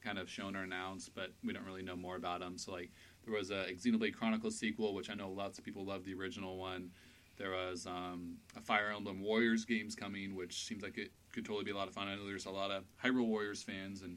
kind 0.09 0.19
of 0.19 0.31
shown 0.31 0.57
or 0.57 0.63
announced, 0.63 1.15
but 1.15 1.33
we 1.45 1.53
don't 1.53 1.67
really 1.67 1.83
know 1.83 1.97
more 1.97 2.17
about 2.17 2.41
them. 2.41 2.57
So 2.57 2.73
like 2.73 2.91
there 3.25 3.35
was 3.35 3.51
a 3.51 3.67
Xenoblade 3.75 4.15
Chronicles 4.15 4.59
sequel, 4.59 4.95
which 4.95 5.11
I 5.11 5.15
know 5.15 5.29
lots 5.31 5.59
of 5.59 5.65
people 5.65 5.85
love 5.85 6.05
the 6.05 6.15
original 6.15 6.57
one. 6.57 6.91
There 7.37 7.51
was 7.51 7.87
um, 7.87 8.39
a 8.57 8.61
Fire 8.61 8.91
Emblem 8.95 9.21
Warriors 9.23 9.65
games 9.65 9.95
coming, 9.95 10.35
which 10.35 10.65
seems 10.67 10.83
like 10.83 10.97
it 10.99 11.13
could 11.33 11.45
totally 11.45 11.65
be 11.65 11.71
a 11.71 11.77
lot 11.77 11.87
of 11.89 11.95
fun. 11.95 12.09
I 12.09 12.17
know 12.17 12.27
there's 12.27 12.47
a 12.47 12.51
lot 12.51 12.71
of 12.71 12.85
Hyrule 13.05 13.27
Warriors 13.27 13.63
fans, 13.63 14.03
and 14.03 14.17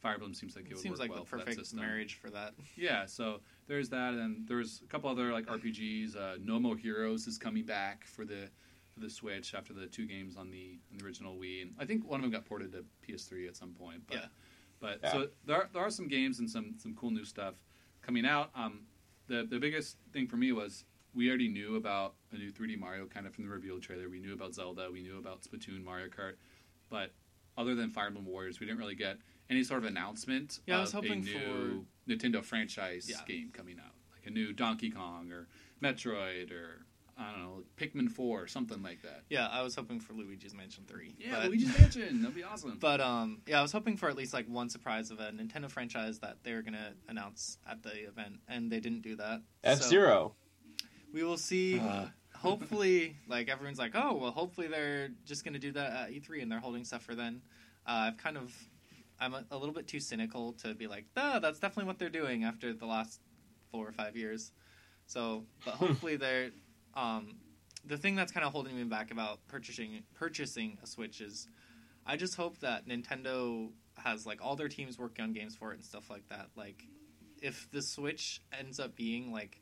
Fire 0.00 0.14
Emblem 0.14 0.34
seems 0.34 0.54
like 0.54 0.66
it, 0.66 0.72
it 0.72 0.74
would 0.74 0.82
seems 0.82 0.98
work 0.98 1.08
like 1.08 1.10
well 1.12 1.24
the 1.24 1.30
perfect 1.30 1.72
marriage 1.74 2.18
for 2.20 2.30
that. 2.30 2.54
Yeah, 2.76 3.06
so 3.06 3.40
there's 3.68 3.88
that, 3.90 4.14
and 4.14 4.46
there's 4.46 4.82
a 4.84 4.88
couple 4.88 5.08
other 5.08 5.32
like 5.32 5.46
RPGs. 5.46 6.16
Uh, 6.16 6.36
No 6.42 6.58
More 6.58 6.76
Heroes 6.76 7.26
is 7.26 7.38
coming 7.38 7.64
back 7.64 8.04
for 8.04 8.24
the 8.26 8.50
for 8.92 9.00
the 9.00 9.08
Switch 9.08 9.54
after 9.54 9.72
the 9.72 9.86
two 9.86 10.06
games 10.06 10.36
on 10.36 10.50
the, 10.50 10.78
on 10.90 10.98
the 10.98 11.04
original 11.04 11.36
Wii, 11.36 11.62
and 11.62 11.74
I 11.78 11.84
think 11.86 12.06
one 12.06 12.20
of 12.20 12.22
them 12.22 12.32
got 12.32 12.44
ported 12.44 12.72
to 12.72 12.84
PS3 13.06 13.48
at 13.48 13.56
some 13.56 13.70
point. 13.70 14.02
But, 14.06 14.16
Yeah. 14.16 14.26
But 14.80 15.00
Yeah. 15.02 15.12
so 15.12 15.28
there 15.44 15.56
are, 15.56 15.68
there 15.72 15.82
are 15.82 15.90
some 15.90 16.08
games 16.08 16.38
and 16.38 16.48
some 16.48 16.74
some 16.78 16.94
cool 16.94 17.10
new 17.10 17.24
stuff 17.24 17.54
coming 18.02 18.24
out. 18.26 18.50
Um, 18.54 18.86
the 19.26 19.44
the 19.44 19.58
biggest 19.58 19.98
thing 20.12 20.26
for 20.26 20.36
me 20.36 20.52
was 20.52 20.84
we 21.14 21.28
already 21.28 21.48
knew 21.48 21.76
about 21.76 22.14
a 22.32 22.36
new 22.36 22.52
3D 22.52 22.78
Mario 22.78 23.06
kind 23.06 23.26
of 23.26 23.34
from 23.34 23.44
the 23.44 23.50
reveal 23.50 23.80
trailer. 23.80 24.08
We 24.08 24.20
knew 24.20 24.32
about 24.34 24.54
Zelda. 24.54 24.88
We 24.92 25.02
knew 25.02 25.18
about 25.18 25.42
Splatoon, 25.42 25.82
Mario 25.82 26.08
Kart, 26.08 26.34
but 26.90 27.12
other 27.56 27.74
than 27.74 27.90
Fire 27.90 28.06
Emblem 28.06 28.24
Warriors, 28.26 28.60
we 28.60 28.66
didn't 28.66 28.78
really 28.78 28.94
get 28.94 29.18
any 29.50 29.64
sort 29.64 29.82
of 29.82 29.88
announcement 29.90 30.60
Yeah, 30.66 30.74
I 30.74 30.78
of 30.78 30.82
was 30.84 30.92
hoping 30.92 31.12
a 31.12 31.16
new 31.24 31.86
Nintendo 32.08 32.44
franchise 32.44 33.08
Yeah. 33.08 33.24
game 33.26 33.50
coming 33.52 33.78
out, 33.80 33.94
like 34.14 34.26
a 34.26 34.30
new 34.30 34.52
Donkey 34.52 34.90
Kong 34.90 35.32
or 35.32 35.48
Metroid 35.82 36.52
or 36.52 36.86
I 37.18 37.32
don't 37.32 37.40
know, 37.40 37.62
Pikmin 37.76 38.10
Four, 38.10 38.42
or 38.42 38.46
something 38.46 38.80
like 38.82 39.02
that. 39.02 39.22
Yeah, 39.28 39.48
I 39.48 39.62
was 39.62 39.74
hoping 39.74 39.98
for 39.98 40.12
Luigi's 40.12 40.54
Mansion 40.54 40.84
Three. 40.86 41.16
Yeah, 41.18 41.40
but, 41.40 41.46
Luigi's 41.50 41.76
Mansion, 41.80 42.22
that'd 42.22 42.36
be 42.36 42.44
awesome. 42.44 42.76
But 42.78 43.00
um, 43.00 43.40
yeah, 43.46 43.58
I 43.58 43.62
was 43.62 43.72
hoping 43.72 43.96
for 43.96 44.08
at 44.08 44.16
least 44.16 44.32
like 44.32 44.46
one 44.46 44.68
surprise 44.70 45.10
of 45.10 45.18
a 45.18 45.30
Nintendo 45.32 45.68
franchise 45.70 46.20
that 46.20 46.36
they 46.44 46.54
were 46.54 46.62
gonna 46.62 46.92
announce 47.08 47.58
at 47.68 47.82
the 47.82 48.06
event, 48.06 48.40
and 48.46 48.70
they 48.70 48.80
didn't 48.80 49.02
do 49.02 49.16
that. 49.16 49.42
F 49.64 49.82
So 49.82 49.88
Zero. 49.88 50.34
we 51.12 51.24
will 51.24 51.38
see. 51.38 51.80
Uh, 51.80 52.06
hopefully, 52.36 53.16
like 53.26 53.48
everyone's 53.48 53.78
like, 53.78 53.92
oh 53.94 54.14
well, 54.14 54.30
hopefully 54.30 54.68
they're 54.68 55.08
just 55.24 55.44
gonna 55.44 55.58
do 55.58 55.72
that 55.72 55.92
at 55.92 56.10
E3 56.10 56.42
and 56.42 56.52
they're 56.52 56.60
holding 56.60 56.84
stuff 56.84 57.02
for 57.02 57.16
then. 57.16 57.42
Uh, 57.86 58.10
I've 58.12 58.18
kind 58.18 58.36
of, 58.36 58.54
I'm 59.18 59.34
a, 59.34 59.44
a 59.50 59.56
little 59.56 59.74
bit 59.74 59.88
too 59.88 59.98
cynical 59.98 60.52
to 60.62 60.74
be 60.74 60.86
like, 60.86 61.06
ah, 61.16 61.38
that's 61.40 61.58
definitely 61.58 61.86
what 61.88 61.98
they're 61.98 62.10
doing 62.10 62.44
after 62.44 62.72
the 62.72 62.86
last 62.86 63.20
four 63.72 63.88
or 63.88 63.92
five 63.92 64.14
years. 64.16 64.52
So, 65.06 65.44
but 65.64 65.74
hopefully 65.74 66.16
they're, 66.18 66.50
um, 66.98 67.36
the 67.86 67.96
thing 67.96 68.16
that's 68.16 68.32
kind 68.32 68.44
of 68.44 68.52
holding 68.52 68.76
me 68.76 68.84
back 68.84 69.10
about 69.10 69.38
purchasing 69.48 70.02
purchasing 70.14 70.78
a 70.82 70.86
Switch 70.86 71.20
is 71.20 71.48
I 72.04 72.16
just 72.16 72.34
hope 72.34 72.58
that 72.58 72.88
Nintendo 72.88 73.70
has 73.96 74.26
like 74.26 74.40
all 74.42 74.56
their 74.56 74.68
teams 74.68 74.98
working 74.98 75.22
on 75.22 75.32
games 75.32 75.54
for 75.54 75.72
it 75.72 75.76
and 75.76 75.84
stuff 75.84 76.10
like 76.10 76.28
that. 76.28 76.48
Like 76.56 76.82
if 77.40 77.68
the 77.70 77.82
Switch 77.82 78.40
ends 78.58 78.80
up 78.80 78.96
being 78.96 79.32
like 79.32 79.60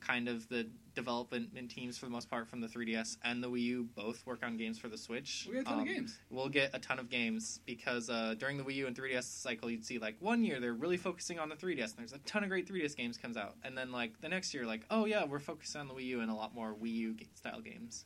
kind 0.00 0.28
of 0.28 0.48
the 0.48 0.66
development 0.94 1.50
teams 1.70 1.96
for 1.96 2.06
the 2.06 2.10
most 2.10 2.28
part 2.28 2.48
from 2.48 2.60
the 2.60 2.66
3DS 2.66 3.16
and 3.24 3.42
the 3.42 3.48
Wii 3.48 3.60
U 3.60 3.88
both 3.94 4.24
work 4.26 4.42
on 4.42 4.56
games 4.56 4.78
for 4.78 4.88
the 4.88 4.98
Switch. 4.98 5.46
We 5.48 5.54
got 5.54 5.60
a 5.60 5.64
ton 5.64 5.74
um, 5.74 5.80
of 5.80 5.86
games. 5.86 6.18
We'll 6.30 6.48
get 6.48 6.70
a 6.74 6.78
ton 6.78 6.98
of 6.98 7.08
games 7.08 7.60
because 7.66 8.10
uh, 8.10 8.34
during 8.38 8.56
the 8.56 8.64
Wii 8.64 8.74
U 8.76 8.86
and 8.86 8.96
3DS 8.96 9.24
cycle, 9.24 9.70
you'd 9.70 9.84
see 9.84 9.98
like 9.98 10.16
one 10.20 10.42
year 10.42 10.60
they're 10.60 10.74
really 10.74 10.96
focusing 10.96 11.38
on 11.38 11.48
the 11.48 11.54
3DS, 11.54 11.96
and 11.96 11.98
there's 11.98 12.12
a 12.12 12.18
ton 12.18 12.42
of 12.42 12.48
great 12.48 12.68
3DS 12.68 12.96
games 12.96 13.16
comes 13.16 13.36
out, 13.36 13.54
and 13.64 13.76
then 13.76 13.92
like 13.92 14.20
the 14.20 14.28
next 14.28 14.52
year, 14.52 14.66
like 14.66 14.82
oh 14.90 15.04
yeah, 15.04 15.24
we're 15.24 15.38
focusing 15.38 15.80
on 15.80 15.88
the 15.88 15.94
Wii 15.94 16.04
U, 16.04 16.20
and 16.20 16.30
a 16.30 16.34
lot 16.34 16.54
more 16.54 16.74
Wii 16.74 16.92
U 16.94 17.16
style 17.34 17.60
games 17.60 18.04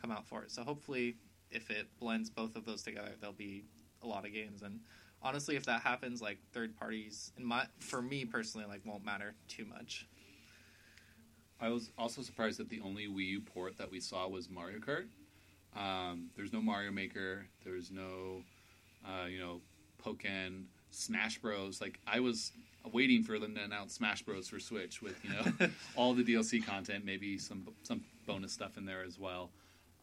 come 0.00 0.10
out 0.10 0.26
for 0.26 0.42
it. 0.42 0.50
So 0.50 0.62
hopefully, 0.62 1.16
if 1.50 1.70
it 1.70 1.86
blends 2.00 2.30
both 2.30 2.56
of 2.56 2.64
those 2.64 2.82
together, 2.82 3.12
there'll 3.20 3.34
be 3.34 3.64
a 4.02 4.06
lot 4.06 4.24
of 4.26 4.32
games. 4.32 4.62
And 4.62 4.80
honestly, 5.22 5.56
if 5.56 5.64
that 5.66 5.82
happens, 5.82 6.20
like 6.20 6.38
third 6.52 6.76
parties, 6.76 7.32
in 7.38 7.44
my 7.44 7.66
for 7.78 8.02
me 8.02 8.24
personally, 8.24 8.66
like 8.66 8.80
won't 8.84 9.04
matter 9.04 9.34
too 9.48 9.64
much. 9.64 10.06
I 11.62 11.68
was 11.68 11.90
also 11.96 12.22
surprised 12.22 12.58
that 12.58 12.68
the 12.68 12.80
only 12.84 13.06
Wii 13.06 13.26
U 13.28 13.40
port 13.40 13.78
that 13.78 13.90
we 13.90 14.00
saw 14.00 14.26
was 14.26 14.50
Mario 14.50 14.78
Kart. 14.80 15.06
Um, 15.76 16.30
there's 16.36 16.52
no 16.52 16.60
Mario 16.60 16.90
Maker. 16.90 17.46
There's 17.64 17.90
no, 17.92 18.42
uh, 19.06 19.26
you 19.26 19.38
know, 19.38 19.60
Pokken, 20.04 20.64
Smash 20.90 21.38
Bros. 21.38 21.80
Like 21.80 22.00
I 22.04 22.18
was 22.18 22.50
waiting 22.92 23.22
for 23.22 23.38
them 23.38 23.54
to 23.54 23.62
announce 23.62 23.94
Smash 23.94 24.22
Bros. 24.22 24.48
for 24.48 24.58
Switch 24.58 25.00
with 25.00 25.16
you 25.24 25.30
know 25.30 25.68
all 25.96 26.14
the 26.14 26.24
DLC 26.24 26.64
content, 26.66 27.04
maybe 27.04 27.38
some 27.38 27.68
some 27.84 28.02
bonus 28.26 28.52
stuff 28.52 28.76
in 28.76 28.84
there 28.84 29.04
as 29.04 29.18
well. 29.18 29.50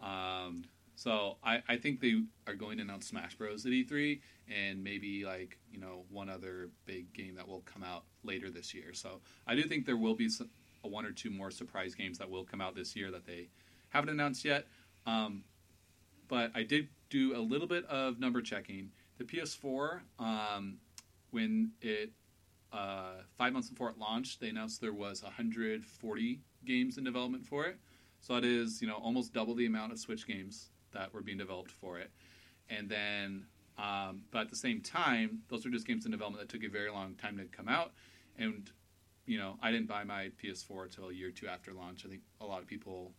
Um, 0.02 0.64
so 0.96 1.38
I, 1.44 1.62
I 1.68 1.78
think 1.78 2.00
they 2.00 2.24
are 2.48 2.56
going 2.56 2.78
to 2.78 2.84
announce 2.84 3.08
Smash 3.08 3.36
Bros. 3.36 3.66
at 3.66 3.72
E3 3.72 4.20
and 4.50 4.84
maybe 4.84 5.26
like 5.26 5.58
you 5.72 5.80
know 5.80 6.04
one 6.10 6.30
other 6.30 6.70
big 6.86 7.14
game 7.14 7.36
that 7.36 7.48
will 7.48 7.62
come 7.62 7.84
out 7.84 8.06
later 8.24 8.50
this 8.50 8.74
year. 8.74 8.94
So 8.94 9.20
I 9.46 9.56
do 9.56 9.64
think 9.64 9.86
there 9.86 9.98
will 9.98 10.16
be 10.16 10.30
some, 10.30 10.50
one 10.88 11.06
or 11.06 11.12
two 11.12 11.30
more 11.30 11.52
surprise 11.52 11.96
games 11.96 12.18
that 12.18 12.30
will 12.30 12.44
come 12.44 12.62
out 12.62 12.76
this 12.76 12.96
year 12.96 13.12
that 13.12 13.26
they 13.26 13.50
haven't 13.90 14.10
announced 14.10 14.46
yet. 14.46 14.68
Um, 15.06 15.44
but 16.28 16.52
I 16.56 16.64
did 16.64 16.90
do 17.10 17.36
a 17.36 17.40
little 17.40 17.68
bit 17.68 17.86
of 17.86 18.20
number 18.20 18.42
checking. 18.42 18.92
The 19.18 19.24
PS4, 19.26 20.02
um, 20.20 20.78
when 21.32 21.72
it 21.82 22.12
uh, 22.72 23.22
five 23.38 23.54
months 23.54 23.70
before 23.70 23.90
it 23.90 23.98
launched, 23.98 24.40
they 24.40 24.50
announced 24.50 24.80
there 24.80 24.94
was 24.94 25.24
140 25.24 26.40
games 26.66 26.98
in 26.98 27.04
development 27.04 27.46
for 27.46 27.66
it. 27.66 27.78
So 28.22 28.34
that 28.36 28.46
is, 28.46 28.82
you 28.82 28.88
know, 28.88 28.96
almost 28.96 29.34
double 29.34 29.56
the 29.56 29.66
amount 29.66 29.92
of 29.92 30.00
Switch 30.00 30.28
games 30.28 30.70
that 30.92 31.14
were 31.14 31.22
being 31.22 31.38
developed 31.38 31.72
for 31.72 31.98
it. 32.00 32.12
And 32.70 32.90
then, 32.90 33.46
um, 33.78 34.24
but 34.32 34.42
at 34.42 34.50
the 34.50 34.56
same 34.56 34.82
time, 34.82 35.40
those 35.48 35.66
are 35.66 35.70
just 35.70 35.88
games 35.88 36.06
in 36.06 36.12
development 36.12 36.48
that 36.48 36.54
took 36.54 36.68
a 36.68 36.72
very 36.72 36.92
long 36.92 37.16
time 37.16 37.38
to 37.38 37.46
come 37.46 37.68
out. 37.68 37.94
And, 38.38 38.70
you 39.30 39.38
know, 39.38 39.58
I 39.62 39.70
didn't 39.70 39.88
buy 39.88 40.04
my 40.04 40.32
PS4 40.44 40.86
until 40.86 41.10
a 41.10 41.14
year 41.14 41.28
or 41.28 41.32
two 41.32 41.48
after 41.48 41.72
launch. 41.72 42.04
I 42.04 42.10
think 42.10 42.22
a 42.42 42.46
lot 42.48 42.62
of 42.62 42.68
people 42.68 43.12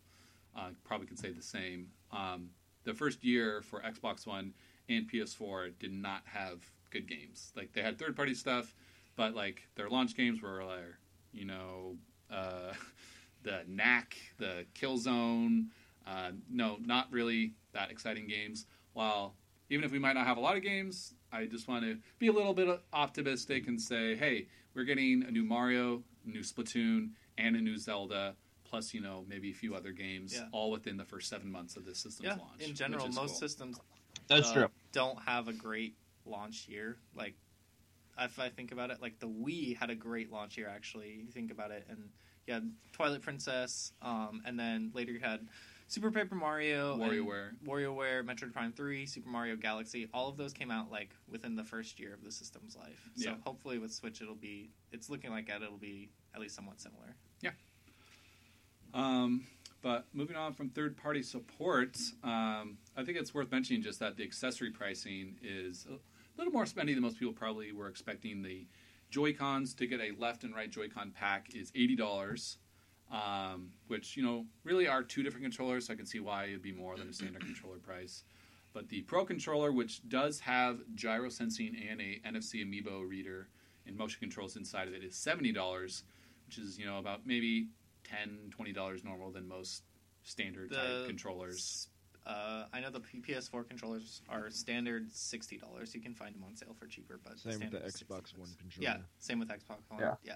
uh, 0.57 0.71
probably 0.83 1.07
can 1.07 1.15
say 1.15 1.31
the 1.31 1.41
same. 1.41 1.87
Um, 2.11 2.49
the 2.83 2.93
first 2.93 3.23
year 3.23 3.61
for 3.61 3.79
Xbox 3.81 4.27
One 4.27 4.53
and 4.89 5.09
PS4 5.09 5.71
did 5.79 5.93
not 5.93 6.23
have 6.25 6.59
good 6.89 7.07
games. 7.07 7.53
Like 7.55 7.71
they 7.71 7.81
had 7.81 7.97
third 7.97 8.17
party 8.17 8.33
stuff, 8.33 8.75
but 9.15 9.35
like 9.35 9.69
their 9.75 9.89
launch 9.89 10.17
games 10.17 10.41
were 10.41 10.65
like, 10.65 10.83
you 11.31 11.45
know, 11.45 11.95
uh, 12.29 12.73
the 13.43 13.61
Knack, 13.69 14.17
the 14.37 14.65
Killzone. 14.75 15.67
Uh, 16.05 16.31
no, 16.49 16.77
not 16.83 17.07
really 17.09 17.53
that 17.71 17.89
exciting 17.89 18.27
games. 18.27 18.65
While 18.91 19.35
even 19.69 19.85
if 19.85 19.93
we 19.93 19.99
might 19.99 20.13
not 20.13 20.27
have 20.27 20.35
a 20.35 20.41
lot 20.41 20.57
of 20.57 20.61
games, 20.61 21.13
I 21.31 21.45
just 21.45 21.69
want 21.69 21.85
to 21.85 21.97
be 22.19 22.27
a 22.27 22.33
little 22.33 22.53
bit 22.53 22.81
optimistic 22.91 23.67
and 23.67 23.79
say, 23.79 24.15
hey, 24.15 24.47
we're 24.75 24.83
getting 24.85 25.23
a 25.23 25.31
new 25.31 25.43
Mario, 25.43 26.03
a 26.25 26.29
new 26.29 26.41
Splatoon, 26.41 27.11
and 27.37 27.55
a 27.55 27.61
new 27.61 27.77
Zelda. 27.77 28.35
Plus, 28.63 28.93
you 28.93 29.01
know, 29.01 29.25
maybe 29.27 29.51
a 29.51 29.53
few 29.53 29.75
other 29.75 29.91
games, 29.91 30.33
Yeah. 30.33 30.47
all 30.53 30.71
within 30.71 30.95
the 30.95 31.03
first 31.03 31.27
seven 31.29 31.51
months 31.51 31.75
of 31.75 31.83
this 31.83 31.99
system's 31.99 32.27
Yeah, 32.27 32.35
launch. 32.35 32.61
in 32.61 32.73
general, 32.73 33.05
most 33.07 33.15
cool. 33.15 33.27
systems 33.27 33.77
That's 34.27 34.49
uh, 34.49 34.53
true. 34.53 34.67
don't 34.93 35.19
have 35.23 35.49
a 35.49 35.53
great 35.53 35.95
launch 36.25 36.69
year. 36.69 36.97
Like, 37.13 37.35
if 38.17 38.39
I 38.39 38.47
think 38.49 38.71
about 38.71 38.89
it, 38.91 39.01
like 39.01 39.19
the 39.19 39.27
Wii 39.27 39.75
had 39.75 39.89
a 39.89 39.95
great 39.95 40.31
launch 40.31 40.57
year. 40.57 40.69
Actually, 40.69 41.11
you 41.25 41.31
think 41.31 41.51
about 41.51 41.71
it, 41.71 41.85
and 41.89 42.09
you 42.47 42.53
had 42.53 42.71
Twilight 42.93 43.21
Princess, 43.21 43.91
um, 44.01 44.41
and 44.45 44.57
then 44.57 44.91
later 44.93 45.11
you 45.11 45.19
had 45.19 45.45
Super 45.91 46.09
Paper 46.09 46.35
Mario, 46.35 46.95
WarioWare. 46.97 47.49
WarioWare, 47.67 48.23
Metroid 48.23 48.53
Prime 48.53 48.71
Three, 48.71 49.05
Super 49.05 49.27
Mario 49.27 49.57
Galaxy. 49.57 50.07
All 50.13 50.29
of 50.29 50.37
those 50.37 50.53
came 50.53 50.71
out 50.71 50.89
like 50.89 51.09
within 51.27 51.53
the 51.57 51.65
first 51.65 51.99
year 51.99 52.13
of 52.13 52.23
the 52.23 52.31
system's 52.31 52.77
life. 52.77 53.09
So 53.17 53.31
Yeah. 53.31 53.35
hopefully 53.43 53.77
with 53.77 53.93
Switch, 53.93 54.21
it'll 54.21 54.33
be. 54.33 54.71
It's 54.93 55.09
looking 55.09 55.31
like 55.31 55.47
that. 55.47 55.61
It'll 55.61 55.77
be 55.77 56.09
at 56.33 56.39
least 56.39 56.55
somewhat 56.55 56.79
similar. 56.79 57.17
Yeah. 57.41 57.51
Um, 58.93 59.45
but 59.81 60.05
moving 60.13 60.37
on 60.37 60.53
from 60.53 60.69
third 60.69 60.95
party 60.95 61.21
support, 61.23 61.97
um, 62.23 62.77
I 62.95 63.03
think 63.03 63.17
it's 63.17 63.33
worth 63.33 63.51
mentioning 63.51 63.81
just 63.81 63.99
that 63.99 64.15
the 64.15 64.23
accessory 64.23 64.71
pricing 64.71 65.39
is 65.43 65.85
a 65.87 65.99
little 66.37 66.53
more 66.53 66.63
spendy 66.63 66.93
than 66.93 67.01
most 67.01 67.19
people 67.19 67.33
probably 67.33 67.73
were 67.73 67.89
expecting. 67.89 68.43
The 68.43 68.65
Joy 69.09 69.33
Cons 69.33 69.73
to 69.73 69.87
get 69.87 69.99
a 69.99 70.11
left 70.11 70.45
and 70.45 70.55
right 70.55 70.71
Joy-Con 70.71 71.11
pack 71.11 71.53
is 71.53 71.69
eighty 71.75 71.97
dollars, 71.97 72.59
um, 73.11 73.69
which 73.87 74.15
you 74.15 74.23
know 74.23 74.45
really 74.63 74.87
are 74.87 75.03
two 75.03 75.23
different 75.23 75.43
controllers. 75.43 75.87
So 75.87 75.93
I 75.93 75.95
can 75.95 76.05
see 76.05 76.19
why 76.19 76.45
it'd 76.45 76.61
be 76.61 76.71
more 76.71 76.97
than 76.97 77.09
a 77.09 77.13
standard 77.13 77.41
controller 77.41 77.77
price. 77.77 78.23
But 78.73 78.87
the 78.87 79.01
Pro 79.01 79.25
controller, 79.25 79.71
which 79.71 80.07
does 80.07 80.39
have 80.39 80.79
gyro 80.95 81.29
sensing 81.29 81.75
and 81.89 81.99
a 81.99 82.21
NFC 82.25 82.65
Amiibo 82.65 83.07
reader 83.07 83.49
and 83.85 83.97
motion 83.97 84.19
controls 84.19 84.55
inside 84.55 84.87
of 84.87 84.93
it, 84.93 85.03
is 85.03 85.15
seventy 85.15 85.51
dollars, 85.51 86.03
which 86.47 86.57
is 86.57 86.79
you 86.79 86.85
know 86.85 86.97
about 86.97 87.25
maybe 87.25 87.67
$10, 88.05 88.51
20 88.51 88.73
dollars 88.73 89.03
normal 89.03 89.31
than 89.31 89.47
most 89.47 89.83
standard 90.23 90.69
The 90.69 90.75
type 90.75 91.07
controllers. 91.07 91.87
Uh, 92.25 92.65
I 92.71 92.79
know 92.79 92.91
the 92.91 92.99
P- 92.99 93.19
PS4 93.19 93.67
controllers 93.67 94.21
are 94.29 94.49
standard 94.51 95.11
sixty 95.11 95.57
dollars. 95.57 95.95
You 95.95 96.01
can 96.01 96.13
find 96.13 96.35
them 96.35 96.43
on 96.43 96.55
sale 96.55 96.75
for 96.79 96.85
cheaper, 96.85 97.19
but 97.23 97.39
Same 97.39 97.53
with 97.59 97.71
the 97.71 97.89
standard 97.89 97.93
Xbox 97.93 98.33
$60. 98.35 98.37
One 98.37 98.49
controller. 98.59 98.83
Yeah, 98.83 98.97
same 99.19 99.39
with 99.39 99.49
Xbox 99.49 99.79
One. 99.89 99.99
Yeah. 99.99 100.13
yeah. 100.23 100.35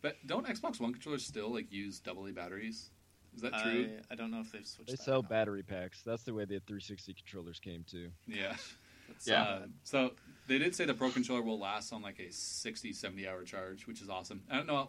But 0.00 0.16
don't 0.26 0.46
Xbox 0.46 0.80
One 0.80 0.92
controllers 0.92 1.26
still 1.26 1.52
like 1.52 1.70
use 1.70 2.00
double 2.00 2.26
A 2.26 2.32
batteries? 2.32 2.90
Is 3.34 3.42
that 3.42 3.52
true? 3.62 3.90
I, 4.10 4.14
I 4.14 4.16
don't 4.16 4.30
know 4.30 4.40
if 4.40 4.50
they've 4.50 4.66
switched. 4.66 4.88
They 4.88 4.96
that 4.96 5.02
sell 5.02 5.20
battery 5.20 5.62
packs. 5.62 6.00
That's 6.06 6.22
the 6.22 6.32
way 6.32 6.44
the 6.46 6.58
360 6.60 7.12
controllers 7.12 7.58
came 7.60 7.84
too. 7.86 8.08
yeah. 8.26 8.56
That's 9.08 9.26
Yeah. 9.28 9.42
Uh, 9.42 9.58
so 9.84 10.12
they 10.48 10.56
did 10.58 10.74
say 10.74 10.86
the 10.86 10.94
Pro 10.94 11.10
controller 11.10 11.42
will 11.42 11.58
last 11.58 11.92
on 11.92 12.00
like 12.00 12.18
a 12.18 12.32
60 12.32 12.94
70 12.94 13.28
hour 13.28 13.44
charge, 13.44 13.86
which 13.86 14.00
is 14.00 14.08
awesome. 14.08 14.42
I 14.50 14.56
don't 14.56 14.66
know 14.66 14.88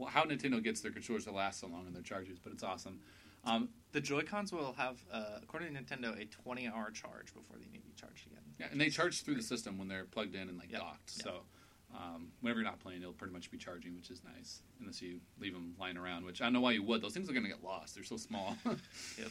wh- 0.00 0.08
how 0.08 0.24
Nintendo 0.24 0.60
gets 0.62 0.80
their 0.80 0.90
controllers 0.90 1.24
to 1.26 1.30
last 1.30 1.60
so 1.60 1.68
long 1.68 1.86
in 1.86 1.92
their 1.92 2.02
charges, 2.02 2.40
but 2.42 2.52
it's 2.52 2.64
awesome. 2.64 2.98
Um, 3.46 3.68
The 3.92 4.00
Joy 4.00 4.22
Cons 4.22 4.52
will 4.52 4.72
have, 4.76 4.98
uh, 5.12 5.38
according 5.42 5.74
to 5.74 5.80
Nintendo, 5.80 6.20
a 6.20 6.24
twenty-hour 6.26 6.90
charge 6.92 7.32
before 7.34 7.56
they 7.58 7.66
need 7.72 7.82
to 7.82 7.86
be 7.88 7.94
charged 7.94 8.26
again. 8.26 8.42
yeah, 8.58 8.66
and 8.70 8.80
they 8.80 8.88
charge 8.90 9.22
through 9.22 9.36
the 9.36 9.42
system 9.42 9.78
when 9.78 9.88
they're 9.88 10.04
plugged 10.04 10.34
in 10.34 10.48
and 10.48 10.58
like 10.58 10.70
Yeah. 10.72 10.78
docked. 10.78 11.12
Yeah. 11.18 11.22
So 11.24 11.40
um, 11.94 12.32
whenever 12.40 12.60
you're 12.60 12.68
not 12.68 12.80
playing, 12.80 13.02
it'll 13.02 13.12
pretty 13.12 13.32
much 13.32 13.50
be 13.52 13.56
charging, 13.58 13.94
which 13.94 14.10
is 14.10 14.20
nice. 14.24 14.62
Unless 14.80 15.00
you 15.00 15.20
leave 15.38 15.52
them 15.52 15.74
lying 15.78 15.96
around, 15.96 16.24
which 16.24 16.40
I 16.40 16.44
don't 16.46 16.52
know 16.54 16.60
why 16.60 16.72
you 16.72 16.82
would. 16.82 17.02
Those 17.02 17.14
things 17.14 17.28
are 17.30 17.32
going 17.32 17.44
to 17.44 17.48
get 17.50 17.62
lost. 17.62 17.94
They're 17.94 18.02
so 18.04 18.16
small. 18.16 18.56
Yep. 19.18 19.30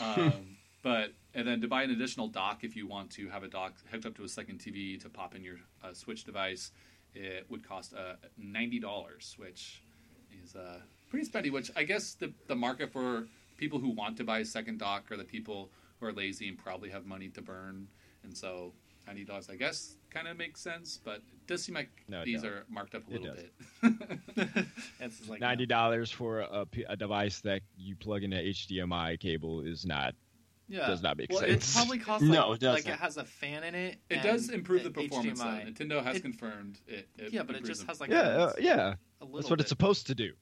um, 0.00 0.56
but 0.82 1.12
and 1.34 1.46
then 1.46 1.60
to 1.62 1.68
buy 1.68 1.84
an 1.84 1.90
additional 1.90 2.28
dock 2.28 2.64
if 2.64 2.74
you 2.76 2.86
want 2.86 3.10
to 3.12 3.28
have 3.30 3.44
a 3.44 3.48
dock 3.48 3.74
hooked 3.90 4.04
up 4.04 4.16
to 4.16 4.24
a 4.24 4.28
second 4.28 4.58
TV 4.58 5.00
to 5.00 5.08
pop 5.08 5.34
in 5.34 5.42
your 5.44 5.56
uh, 5.82 5.94
Switch 5.94 6.24
device, 6.24 6.70
it 7.14 7.46
would 7.48 7.66
cost 7.66 7.94
uh, 7.94 8.14
ninety 8.36 8.78
dollars, 8.80 9.34
which 9.38 9.82
is 10.44 10.54
uh, 10.56 10.80
pretty 11.08 11.26
spendy. 11.26 11.50
Which 11.52 11.70
I 11.76 11.84
guess 11.84 12.14
the 12.14 12.32
the 12.48 12.56
market 12.56 12.92
for 12.92 13.26
people 13.62 13.78
who 13.78 13.90
want 13.90 14.16
to 14.16 14.24
buy 14.24 14.40
a 14.40 14.44
second 14.44 14.78
dock 14.78 15.10
are 15.12 15.16
the 15.16 15.22
people 15.24 15.70
who 16.00 16.06
are 16.06 16.12
lazy 16.12 16.48
and 16.48 16.58
probably 16.58 16.90
have 16.90 17.06
money 17.06 17.28
to 17.28 17.40
burn, 17.40 17.86
and 18.24 18.36
so 18.36 18.72
ninety 19.06 19.24
dollars 19.24 19.48
I 19.48 19.54
guess 19.54 19.94
kind 20.10 20.26
of 20.26 20.36
makes 20.36 20.60
sense. 20.60 20.98
But 21.04 21.18
it 21.18 21.46
does 21.46 21.62
seem 21.62 21.76
like 21.76 21.90
No, 22.08 22.24
these 22.24 22.42
don't. 22.42 22.50
are 22.52 22.64
marked 22.68 22.96
up 22.96 23.02
a 23.08 23.14
It 23.14 23.20
little 23.22 23.36
does. 23.36 23.44
bit. 23.80 24.66
it's 25.00 25.28
like 25.28 25.40
Ninety 25.40 25.64
dollars 25.66 26.10
for 26.10 26.40
a 26.88 26.96
device 26.96 27.40
that 27.42 27.62
you 27.78 27.94
plug 27.94 28.24
in 28.24 28.32
an 28.32 28.44
HDMI 28.44 29.18
cable 29.20 29.60
is 29.60 29.86
not 29.86 30.14
yeah. 30.68 30.88
does 30.88 31.02
not 31.02 31.16
make 31.18 31.30
well, 31.30 31.40
sense. 31.40 31.72
it 31.72 31.76
probably 31.78 31.98
costs 32.08 32.26
like, 32.26 32.36
No, 32.38 32.52
it 32.52 32.60
doesn't. 32.60 32.84
like 32.86 32.94
it 32.94 33.00
has 33.00 33.16
a 33.16 33.24
fan 33.24 33.62
in 33.62 33.74
it. 33.76 33.98
It 34.10 34.22
does 34.24 34.48
improve 34.50 34.82
the 34.82 34.88
a 34.88 34.92
performance. 34.92 35.38
Though. 35.40 35.46
Nintendo 35.46 36.02
has 36.02 36.16
It- 36.16 36.22
confirmed 36.22 36.80
it. 36.88 37.08
it 37.16 37.32
Yeah, 37.32 37.44
but 37.44 37.54
it 37.56 37.64
just 37.64 37.82
the- 37.82 37.86
has 37.88 38.00
like 38.00 38.10
yeah, 38.10 38.22
a, 38.26 38.38
uh, 38.46 38.52
yeah. 38.58 38.94
a 39.20 39.24
little 39.24 39.38
That's 39.38 39.50
what 39.50 39.58
bit. 39.58 39.60
it's 39.64 39.68
supposed 39.68 40.06
to 40.08 40.14
do. 40.16 40.32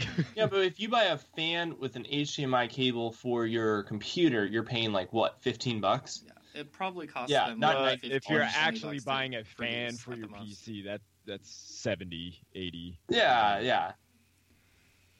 Yeah. 0.00 0.24
Yeah, 0.36 0.46
but 0.46 0.60
if 0.60 0.80
you 0.80 0.88
buy 0.88 1.04
a 1.04 1.18
fan 1.18 1.76
with 1.78 1.96
an 1.96 2.04
HDMI 2.04 2.68
cable 2.68 3.12
for 3.12 3.46
your 3.46 3.82
computer, 3.84 4.44
you're 4.46 4.62
paying 4.62 4.92
like 4.92 5.12
what, 5.12 5.40
fifteen 5.42 5.80
bucks? 5.80 6.22
Yeah, 6.26 6.60
it 6.60 6.72
probably 6.72 7.06
costs 7.06 7.30
Yeah, 7.30 7.48
them. 7.48 7.60
not 7.60 7.76
uh, 7.76 7.80
like 7.82 8.02
like 8.02 8.12
if 8.12 8.28
you're 8.28 8.42
actually 8.42 9.00
buying 9.00 9.34
a 9.36 9.44
fan 9.44 9.92
for 9.92 10.14
your. 10.14 10.28
PC, 10.28 10.84
that 10.84 11.00
that's 11.26 11.50
70, 11.50 12.40
80. 12.54 12.98
Yeah, 13.10 13.60
yeah. 13.60 13.92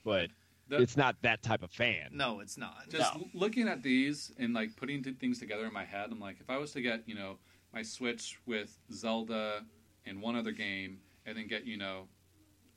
But 0.04 0.30
The- 0.68 0.78
it's 0.80 0.96
not 0.96 1.16
that 1.22 1.42
type 1.42 1.62
of 1.62 1.70
fan. 1.70 2.08
No, 2.12 2.40
it's 2.40 2.56
not. 2.56 2.88
just 2.88 3.14
No. 3.16 3.28
looking 3.34 3.68
at 3.68 3.82
these 3.82 4.32
and 4.38 4.54
like 4.54 4.74
putting 4.76 5.02
th- 5.02 5.16
things 5.18 5.38
together 5.38 5.66
in 5.66 5.72
my 5.72 5.84
head, 5.84 6.08
I'm 6.10 6.18
like, 6.20 6.40
if 6.40 6.48
I 6.48 6.56
was 6.56 6.72
to 6.72 6.82
get 6.82 7.02
you 7.06 7.14
know 7.14 7.38
my 7.72 7.82
Switch 7.82 8.38
with 8.46 8.76
Zelda 8.92 9.64
and 10.06 10.20
one 10.22 10.36
other 10.36 10.52
game, 10.52 11.00
and 11.26 11.36
then 11.36 11.46
get 11.46 11.64
you 11.64 11.76
know 11.76 12.08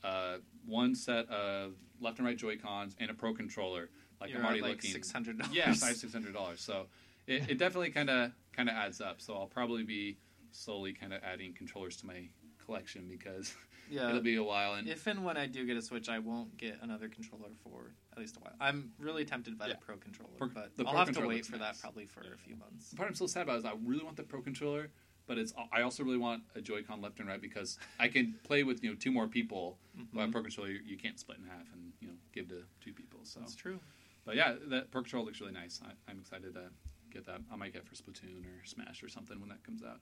uh, 0.04 0.38
one 0.66 0.96
set 0.96 1.28
of 1.30 1.74
left 2.00 2.18
and 2.20 2.28
right 2.28 2.38
Joy 2.38 2.58
Cons 2.58 2.96
and 3.00 3.10
a 3.10 3.14
Pro 3.14 3.34
controller, 3.34 3.90
like 4.22 4.30
You're 4.32 4.40
I'm 4.40 4.46
already 4.46 4.62
like 4.62 4.72
looking. 4.72 4.92
six 4.92 5.12
hundred 5.12 5.40
dollars. 5.40 5.56
Yeah, 5.56 5.74
five 5.74 5.96
six 5.96 6.14
hundred 6.14 6.34
dollars. 6.34 6.62
So 6.62 6.88
it, 7.28 7.50
it 7.52 7.58
definitely 7.58 7.92
kind 7.92 8.10
of 8.10 8.32
kind 8.56 8.70
of 8.70 8.76
adds 8.76 9.02
up. 9.02 9.22
So 9.22 9.34
I'll 9.36 9.48
probably 9.48 9.84
be 9.84 10.18
slowly 10.52 10.94
kind 10.94 11.14
of 11.14 11.22
adding 11.24 11.54
controllers 11.54 11.98
to 11.98 12.06
my 12.06 12.28
collection 12.66 13.08
because 13.10 13.56
yeah. 13.90 14.10
it'll 14.10 14.22
be 14.22 14.36
a 14.36 14.44
while. 14.44 14.76
And 14.76 14.88
If 14.88 15.08
and 15.08 15.24
when 15.26 15.36
I 15.38 15.48
do 15.48 15.66
get 15.66 15.78
a 15.78 15.82
Switch, 15.82 16.10
I 16.10 16.20
won't 16.20 16.56
get 16.58 16.78
another 16.82 17.08
controller 17.10 17.50
for 17.64 17.94
at 18.12 18.20
least 18.20 18.38
a 18.38 18.40
while. 18.42 18.54
I'm 18.60 18.92
really 19.00 19.26
tempted 19.26 19.58
by 19.58 19.68
Yeah. 19.68 19.74
the 19.74 19.80
Pro 19.80 19.98
controller, 19.98 20.32
Pro- 20.38 20.48
but 20.50 20.78
the 20.78 20.86
I'll 20.86 20.92
Pro 20.94 21.06
have 21.06 21.16
to 21.16 21.28
wait 21.28 21.46
for 21.46 21.58
nice. 21.58 21.78
that 21.78 21.82
probably 21.82 22.06
for 22.06 22.22
a 22.22 22.38
few 22.38 22.56
months. 22.56 22.90
the 22.92 22.96
part 22.98 23.10
I'm 23.10 23.16
so 23.16 23.26
sad 23.28 23.44
about 23.44 23.58
is 23.58 23.66
I 23.66 23.74
really 23.84 24.04
want 24.04 24.16
the 24.18 24.24
Pro 24.24 24.42
controller, 24.42 24.92
but 25.28 25.38
it's 25.38 25.54
I 25.72 25.82
also 25.82 26.04
really 26.04 26.18
want 26.18 26.44
a 26.56 26.62
Joy-Con 26.62 27.02
left 27.02 27.20
and 27.20 27.28
right 27.28 27.42
because 27.42 27.78
I 28.00 28.08
can 28.08 28.36
play 28.44 28.64
with 28.64 28.84
you 28.84 28.90
know 28.92 28.96
two 28.96 29.12
more 29.12 29.28
people. 29.28 29.78
But 30.14 30.22
a 30.24 30.28
Mhm. 30.28 30.32
Pro 30.32 30.42
controller 30.42 30.70
you, 30.70 30.80
you 30.86 30.98
can't 30.98 31.20
split 31.20 31.38
in 31.38 31.46
half 31.46 31.72
and 31.74 31.92
you 32.02 32.08
know 32.10 32.14
give 32.34 32.48
to 32.50 32.64
two 32.82 32.94
people. 32.94 33.20
So, 33.24 33.40
That's 33.40 33.56
true. 33.56 33.80
but 34.26 34.36
yeah, 34.36 34.56
that 34.68 34.92
Pro 34.92 35.02
controller 35.02 35.26
looks 35.26 35.40
really 35.40 35.54
nice. 35.54 35.82
I, 35.86 35.92
I'm 36.12 36.20
excited 36.20 36.54
to 36.56 36.70
get 37.12 37.26
that. 37.28 37.42
I 37.52 37.56
might 37.56 37.74
get 37.74 37.86
for 37.88 37.94
Splatoon 37.96 38.44
or 38.46 38.66
Smash 38.66 39.04
or 39.04 39.10
something 39.10 39.40
when 39.40 39.50
that 39.50 39.64
comes 39.64 39.82
out. 39.84 40.00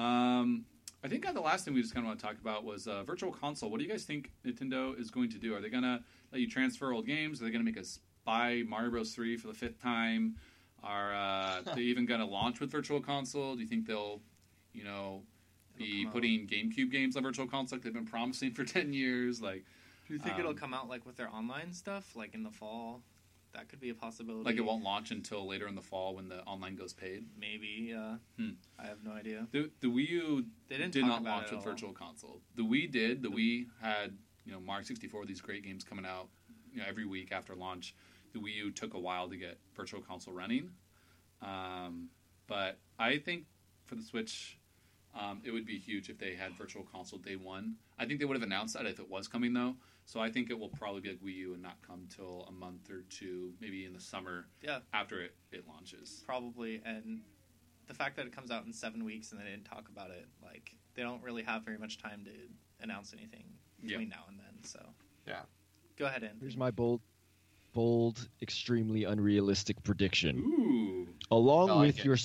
Um, 0.00 0.64
I 1.04 1.08
think 1.08 1.26
uh, 1.28 1.32
the 1.32 1.40
last 1.40 1.64
thing 1.64 1.74
we 1.74 1.82
just 1.82 1.94
kind 1.94 2.04
of 2.04 2.08
want 2.08 2.18
to 2.18 2.26
talk 2.26 2.36
about 2.40 2.64
was 2.64 2.86
uh, 2.88 3.02
Virtual 3.04 3.30
Console. 3.30 3.70
What 3.70 3.78
do 3.78 3.84
you 3.84 3.90
guys 3.90 4.04
think 4.04 4.30
Nintendo 4.44 4.98
is 4.98 5.10
going 5.10 5.28
to 5.30 5.38
do? 5.38 5.54
Are 5.54 5.60
they 5.60 5.68
going 5.68 5.82
to 5.82 6.02
let 6.32 6.40
you 6.40 6.48
transfer 6.48 6.92
old 6.92 7.06
games? 7.06 7.40
Are 7.40 7.44
they 7.44 7.50
going 7.50 7.64
to 7.64 7.70
make 7.70 7.78
us 7.78 8.00
buy 8.24 8.62
Mario 8.66 8.90
Bros. 8.90 9.14
3 9.14 9.36
for 9.36 9.48
the 9.48 9.54
fifth 9.54 9.80
time? 9.82 10.36
Are 10.84 11.14
uh, 11.14 11.62
they 11.74 11.82
even 11.82 12.06
going 12.06 12.20
to 12.20 12.26
launch 12.26 12.60
with 12.60 12.70
Virtual 12.70 13.00
Console? 13.00 13.54
Do 13.56 13.62
you 13.62 13.66
think 13.68 13.86
they'll, 13.86 14.20
you 14.72 14.84
know, 14.84 15.22
It'll 15.76 15.86
be 15.86 16.02
come 16.02 16.06
out. 16.08 16.12
putting 16.14 16.46
GameCube 16.46 16.90
games 16.92 17.16
on 17.16 17.22
Virtual 17.22 17.46
Console 17.46 17.78
like 17.78 17.84
they've 17.84 17.92
been 17.92 18.04
promising 18.06 18.52
for 18.52 18.64
10 18.78 18.92
years? 18.92 19.40
Like, 19.42 19.64
Do 20.06 20.14
you 20.14 20.20
think 20.20 20.38
it'll 20.38 20.50
Um, 20.52 20.56
come 20.56 20.74
out 20.74 20.88
like 20.88 21.04
with 21.06 21.16
their 21.16 21.28
online 21.30 21.72
stuff, 21.72 22.14
like 22.14 22.34
in 22.34 22.42
the 22.42 22.50
fall? 22.50 23.02
That 23.54 23.68
could 23.68 23.78
be 23.78 23.90
a 23.90 23.94
possibility. 23.94 24.44
like 24.44 24.56
it 24.56 24.64
won't 24.64 24.82
launch 24.82 25.12
until 25.12 25.46
later 25.46 25.68
in 25.68 25.76
the 25.76 25.80
fall 25.80 26.16
when 26.16 26.28
the 26.28 26.42
online 26.42 26.74
goes 26.74 26.92
paid? 26.92 27.24
Maybe. 27.38 27.94
Uh, 27.96 28.16
Hmm. 28.36 28.50
I 28.80 28.86
have 28.86 29.04
no 29.04 29.12
idea. 29.12 29.46
The, 29.52 29.70
the 29.80 29.86
Wii 29.86 30.08
U 30.08 30.44
They 30.68 30.76
didn't 30.76 30.90
did 30.92 31.04
not 31.06 31.22
launch 31.22 31.50
with 31.50 31.60
all. 31.60 31.64
Virtual 31.64 31.92
Console. 31.92 32.40
The 32.56 32.62
Wii 32.64 32.90
did. 32.90 33.22
The 33.22 33.28
Wii 33.28 33.66
had 33.80 34.16
you 34.44 34.52
know 34.52 34.58
Mario 34.60 34.82
64, 34.84 35.24
these 35.26 35.40
great 35.40 35.62
games 35.64 35.84
coming 35.84 36.04
out 36.04 36.28
you 36.72 36.80
know, 36.80 36.84
every 36.88 37.06
week 37.06 37.30
after 37.30 37.54
launch. 37.54 37.94
The 38.34 38.40
Wii 38.40 38.54
U 38.56 38.70
took 38.72 38.94
a 38.94 38.98
while 38.98 39.28
to 39.30 39.36
get 39.36 39.58
Virtual 39.76 40.00
Console 40.02 40.34
running, 40.34 40.70
um, 41.40 42.08
but 42.48 42.78
I 42.98 43.18
think 43.18 43.44
for 43.86 43.94
the 43.94 44.02
Switch, 44.02 44.58
um, 45.14 45.40
it 45.44 45.52
would 45.52 45.64
be 45.64 45.78
huge 45.78 46.10
if 46.10 46.18
they 46.18 46.34
had 46.34 46.52
Virtual 46.58 46.82
Console 46.82 47.20
day 47.20 47.36
one. 47.36 47.76
I 47.96 48.06
think 48.06 48.18
they 48.18 48.24
would 48.26 48.34
have 48.36 48.42
announced 48.42 48.74
that 48.74 48.86
if 48.86 48.98
it 48.98 49.08
was 49.08 49.28
coming 49.28 49.52
though. 49.54 49.76
So 50.04 50.18
I 50.20 50.30
think 50.30 50.50
it 50.50 50.58
will 50.58 50.68
probably 50.68 51.00
be 51.00 51.10
like 51.10 51.20
Wii 51.22 51.34
U 51.36 51.54
and 51.54 51.62
not 51.62 51.76
come 51.86 52.08
till 52.14 52.44
a 52.48 52.52
month 52.52 52.90
or 52.90 53.02
two, 53.08 53.52
maybe 53.60 53.84
in 53.86 53.92
the 53.94 54.00
summer 54.00 54.46
Yeah, 54.60 54.80
after 54.92 55.20
it, 55.22 55.34
it 55.52 55.64
launches. 55.68 56.22
probably. 56.26 56.82
And 56.84 57.20
the 57.86 57.94
fact 57.94 58.16
that 58.16 58.26
it 58.26 58.32
comes 58.34 58.50
out 58.50 58.66
in 58.66 58.72
seven 58.72 59.04
weeks 59.04 59.30
and 59.30 59.40
they 59.40 59.44
didn't 59.44 59.64
talk 59.64 59.88
about 59.88 60.10
it, 60.10 60.26
like 60.42 60.72
they 60.94 61.02
don't 61.02 61.22
really 61.22 61.44
have 61.44 61.62
very 61.62 61.78
much 61.78 62.02
time 62.02 62.24
to 62.24 62.32
announce 62.82 63.12
anything 63.14 63.44
Yeah. 63.80 63.90
between 63.90 64.08
now 64.08 64.24
and 64.28 64.38
then. 64.40 64.64
So 64.64 64.80
Yeah. 65.24 65.42
go 65.96 66.06
ahead 66.06 66.24
and 66.24 66.40
Here's 66.40 66.56
my 66.56 66.72
bold, 66.72 67.00
bold, 67.74 68.26
extremely 68.40 69.04
unrealistic 69.04 69.82
prediction. 69.82 70.38
Ooh. 70.38 71.08
along 71.30 71.70
I 71.70 71.74
like 71.74 71.86
with 71.88 71.98
it. 71.98 72.04
your 72.06 72.16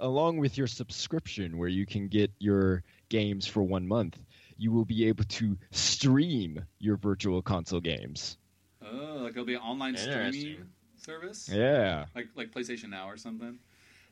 along 0.00 0.38
with 0.38 0.56
your 0.56 0.66
subscription 0.68 1.58
where 1.58 1.68
you 1.68 1.84
can 1.84 2.08
get 2.08 2.30
your 2.38 2.82
games 3.08 3.46
for 3.46 3.62
one 3.62 3.86
month 3.88 4.16
you 4.56 4.70
will 4.72 4.84
be 4.84 5.06
able 5.08 5.24
to 5.24 5.56
stream 5.72 6.64
your 6.78 6.96
virtual 6.96 7.42
console 7.42 7.80
games 7.80 8.36
Oh, 8.80 9.18
like 9.22 9.32
it'll 9.32 9.44
be 9.44 9.54
an 9.54 9.60
online 9.60 9.96
streaming 9.96 10.64
service, 10.96 11.48
yeah 11.52 12.06
like 12.14 12.28
like 12.36 12.52
PlayStation 12.52 12.90
Now 12.90 13.08
or 13.10 13.16
something. 13.16 13.58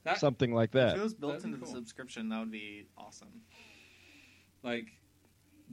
That 0.05 0.19
something 0.19 0.53
like 0.55 0.73
that. 0.73 0.95
if 0.95 0.99
it 0.99 1.03
was 1.03 1.15
built 1.15 1.33
That'd 1.35 1.47
be 1.51 1.55
into 1.55 1.67
the 1.67 1.71
subscription, 1.73 2.29
that 2.31 2.41
would 2.41 2.51
be 2.53 2.87
awesome. 2.99 3.29
like 4.63 4.87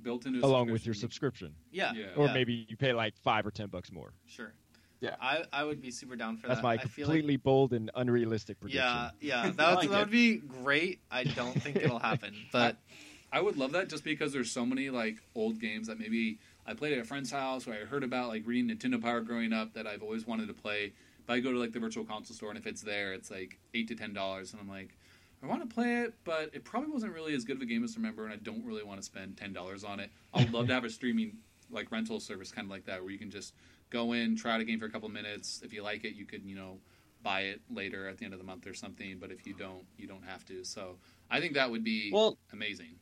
built 0.01 0.25
into 0.25 0.39
a 0.39 0.45
along 0.45 0.71
with 0.71 0.85
your 0.85 0.95
subscription. 0.95 1.53
subscription 1.71 1.95
Yeah, 1.95 2.09
Yeah. 2.09 2.15
or 2.21 2.27
yeah, 2.27 2.33
maybe 2.33 2.65
you 2.69 2.77
pay 2.77 2.93
like 2.93 3.15
five 3.23 3.45
or 3.45 3.51
ten 3.51 3.67
bucks 3.67 3.91
more 3.91 4.13
sure. 4.27 4.53
Yeah. 5.03 5.15
I 5.19 5.43
I 5.51 5.65
would 5.65 5.81
be 5.81 5.91
super 5.91 6.15
down 6.15 6.37
for 6.37 6.47
that's 6.47 6.61
that. 6.61 6.67
That's 6.67 6.81
my 6.81 6.83
I 6.83 6.87
feel 6.87 7.07
completely 7.07 7.35
bold 7.35 7.73
and 7.73 7.91
unrealistic 7.93 8.59
prediction 8.61 8.85
yeah, 8.85 9.09
yeah, 9.19 9.51
that 9.57 9.69
would, 9.69 9.77
like 9.77 9.89
that 9.89 9.99
would 9.99 10.11
be 10.11 10.37
great. 10.37 11.01
I 11.11 11.25
don't 11.25 11.61
think 11.61 11.75
it'll 11.75 11.99
happen, 11.99 12.33
but 12.53 12.77
I 13.33 13.41
would 13.41 13.57
love 13.57 13.73
that 13.73 13.89
just 13.89 14.05
because 14.05 14.31
there's 14.31 14.49
so 14.49 14.65
many 14.65 14.89
like 14.89 15.17
old 15.35 15.59
games 15.59 15.87
that 15.87 15.99
maybe 15.99 16.39
I 16.65 16.73
played 16.73 16.93
at 16.93 16.99
a 16.99 17.03
friend's 17.03 17.31
house 17.31 17.67
or 17.67 17.73
I 17.73 17.79
heard 17.79 18.05
about 18.05 18.29
like 18.29 18.43
reading 18.45 18.73
Nintendo 18.73 19.01
Power 19.01 19.19
growing 19.19 19.51
up 19.51 19.73
that 19.73 19.85
I've 19.85 20.03
always 20.03 20.25
wanted 20.25 20.47
to 20.47 20.53
play. 20.53 20.93
But 21.25 21.33
I 21.33 21.39
go 21.41 21.51
to 21.51 21.59
like 21.59 21.73
the 21.73 21.79
virtual 21.79 22.05
console 22.05 22.35
store 22.35 22.49
and 22.49 22.57
if 22.57 22.65
it's 22.65 22.81
there, 22.81 23.11
it's 23.11 23.29
like 23.29 23.59
eight 23.73 23.89
to 23.89 23.95
ten 23.95 24.13
dollars, 24.13 24.53
and 24.53 24.61
I'm 24.61 24.69
like, 24.69 24.95
I 25.43 25.47
want 25.47 25.67
to 25.67 25.73
play 25.73 26.03
it, 26.03 26.13
but 26.23 26.51
it 26.53 26.63
probably 26.63 26.91
wasn't 26.91 27.13
really 27.13 27.33
as 27.35 27.43
good 27.43 27.57
of 27.57 27.61
a 27.61 27.65
game 27.65 27.83
as 27.83 27.95
I 27.95 27.97
remember, 27.97 28.23
and 28.23 28.33
I 28.33 28.37
don't 28.37 28.63
really 28.65 28.83
want 28.83 28.99
to 29.01 29.03
spend 29.03 29.35
ten 29.35 29.51
dollars 29.51 29.83
on 29.83 29.99
it. 29.99 30.11
I'd 30.33 30.53
love 30.53 30.67
to 30.67 30.73
have 30.73 30.85
a 30.85 30.89
streaming 30.89 31.39
like 31.69 31.91
rental 31.91 32.19
service 32.19 32.51
kind 32.51 32.65
of 32.65 32.71
like 32.71 32.85
that 32.85 33.01
where 33.01 33.11
you 33.11 33.17
can 33.17 33.31
just 33.31 33.53
go 33.93 34.13
in, 34.13 34.35
try 34.35 34.53
out 34.53 34.59
a 34.59 34.65
game 34.65 34.79
for 34.79 34.85
a 34.85 34.89
couple 34.89 35.07
minutes. 35.07 35.61
If 35.63 35.71
you 35.71 35.83
like 35.83 36.03
it, 36.03 36.15
you 36.15 36.25
could 36.25 36.43
you 36.43 36.55
know 36.55 36.79
buy 37.21 37.41
it 37.41 37.61
later 37.69 38.09
at 38.09 38.17
the 38.17 38.25
end 38.25 38.33
of 38.33 38.39
the 38.39 38.45
month 38.45 38.67
or 38.67 38.73
something. 38.73 39.17
But 39.19 39.31
if 39.31 39.47
you 39.47 39.53
don't, 39.53 39.85
you 39.97 40.07
don't 40.07 40.25
have 40.25 40.43
to. 40.45 40.65
So 40.65 40.97
I 41.31 41.39
think 41.39 41.53
that 41.53 41.71
would 41.71 41.83
be 41.83 42.11
Well, 42.11 42.37
amazing. 42.51 42.95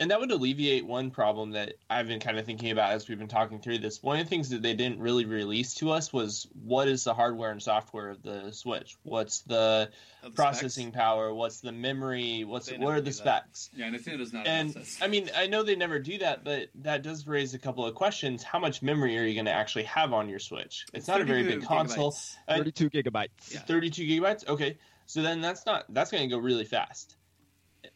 And 0.00 0.10
that 0.10 0.20
would 0.20 0.30
alleviate 0.30 0.86
one 0.86 1.10
problem 1.10 1.52
that 1.52 1.74
I've 1.90 2.06
been 2.06 2.20
kind 2.20 2.38
of 2.38 2.46
thinking 2.46 2.70
about 2.70 2.92
as 2.92 3.08
we've 3.08 3.18
been 3.18 3.26
talking 3.26 3.58
through 3.58 3.78
this. 3.78 4.02
One 4.02 4.18
of 4.18 4.24
the 4.26 4.30
things 4.30 4.50
that 4.50 4.62
they 4.62 4.74
didn't 4.74 5.00
really 5.00 5.24
release 5.24 5.74
to 5.76 5.90
us 5.90 6.12
was 6.12 6.46
what 6.64 6.86
is 6.86 7.04
the 7.04 7.14
hardware 7.14 7.50
and 7.50 7.60
software 7.60 8.10
of 8.10 8.22
the 8.22 8.52
Switch? 8.52 8.96
What's 9.02 9.40
the 9.42 9.90
the 10.22 10.30
processing 10.30 10.92
power? 10.92 11.34
What's 11.34 11.60
the 11.60 11.72
memory? 11.72 12.44
What's 12.44 12.70
what 12.70 12.92
are 12.94 13.00
the 13.00 13.10
do 13.10 13.16
that. 13.24 13.46
specs? 13.56 13.70
Yeah, 13.74 13.90
Nintendo 13.90 14.18
does 14.18 14.32
not. 14.32 14.46
And 14.46 14.76
I 15.02 15.08
mean, 15.08 15.30
I 15.36 15.46
know 15.48 15.62
they 15.64 15.76
never 15.76 15.98
do 15.98 16.18
that, 16.18 16.44
but 16.44 16.68
that 16.76 17.02
does 17.02 17.26
raise 17.26 17.54
a 17.54 17.58
couple 17.58 17.84
of 17.84 17.94
questions. 17.94 18.42
How 18.42 18.60
much 18.60 18.82
memory 18.82 19.18
are 19.18 19.24
you 19.24 19.34
going 19.34 19.46
to 19.46 19.52
actually 19.52 19.84
have 19.84 20.12
on 20.12 20.28
your 20.28 20.38
Switch? 20.38 20.86
It's, 20.94 21.08
not 21.08 21.20
a 21.20 21.24
very 21.24 21.42
big 21.42 21.64
console. 21.64 22.12
gigabytes. 22.12 22.36
I- 22.46 22.58
32 22.58 22.90
gigabytes 22.90 23.28
Yeah. 23.54 23.60
32 23.60 24.02
gigabytes 24.02 24.46
okay 24.48 24.78
so 25.06 25.22
then 25.22 25.40
that's 25.40 25.64
not 25.66 25.84
that's 25.88 26.10
going 26.10 26.28
to 26.28 26.34
go 26.34 26.38
really 26.38 26.64
fast 26.64 27.16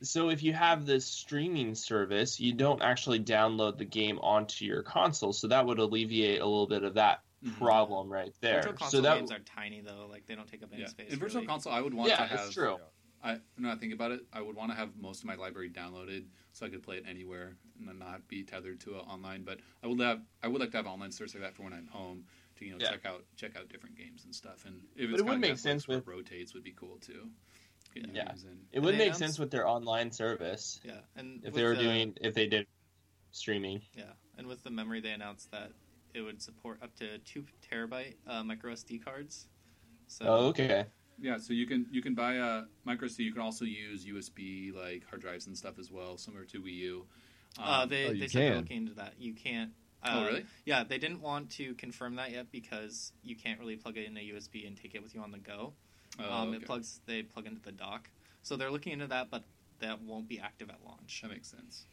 so 0.02 0.28
if 0.30 0.42
you 0.42 0.52
have 0.52 0.84
this 0.86 1.06
streaming 1.06 1.74
service 1.74 2.38
you 2.40 2.52
don't 2.52 2.82
actually 2.82 3.20
download 3.20 3.78
the 3.78 3.84
game 3.84 4.18
onto 4.20 4.64
your 4.64 4.82
console 4.82 5.32
so 5.32 5.46
that 5.48 5.64
would 5.64 5.78
alleviate 5.78 6.40
a 6.40 6.44
little 6.46 6.66
bit 6.66 6.82
of 6.84 6.94
that 6.94 7.22
Mhm. 7.44 7.56
problem 7.58 8.08
right 8.08 8.32
there 8.40 8.62
Virtual 8.62 8.72
so 8.74 8.78
console 8.78 9.02
that 9.02 9.16
games 9.18 9.32
are 9.32 9.40
tiny 9.40 9.80
though; 9.80 10.06
like 10.08 10.26
they 10.26 10.34
don't 10.36 10.46
take 10.48 10.62
up 10.62 10.72
any 10.72 10.82
Yeah, 10.82 10.88
space. 10.88 11.12
in 11.12 11.18
Virtual 11.18 11.40
really. 11.40 11.46
Console, 11.48 11.72
I 11.72 11.80
would 11.80 11.92
want 11.94 12.08
yeah 12.08 12.16
to 12.18 12.26
have. 12.26 12.46
it's 12.46 12.54
true 12.54 12.78
I 13.24 13.40
now 13.56 13.70
I 13.72 13.76
think 13.76 13.92
about 13.92 14.10
it, 14.10 14.26
I 14.32 14.40
would 14.42 14.56
want 14.56 14.70
to 14.72 14.76
have 14.76 14.96
most 14.96 15.20
of 15.20 15.26
my 15.26 15.36
library 15.36 15.70
downloaded 15.70 16.26
so 16.52 16.66
I 16.66 16.68
could 16.68 16.82
play 16.82 16.96
it 16.96 17.04
anywhere 17.06 17.56
and 17.78 17.86
then 17.88 17.98
not 18.00 18.26
be 18.26 18.42
tethered 18.42 18.80
to 18.80 18.96
it 18.96 18.98
online. 19.06 19.44
But 19.44 19.60
I 19.82 19.86
would 19.86 20.00
have, 20.00 20.22
I 20.42 20.48
would 20.48 20.60
like 20.60 20.72
to 20.72 20.76
have 20.78 20.86
online 20.88 21.12
service 21.12 21.32
like 21.34 21.42
that 21.44 21.54
for 21.54 21.62
when 21.62 21.72
I'm 21.72 21.86
home 21.86 22.26
to 22.56 22.64
you 22.64 22.72
know 22.72 22.78
Yeah. 22.80 22.90
check 22.90 23.06
out 23.06 23.24
check 23.36 23.54
out 23.56 23.68
different 23.68 23.96
games 23.96 24.24
and 24.24 24.34
stuff. 24.34 24.64
And 24.66 24.82
if 24.96 25.08
But 25.12 25.20
it 25.20 25.24
would 25.26 25.38
make 25.38 25.52
Netflix 25.54 25.58
sense 25.60 25.86
where 25.88 25.98
with- 25.98 26.08
it 26.08 26.10
rotates 26.10 26.52
would 26.54 26.64
be 26.64 26.72
cool 26.72 26.98
too. 26.98 27.30
Get 27.94 28.14
Yeah. 28.14 28.26
games 28.26 28.44
in. 28.44 28.58
it 28.72 28.80
would 28.80 28.94
they 28.94 28.98
make 28.98 29.06
announced- 29.08 29.18
sense 29.18 29.38
with 29.38 29.50
their 29.50 29.66
online 29.66 30.10
service 30.12 30.80
Yeah, 30.84 31.00
and 31.16 31.44
if 31.44 31.52
they 31.54 31.62
were 31.62 31.74
the- 31.76 31.82
doing 31.82 32.16
if 32.20 32.34
they 32.34 32.46
did 32.46 32.66
streaming 33.30 33.82
yeah, 33.94 34.12
and 34.38 34.46
with 34.46 34.62
the 34.62 34.70
memory, 34.70 35.00
they 35.00 35.12
announced 35.12 35.50
that 35.50 35.72
it 36.14 36.20
would 36.22 36.40
support 36.42 36.82
up 36.82 36.94
to 36.96 37.18
two 37.20 37.44
terabyte 37.70 38.16
uh, 38.26 38.42
micro 38.44 38.72
SD 38.72 38.98
cards. 39.02 39.46
So 40.06 40.24
oh 40.26 40.46
okay 40.48 40.86
Yeah, 41.18 41.36
so 41.38 41.52
you 41.52 41.66
can 41.66 41.86
you 41.90 42.02
can 42.02 42.14
buy 42.14 42.34
a 42.34 42.64
micro 42.84 43.08
SD. 43.08 43.24
You 43.24 43.32
can 43.32 43.42
also 43.42 43.64
use 43.64 44.04
USB 44.06 44.72
like 44.72 45.04
hard 45.06 45.20
drives 45.22 45.46
and 45.46 45.56
stuff 45.56 45.78
as 45.78 45.90
well, 45.90 46.16
similar 46.18 46.44
to 46.46 46.60
Wii 46.62 46.72
U. 46.74 47.06
Um, 47.58 47.64
uh, 47.64 47.86
they 47.86 48.06
Oh, 48.06 48.10
you 48.12 48.20
they 48.20 48.28
said 48.28 48.42
they're 48.52 48.56
looking 48.56 48.76
into 48.78 48.94
that. 48.94 49.14
You 49.20 49.34
can't. 49.34 49.72
Uh, 50.02 50.08
oh 50.14 50.26
really? 50.26 50.44
Yeah, 50.64 50.82
they 50.84 50.98
didn't 50.98 51.20
want 51.20 51.50
to 51.52 51.74
confirm 51.74 52.16
that 52.16 52.32
yet 52.32 52.50
because 52.50 53.12
you 53.22 53.36
can't 53.36 53.60
really 53.60 53.76
plug 53.76 53.96
it 53.98 54.06
in 54.06 54.16
a 54.16 54.20
USB 54.20 54.66
and 54.66 54.76
take 54.76 54.94
it 54.94 55.02
with 55.02 55.14
you 55.14 55.20
on 55.20 55.30
the 55.30 55.38
go. 55.38 55.74
Oh, 56.20 56.30
um, 56.32 56.48
okay. 56.48 56.56
It 56.58 56.66
plugs. 56.66 57.00
They 57.06 57.22
plug 57.22 57.46
into 57.46 57.60
the 57.62 57.72
dock. 57.72 58.10
So 58.42 58.56
they're 58.56 58.70
looking 58.70 58.92
into 58.92 59.06
that, 59.08 59.30
but 59.30 59.44
that 59.80 60.00
won't 60.02 60.28
be 60.28 60.38
active 60.40 60.68
at 60.70 60.78
launch. 60.84 61.20
That 61.22 61.30
makes 61.30 61.48
sense. 61.48 61.86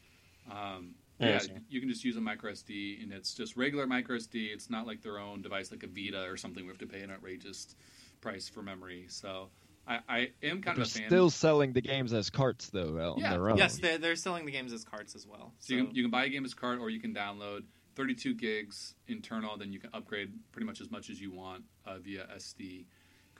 Um, 0.49 0.95
yeah, 1.19 1.27
Interesting. 1.27 1.61
you 1.69 1.79
can 1.79 1.89
just 1.89 2.03
use 2.03 2.15
a 2.15 2.21
micro 2.21 2.51
SD, 2.51 3.03
and 3.03 3.11
it's 3.11 3.33
just 3.33 3.57
regular 3.57 3.85
micro 3.85 4.17
SD. 4.17 4.51
It's 4.53 4.69
not 4.69 4.87
like 4.87 5.01
their 5.01 5.19
own 5.19 5.41
device, 5.41 5.69
like 5.71 5.83
a 5.83 5.87
Vita 5.87 6.23
or 6.29 6.37
something. 6.37 6.63
We 6.63 6.69
have 6.69 6.77
to 6.79 6.87
pay 6.87 7.01
an 7.01 7.11
outrageous 7.11 7.75
price 8.21 8.47
for 8.47 8.61
memory. 8.61 9.05
So 9.09 9.49
I, 9.87 9.99
I 10.07 10.17
am 10.43 10.61
kind 10.61 10.77
they're 10.77 10.83
of 10.83 10.87
a 10.87 10.91
fan. 10.91 11.07
still 11.07 11.29
selling 11.29 11.73
the 11.73 11.81
games 11.81 12.13
as 12.13 12.29
carts 12.29 12.69
though 12.69 12.99
on 13.13 13.19
Yeah. 13.19 13.31
their 13.31 13.49
own 13.49 13.57
Yes, 13.57 13.77
they're, 13.79 13.97
they're 13.97 14.15
selling 14.15 14.45
the 14.45 14.51
games 14.51 14.71
as 14.71 14.83
carts 14.83 15.15
as 15.15 15.27
well. 15.27 15.53
so 15.59 15.73
you 15.73 15.85
can, 15.85 15.95
you 15.95 16.03
can 16.03 16.11
buy 16.11 16.25
a 16.25 16.29
game 16.29 16.45
as 16.45 16.53
cart, 16.53 16.79
or 16.79 16.89
you 16.89 16.99
can 16.99 17.13
download 17.13 17.63
32 17.95 18.33
gigs 18.35 18.95
internal. 19.07 19.57
Then 19.57 19.73
you 19.73 19.79
can 19.79 19.89
upgrade 19.93 20.31
pretty 20.51 20.65
much 20.65 20.79
as 20.81 20.89
much 20.89 21.09
as 21.09 21.19
you 21.19 21.31
want 21.31 21.63
uh, 21.85 21.97
via 21.99 22.27
SD 22.37 22.85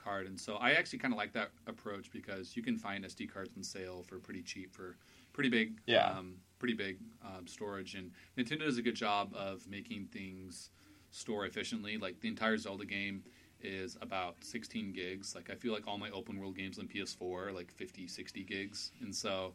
card. 0.02 0.26
And 0.26 0.38
so 0.38 0.56
I 0.56 0.72
actually 0.72 0.98
kind 0.98 1.12
of 1.14 1.18
like 1.18 1.32
that 1.34 1.50
approach 1.66 2.10
because 2.10 2.56
you 2.56 2.62
can 2.62 2.76
find 2.76 3.04
SD 3.04 3.32
cards 3.32 3.50
on 3.56 3.62
sale 3.62 4.02
for 4.06 4.18
pretty 4.18 4.42
cheap 4.42 4.72
for 4.74 4.96
pretty 5.32 5.48
big, 5.50 5.80
Yeah. 5.86 6.10
um, 6.10 6.36
pretty 6.58 6.74
big 6.74 6.98
um, 7.24 7.46
storage. 7.46 7.94
And 7.94 8.10
Nintendo 8.36 8.60
does 8.64 8.78
a 8.78 8.82
good 8.82 8.94
job 8.96 9.32
of 9.34 9.66
making 9.68 10.06
things 10.06 10.70
store 11.10 11.46
efficiently. 11.46 11.96
Like 11.98 12.20
the 12.20 12.28
entire 12.28 12.56
Zelda 12.56 12.84
game 12.84 13.22
is 13.62 13.96
about 14.00 14.36
16 14.42 14.92
gigs. 14.92 15.34
Like 15.34 15.50
I 15.50 15.54
feel 15.54 15.72
like 15.72 15.86
all 15.86 15.98
my 15.98 16.10
open 16.10 16.38
world 16.38 16.56
games 16.56 16.78
on 16.78 16.86
PS4 16.86 17.48
are 17.48 17.52
like 17.52 17.70
50, 17.72 18.06
60 18.06 18.42
gigs. 18.44 18.92
And 19.00 19.14
so 19.14 19.52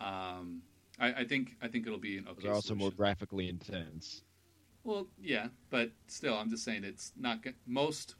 um, 0.00 0.62
I, 0.98 1.12
I 1.12 1.24
think 1.24 1.56
I 1.62 1.68
think 1.68 1.86
it'll 1.86 1.98
be 1.98 2.18
an 2.18 2.26
okay. 2.28 2.42
They're 2.42 2.52
also 2.52 2.74
more 2.74 2.90
graphically 2.90 3.48
intense. 3.48 4.22
Well, 4.84 5.08
yeah, 5.20 5.48
but 5.70 5.90
still, 6.06 6.34
I'm 6.34 6.48
just 6.48 6.64
saying 6.64 6.84
it's 6.84 7.12
not 7.18 7.38
most 7.66 8.14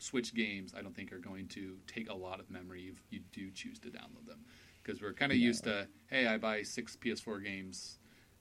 Switch 0.00 0.34
games. 0.34 0.72
I 0.76 0.80
don't 0.82 0.94
think 0.96 1.12
are 1.12 1.18
going 1.18 1.46
to 1.48 1.76
take 1.86 2.08
a 2.10 2.14
lot 2.14 2.40
of 2.40 2.50
memory 2.50 2.88
if 2.92 2.98
you 3.10 3.20
do 3.32 3.50
choose 3.50 3.78
to 3.80 3.88
download 3.88 4.26
them, 4.26 4.40
because 4.82 5.00
we're 5.02 5.12
kind 5.12 5.30
of 5.30 5.36
Yeah. 5.38 5.46
used 5.48 5.64
to, 5.64 5.86
hey, 6.08 6.26
I 6.26 6.38
buy 6.38 6.62
six 6.62 6.96
PS4 6.96 7.38
games, 7.38 7.98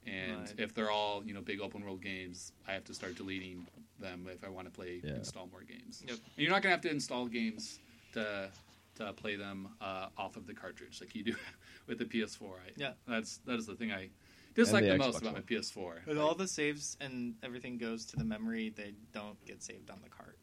and 0.08 0.38
Right. 0.48 0.54
if 0.58 0.74
they're 0.74 0.90
all 0.90 1.24
you 1.26 1.34
know 1.34 1.42
big 1.42 1.60
open 1.60 1.84
world 1.84 2.02
games, 2.02 2.54
I 2.66 2.72
have 2.74 2.86
to 2.86 2.94
start 2.94 3.16
deleting 3.16 3.68
them 4.00 4.26
if 4.32 4.42
I 4.44 4.50
want 4.50 4.68
to 4.68 4.72
play 4.72 5.02
Yeah. 5.04 5.16
install 5.16 5.48
more 5.48 5.64
games. 5.64 6.02
Yep. 6.08 6.16
And 6.18 6.38
you're 6.38 6.50
not 6.50 6.62
going 6.64 6.72
to 6.72 6.76
have 6.78 6.82
to 6.82 6.90
install 6.92 7.28
games 7.28 7.80
to 8.14 8.50
to 8.96 9.14
play 9.14 9.36
them 9.38 9.70
uh, 9.82 10.10
off 10.18 10.36
of 10.38 10.46
the 10.48 10.54
cartridge 10.54 11.00
like 11.02 11.14
you 11.16 11.24
do 11.24 11.36
with 11.88 11.98
the 12.00 12.06
PS4. 12.06 12.60
I, 12.60 12.72
Yeah. 12.78 12.94
that's 13.06 13.38
that 13.40 13.58
is 13.60 13.66
the 13.66 13.76
thing 13.76 13.92
I 13.92 14.10
dislike 14.56 14.86
the 14.86 14.92
the 14.92 14.98
most 14.98 15.16
Xbox 15.18 15.22
about 15.22 15.34
One. 15.34 15.42
my 15.42 15.42
PS4. 15.42 16.02
But 16.06 16.16
Like, 16.16 16.26
all 16.26 16.36
the 16.36 16.48
saves 16.48 16.96
and 17.02 17.36
everything 17.44 17.78
goes 17.78 18.06
to 18.08 18.16
the 18.16 18.24
memory. 18.26 18.70
They 18.70 18.94
don't 19.12 19.44
get 19.46 19.62
saved 19.62 19.90
on 19.90 20.02
the 20.02 20.10
cart. 20.10 20.39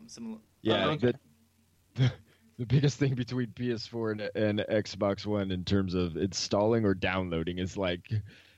Um, 0.00 0.08
similar. 0.08 0.38
Yeah, 0.62 0.86
Oh, 0.86 0.90
okay. 0.90 1.12
the, 1.94 2.12
the 2.58 2.66
biggest 2.66 2.98
thing 2.98 3.14
between 3.14 3.48
PS4 3.48 4.12
and, 4.12 4.20
and 4.34 4.58
Xbox 4.70 5.26
One 5.26 5.50
in 5.50 5.64
terms 5.64 5.94
of 5.94 6.16
installing 6.16 6.84
or 6.84 6.94
downloading 6.94 7.58
is 7.58 7.76
like, 7.76 8.10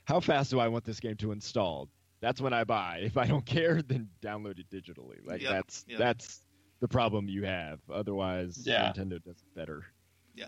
how 0.05 0.19
fast 0.19 0.51
do 0.51 0.59
I 0.59 0.67
want 0.67 0.83
this 0.85 0.99
game 0.99 1.15
to 1.17 1.31
install? 1.31 1.89
That's 2.21 2.39
when 2.41 2.53
I 2.53 2.63
buy. 2.63 2.99
If 3.03 3.17
I 3.17 3.25
don't 3.25 3.45
care, 3.45 3.81
then 3.81 4.07
download 4.21 4.59
it 4.59 4.69
digitally. 4.69 5.17
Like 5.25 5.41
Yep, 5.41 5.51
that's 5.51 5.85
yep. 5.87 5.99
that's 5.99 6.41
the 6.79 6.87
problem 6.87 7.27
you 7.27 7.43
have. 7.43 7.79
Otherwise, 7.91 8.61
Yeah. 8.65 8.91
Nintendo 8.91 9.21
does 9.23 9.37
it 9.37 9.55
better. 9.55 9.85
Yeah. 10.35 10.47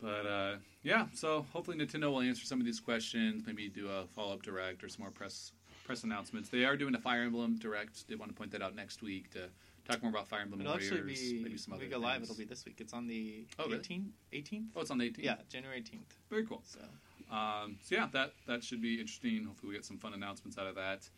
But 0.00 0.26
uh, 0.26 0.56
yeah, 0.82 1.06
so 1.12 1.44
hopefully 1.52 1.76
Nintendo 1.76 2.04
will 2.10 2.20
answer 2.20 2.44
some 2.44 2.60
of 2.60 2.66
these 2.66 2.78
questions. 2.80 3.42
Maybe 3.46 3.68
do 3.68 3.88
a 3.88 4.06
follow 4.06 4.32
up 4.34 4.42
direct 4.42 4.84
or 4.84 4.88
some 4.88 5.02
more 5.02 5.10
press 5.10 5.52
press 5.88 6.04
announcements. 6.04 6.50
They 6.50 6.64
are 6.66 6.76
doing 6.76 6.94
a 6.94 6.98
Fire 6.98 7.22
Emblem 7.22 7.56
direct. 7.56 8.06
They 8.08 8.14
want 8.14 8.30
to 8.30 8.36
point 8.36 8.52
that 8.52 8.60
out 8.62 8.76
next 8.76 9.00
week 9.02 9.30
to 9.30 9.48
talk 9.88 10.02
more 10.02 10.10
about 10.10 10.28
Fire 10.28 10.40
Emblem 10.42 10.60
It'll 10.60 10.74
Warriors. 10.74 10.92
actually 10.92 11.14
be 11.14 11.40
maybe 11.42 11.56
some 11.56 11.72
other 11.72 11.84
we 11.84 11.88
go 11.88 11.98
live. 11.98 12.22
It'll 12.22 12.34
be 12.36 12.44
this 12.44 12.64
week. 12.66 12.76
It's 12.78 12.92
on 12.92 13.06
the 13.06 13.46
Oh, 13.58 13.68
18th. 13.68 14.04
18th. 14.34 14.64
Oh, 14.76 14.82
it's 14.82 14.90
on 14.90 14.98
the 14.98 15.06
18th. 15.10 15.24
Yeah, 15.24 15.36
January 15.48 15.80
18th. 15.80 16.00
very 16.28 16.44
cool. 16.46 16.62
So 16.66 16.80
Um, 17.34 17.78
so 17.82 17.94
yeah, 17.94 18.06
that 18.12 18.34
that 18.46 18.62
should 18.62 18.82
be 18.82 19.00
interesting. 19.00 19.44
Hopefully, 19.46 19.70
we 19.70 19.74
get 19.76 19.84
some 19.86 19.96
fun 19.96 20.12
announcements 20.12 20.58
out 20.58 20.66
of 20.66 20.74
that. 20.74 21.08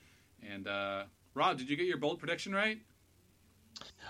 And 0.48 0.68
uh, 0.68 1.02
Rob, 1.34 1.59
did 1.59 1.68
you 1.68 1.76
get 1.76 1.86
your 1.86 1.98
bold 1.98 2.20
prediction 2.20 2.55
right? 2.55 2.78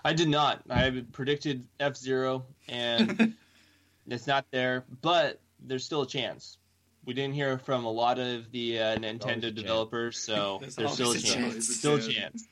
I 0.04 0.12
did 0.12 0.28
not. 0.28 0.60
I 0.68 1.04
predicted 1.12 1.66
F 1.80 1.96
Zero, 1.96 2.44
and 2.68 3.34
it's 4.08 4.26
not 4.26 4.44
there. 4.50 4.84
But 5.00 5.40
there's 5.66 5.84
still 5.84 6.02
a 6.02 6.06
chance. 6.06 6.58
We 7.06 7.14
didn't 7.14 7.35
hear 7.35 7.59
from 7.59 7.85
a 7.85 7.90
lot 7.90 8.18
of 8.18 8.51
the 8.52 8.78
uh, 8.78 8.97
Nintendo 8.98 9.55
developers, 9.55 10.18
so 10.18 10.59
There's 10.60 10.77
there's, 10.77 10.93
still 10.93 11.12
a 11.12 11.18
chance. 11.18 11.55
chance. 11.55 11.77
Still 11.77 11.94
a 11.97 12.01
chance. 12.01 12.47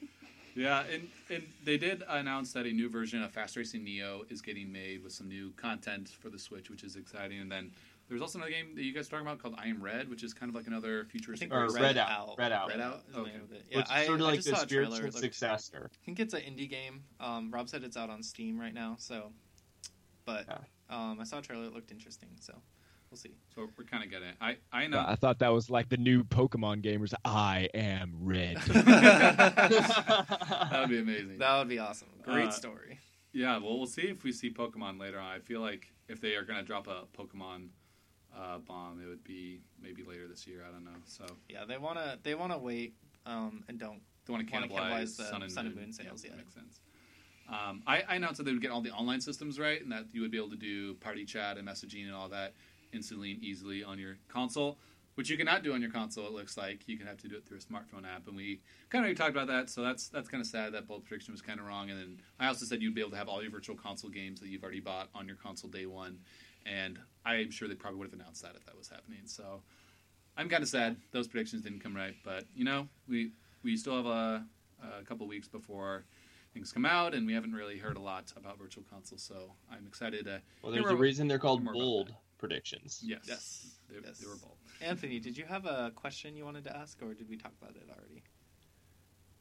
Yeah, 0.55 0.83
and, 0.93 1.07
and 1.31 1.45
they 1.65 1.77
did 1.77 2.03
announce 2.09 2.53
that 2.55 2.67
a 2.67 2.73
new 2.73 2.89
version 2.89 3.23
of 3.23 3.31
Fast 3.31 3.57
Racing 3.57 3.85
Neo 3.85 4.25
is 4.29 4.41
getting 4.41 4.73
made 4.73 5.05
with 5.05 5.13
some 5.13 5.29
new 5.29 5.53
content 5.53 6.09
for 6.21 6.31
the 6.31 6.39
Switch, 6.39 6.69
which 6.71 6.83
is 6.83 6.97
exciting. 6.97 7.39
And 7.41 7.53
then 7.53 7.71
there's 8.09 8.21
also 8.23 8.39
another 8.39 8.51
game 8.51 8.75
that 8.75 8.83
you 8.83 8.93
guys 8.93 9.07
are 9.07 9.11
talking 9.11 9.27
about 9.27 9.39
called 9.41 9.55
I 9.57 9.69
Am 9.69 9.81
Red, 9.81 10.09
which 10.09 10.25
is 10.25 10.35
kind 10.35 10.49
of 10.51 10.57
like 10.57 10.67
another 10.67 11.05
futuristic. 11.05 11.53
Or 11.53 11.67
we're 11.69 11.75
Red 11.81 11.97
Out, 11.99 12.35
Red 12.39 12.51
Out. 12.51 12.69
Red 12.71 12.81
Out? 12.81 13.03
is 13.09 13.15
the 13.15 13.23
name 13.23 13.33
Okay. 13.45 13.63
Yeah, 13.71 13.77
Which 13.79 13.87
I, 13.91 14.07
sort 14.07 14.21
of 14.21 14.27
I 14.27 14.31
like 14.31 14.37
just 14.37 14.49
the 14.51 14.57
saw 14.57 14.63
a 14.63 14.67
trailer. 14.67 14.97
spiritual 14.97 15.21
successor. 15.21 15.91
I 15.93 16.05
think 16.05 16.19
it's 16.19 16.35
an 16.35 16.41
indie 16.41 16.69
game. 16.69 17.05
Um, 17.21 17.53
Rob 17.53 17.69
said 17.69 17.85
it's 17.85 17.97
out 17.97 18.11
on 18.11 18.23
Steam 18.25 18.59
right 18.59 18.75
now. 18.75 18.97
So, 18.99 19.31
but 20.25 20.47
Yeah. 20.49 20.57
um, 20.91 21.19
I 21.21 21.25
saw 21.25 21.39
a 21.39 21.43
trailer. 21.43 21.67
It 21.67 21.73
looked 21.75 21.93
interesting. 21.93 22.31
So 22.41 22.55
we'll 23.11 23.19
see. 23.19 23.33
So 23.55 23.69
we're 23.77 23.85
kind 23.85 24.03
of 24.05 24.11
getting 24.11 24.29
it. 24.29 24.35
I, 24.41 24.57
I 24.73 24.87
know. 24.87 25.05
I 25.07 25.15
thought 25.15 25.39
that 25.41 25.53
was 25.53 25.71
like 25.71 25.89
the 25.89 25.97
new 25.97 26.25
Pokemon 26.25 26.83
gamers. 26.83 27.13
I 27.25 27.69
am 27.75 28.15
red. 28.21 28.57
that 29.39 30.77
would 30.81 30.91
be 30.91 30.99
amazing. 30.99 31.39
That 31.39 31.59
would 31.59 31.69
be 31.69 31.79
awesome. 31.79 32.09
Great 32.23 32.49
Uh, 32.49 32.53
story. 32.53 32.99
Yeah, 33.33 33.59
well, 33.59 33.77
we'll 33.79 33.87
see 33.87 34.03
if 34.03 34.25
we 34.25 34.33
see 34.33 34.51
Pokemon 34.51 34.99
later 34.99 35.19
on. 35.19 35.27
I 35.31 35.39
feel 35.39 35.61
like 35.61 35.93
if 36.09 36.21
they 36.21 36.35
are 36.35 36.43
going 36.45 36.59
to 36.59 36.65
drop 36.65 36.87
a 36.89 37.05
Pokemon 37.17 37.69
uh, 38.37 38.59
bomb, 38.59 39.01
it 39.03 39.07
would 39.09 39.25
be 39.25 39.61
maybe 39.81 40.03
later 40.03 40.27
this 40.29 40.47
year. 40.47 40.65
I 40.69 40.73
don't 40.73 40.85
know. 40.85 40.91
So 41.05 41.25
Yeah, 41.49 41.65
they 41.67 41.79
wanna 41.79 42.19
they 42.23 42.35
wanna 42.35 42.59
wait 42.59 42.95
um, 43.27 43.65
and 43.69 43.79
don't. 43.79 44.01
don't 44.27 44.37
want 44.37 44.47
to 44.49 44.53
Wanna 44.55 44.69
cannibalize, 44.69 44.91
cannibalize 44.91 45.17
the 45.17 45.25
Sun 45.25 45.43
and 45.43 45.53
Sun 45.53 45.67
and 45.67 45.75
Moon, 45.75 45.85
Moon 45.85 45.93
sales, 45.93 46.23
that 46.23 46.31
yeah. 46.31 46.37
makes 46.37 46.55
sense. 46.55 46.81
Um, 47.49 47.83
I, 47.87 48.03
I 48.07 48.17
announced 48.17 48.37
that 48.39 48.45
they 48.45 48.53
would 48.53 48.61
get 48.61 48.71
all 48.71 48.83
the 48.83 48.91
online 48.91 49.23
systems 49.23 49.59
right, 49.59 49.81
and 49.83 49.91
that 49.91 50.05
you 50.13 50.21
would 50.21 50.31
be 50.31 50.37
able 50.37 50.51
to 50.51 50.57
do 50.57 50.95
party 50.95 51.25
chat 51.25 51.57
and 51.57 51.67
messaging 51.67 52.05
and 52.05 52.15
all 52.15 52.29
that 52.29 52.53
instantly 52.93 53.33
and 53.33 53.43
easily 53.43 53.85
on 53.85 53.99
your 53.99 54.17
console, 54.29 54.79
which 55.15 55.31
you 55.31 55.37
cannot 55.37 55.63
do 55.63 55.73
on 55.73 55.81
your 55.83 55.91
console. 55.91 56.27
It 56.27 56.33
looks 56.33 56.57
like 56.57 56.87
you 56.87 56.97
can 56.97 57.07
have 57.07 57.19
to 57.19 57.29
do 57.29 57.37
it 57.37 57.47
through 57.47 57.59
a 57.59 57.61
smartphone 57.61 58.07
app, 58.07 58.27
and 58.27 58.37
we 58.37 58.61
kind 58.91 59.05
of 59.05 59.07
already 59.07 59.15
talked 59.17 59.31
about 59.31 59.49
that. 59.49 59.71
So 59.71 59.83
that's 59.83 60.09
that's 60.09 60.29
kind 60.29 60.41
of 60.41 60.47
sad 60.47 60.73
that 60.75 60.87
bold 60.87 61.05
prediction 61.05 61.33
was 61.33 61.43
kind 61.43 61.61
of 61.61 61.67
wrong. 61.67 61.91
And 61.91 61.99
then 61.99 62.21
I 62.39 62.47
also 62.47 62.65
said 62.65 62.83
you'd 62.83 62.95
be 62.95 63.01
able 63.01 63.11
to 63.11 63.17
have 63.17 63.29
all 63.29 63.43
your 63.43 63.51
virtual 63.51 63.77
console 63.77 64.11
games 64.11 64.41
that 64.41 64.49
you've 64.49 64.63
already 64.63 64.81
bought 64.81 65.09
on 65.15 65.27
your 65.27 65.37
console 65.37 65.71
day 65.71 65.87
one, 65.87 66.19
and 66.67 66.99
I'm 67.25 67.51
sure 67.51 67.69
they 67.69 67.75
probably 67.75 67.99
would 67.99 68.09
have 68.09 68.19
announced 68.19 68.43
that 68.43 68.55
if 68.57 68.65
that 68.67 68.77
was 68.77 68.89
happening. 68.89 69.23
So 69.27 69.63
I'm 70.37 70.49
kind 70.49 70.63
of 70.63 70.69
sad 70.69 70.97
those 71.11 71.29
predictions 71.29 71.63
didn't 71.63 71.81
come 71.81 71.97
right, 71.97 72.15
but 72.25 72.45
you 72.55 72.65
know 72.65 72.89
we 73.09 73.33
we 73.63 73.77
still 73.77 73.97
have 73.97 74.07
a, 74.07 74.45
a 75.01 75.05
couple 75.05 75.27
weeks 75.27 75.49
before 75.49 76.05
things 76.55 76.73
come 76.73 76.87
out, 76.87 77.15
and 77.15 77.27
we 77.27 77.35
haven't 77.35 77.53
really 77.53 77.79
heard 77.79 77.97
a 77.97 78.01
lot 78.01 78.33
about 78.37 78.59
Virtual 78.59 78.85
Console. 78.91 79.19
So 79.19 79.53
I'm 79.71 79.87
excited 79.87 80.25
to. 80.25 80.41
Well, 80.63 80.73
there's 80.73 80.87
a 80.87 80.97
reason 80.97 81.29
they're 81.29 81.39
called 81.39 81.65
bold 81.65 82.15
predictions. 82.39 83.01
Yes, 83.05 83.21
Yes. 83.27 83.67
They, 83.89 83.97
Yes. 84.07 84.19
they 84.19 84.27
were 84.27 84.37
bold. 84.37 84.57
Anthony, 84.81 85.19
did 85.21 85.37
you 85.37 85.45
have 85.45 85.67
a 85.67 85.93
question 85.95 86.37
you 86.37 86.45
wanted 86.45 86.65
to 86.65 86.77
ask, 86.77 87.03
or 87.03 87.15
did 87.15 87.29
we 87.29 87.37
talk 87.37 87.53
about 87.61 87.75
it 87.77 87.89
already? 87.91 88.23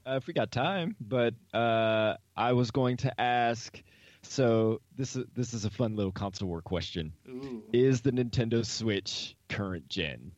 uh, 0.06 0.16
if 0.16 0.26
we 0.28 0.34
got 0.34 0.52
time, 0.52 0.96
but 1.02 1.34
uh, 1.54 2.16
I 2.36 2.54
was 2.54 2.72
going 2.72 2.98
to 2.98 3.22
ask. 3.22 3.82
So 4.24 4.82
this 4.96 5.16
is 5.16 5.26
this 5.36 5.54
is 5.54 5.66
a 5.66 5.70
fun 5.70 5.96
little 5.96 6.12
console 6.12 6.48
war 6.50 6.62
question. 6.62 7.14
Ooh. 7.30 7.64
Is 7.74 8.02
the 8.02 8.12
Nintendo 8.12 8.66
Switch 8.66 9.36
current 9.50 9.88
gen? 9.90 10.32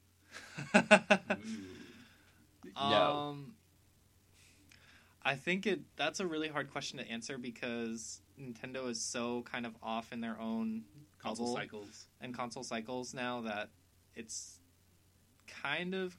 No. 2.75 3.11
Um, 3.11 3.53
I 5.23 5.35
think 5.35 5.67
it. 5.67 5.81
That's 5.97 6.19
a 6.19 6.27
really 6.27 6.47
hard 6.47 6.71
question 6.71 6.97
to 6.99 7.09
answer 7.09 7.37
because 7.37 8.21
Nintendo 8.39 8.89
is 8.89 9.01
so 9.01 9.41
kind 9.43 9.65
of 9.65 9.75
off 9.83 10.11
in 10.13 10.21
their 10.21 10.39
own 10.39 10.83
Console 11.21 11.47
bubble 11.47 11.55
cycles. 11.57 12.05
and 12.21 12.33
console 12.33 12.63
cycles 12.63 13.13
now 13.13 13.41
that 13.41 13.69
it's 14.15 14.59
kind 15.47 15.93
of 15.93 16.15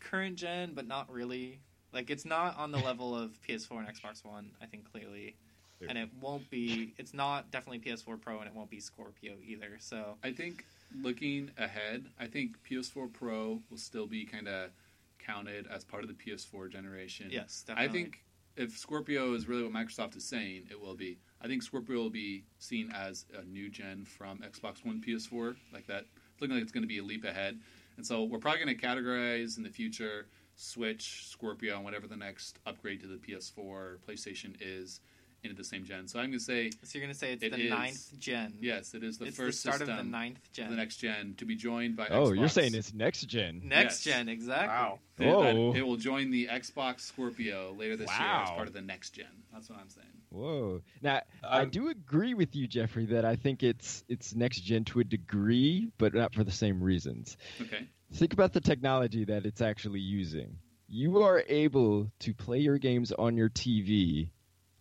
current 0.00 0.36
gen, 0.36 0.72
but 0.74 0.86
not 0.86 1.10
really. 1.10 1.60
Like 1.92 2.10
it's 2.10 2.24
not 2.24 2.56
on 2.58 2.72
the 2.72 2.78
level 2.78 3.16
of 3.16 3.38
PS4 3.48 3.78
and 3.78 3.88
Xbox 3.88 4.24
One. 4.24 4.50
I 4.60 4.66
think 4.66 4.90
clearly, 4.90 5.36
Fair. 5.78 5.88
and 5.88 5.98
it 5.98 6.10
won't 6.20 6.48
be. 6.50 6.94
It's 6.98 7.14
not 7.14 7.50
definitely 7.50 7.78
PS4 7.78 8.20
Pro, 8.20 8.38
and 8.38 8.46
it 8.46 8.54
won't 8.54 8.70
be 8.70 8.80
Scorpio 8.80 9.34
either. 9.46 9.76
So 9.78 10.16
I 10.22 10.32
think 10.32 10.64
looking 11.02 11.50
ahead, 11.56 12.06
I 12.18 12.26
think 12.26 12.56
PS4 12.68 13.12
Pro 13.12 13.60
will 13.70 13.78
still 13.78 14.06
be 14.06 14.24
kind 14.26 14.48
of 14.48 14.70
counted 15.18 15.66
as 15.68 15.84
part 15.84 16.04
of 16.04 16.08
the 16.08 16.14
PS4 16.14 16.70
generation. 16.70 17.28
yes, 17.30 17.64
I 17.74 17.88
think 17.88 18.22
if 18.56 18.76
Scorpio 18.76 19.34
is 19.34 19.48
really 19.48 19.62
what 19.62 19.72
Microsoft 19.72 20.16
is 20.16 20.24
saying, 20.24 20.64
it 20.70 20.80
will 20.80 20.94
be. 20.94 21.18
I 21.46 21.48
think 21.48 21.62
Scorpio 21.62 21.98
will 21.98 22.10
be 22.10 22.42
seen 22.58 22.90
as 22.92 23.24
a 23.38 23.44
new 23.44 23.68
gen 23.68 24.04
from 24.04 24.38
Xbox 24.38 24.84
One, 24.84 25.00
PS4, 25.00 25.54
like 25.72 25.86
that. 25.86 26.00
It's 26.32 26.40
looking 26.40 26.56
like 26.56 26.64
it's 26.64 26.72
going 26.72 26.82
to 26.82 26.88
be 26.88 26.98
a 26.98 27.04
leap 27.04 27.22
ahead, 27.22 27.60
and 27.96 28.04
so 28.04 28.24
we're 28.24 28.40
probably 28.40 28.64
going 28.64 28.76
to 28.76 28.84
categorize 28.84 29.56
in 29.56 29.62
the 29.62 29.70
future 29.70 30.26
Switch, 30.56 31.28
Scorpio, 31.28 31.76
and 31.76 31.84
whatever 31.84 32.08
the 32.08 32.16
next 32.16 32.58
upgrade 32.66 33.00
to 33.02 33.06
the 33.06 33.18
PS4 33.18 33.98
PlayStation 34.08 34.56
is 34.60 34.98
into 35.46 35.56
the 35.56 35.64
same 35.64 35.84
gen. 35.84 36.06
So 36.08 36.18
I'm 36.18 36.26
going 36.26 36.38
to 36.38 36.44
say 36.44 36.70
So 36.82 36.98
you're 36.98 37.06
gonna 37.06 37.14
say 37.14 37.32
it's 37.32 37.42
It 37.42 37.52
the 37.52 37.64
is. 37.64 37.70
ninth 37.70 38.18
gen. 38.18 38.54
yes, 38.60 38.94
it 38.94 39.02
is 39.02 39.18
the 39.18 39.26
it's 39.26 39.36
first 39.36 39.56
the 39.64 39.70
start 39.70 39.78
system 39.78 39.98
of 39.98 40.04
the 40.04 40.10
ninth 40.10 40.52
gen. 40.52 40.70
the 40.70 40.76
next 40.76 40.96
gen 40.96 41.34
to 41.38 41.44
be 41.44 41.56
joined 41.56 41.96
by. 41.96 42.08
Oh, 42.08 42.32
you're 42.32 42.48
saying 42.48 42.74
it's 42.74 42.92
next 42.92 43.22
gen? 43.26 43.62
Next 43.64 44.04
Yes. 44.06 44.14
gen, 44.16 44.28
exactly. 44.28 44.68
Wow. 44.68 44.98
That- 45.16 45.24
that 45.24 45.54
Whoa. 45.56 45.74
it 45.74 45.82
will 45.82 45.96
join 45.96 46.30
the 46.30 46.46
Xbox 46.48 47.00
Scorpio 47.00 47.72
later 47.78 47.96
this 47.96 48.10
year 48.10 48.28
as 48.28 48.50
part 48.50 48.68
of 48.68 48.74
the 48.74 48.82
next 48.82 49.10
gen. 49.10 49.26
That's 49.52 49.70
what 49.70 49.78
I'm 49.78 49.88
saying. 49.88 50.06
Whoa! 50.28 50.82
Now 51.00 51.22
I 51.42 51.62
Um, 51.62 51.70
do 51.70 51.88
agree 51.88 52.34
with 52.34 52.54
you, 52.54 52.66
Jeffrey, 52.66 53.06
that 53.06 53.24
I 53.24 53.36
think 53.36 53.62
it's 53.62 54.04
it's 54.08 54.34
next 54.34 54.60
gen 54.60 54.84
to 54.86 55.00
a 55.00 55.04
degree, 55.04 55.90
but 55.98 56.12
not 56.12 56.34
for 56.34 56.44
the 56.44 56.50
same 56.52 56.82
reasons. 56.82 57.36
Okay. 57.62 57.86
Think 58.12 58.32
about 58.34 58.52
the 58.52 58.60
technology 58.60 59.24
that 59.24 59.46
it's 59.46 59.60
actually 59.62 60.00
using. 60.00 60.58
you 60.88 61.20
are 61.20 61.42
able 61.48 62.08
to 62.20 62.32
play 62.32 62.60
your 62.60 62.78
games 62.78 63.10
on 63.10 63.36
your 63.36 63.48
TV 63.48 64.30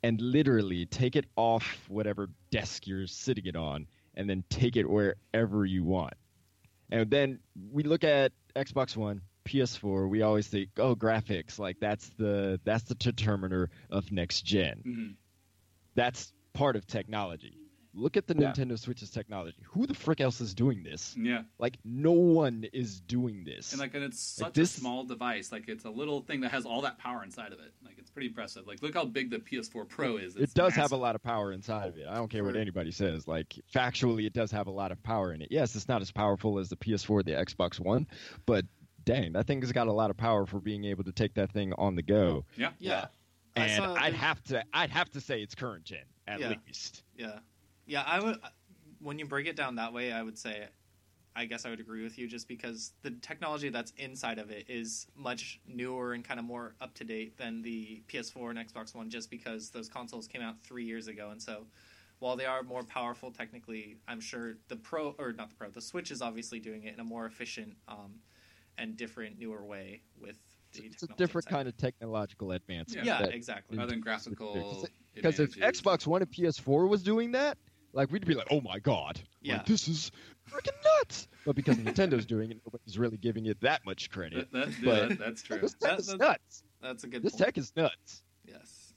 and 0.06 0.22
literally 0.22 0.86
take 0.86 1.16
it 1.16 1.26
off 1.36 1.86
whatever 1.88 2.30
desk 2.52 2.86
you're 2.86 3.08
sitting 3.08 3.46
it 3.48 3.56
on 3.56 3.88
and 4.14 4.30
then 4.30 4.44
take 4.50 4.76
it 4.76 4.88
wherever 4.88 5.66
you 5.66 5.84
want. 5.84 6.14
And 6.92 7.10
then 7.10 7.40
we 7.72 7.82
look 7.82 8.04
at 8.04 8.32
Xbox 8.56 8.96
One, 8.96 9.22
PS4, 9.46 10.08
we 10.08 10.22
always 10.22 10.48
think, 10.48 10.70
oh, 10.78 10.96
graphics, 10.96 11.58
like 11.58 11.78
that's 11.80 12.10
the 12.18 12.60
that's 12.64 12.84
the 12.84 12.96
determiner 12.96 13.70
of 13.90 14.12
next 14.12 14.44
gen. 14.44 14.82
Mhm. 14.86 15.16
That's 15.96 16.34
part 16.54 16.76
of 16.76 16.86
technology. 16.86 17.58
Look 17.96 18.16
at 18.18 18.28
the 18.28 18.36
Yeah. 18.36 18.52
Nintendo 18.52 18.78
Switch's 18.78 19.10
technology. 19.10 19.58
Who 19.70 19.88
the 19.88 19.94
frick 19.96 20.20
else 20.22 20.40
is 20.42 20.54
doing 20.54 20.84
this? 20.84 21.16
Yeah, 21.18 21.44
Like 21.58 21.78
no 21.86 22.12
one 22.12 22.66
is 22.74 23.00
doing 23.02 23.44
this. 23.46 23.72
and 23.72 23.80
like, 23.80 23.96
and 23.96 24.04
it's 24.04 24.40
Like 24.40 24.48
such 24.50 24.54
this- 24.54 24.78
a 24.78 24.82
small 24.82 25.04
device. 25.06 25.52
Like, 25.52 25.68
it's 25.70 25.86
a 25.86 25.90
little 25.90 26.22
thing 26.22 26.42
that 26.42 26.52
has 26.52 26.66
all 26.66 26.82
that 26.82 26.98
power 27.00 27.24
inside 27.24 27.54
of 27.54 27.60
it. 27.60 27.74
Like, 27.84 27.95
pretty 28.16 28.30
impressive. 28.30 28.66
Like, 28.66 28.82
look 28.82 28.94
how 28.96 29.06
big 29.06 29.30
the 29.30 29.38
PS4 29.38 29.88
Pro 29.88 30.16
is. 30.18 30.36
it 30.38 30.42
It's 30.44 30.54
does 30.54 30.74
have 30.74 30.94
a 30.94 30.96
lot 30.96 31.14
of 31.16 31.22
power 31.22 31.52
inside 31.52 31.90
of 31.90 31.98
it. 31.98 32.08
I 32.10 32.16
don't 32.16 32.30
care 32.32 32.44
what 32.44 32.56
anybody 32.56 32.90
says. 32.90 33.28
Like 33.28 33.54
factually, 33.72 34.26
it 34.26 34.34
does 34.34 34.50
have 34.52 34.68
a 34.68 34.72
lot 34.72 34.92
of 34.92 35.04
power 35.04 35.34
in 35.34 35.42
it. 35.42 35.50
Yes, 35.52 35.76
it's 35.76 35.88
not 35.90 36.02
as 36.02 36.12
powerful 36.12 36.58
as 36.58 36.70
the 36.70 36.78
PS4, 36.78 37.10
or 37.10 37.24
the 37.24 37.34
Xbox 37.34 37.80
One, 37.80 38.08
but 38.46 38.66
dang, 39.04 39.34
that 39.34 39.46
thing 39.46 39.62
has 39.62 39.72
got 39.74 39.88
a 39.88 39.92
lot 39.92 40.10
of 40.10 40.18
power 40.18 40.46
for 40.46 40.60
being 40.60 40.86
able 40.86 41.04
to 41.04 41.12
take 41.12 41.34
that 41.36 41.52
thing 41.52 41.74
on 41.74 41.96
the 41.96 42.02
go. 42.02 42.46
Yeah, 42.58 42.72
Yeah. 42.80 43.06
I 43.58 43.66
And 43.68 43.84
saw 43.84 43.94
I'd 43.96 44.14
have 44.14 44.42
to, 44.46 44.64
I'd 44.74 44.90
have 44.90 45.12
to 45.12 45.22
say 45.22 45.42
it's 45.42 45.54
current 45.54 45.84
gen 45.84 46.00
at 46.28 46.40
Yeah. 46.40 46.56
least. 46.66 47.04
Yeah, 47.18 47.40
yeah. 47.86 48.02
I 48.08 48.20
would. 48.22 48.38
When 49.00 49.20
you 49.20 49.26
break 49.26 49.46
it 49.46 49.56
down 49.56 49.76
that 49.76 49.94
way, 49.94 50.12
I 50.12 50.24
would 50.24 50.38
say, 50.38 50.68
I 51.36 51.46
guess 51.46 51.66
I 51.66 51.70
would 51.70 51.80
agree 51.80 52.04
with 52.04 52.18
you, 52.18 52.28
just 52.28 52.48
because 52.48 52.94
the 53.02 53.12
technology 53.12 53.70
that's 53.70 53.92
inside 53.98 54.40
of 54.40 54.52
it 54.52 54.66
is 54.70 55.08
much 55.16 55.60
newer 55.68 56.14
and 56.14 56.24
kind 56.24 56.40
of 56.40 56.46
more 56.46 56.76
up 56.80 56.94
to 56.96 57.04
date 57.04 57.38
than 57.38 57.62
the 57.62 58.02
PS4 58.08 58.52
and 58.52 58.60
Xbox 58.60 58.96
One, 58.96 59.10
just 59.10 59.30
because 59.30 59.70
those 59.70 59.90
consoles 59.90 60.28
came 60.28 60.42
out 60.42 60.56
three 60.64 60.86
years 60.86 61.08
ago, 61.08 61.30
and 61.32 61.42
so. 61.42 61.66
While 62.20 62.38
they 62.38 62.46
are 62.46 62.64
more 62.64 62.82
powerful 62.82 63.30
technically, 63.30 63.98
I'm 64.08 64.22
sure 64.22 64.56
the 64.70 64.78
Pro 64.78 65.14
or 65.20 65.34
not 65.34 65.50
the 65.50 65.56
Pro, 65.56 65.70
the 65.70 65.82
Switch 65.82 66.12
is 66.12 66.22
obviously 66.22 66.62
doing 66.62 66.84
it 66.84 66.94
in 66.94 67.02
a 67.02 67.04
more 67.04 67.26
efficient 67.26 67.76
um, 67.90 68.14
and 68.78 68.96
different, 68.96 69.38
newer 69.38 69.66
way 69.66 70.02
with 70.20 70.38
the 70.72 70.86
It's 70.86 71.04
a 71.04 71.08
different 71.08 71.48
kind 71.48 71.68
of 71.68 71.76
technological 71.78 72.52
advancement. 72.52 73.06
Yeah, 73.06 73.20
that- 73.20 73.34
exactly. 73.34 73.78
rather 73.78 73.92
than 73.92 74.00
graphical. 74.00 74.88
Because 75.14 75.40
if. 75.40 75.56
Xbox 75.56 76.06
One 76.08 76.22
and 76.22 76.32
PS4 76.32 76.88
was 76.90 77.04
doing 77.04 77.32
that, 77.34 77.58
like 77.96 78.12
we'd 78.12 78.26
be 78.26 78.36
like, 78.36 78.48
"Oh 78.52 78.62
my 78.62 78.78
god, 78.80 79.20
like, 79.44 79.66
this 79.66 79.88
is 79.88 80.12
freaking 80.50 80.78
nuts!" 81.00 81.28
But 81.46 81.56
because 81.56 81.78
Nintendo's 81.78 82.26
doing 82.26 82.52
it, 82.52 82.60
nobody's 82.66 83.00
really 83.00 83.18
giving 83.18 83.48
it 83.48 83.60
that 83.62 83.84
much 83.86 84.10
credit. 84.12 84.52
that, 84.52 84.68
that, 84.72 84.86
but- 84.86 85.10
yeah, 85.12 85.16
that's 85.20 85.42
true. 85.42 85.58
This 85.60 85.74
tech 85.74 85.92
That- 85.92 86.00
is 86.00 86.08
that- 86.08 86.20
nuts. 86.20 86.64
That's 86.82 87.04
a 87.04 87.08
good. 87.08 87.24
This 87.24 87.32
point. 87.34 87.46
tech 87.46 87.58
is 87.58 87.74
nuts. 87.76 88.22
yes. 88.48 88.94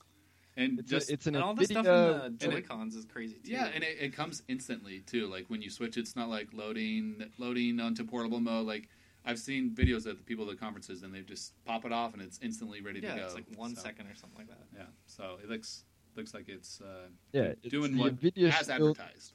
And 0.57 0.81
It's, 0.81 0.91
just 0.91 1.09
a, 1.09 1.13
it's 1.13 1.27
an 1.29 1.37
and 1.37 1.45
all 1.45 1.55
the 1.55 1.65
stuff 1.67 1.79
in 1.79 1.85
the 1.85 2.23
and 2.25 2.39
Joy 2.41 2.61
Cons 2.63 2.97
is 2.97 3.05
crazy 3.05 3.37
too. 3.45 3.53
Yeah, 3.53 3.67
and 3.73 3.85
it, 3.85 3.97
it 4.01 4.13
comes 4.13 4.43
instantly 4.49 5.01
too. 5.07 5.29
Like 5.29 5.45
when 5.47 5.63
you 5.63 5.71
switch, 5.71 5.97
it's 5.97 6.17
not 6.17 6.29
like 6.29 6.49
loading 6.53 7.31
loading 7.39 7.79
onto 7.79 8.05
portable 8.05 8.41
mode. 8.41 8.67
Like 8.67 8.89
I've 9.25 9.39
seen 9.39 9.71
videos 9.71 10.09
at 10.09 10.17
the 10.17 10.25
people 10.25 10.45
at 10.47 10.51
the 10.51 10.57
conferences, 10.57 11.05
and 11.05 11.15
they 11.15 11.21
just 11.21 11.53
pop 11.65 11.85
it 11.85 11.93
off, 11.93 12.13
and 12.13 12.21
it's 12.21 12.41
instantly 12.43 12.81
ready 12.81 12.99
yeah, 12.99 13.15
to 13.15 13.21
go. 13.21 13.27
it's 13.27 13.35
like 13.37 13.45
one 13.55 13.77
So, 13.77 13.83
second 13.83 14.09
or 14.09 14.17
something 14.17 14.39
like 14.39 14.49
that. 14.49 14.67
Yeah, 14.77 14.83
so 15.07 15.39
it 15.41 15.49
looks 15.49 15.85
looks 16.19 16.35
like 16.35 16.49
it's 16.49 16.81
uh, 16.83 17.09
yeah, 17.33 17.53
it's 17.63 17.69
doing 17.69 17.97
the 17.97 18.03
what 18.03 18.17
NVIDIA 18.21 18.49
as 18.53 18.67
Shield, 18.67 18.99
advertised. 18.99 19.33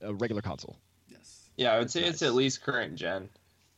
a 0.00 0.14
regular 0.14 0.40
console. 0.40 0.76
Yes. 1.08 1.50
Yeah, 1.56 1.72
I 1.72 1.78
would 1.78 1.84
That's 1.84 1.92
say 1.92 2.04
it's 2.04 2.22
at 2.22 2.34
least 2.34 2.62
current 2.62 2.94
gen. 2.94 3.28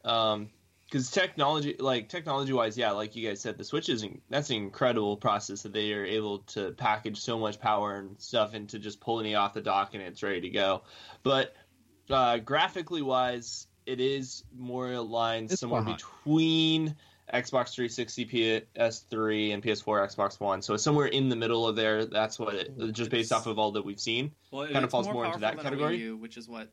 Um, 0.04 0.50
because 0.84 1.10
technology, 1.10 1.74
like 1.78 2.10
technology 2.10 2.52
wise, 2.52 2.76
yeah, 2.76 2.90
like 2.90 3.16
you 3.16 3.26
guys 3.26 3.40
said, 3.40 3.56
the 3.56 3.64
Switch 3.64 3.88
is 3.88 4.02
in, 4.02 4.20
that's 4.28 4.50
an 4.50 4.56
incredible 4.56 5.16
process 5.16 5.62
that 5.62 5.72
they 5.72 5.94
are 5.94 6.04
able 6.04 6.40
to 6.40 6.72
package 6.72 7.18
so 7.18 7.38
much 7.38 7.58
power 7.58 7.96
and 7.96 8.20
stuff 8.20 8.52
into 8.54 8.78
just 8.78 9.00
pulling 9.00 9.30
it 9.30 9.34
off 9.34 9.54
the 9.54 9.62
dock 9.62 9.94
and 9.94 10.02
it's 10.02 10.22
ready 10.22 10.42
to 10.42 10.50
go. 10.50 10.82
But 11.22 11.54
uh, 12.10 12.38
graphically 12.38 13.00
wise, 13.00 13.66
it 13.86 14.00
is 14.00 14.44
more 14.54 14.92
aligned 14.92 15.50
It's 15.50 15.60
somewhere 15.60 15.80
behind. 15.80 15.96
between 16.24 16.96
Xbox 17.32 17.74
360, 17.74 18.26
PS3, 18.26 19.54
and 19.54 19.62
PS4, 19.62 20.14
Xbox 20.14 20.38
One. 20.38 20.60
So 20.60 20.74
it's 20.74 20.82
somewhere 20.82 21.06
in 21.06 21.28
the 21.28 21.36
middle 21.36 21.66
of 21.66 21.76
there. 21.76 22.04
That's 22.04 22.38
what 22.38 22.54
it 22.54 22.92
just 22.92 23.10
based 23.10 23.32
off 23.32 23.46
of 23.46 23.58
all 23.58 23.72
that 23.72 23.84
we've 23.84 24.00
seen. 24.00 24.32
Well, 24.50 24.62
it, 24.62 24.72
Kind 24.72 24.84
of 24.84 24.90
falls 24.90 25.08
more 25.08 25.24
into 25.24 25.38
that 25.40 25.58
category. 25.58 25.98
Wii 25.98 26.02
U, 26.02 26.16
which 26.16 26.36
is 26.36 26.48
what 26.48 26.68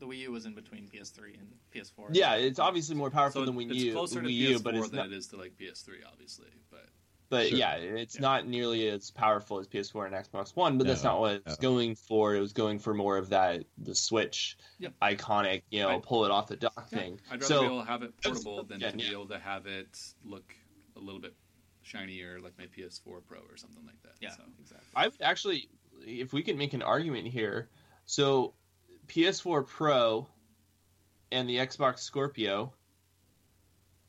the 0.00 0.06
Wii 0.06 0.18
U 0.18 0.32
was 0.32 0.46
in 0.46 0.54
between 0.54 0.88
PS3 0.88 1.38
and 1.38 1.48
PS4. 1.74 2.08
Yeah, 2.12 2.34
it's 2.34 2.58
obviously 2.58 2.96
more 2.96 3.10
powerful 3.10 3.42
so 3.42 3.46
than 3.46 3.54
Wii 3.54 3.66
U. 3.66 3.70
it's 3.70 3.80
U, 3.84 3.92
closer 3.92 4.20
to 4.20 4.28
Wii 4.28 4.40
PS4 4.40 4.50
U, 4.50 4.58
but 4.60 4.74
it's 4.74 4.88
than 4.88 4.96
not. 4.96 5.06
it 5.06 5.12
is 5.12 5.28
to 5.28 5.36
like 5.36 5.52
PS3, 5.56 5.88
obviously. 6.10 6.48
But 6.70 6.86
But 7.30 7.48
Sure. 7.48 7.58
yeah, 7.58 7.76
it's 7.76 8.16
Yeah. 8.16 8.20
not 8.22 8.46
nearly 8.48 8.88
as 8.88 9.10
powerful 9.12 9.58
as 9.58 9.68
PS4 9.68 10.04
and 10.06 10.14
Xbox 10.14 10.54
One. 10.56 10.76
But 10.78 10.86
that's 10.88 11.04
not 11.04 11.20
what 11.20 11.36
it's 11.46 11.60
no. 11.62 11.68
going 11.70 11.94
for. 11.94 12.34
It 12.34 12.40
was 12.40 12.52
going 12.52 12.78
for 12.80 12.92
more 12.92 13.16
of 13.16 13.28
that 13.30 13.64
the 13.78 13.94
Switch 13.94 14.58
Yep. 14.80 14.94
iconic, 15.00 15.62
you 15.70 15.80
know, 15.80 15.88
Right. 15.90 16.02
pull 16.02 16.24
it 16.24 16.32
off 16.32 16.48
the 16.48 16.56
dock 16.56 16.88
yeah, 16.90 16.98
thing. 16.98 17.20
I'd 17.30 17.34
rather 17.40 17.44
so 17.46 17.60
be 17.60 17.66
able 17.66 17.80
to 17.82 17.86
have 17.86 18.02
it 18.02 18.20
portable 18.22 18.64
than 18.64 18.80
yeah, 18.80 18.90
to 18.90 18.96
be 18.96 19.04
yeah. 19.04 19.12
able 19.12 19.28
to 19.28 19.38
have 19.38 19.66
it 19.66 19.96
look 20.24 20.54
a 20.96 20.98
little 20.98 21.20
bit 21.20 21.34
shinier, 21.82 22.40
like 22.40 22.58
my 22.58 22.66
PS4 22.66 23.20
Pro 23.24 23.38
or 23.38 23.56
something 23.56 23.86
like 23.86 24.02
that. 24.02 24.14
Yeah, 24.20 24.30
So. 24.36 24.42
exactly. 24.60 24.88
I 24.96 25.06
would 25.06 25.22
actually, 25.22 25.68
if 26.04 26.32
we 26.32 26.42
can 26.42 26.58
make 26.58 26.74
an 26.74 26.82
argument 26.82 27.28
here, 27.28 27.70
so 28.06 28.54
PS4 29.06 29.62
Pro 29.64 30.26
and 31.30 31.48
the 31.48 31.58
Xbox 31.58 32.00
Scorpio 32.00 32.74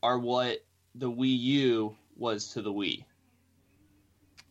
are 0.02 0.18
what 0.18 0.64
the 0.96 1.10
Wii 1.10 1.38
U 1.38 1.96
was 2.16 2.48
to 2.54 2.62
the 2.62 2.72
Wii. 2.72 3.04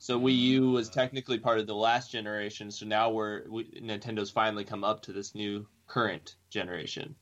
So 0.02 0.20
Wii 0.20 0.36
U 0.36 0.72
was 0.72 0.90
technically 0.90 1.38
part 1.38 1.60
of 1.60 1.68
the 1.68 1.76
last 1.76 2.12
generation. 2.12 2.72
So 2.72 2.88
now 2.88 3.12
we're 3.12 3.44
we, 3.48 3.66
Nintendo's 3.66 4.32
finally 4.32 4.64
come 4.64 4.84
up 4.84 5.04
to 5.04 5.14
this 5.14 5.36
new 5.36 5.68
current 5.86 6.38
generation. 6.50 7.14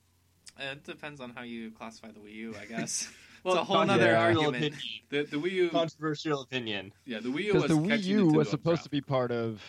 Uh, 0.58 0.72
it 0.72 0.86
depends 0.86 1.20
on 1.20 1.32
how 1.32 1.42
you 1.42 1.72
classify 1.72 2.08
the 2.10 2.22
Wii 2.22 2.34
U, 2.36 2.56
I 2.58 2.64
guess. 2.70 3.10
Well, 3.44 3.56
it's 3.56 3.64
a 3.64 3.66
whole 3.66 3.80
other 3.80 4.06
yeah. 4.12 4.22
argument. 4.22 4.76
The 5.10 5.24
the 5.24 5.36
Wii 5.36 5.52
U, 5.52 5.70
Controversial 5.72 6.42
opinion. 6.42 6.94
yeah, 7.06 7.20
the 7.20 7.28
Wii 7.28 7.44
U 7.48 7.54
was 7.56 7.64
the 7.64 7.74
Wii 7.74 8.02
U 8.04 8.28
Nintendo 8.28 8.36
was 8.38 8.50
supposed 8.50 8.84
to 8.84 8.90
be 8.90 9.02
part 9.02 9.32
of 9.34 9.62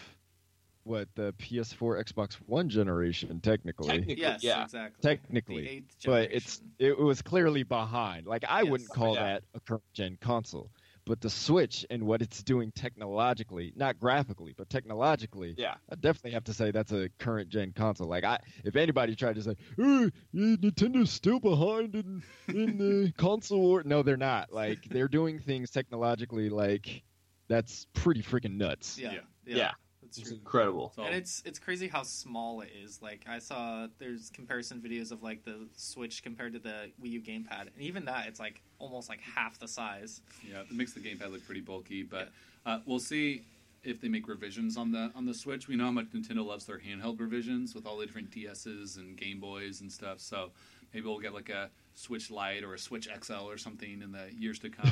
what 0.84 1.08
the 1.16 1.32
PS4, 1.40 2.04
Xbox 2.04 2.34
One 2.46 2.68
generation, 2.68 3.40
technically. 3.40 3.88
Technically, 3.88 4.22
Yes, 4.22 4.44
yeah. 4.44 4.62
exactly. 4.62 5.02
Technically, 5.02 5.62
the 5.64 5.68
eighth 5.68 5.96
but 6.04 6.30
it's 6.30 6.62
it 6.78 6.96
was 6.96 7.22
clearly 7.22 7.64
behind. 7.64 8.28
Like 8.28 8.44
I 8.48 8.62
Yes. 8.62 8.70
wouldn't 8.70 8.90
call 8.90 9.14
Yeah. 9.14 9.24
that 9.24 9.42
a 9.54 9.58
current 9.58 9.82
gen 9.94 10.16
console, 10.20 10.70
but 11.04 11.20
the 11.20 11.30
Switch 11.30 11.84
and 11.90 12.04
what 12.04 12.22
it's 12.22 12.42
doing 12.42 12.72
technologically, 12.72 13.72
not 13.76 13.98
graphically, 13.98 14.54
but 14.56 14.68
technologically, 14.70 15.54
Yeah. 15.58 15.74
I 15.90 15.94
definitely 15.96 16.32
have 16.32 16.44
to 16.44 16.54
say 16.54 16.70
that's 16.70 16.92
a 16.92 17.08
current 17.18 17.48
gen 17.48 17.72
console. 17.72 18.08
Like 18.08 18.24
I, 18.24 18.38
if 18.64 18.76
anybody 18.76 19.16
tried 19.16 19.36
to 19.36 19.42
say, 19.42 19.56
"Oh, 19.78 20.10
Nintendo's 20.34 21.10
still 21.10 21.40
behind 21.40 21.94
in 21.94 22.22
in 22.48 22.78
the 22.78 23.12
console," 23.16 23.60
war," 23.60 23.82
no, 23.84 24.02
they're 24.02 24.16
not. 24.16 24.52
Like 24.52 24.84
they're 24.88 25.08
doing 25.08 25.38
things 25.40 25.70
technologically 25.70 26.48
like 26.48 27.02
that's 27.48 27.86
pretty 27.94 28.22
freaking 28.22 28.56
nuts. 28.56 28.98
yeah, 28.98 29.12
Yeah. 29.12 29.18
yeah, 29.46 29.56
Yeah. 29.56 29.72
That's 30.10 30.18
It's 30.18 30.28
true. 30.28 30.38
incredible. 30.38 30.92
So, 30.96 31.02
And 31.04 31.14
it's 31.14 31.42
it's 31.46 31.58
crazy 31.58 31.88
how 31.88 32.02
small 32.02 32.60
it 32.62 32.70
is. 32.82 33.00
Like 33.00 33.24
I 33.28 33.38
saw 33.38 33.86
there's 33.98 34.30
comparison 34.30 34.80
videos 34.80 35.12
of 35.12 35.22
like 35.22 35.44
the 35.44 35.68
Switch 35.76 36.22
compared 36.22 36.52
to 36.54 36.58
the 36.58 36.90
Wii 37.02 37.10
U 37.12 37.20
gamepad, 37.22 37.62
and 37.74 37.80
even 37.80 38.04
that 38.06 38.26
it's 38.26 38.40
like 38.40 38.62
almost 38.78 39.08
like 39.08 39.20
half 39.20 39.58
the 39.58 39.68
size. 39.68 40.20
Yeah, 40.48 40.60
it 40.60 40.72
makes 40.72 40.92
the 40.92 41.00
gamepad 41.00 41.30
look 41.32 41.44
pretty 41.46 41.60
bulky, 41.60 42.02
but 42.02 42.30
uh, 42.66 42.80
we'll 42.86 42.98
see 42.98 43.42
if 43.82 44.00
they 44.00 44.08
make 44.08 44.28
revisions 44.28 44.76
on 44.76 44.92
the 44.92 45.10
on 45.14 45.26
the 45.26 45.34
Switch. 45.34 45.68
We 45.68 45.76
know 45.76 45.84
how 45.84 45.90
much 45.92 46.06
Nintendo 46.12 46.44
loves 46.44 46.66
their 46.66 46.78
handheld 46.78 47.20
revisions 47.20 47.74
with 47.74 47.86
all 47.86 47.96
the 47.96 48.06
different 48.06 48.30
DSs 48.30 48.96
and 48.96 49.16
Game 49.16 49.38
Boys 49.40 49.80
and 49.80 49.90
stuff. 49.90 50.20
So 50.20 50.50
maybe 50.92 51.06
we'll 51.06 51.20
get 51.20 51.32
like 51.34 51.48
a 51.50 51.70
Switch 51.94 52.30
Lite 52.30 52.64
or 52.64 52.74
a 52.74 52.78
Switch 52.78 53.08
XL 53.22 53.48
or 53.48 53.58
something 53.58 54.00
in 54.02 54.12
the 54.12 54.28
years 54.36 54.58
to 54.60 54.70
come. 54.70 54.90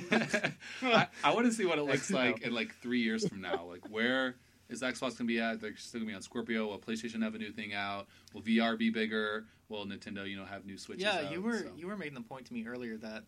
But 0.00 0.52
I, 0.82 1.06
I 1.24 1.34
want 1.34 1.46
to 1.46 1.52
see 1.52 1.64
what 1.64 1.78
it 1.78 1.82
looks 1.82 2.10
like 2.22 2.42
in 2.42 2.52
like 2.54 2.74
three 2.82 3.00
years 3.00 3.26
from 3.28 3.40
now. 3.40 3.64
Like 3.64 3.88
where 3.90 4.36
is 4.68 4.82
Xbox 4.82 5.16
gonna 5.18 5.28
be 5.28 5.40
at? 5.40 5.60
They're 5.60 5.76
still 5.76 6.00
gonna 6.00 6.10
be 6.10 6.14
on 6.14 6.22
Scorpio. 6.22 6.66
Will 6.68 6.78
PlayStation 6.78 7.22
have 7.22 7.34
a 7.34 7.38
new 7.38 7.52
thing 7.52 7.74
out? 7.74 8.06
Will 8.34 8.42
VR 8.42 8.76
be 8.78 8.90
bigger? 8.90 9.44
Will 9.68 9.86
Nintendo, 9.86 10.28
you 10.28 10.36
know, 10.36 10.44
have 10.44 10.64
new 10.66 10.76
Switches? 10.78 11.04
yeah, 11.04 11.20
out? 11.26 11.32
you 11.32 11.40
were 11.42 11.58
So- 11.58 11.72
you 11.76 11.86
were 11.86 11.96
making 11.96 12.14
the 12.14 12.20
point 12.22 12.46
to 12.46 12.54
me 12.54 12.66
earlier 12.66 12.96
that 12.98 13.24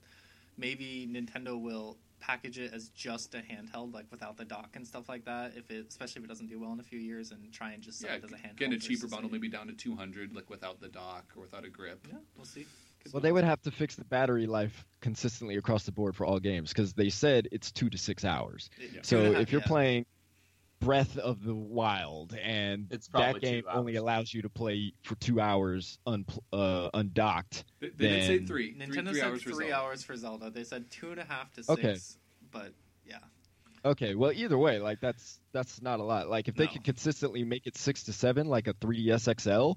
maybe 0.56 1.08
Nintendo 1.10 1.60
will 1.60 1.96
package 2.26 2.58
it 2.58 2.72
as 2.72 2.88
just 2.90 3.34
a 3.34 3.38
handheld, 3.38 3.92
like 3.92 4.06
without 4.10 4.36
the 4.36 4.44
dock 4.44 4.70
and 4.74 4.86
stuff 4.86 5.08
like 5.08 5.24
that. 5.24 5.52
If 5.56 5.70
it, 5.70 5.86
especially 5.88 6.20
if 6.20 6.24
it 6.24 6.28
doesn't 6.28 6.46
do 6.46 6.58
well 6.60 6.72
in 6.72 6.80
a 6.80 6.84
few 6.84 6.98
years, 6.98 7.30
and 7.30 7.52
try 7.52 7.72
and 7.72 7.82
just 7.82 7.98
sell 7.98 8.10
yeah, 8.10 8.16
it 8.16 8.24
as 8.24 8.32
a 8.32 8.36
handheld. 8.36 8.56
get 8.56 8.72
a 8.72 8.78
cheaper 8.78 9.02
versus 9.02 9.10
bundle, 9.10 9.30
maybe 9.30 9.48
down 9.48 9.66
to 9.66 9.74
two 9.74 9.94
hundred, 9.94 10.34
like 10.34 10.48
without 10.48 10.80
the 10.80 10.88
dock 10.88 11.24
or 11.36 11.42
without 11.42 11.64
a 11.64 11.68
grip. 11.70 12.06
Yeah, 12.08 12.18
we'll 12.36 12.44
see. 12.46 12.66
Could 13.02 13.12
Well, 13.12 13.20
be. 13.20 13.28
they 13.28 13.32
would 13.32 13.44
have 13.44 13.60
to 13.62 13.70
fix 13.70 13.96
the 13.96 14.04
battery 14.04 14.46
life 14.46 14.86
consistently 15.00 15.56
across 15.56 15.84
the 15.84 15.92
board 15.92 16.16
for 16.16 16.24
all 16.24 16.40
games 16.40 16.70
because 16.70 16.94
they 16.94 17.10
said 17.10 17.48
it's 17.52 17.70
two 17.70 17.90
to 17.90 17.98
six 17.98 18.24
hours. 18.24 18.70
Yeah. 18.80 19.00
So 19.02 19.18
and 19.18 19.26
a 19.26 19.32
half- 19.32 19.42
if 19.42 19.52
you're 19.52 19.60
yeah. 19.60 19.66
playing 19.66 20.06
Breath 20.84 21.16
of 21.18 21.42
the 21.42 21.54
Wild, 21.54 22.34
and 22.34 22.86
It's 22.90 23.08
that 23.08 23.40
game 23.40 23.64
only 23.70 23.96
allows 23.96 24.32
you 24.34 24.42
to 24.42 24.48
play 24.50 24.92
for 25.02 25.14
two 25.16 25.40
hours 25.40 25.98
un- 26.06 26.26
uh, 26.52 26.90
undocked. 26.94 27.64
They, 27.80 27.88
they 27.88 28.08
did 28.08 28.26
say 28.26 28.38
three. 28.44 28.72
Three- 28.74 28.74
Nintendo 28.74 29.08
three 29.10 29.20
said 29.20 29.28
hours 29.30 29.42
three 29.42 29.52
Zelda. 29.54 29.74
hours 29.76 30.02
for 30.04 30.16
Zelda. 30.16 30.50
They 30.50 30.64
said 30.64 30.90
two 30.90 31.10
and 31.10 31.20
a 31.20 31.24
half 31.24 31.52
to 31.54 31.62
six. 31.64 31.70
Okay. 31.70 31.96
But 32.50 32.72
yeah, 33.06 33.18
Okay, 33.84 34.14
well, 34.14 34.32
either 34.32 34.56
way, 34.58 34.78
like 34.78 35.00
that's 35.00 35.40
that's 35.52 35.82
not 35.82 36.00
a 36.00 36.02
lot. 36.02 36.28
Like 36.28 36.48
if 36.48 36.54
they 36.54 36.64
No. 36.66 36.72
could 36.72 36.84
consistently 36.84 37.44
make 37.44 37.66
it 37.66 37.76
six 37.76 38.04
to 38.04 38.12
seven, 38.12 38.46
like 38.46 38.66
a 38.68 38.74
3DS 38.74 39.28
XL, 39.40 39.72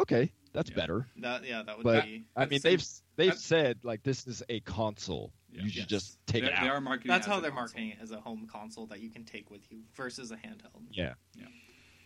okay, 0.00 0.32
that's 0.52 0.70
Yeah. 0.70 0.76
better. 0.76 1.06
that 1.16 1.44
yeah 1.44 1.62
that 1.62 1.76
would 1.78 1.84
But- 1.84 2.04
be. 2.04 2.24
I 2.36 2.46
mean, 2.46 2.60
they've 2.62 2.84
they've 3.16 3.32
at- 3.32 3.38
said 3.38 3.78
like 3.82 4.02
this 4.02 4.26
is 4.26 4.42
a 4.48 4.60
console. 4.60 5.32
Yeah. 5.52 5.62
you 5.62 5.68
should 5.68 5.78
Yes. 5.80 5.88
just 5.88 6.26
take 6.26 6.42
they, 6.42 6.48
it 6.48 6.54
out. 6.54 6.62
They 6.62 6.68
are 6.68 6.80
marketing. 6.80 7.08
That's 7.08 7.26
it 7.26 7.30
as 7.30 7.32
how 7.32 7.38
a 7.38 7.42
they're 7.42 7.50
console. 7.50 7.80
marketing 7.80 7.88
it 7.90 7.98
as 8.02 8.10
a 8.12 8.20
home 8.20 8.46
console 8.50 8.86
that 8.86 9.00
you 9.00 9.10
can 9.10 9.24
take 9.24 9.50
with 9.50 9.70
you 9.70 9.80
versus 9.94 10.30
a 10.30 10.36
handheld. 10.36 10.82
Yeah. 10.90 11.14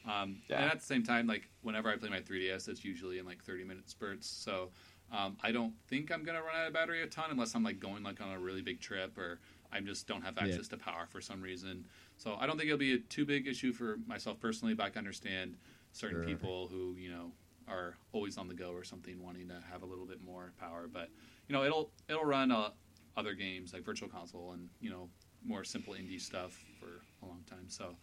Um, 0.06 0.42
Yeah. 0.48 0.62
And 0.62 0.70
at 0.70 0.80
the 0.80 0.84
same 0.84 1.02
time, 1.02 1.26
like 1.26 1.48
whenever 1.62 1.88
I 1.88 1.96
play 1.96 2.10
my 2.10 2.20
3DS, 2.20 2.68
it's 2.68 2.84
usually 2.84 3.18
in 3.18 3.24
like 3.24 3.42
30 3.42 3.64
minute 3.64 3.88
spurts. 3.88 4.26
So 4.28 4.70
um, 5.10 5.36
I 5.42 5.50
don't 5.52 5.74
think 5.88 6.10
I'm 6.12 6.24
gonna 6.24 6.42
run 6.42 6.54
out 6.56 6.66
of 6.66 6.72
battery 6.74 7.02
a 7.02 7.06
ton 7.06 7.30
unless 7.30 7.54
I'm 7.54 7.62
like 7.62 7.80
going 7.80 8.02
like 8.02 8.20
on 8.20 8.30
a 8.30 8.38
really 8.38 8.62
big 8.62 8.80
trip 8.80 9.16
or 9.16 9.40
I 9.72 9.80
just 9.80 10.06
don't 10.06 10.22
have 10.22 10.34
Yeah. 10.36 10.44
access 10.48 10.68
to 10.68 10.76
power 10.76 11.06
for 11.08 11.20
some 11.20 11.40
reason. 11.40 11.86
So 12.16 12.36
I 12.38 12.46
don't 12.46 12.56
think 12.58 12.66
it'll 12.68 12.78
be 12.78 12.94
a 12.94 12.98
too 12.98 13.24
big 13.24 13.46
issue 13.46 13.72
for 13.72 13.96
myself 14.06 14.38
personally. 14.40 14.74
But 14.74 14.84
I 14.84 14.90
can 14.90 14.98
understand 14.98 15.56
certain 15.92 16.18
Sure. 16.18 16.26
people 16.26 16.68
who 16.68 16.96
you 16.98 17.10
know 17.10 17.32
are 17.66 17.96
always 18.12 18.36
on 18.36 18.46
the 18.46 18.54
go 18.54 18.72
or 18.72 18.84
something, 18.84 19.22
wanting 19.22 19.48
to 19.48 19.58
have 19.72 19.82
a 19.82 19.86
little 19.86 20.04
bit 20.04 20.20
more 20.22 20.52
power. 20.58 20.86
But 20.86 21.08
you 21.48 21.54
know, 21.54 21.64
it'll 21.64 21.90
it'll 22.08 22.24
run 22.26 22.50
uh, 22.52 22.70
other 23.16 23.34
games 23.34 23.72
like 23.72 23.84
Virtual 23.84 24.08
Console 24.08 24.52
and 24.52 24.68
you 24.80 24.90
know 24.90 25.08
more 25.44 25.64
simple 25.64 25.94
indie 25.94 26.20
stuff 26.20 26.64
for 26.80 27.02
a 27.24 27.28
long 27.28 27.42
time. 27.48 27.68
So. 27.68 27.96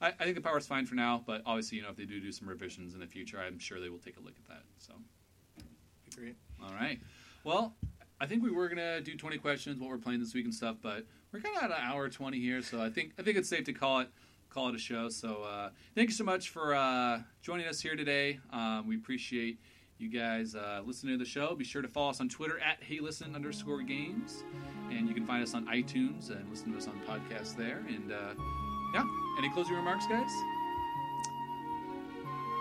I, 0.00 0.08
I 0.08 0.24
think 0.24 0.34
the 0.34 0.42
power's 0.42 0.66
fine 0.66 0.86
for 0.86 0.96
now, 0.96 1.22
but 1.24 1.40
obviously, 1.46 1.78
you 1.78 1.84
know, 1.84 1.90
if 1.90 1.96
they 1.96 2.04
do 2.04 2.20
do 2.20 2.32
some 2.32 2.48
revisions 2.48 2.94
in 2.94 3.00
the 3.00 3.06
future, 3.06 3.38
I'm 3.38 3.60
sure 3.60 3.78
they 3.80 3.90
will 3.90 4.00
take 4.00 4.16
a 4.16 4.20
look 4.20 4.34
at 4.36 4.48
that. 4.48 4.62
So, 4.76 4.92
Be 6.04 6.16
great. 6.20 6.36
all 6.60 6.74
right. 6.74 6.98
Well, 7.44 7.76
I 8.20 8.26
think 8.26 8.42
we 8.42 8.50
were 8.50 8.68
gonna 8.68 9.00
do 9.00 9.16
20 9.16 9.38
questions, 9.38 9.78
what 9.78 9.88
we're 9.88 9.98
playing 9.98 10.18
this 10.18 10.34
week 10.34 10.44
and 10.44 10.54
stuff, 10.54 10.76
but 10.82 11.04
we're 11.32 11.40
kind 11.40 11.56
of 11.56 11.62
at 11.62 11.70
an 11.70 11.76
hour 11.80 12.08
20 12.08 12.40
here, 12.40 12.60
so 12.60 12.82
I 12.82 12.90
think 12.90 13.12
I 13.18 13.22
think 13.22 13.36
it's 13.36 13.48
safe 13.48 13.64
to 13.64 13.72
call 13.72 14.00
it 14.00 14.08
call 14.50 14.68
it 14.68 14.74
a 14.74 14.78
show. 14.78 15.08
So, 15.08 15.42
uh, 15.42 15.70
thank 15.94 16.08
you 16.08 16.14
so 16.14 16.24
much 16.24 16.50
for 16.50 16.74
uh, 16.74 17.20
joining 17.42 17.66
us 17.66 17.80
here 17.80 17.96
today. 17.96 18.40
Um, 18.52 18.86
we 18.86 18.96
appreciate 18.96 19.58
you 20.04 20.10
guys 20.10 20.54
uh, 20.54 20.82
listening 20.84 21.14
to 21.14 21.24
the 21.24 21.28
show. 21.28 21.54
Be 21.54 21.64
sure 21.64 21.80
to 21.80 21.88
follow 21.88 22.10
us 22.10 22.20
on 22.20 22.28
Twitter 22.28 22.58
at 22.60 22.76
Hey 22.82 23.00
Listen 23.00 23.34
underscore 23.34 23.80
Games, 23.82 24.44
and 24.90 25.08
you 25.08 25.14
can 25.14 25.24
find 25.24 25.42
us 25.42 25.54
on 25.54 25.64
iTunes 25.66 26.30
and 26.30 26.46
listen 26.50 26.70
to 26.72 26.76
us 26.78 26.86
on 26.86 27.00
podcasts 27.08 27.56
there. 27.56 27.82
And 27.88 28.12
uh, 28.12 28.34
yeah, 28.94 29.02
any 29.38 29.48
closing 29.50 29.74
remarks, 29.74 30.06
guys? 30.06 30.28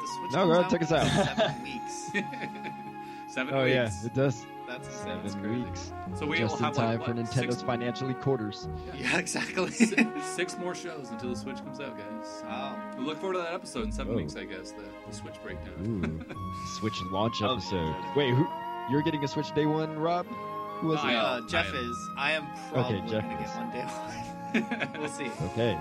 The 0.01 0.07
Switch 0.19 0.31
No, 0.31 0.45
go 0.45 0.51
ahead, 0.53 0.69
take 0.69 0.83
us 0.83 0.91
out. 0.93 1.05
Seven 1.37 1.63
weeks. 1.63 2.11
Seven 3.33 3.53
Oh 3.53 3.63
weeks. 3.65 3.73
yeah, 3.75 4.05
it 4.05 4.13
does. 4.13 4.45
That's 4.73 4.87
insane. 4.87 5.19
That's 5.21 5.33
Seven 5.33 5.49
crazy. 5.49 5.63
weeks, 5.65 5.91
So 6.19 6.25
we 6.25 6.37
just 6.37 6.51
will 6.53 6.57
in 6.59 6.63
have 6.65 6.73
time 6.75 6.97
like, 6.99 7.05
for 7.07 7.13
what, 7.13 7.25
Nintendo's 7.25 7.33
six, 7.55 7.61
financially 7.61 8.13
quarters. 8.15 8.67
Yeah, 8.97 9.17
exactly. 9.17 9.69
six, 9.71 10.01
six 10.23 10.57
more 10.57 10.73
shows 10.75 11.09
until 11.11 11.29
the 11.29 11.35
Switch 11.35 11.57
comes 11.57 11.79
out, 11.79 11.97
guys. 11.97 12.43
wow. 12.43 12.75
We 12.97 13.05
look 13.05 13.19
forward 13.19 13.33
to 13.35 13.39
that 13.39 13.53
episode 13.53 13.85
in 13.85 13.91
seven 13.91 14.13
Oh. 14.13 14.17
weeks, 14.17 14.35
I 14.35 14.45
guess. 14.45 14.71
The, 14.71 14.83
the 15.07 15.15
Switch 15.15 15.35
breakdown. 15.43 16.25
Ooh, 16.29 16.35
Switch 16.79 16.93
launch 17.11 17.41
episode. 17.41 17.85
yeah. 17.87 18.13
Wait, 18.15 18.33
who? 18.33 18.47
You're 18.89 19.01
getting 19.03 19.23
a 19.23 19.27
Switch 19.27 19.53
day 19.53 19.65
one, 19.65 19.97
Rob? 19.99 20.25
Who 20.79 20.87
was 20.89 20.99
I 21.01 21.11
it? 21.13 21.17
Uh, 21.17 21.41
Jeff 21.47 21.67
I 21.73 21.77
is. 21.77 22.09
I 22.17 22.31
am 22.33 22.47
probably 22.71 22.97
Okay, 22.97 23.07
Jeff 23.09 23.23
gonna 23.23 23.41
is. 23.41 23.49
get 23.49 23.57
one 23.57 23.71
day 23.71 24.89
one. 24.91 24.91
we'll 25.01 25.09
see. 25.09 25.31
Okay. 25.51 25.79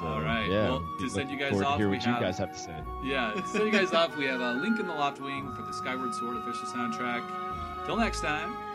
So, 0.00 0.06
All 0.06 0.22
right, 0.22 0.48
Yeah. 0.50 0.70
well, 0.70 0.82
to 1.00 1.10
send 1.10 1.30
you 1.30 1.36
guys 1.38 1.52
off, 1.60 1.74
to 1.74 1.78
hear 1.78 1.88
we 1.88 1.96
what 1.98 2.06
you 2.06 2.12
have- 2.12 2.22
guys 2.22 2.38
have 2.38 2.50
to 2.52 2.58
say. 2.58 2.74
yeah, 3.04 3.32
to 3.36 3.46
set 3.46 3.64
you 3.64 3.70
guys 3.70 3.92
off, 3.92 4.16
we 4.16 4.24
have 4.24 4.40
a 4.40 4.54
link 4.54 4.80
in 4.80 4.86
the 4.86 4.94
loft 4.94 5.20
wing 5.20 5.52
for 5.54 5.62
the 5.62 5.72
Skyward 5.72 6.14
Sword 6.14 6.38
official 6.38 6.66
soundtrack. 6.66 7.22
Till 7.86 7.96
next 7.96 8.20
time. 8.20 8.71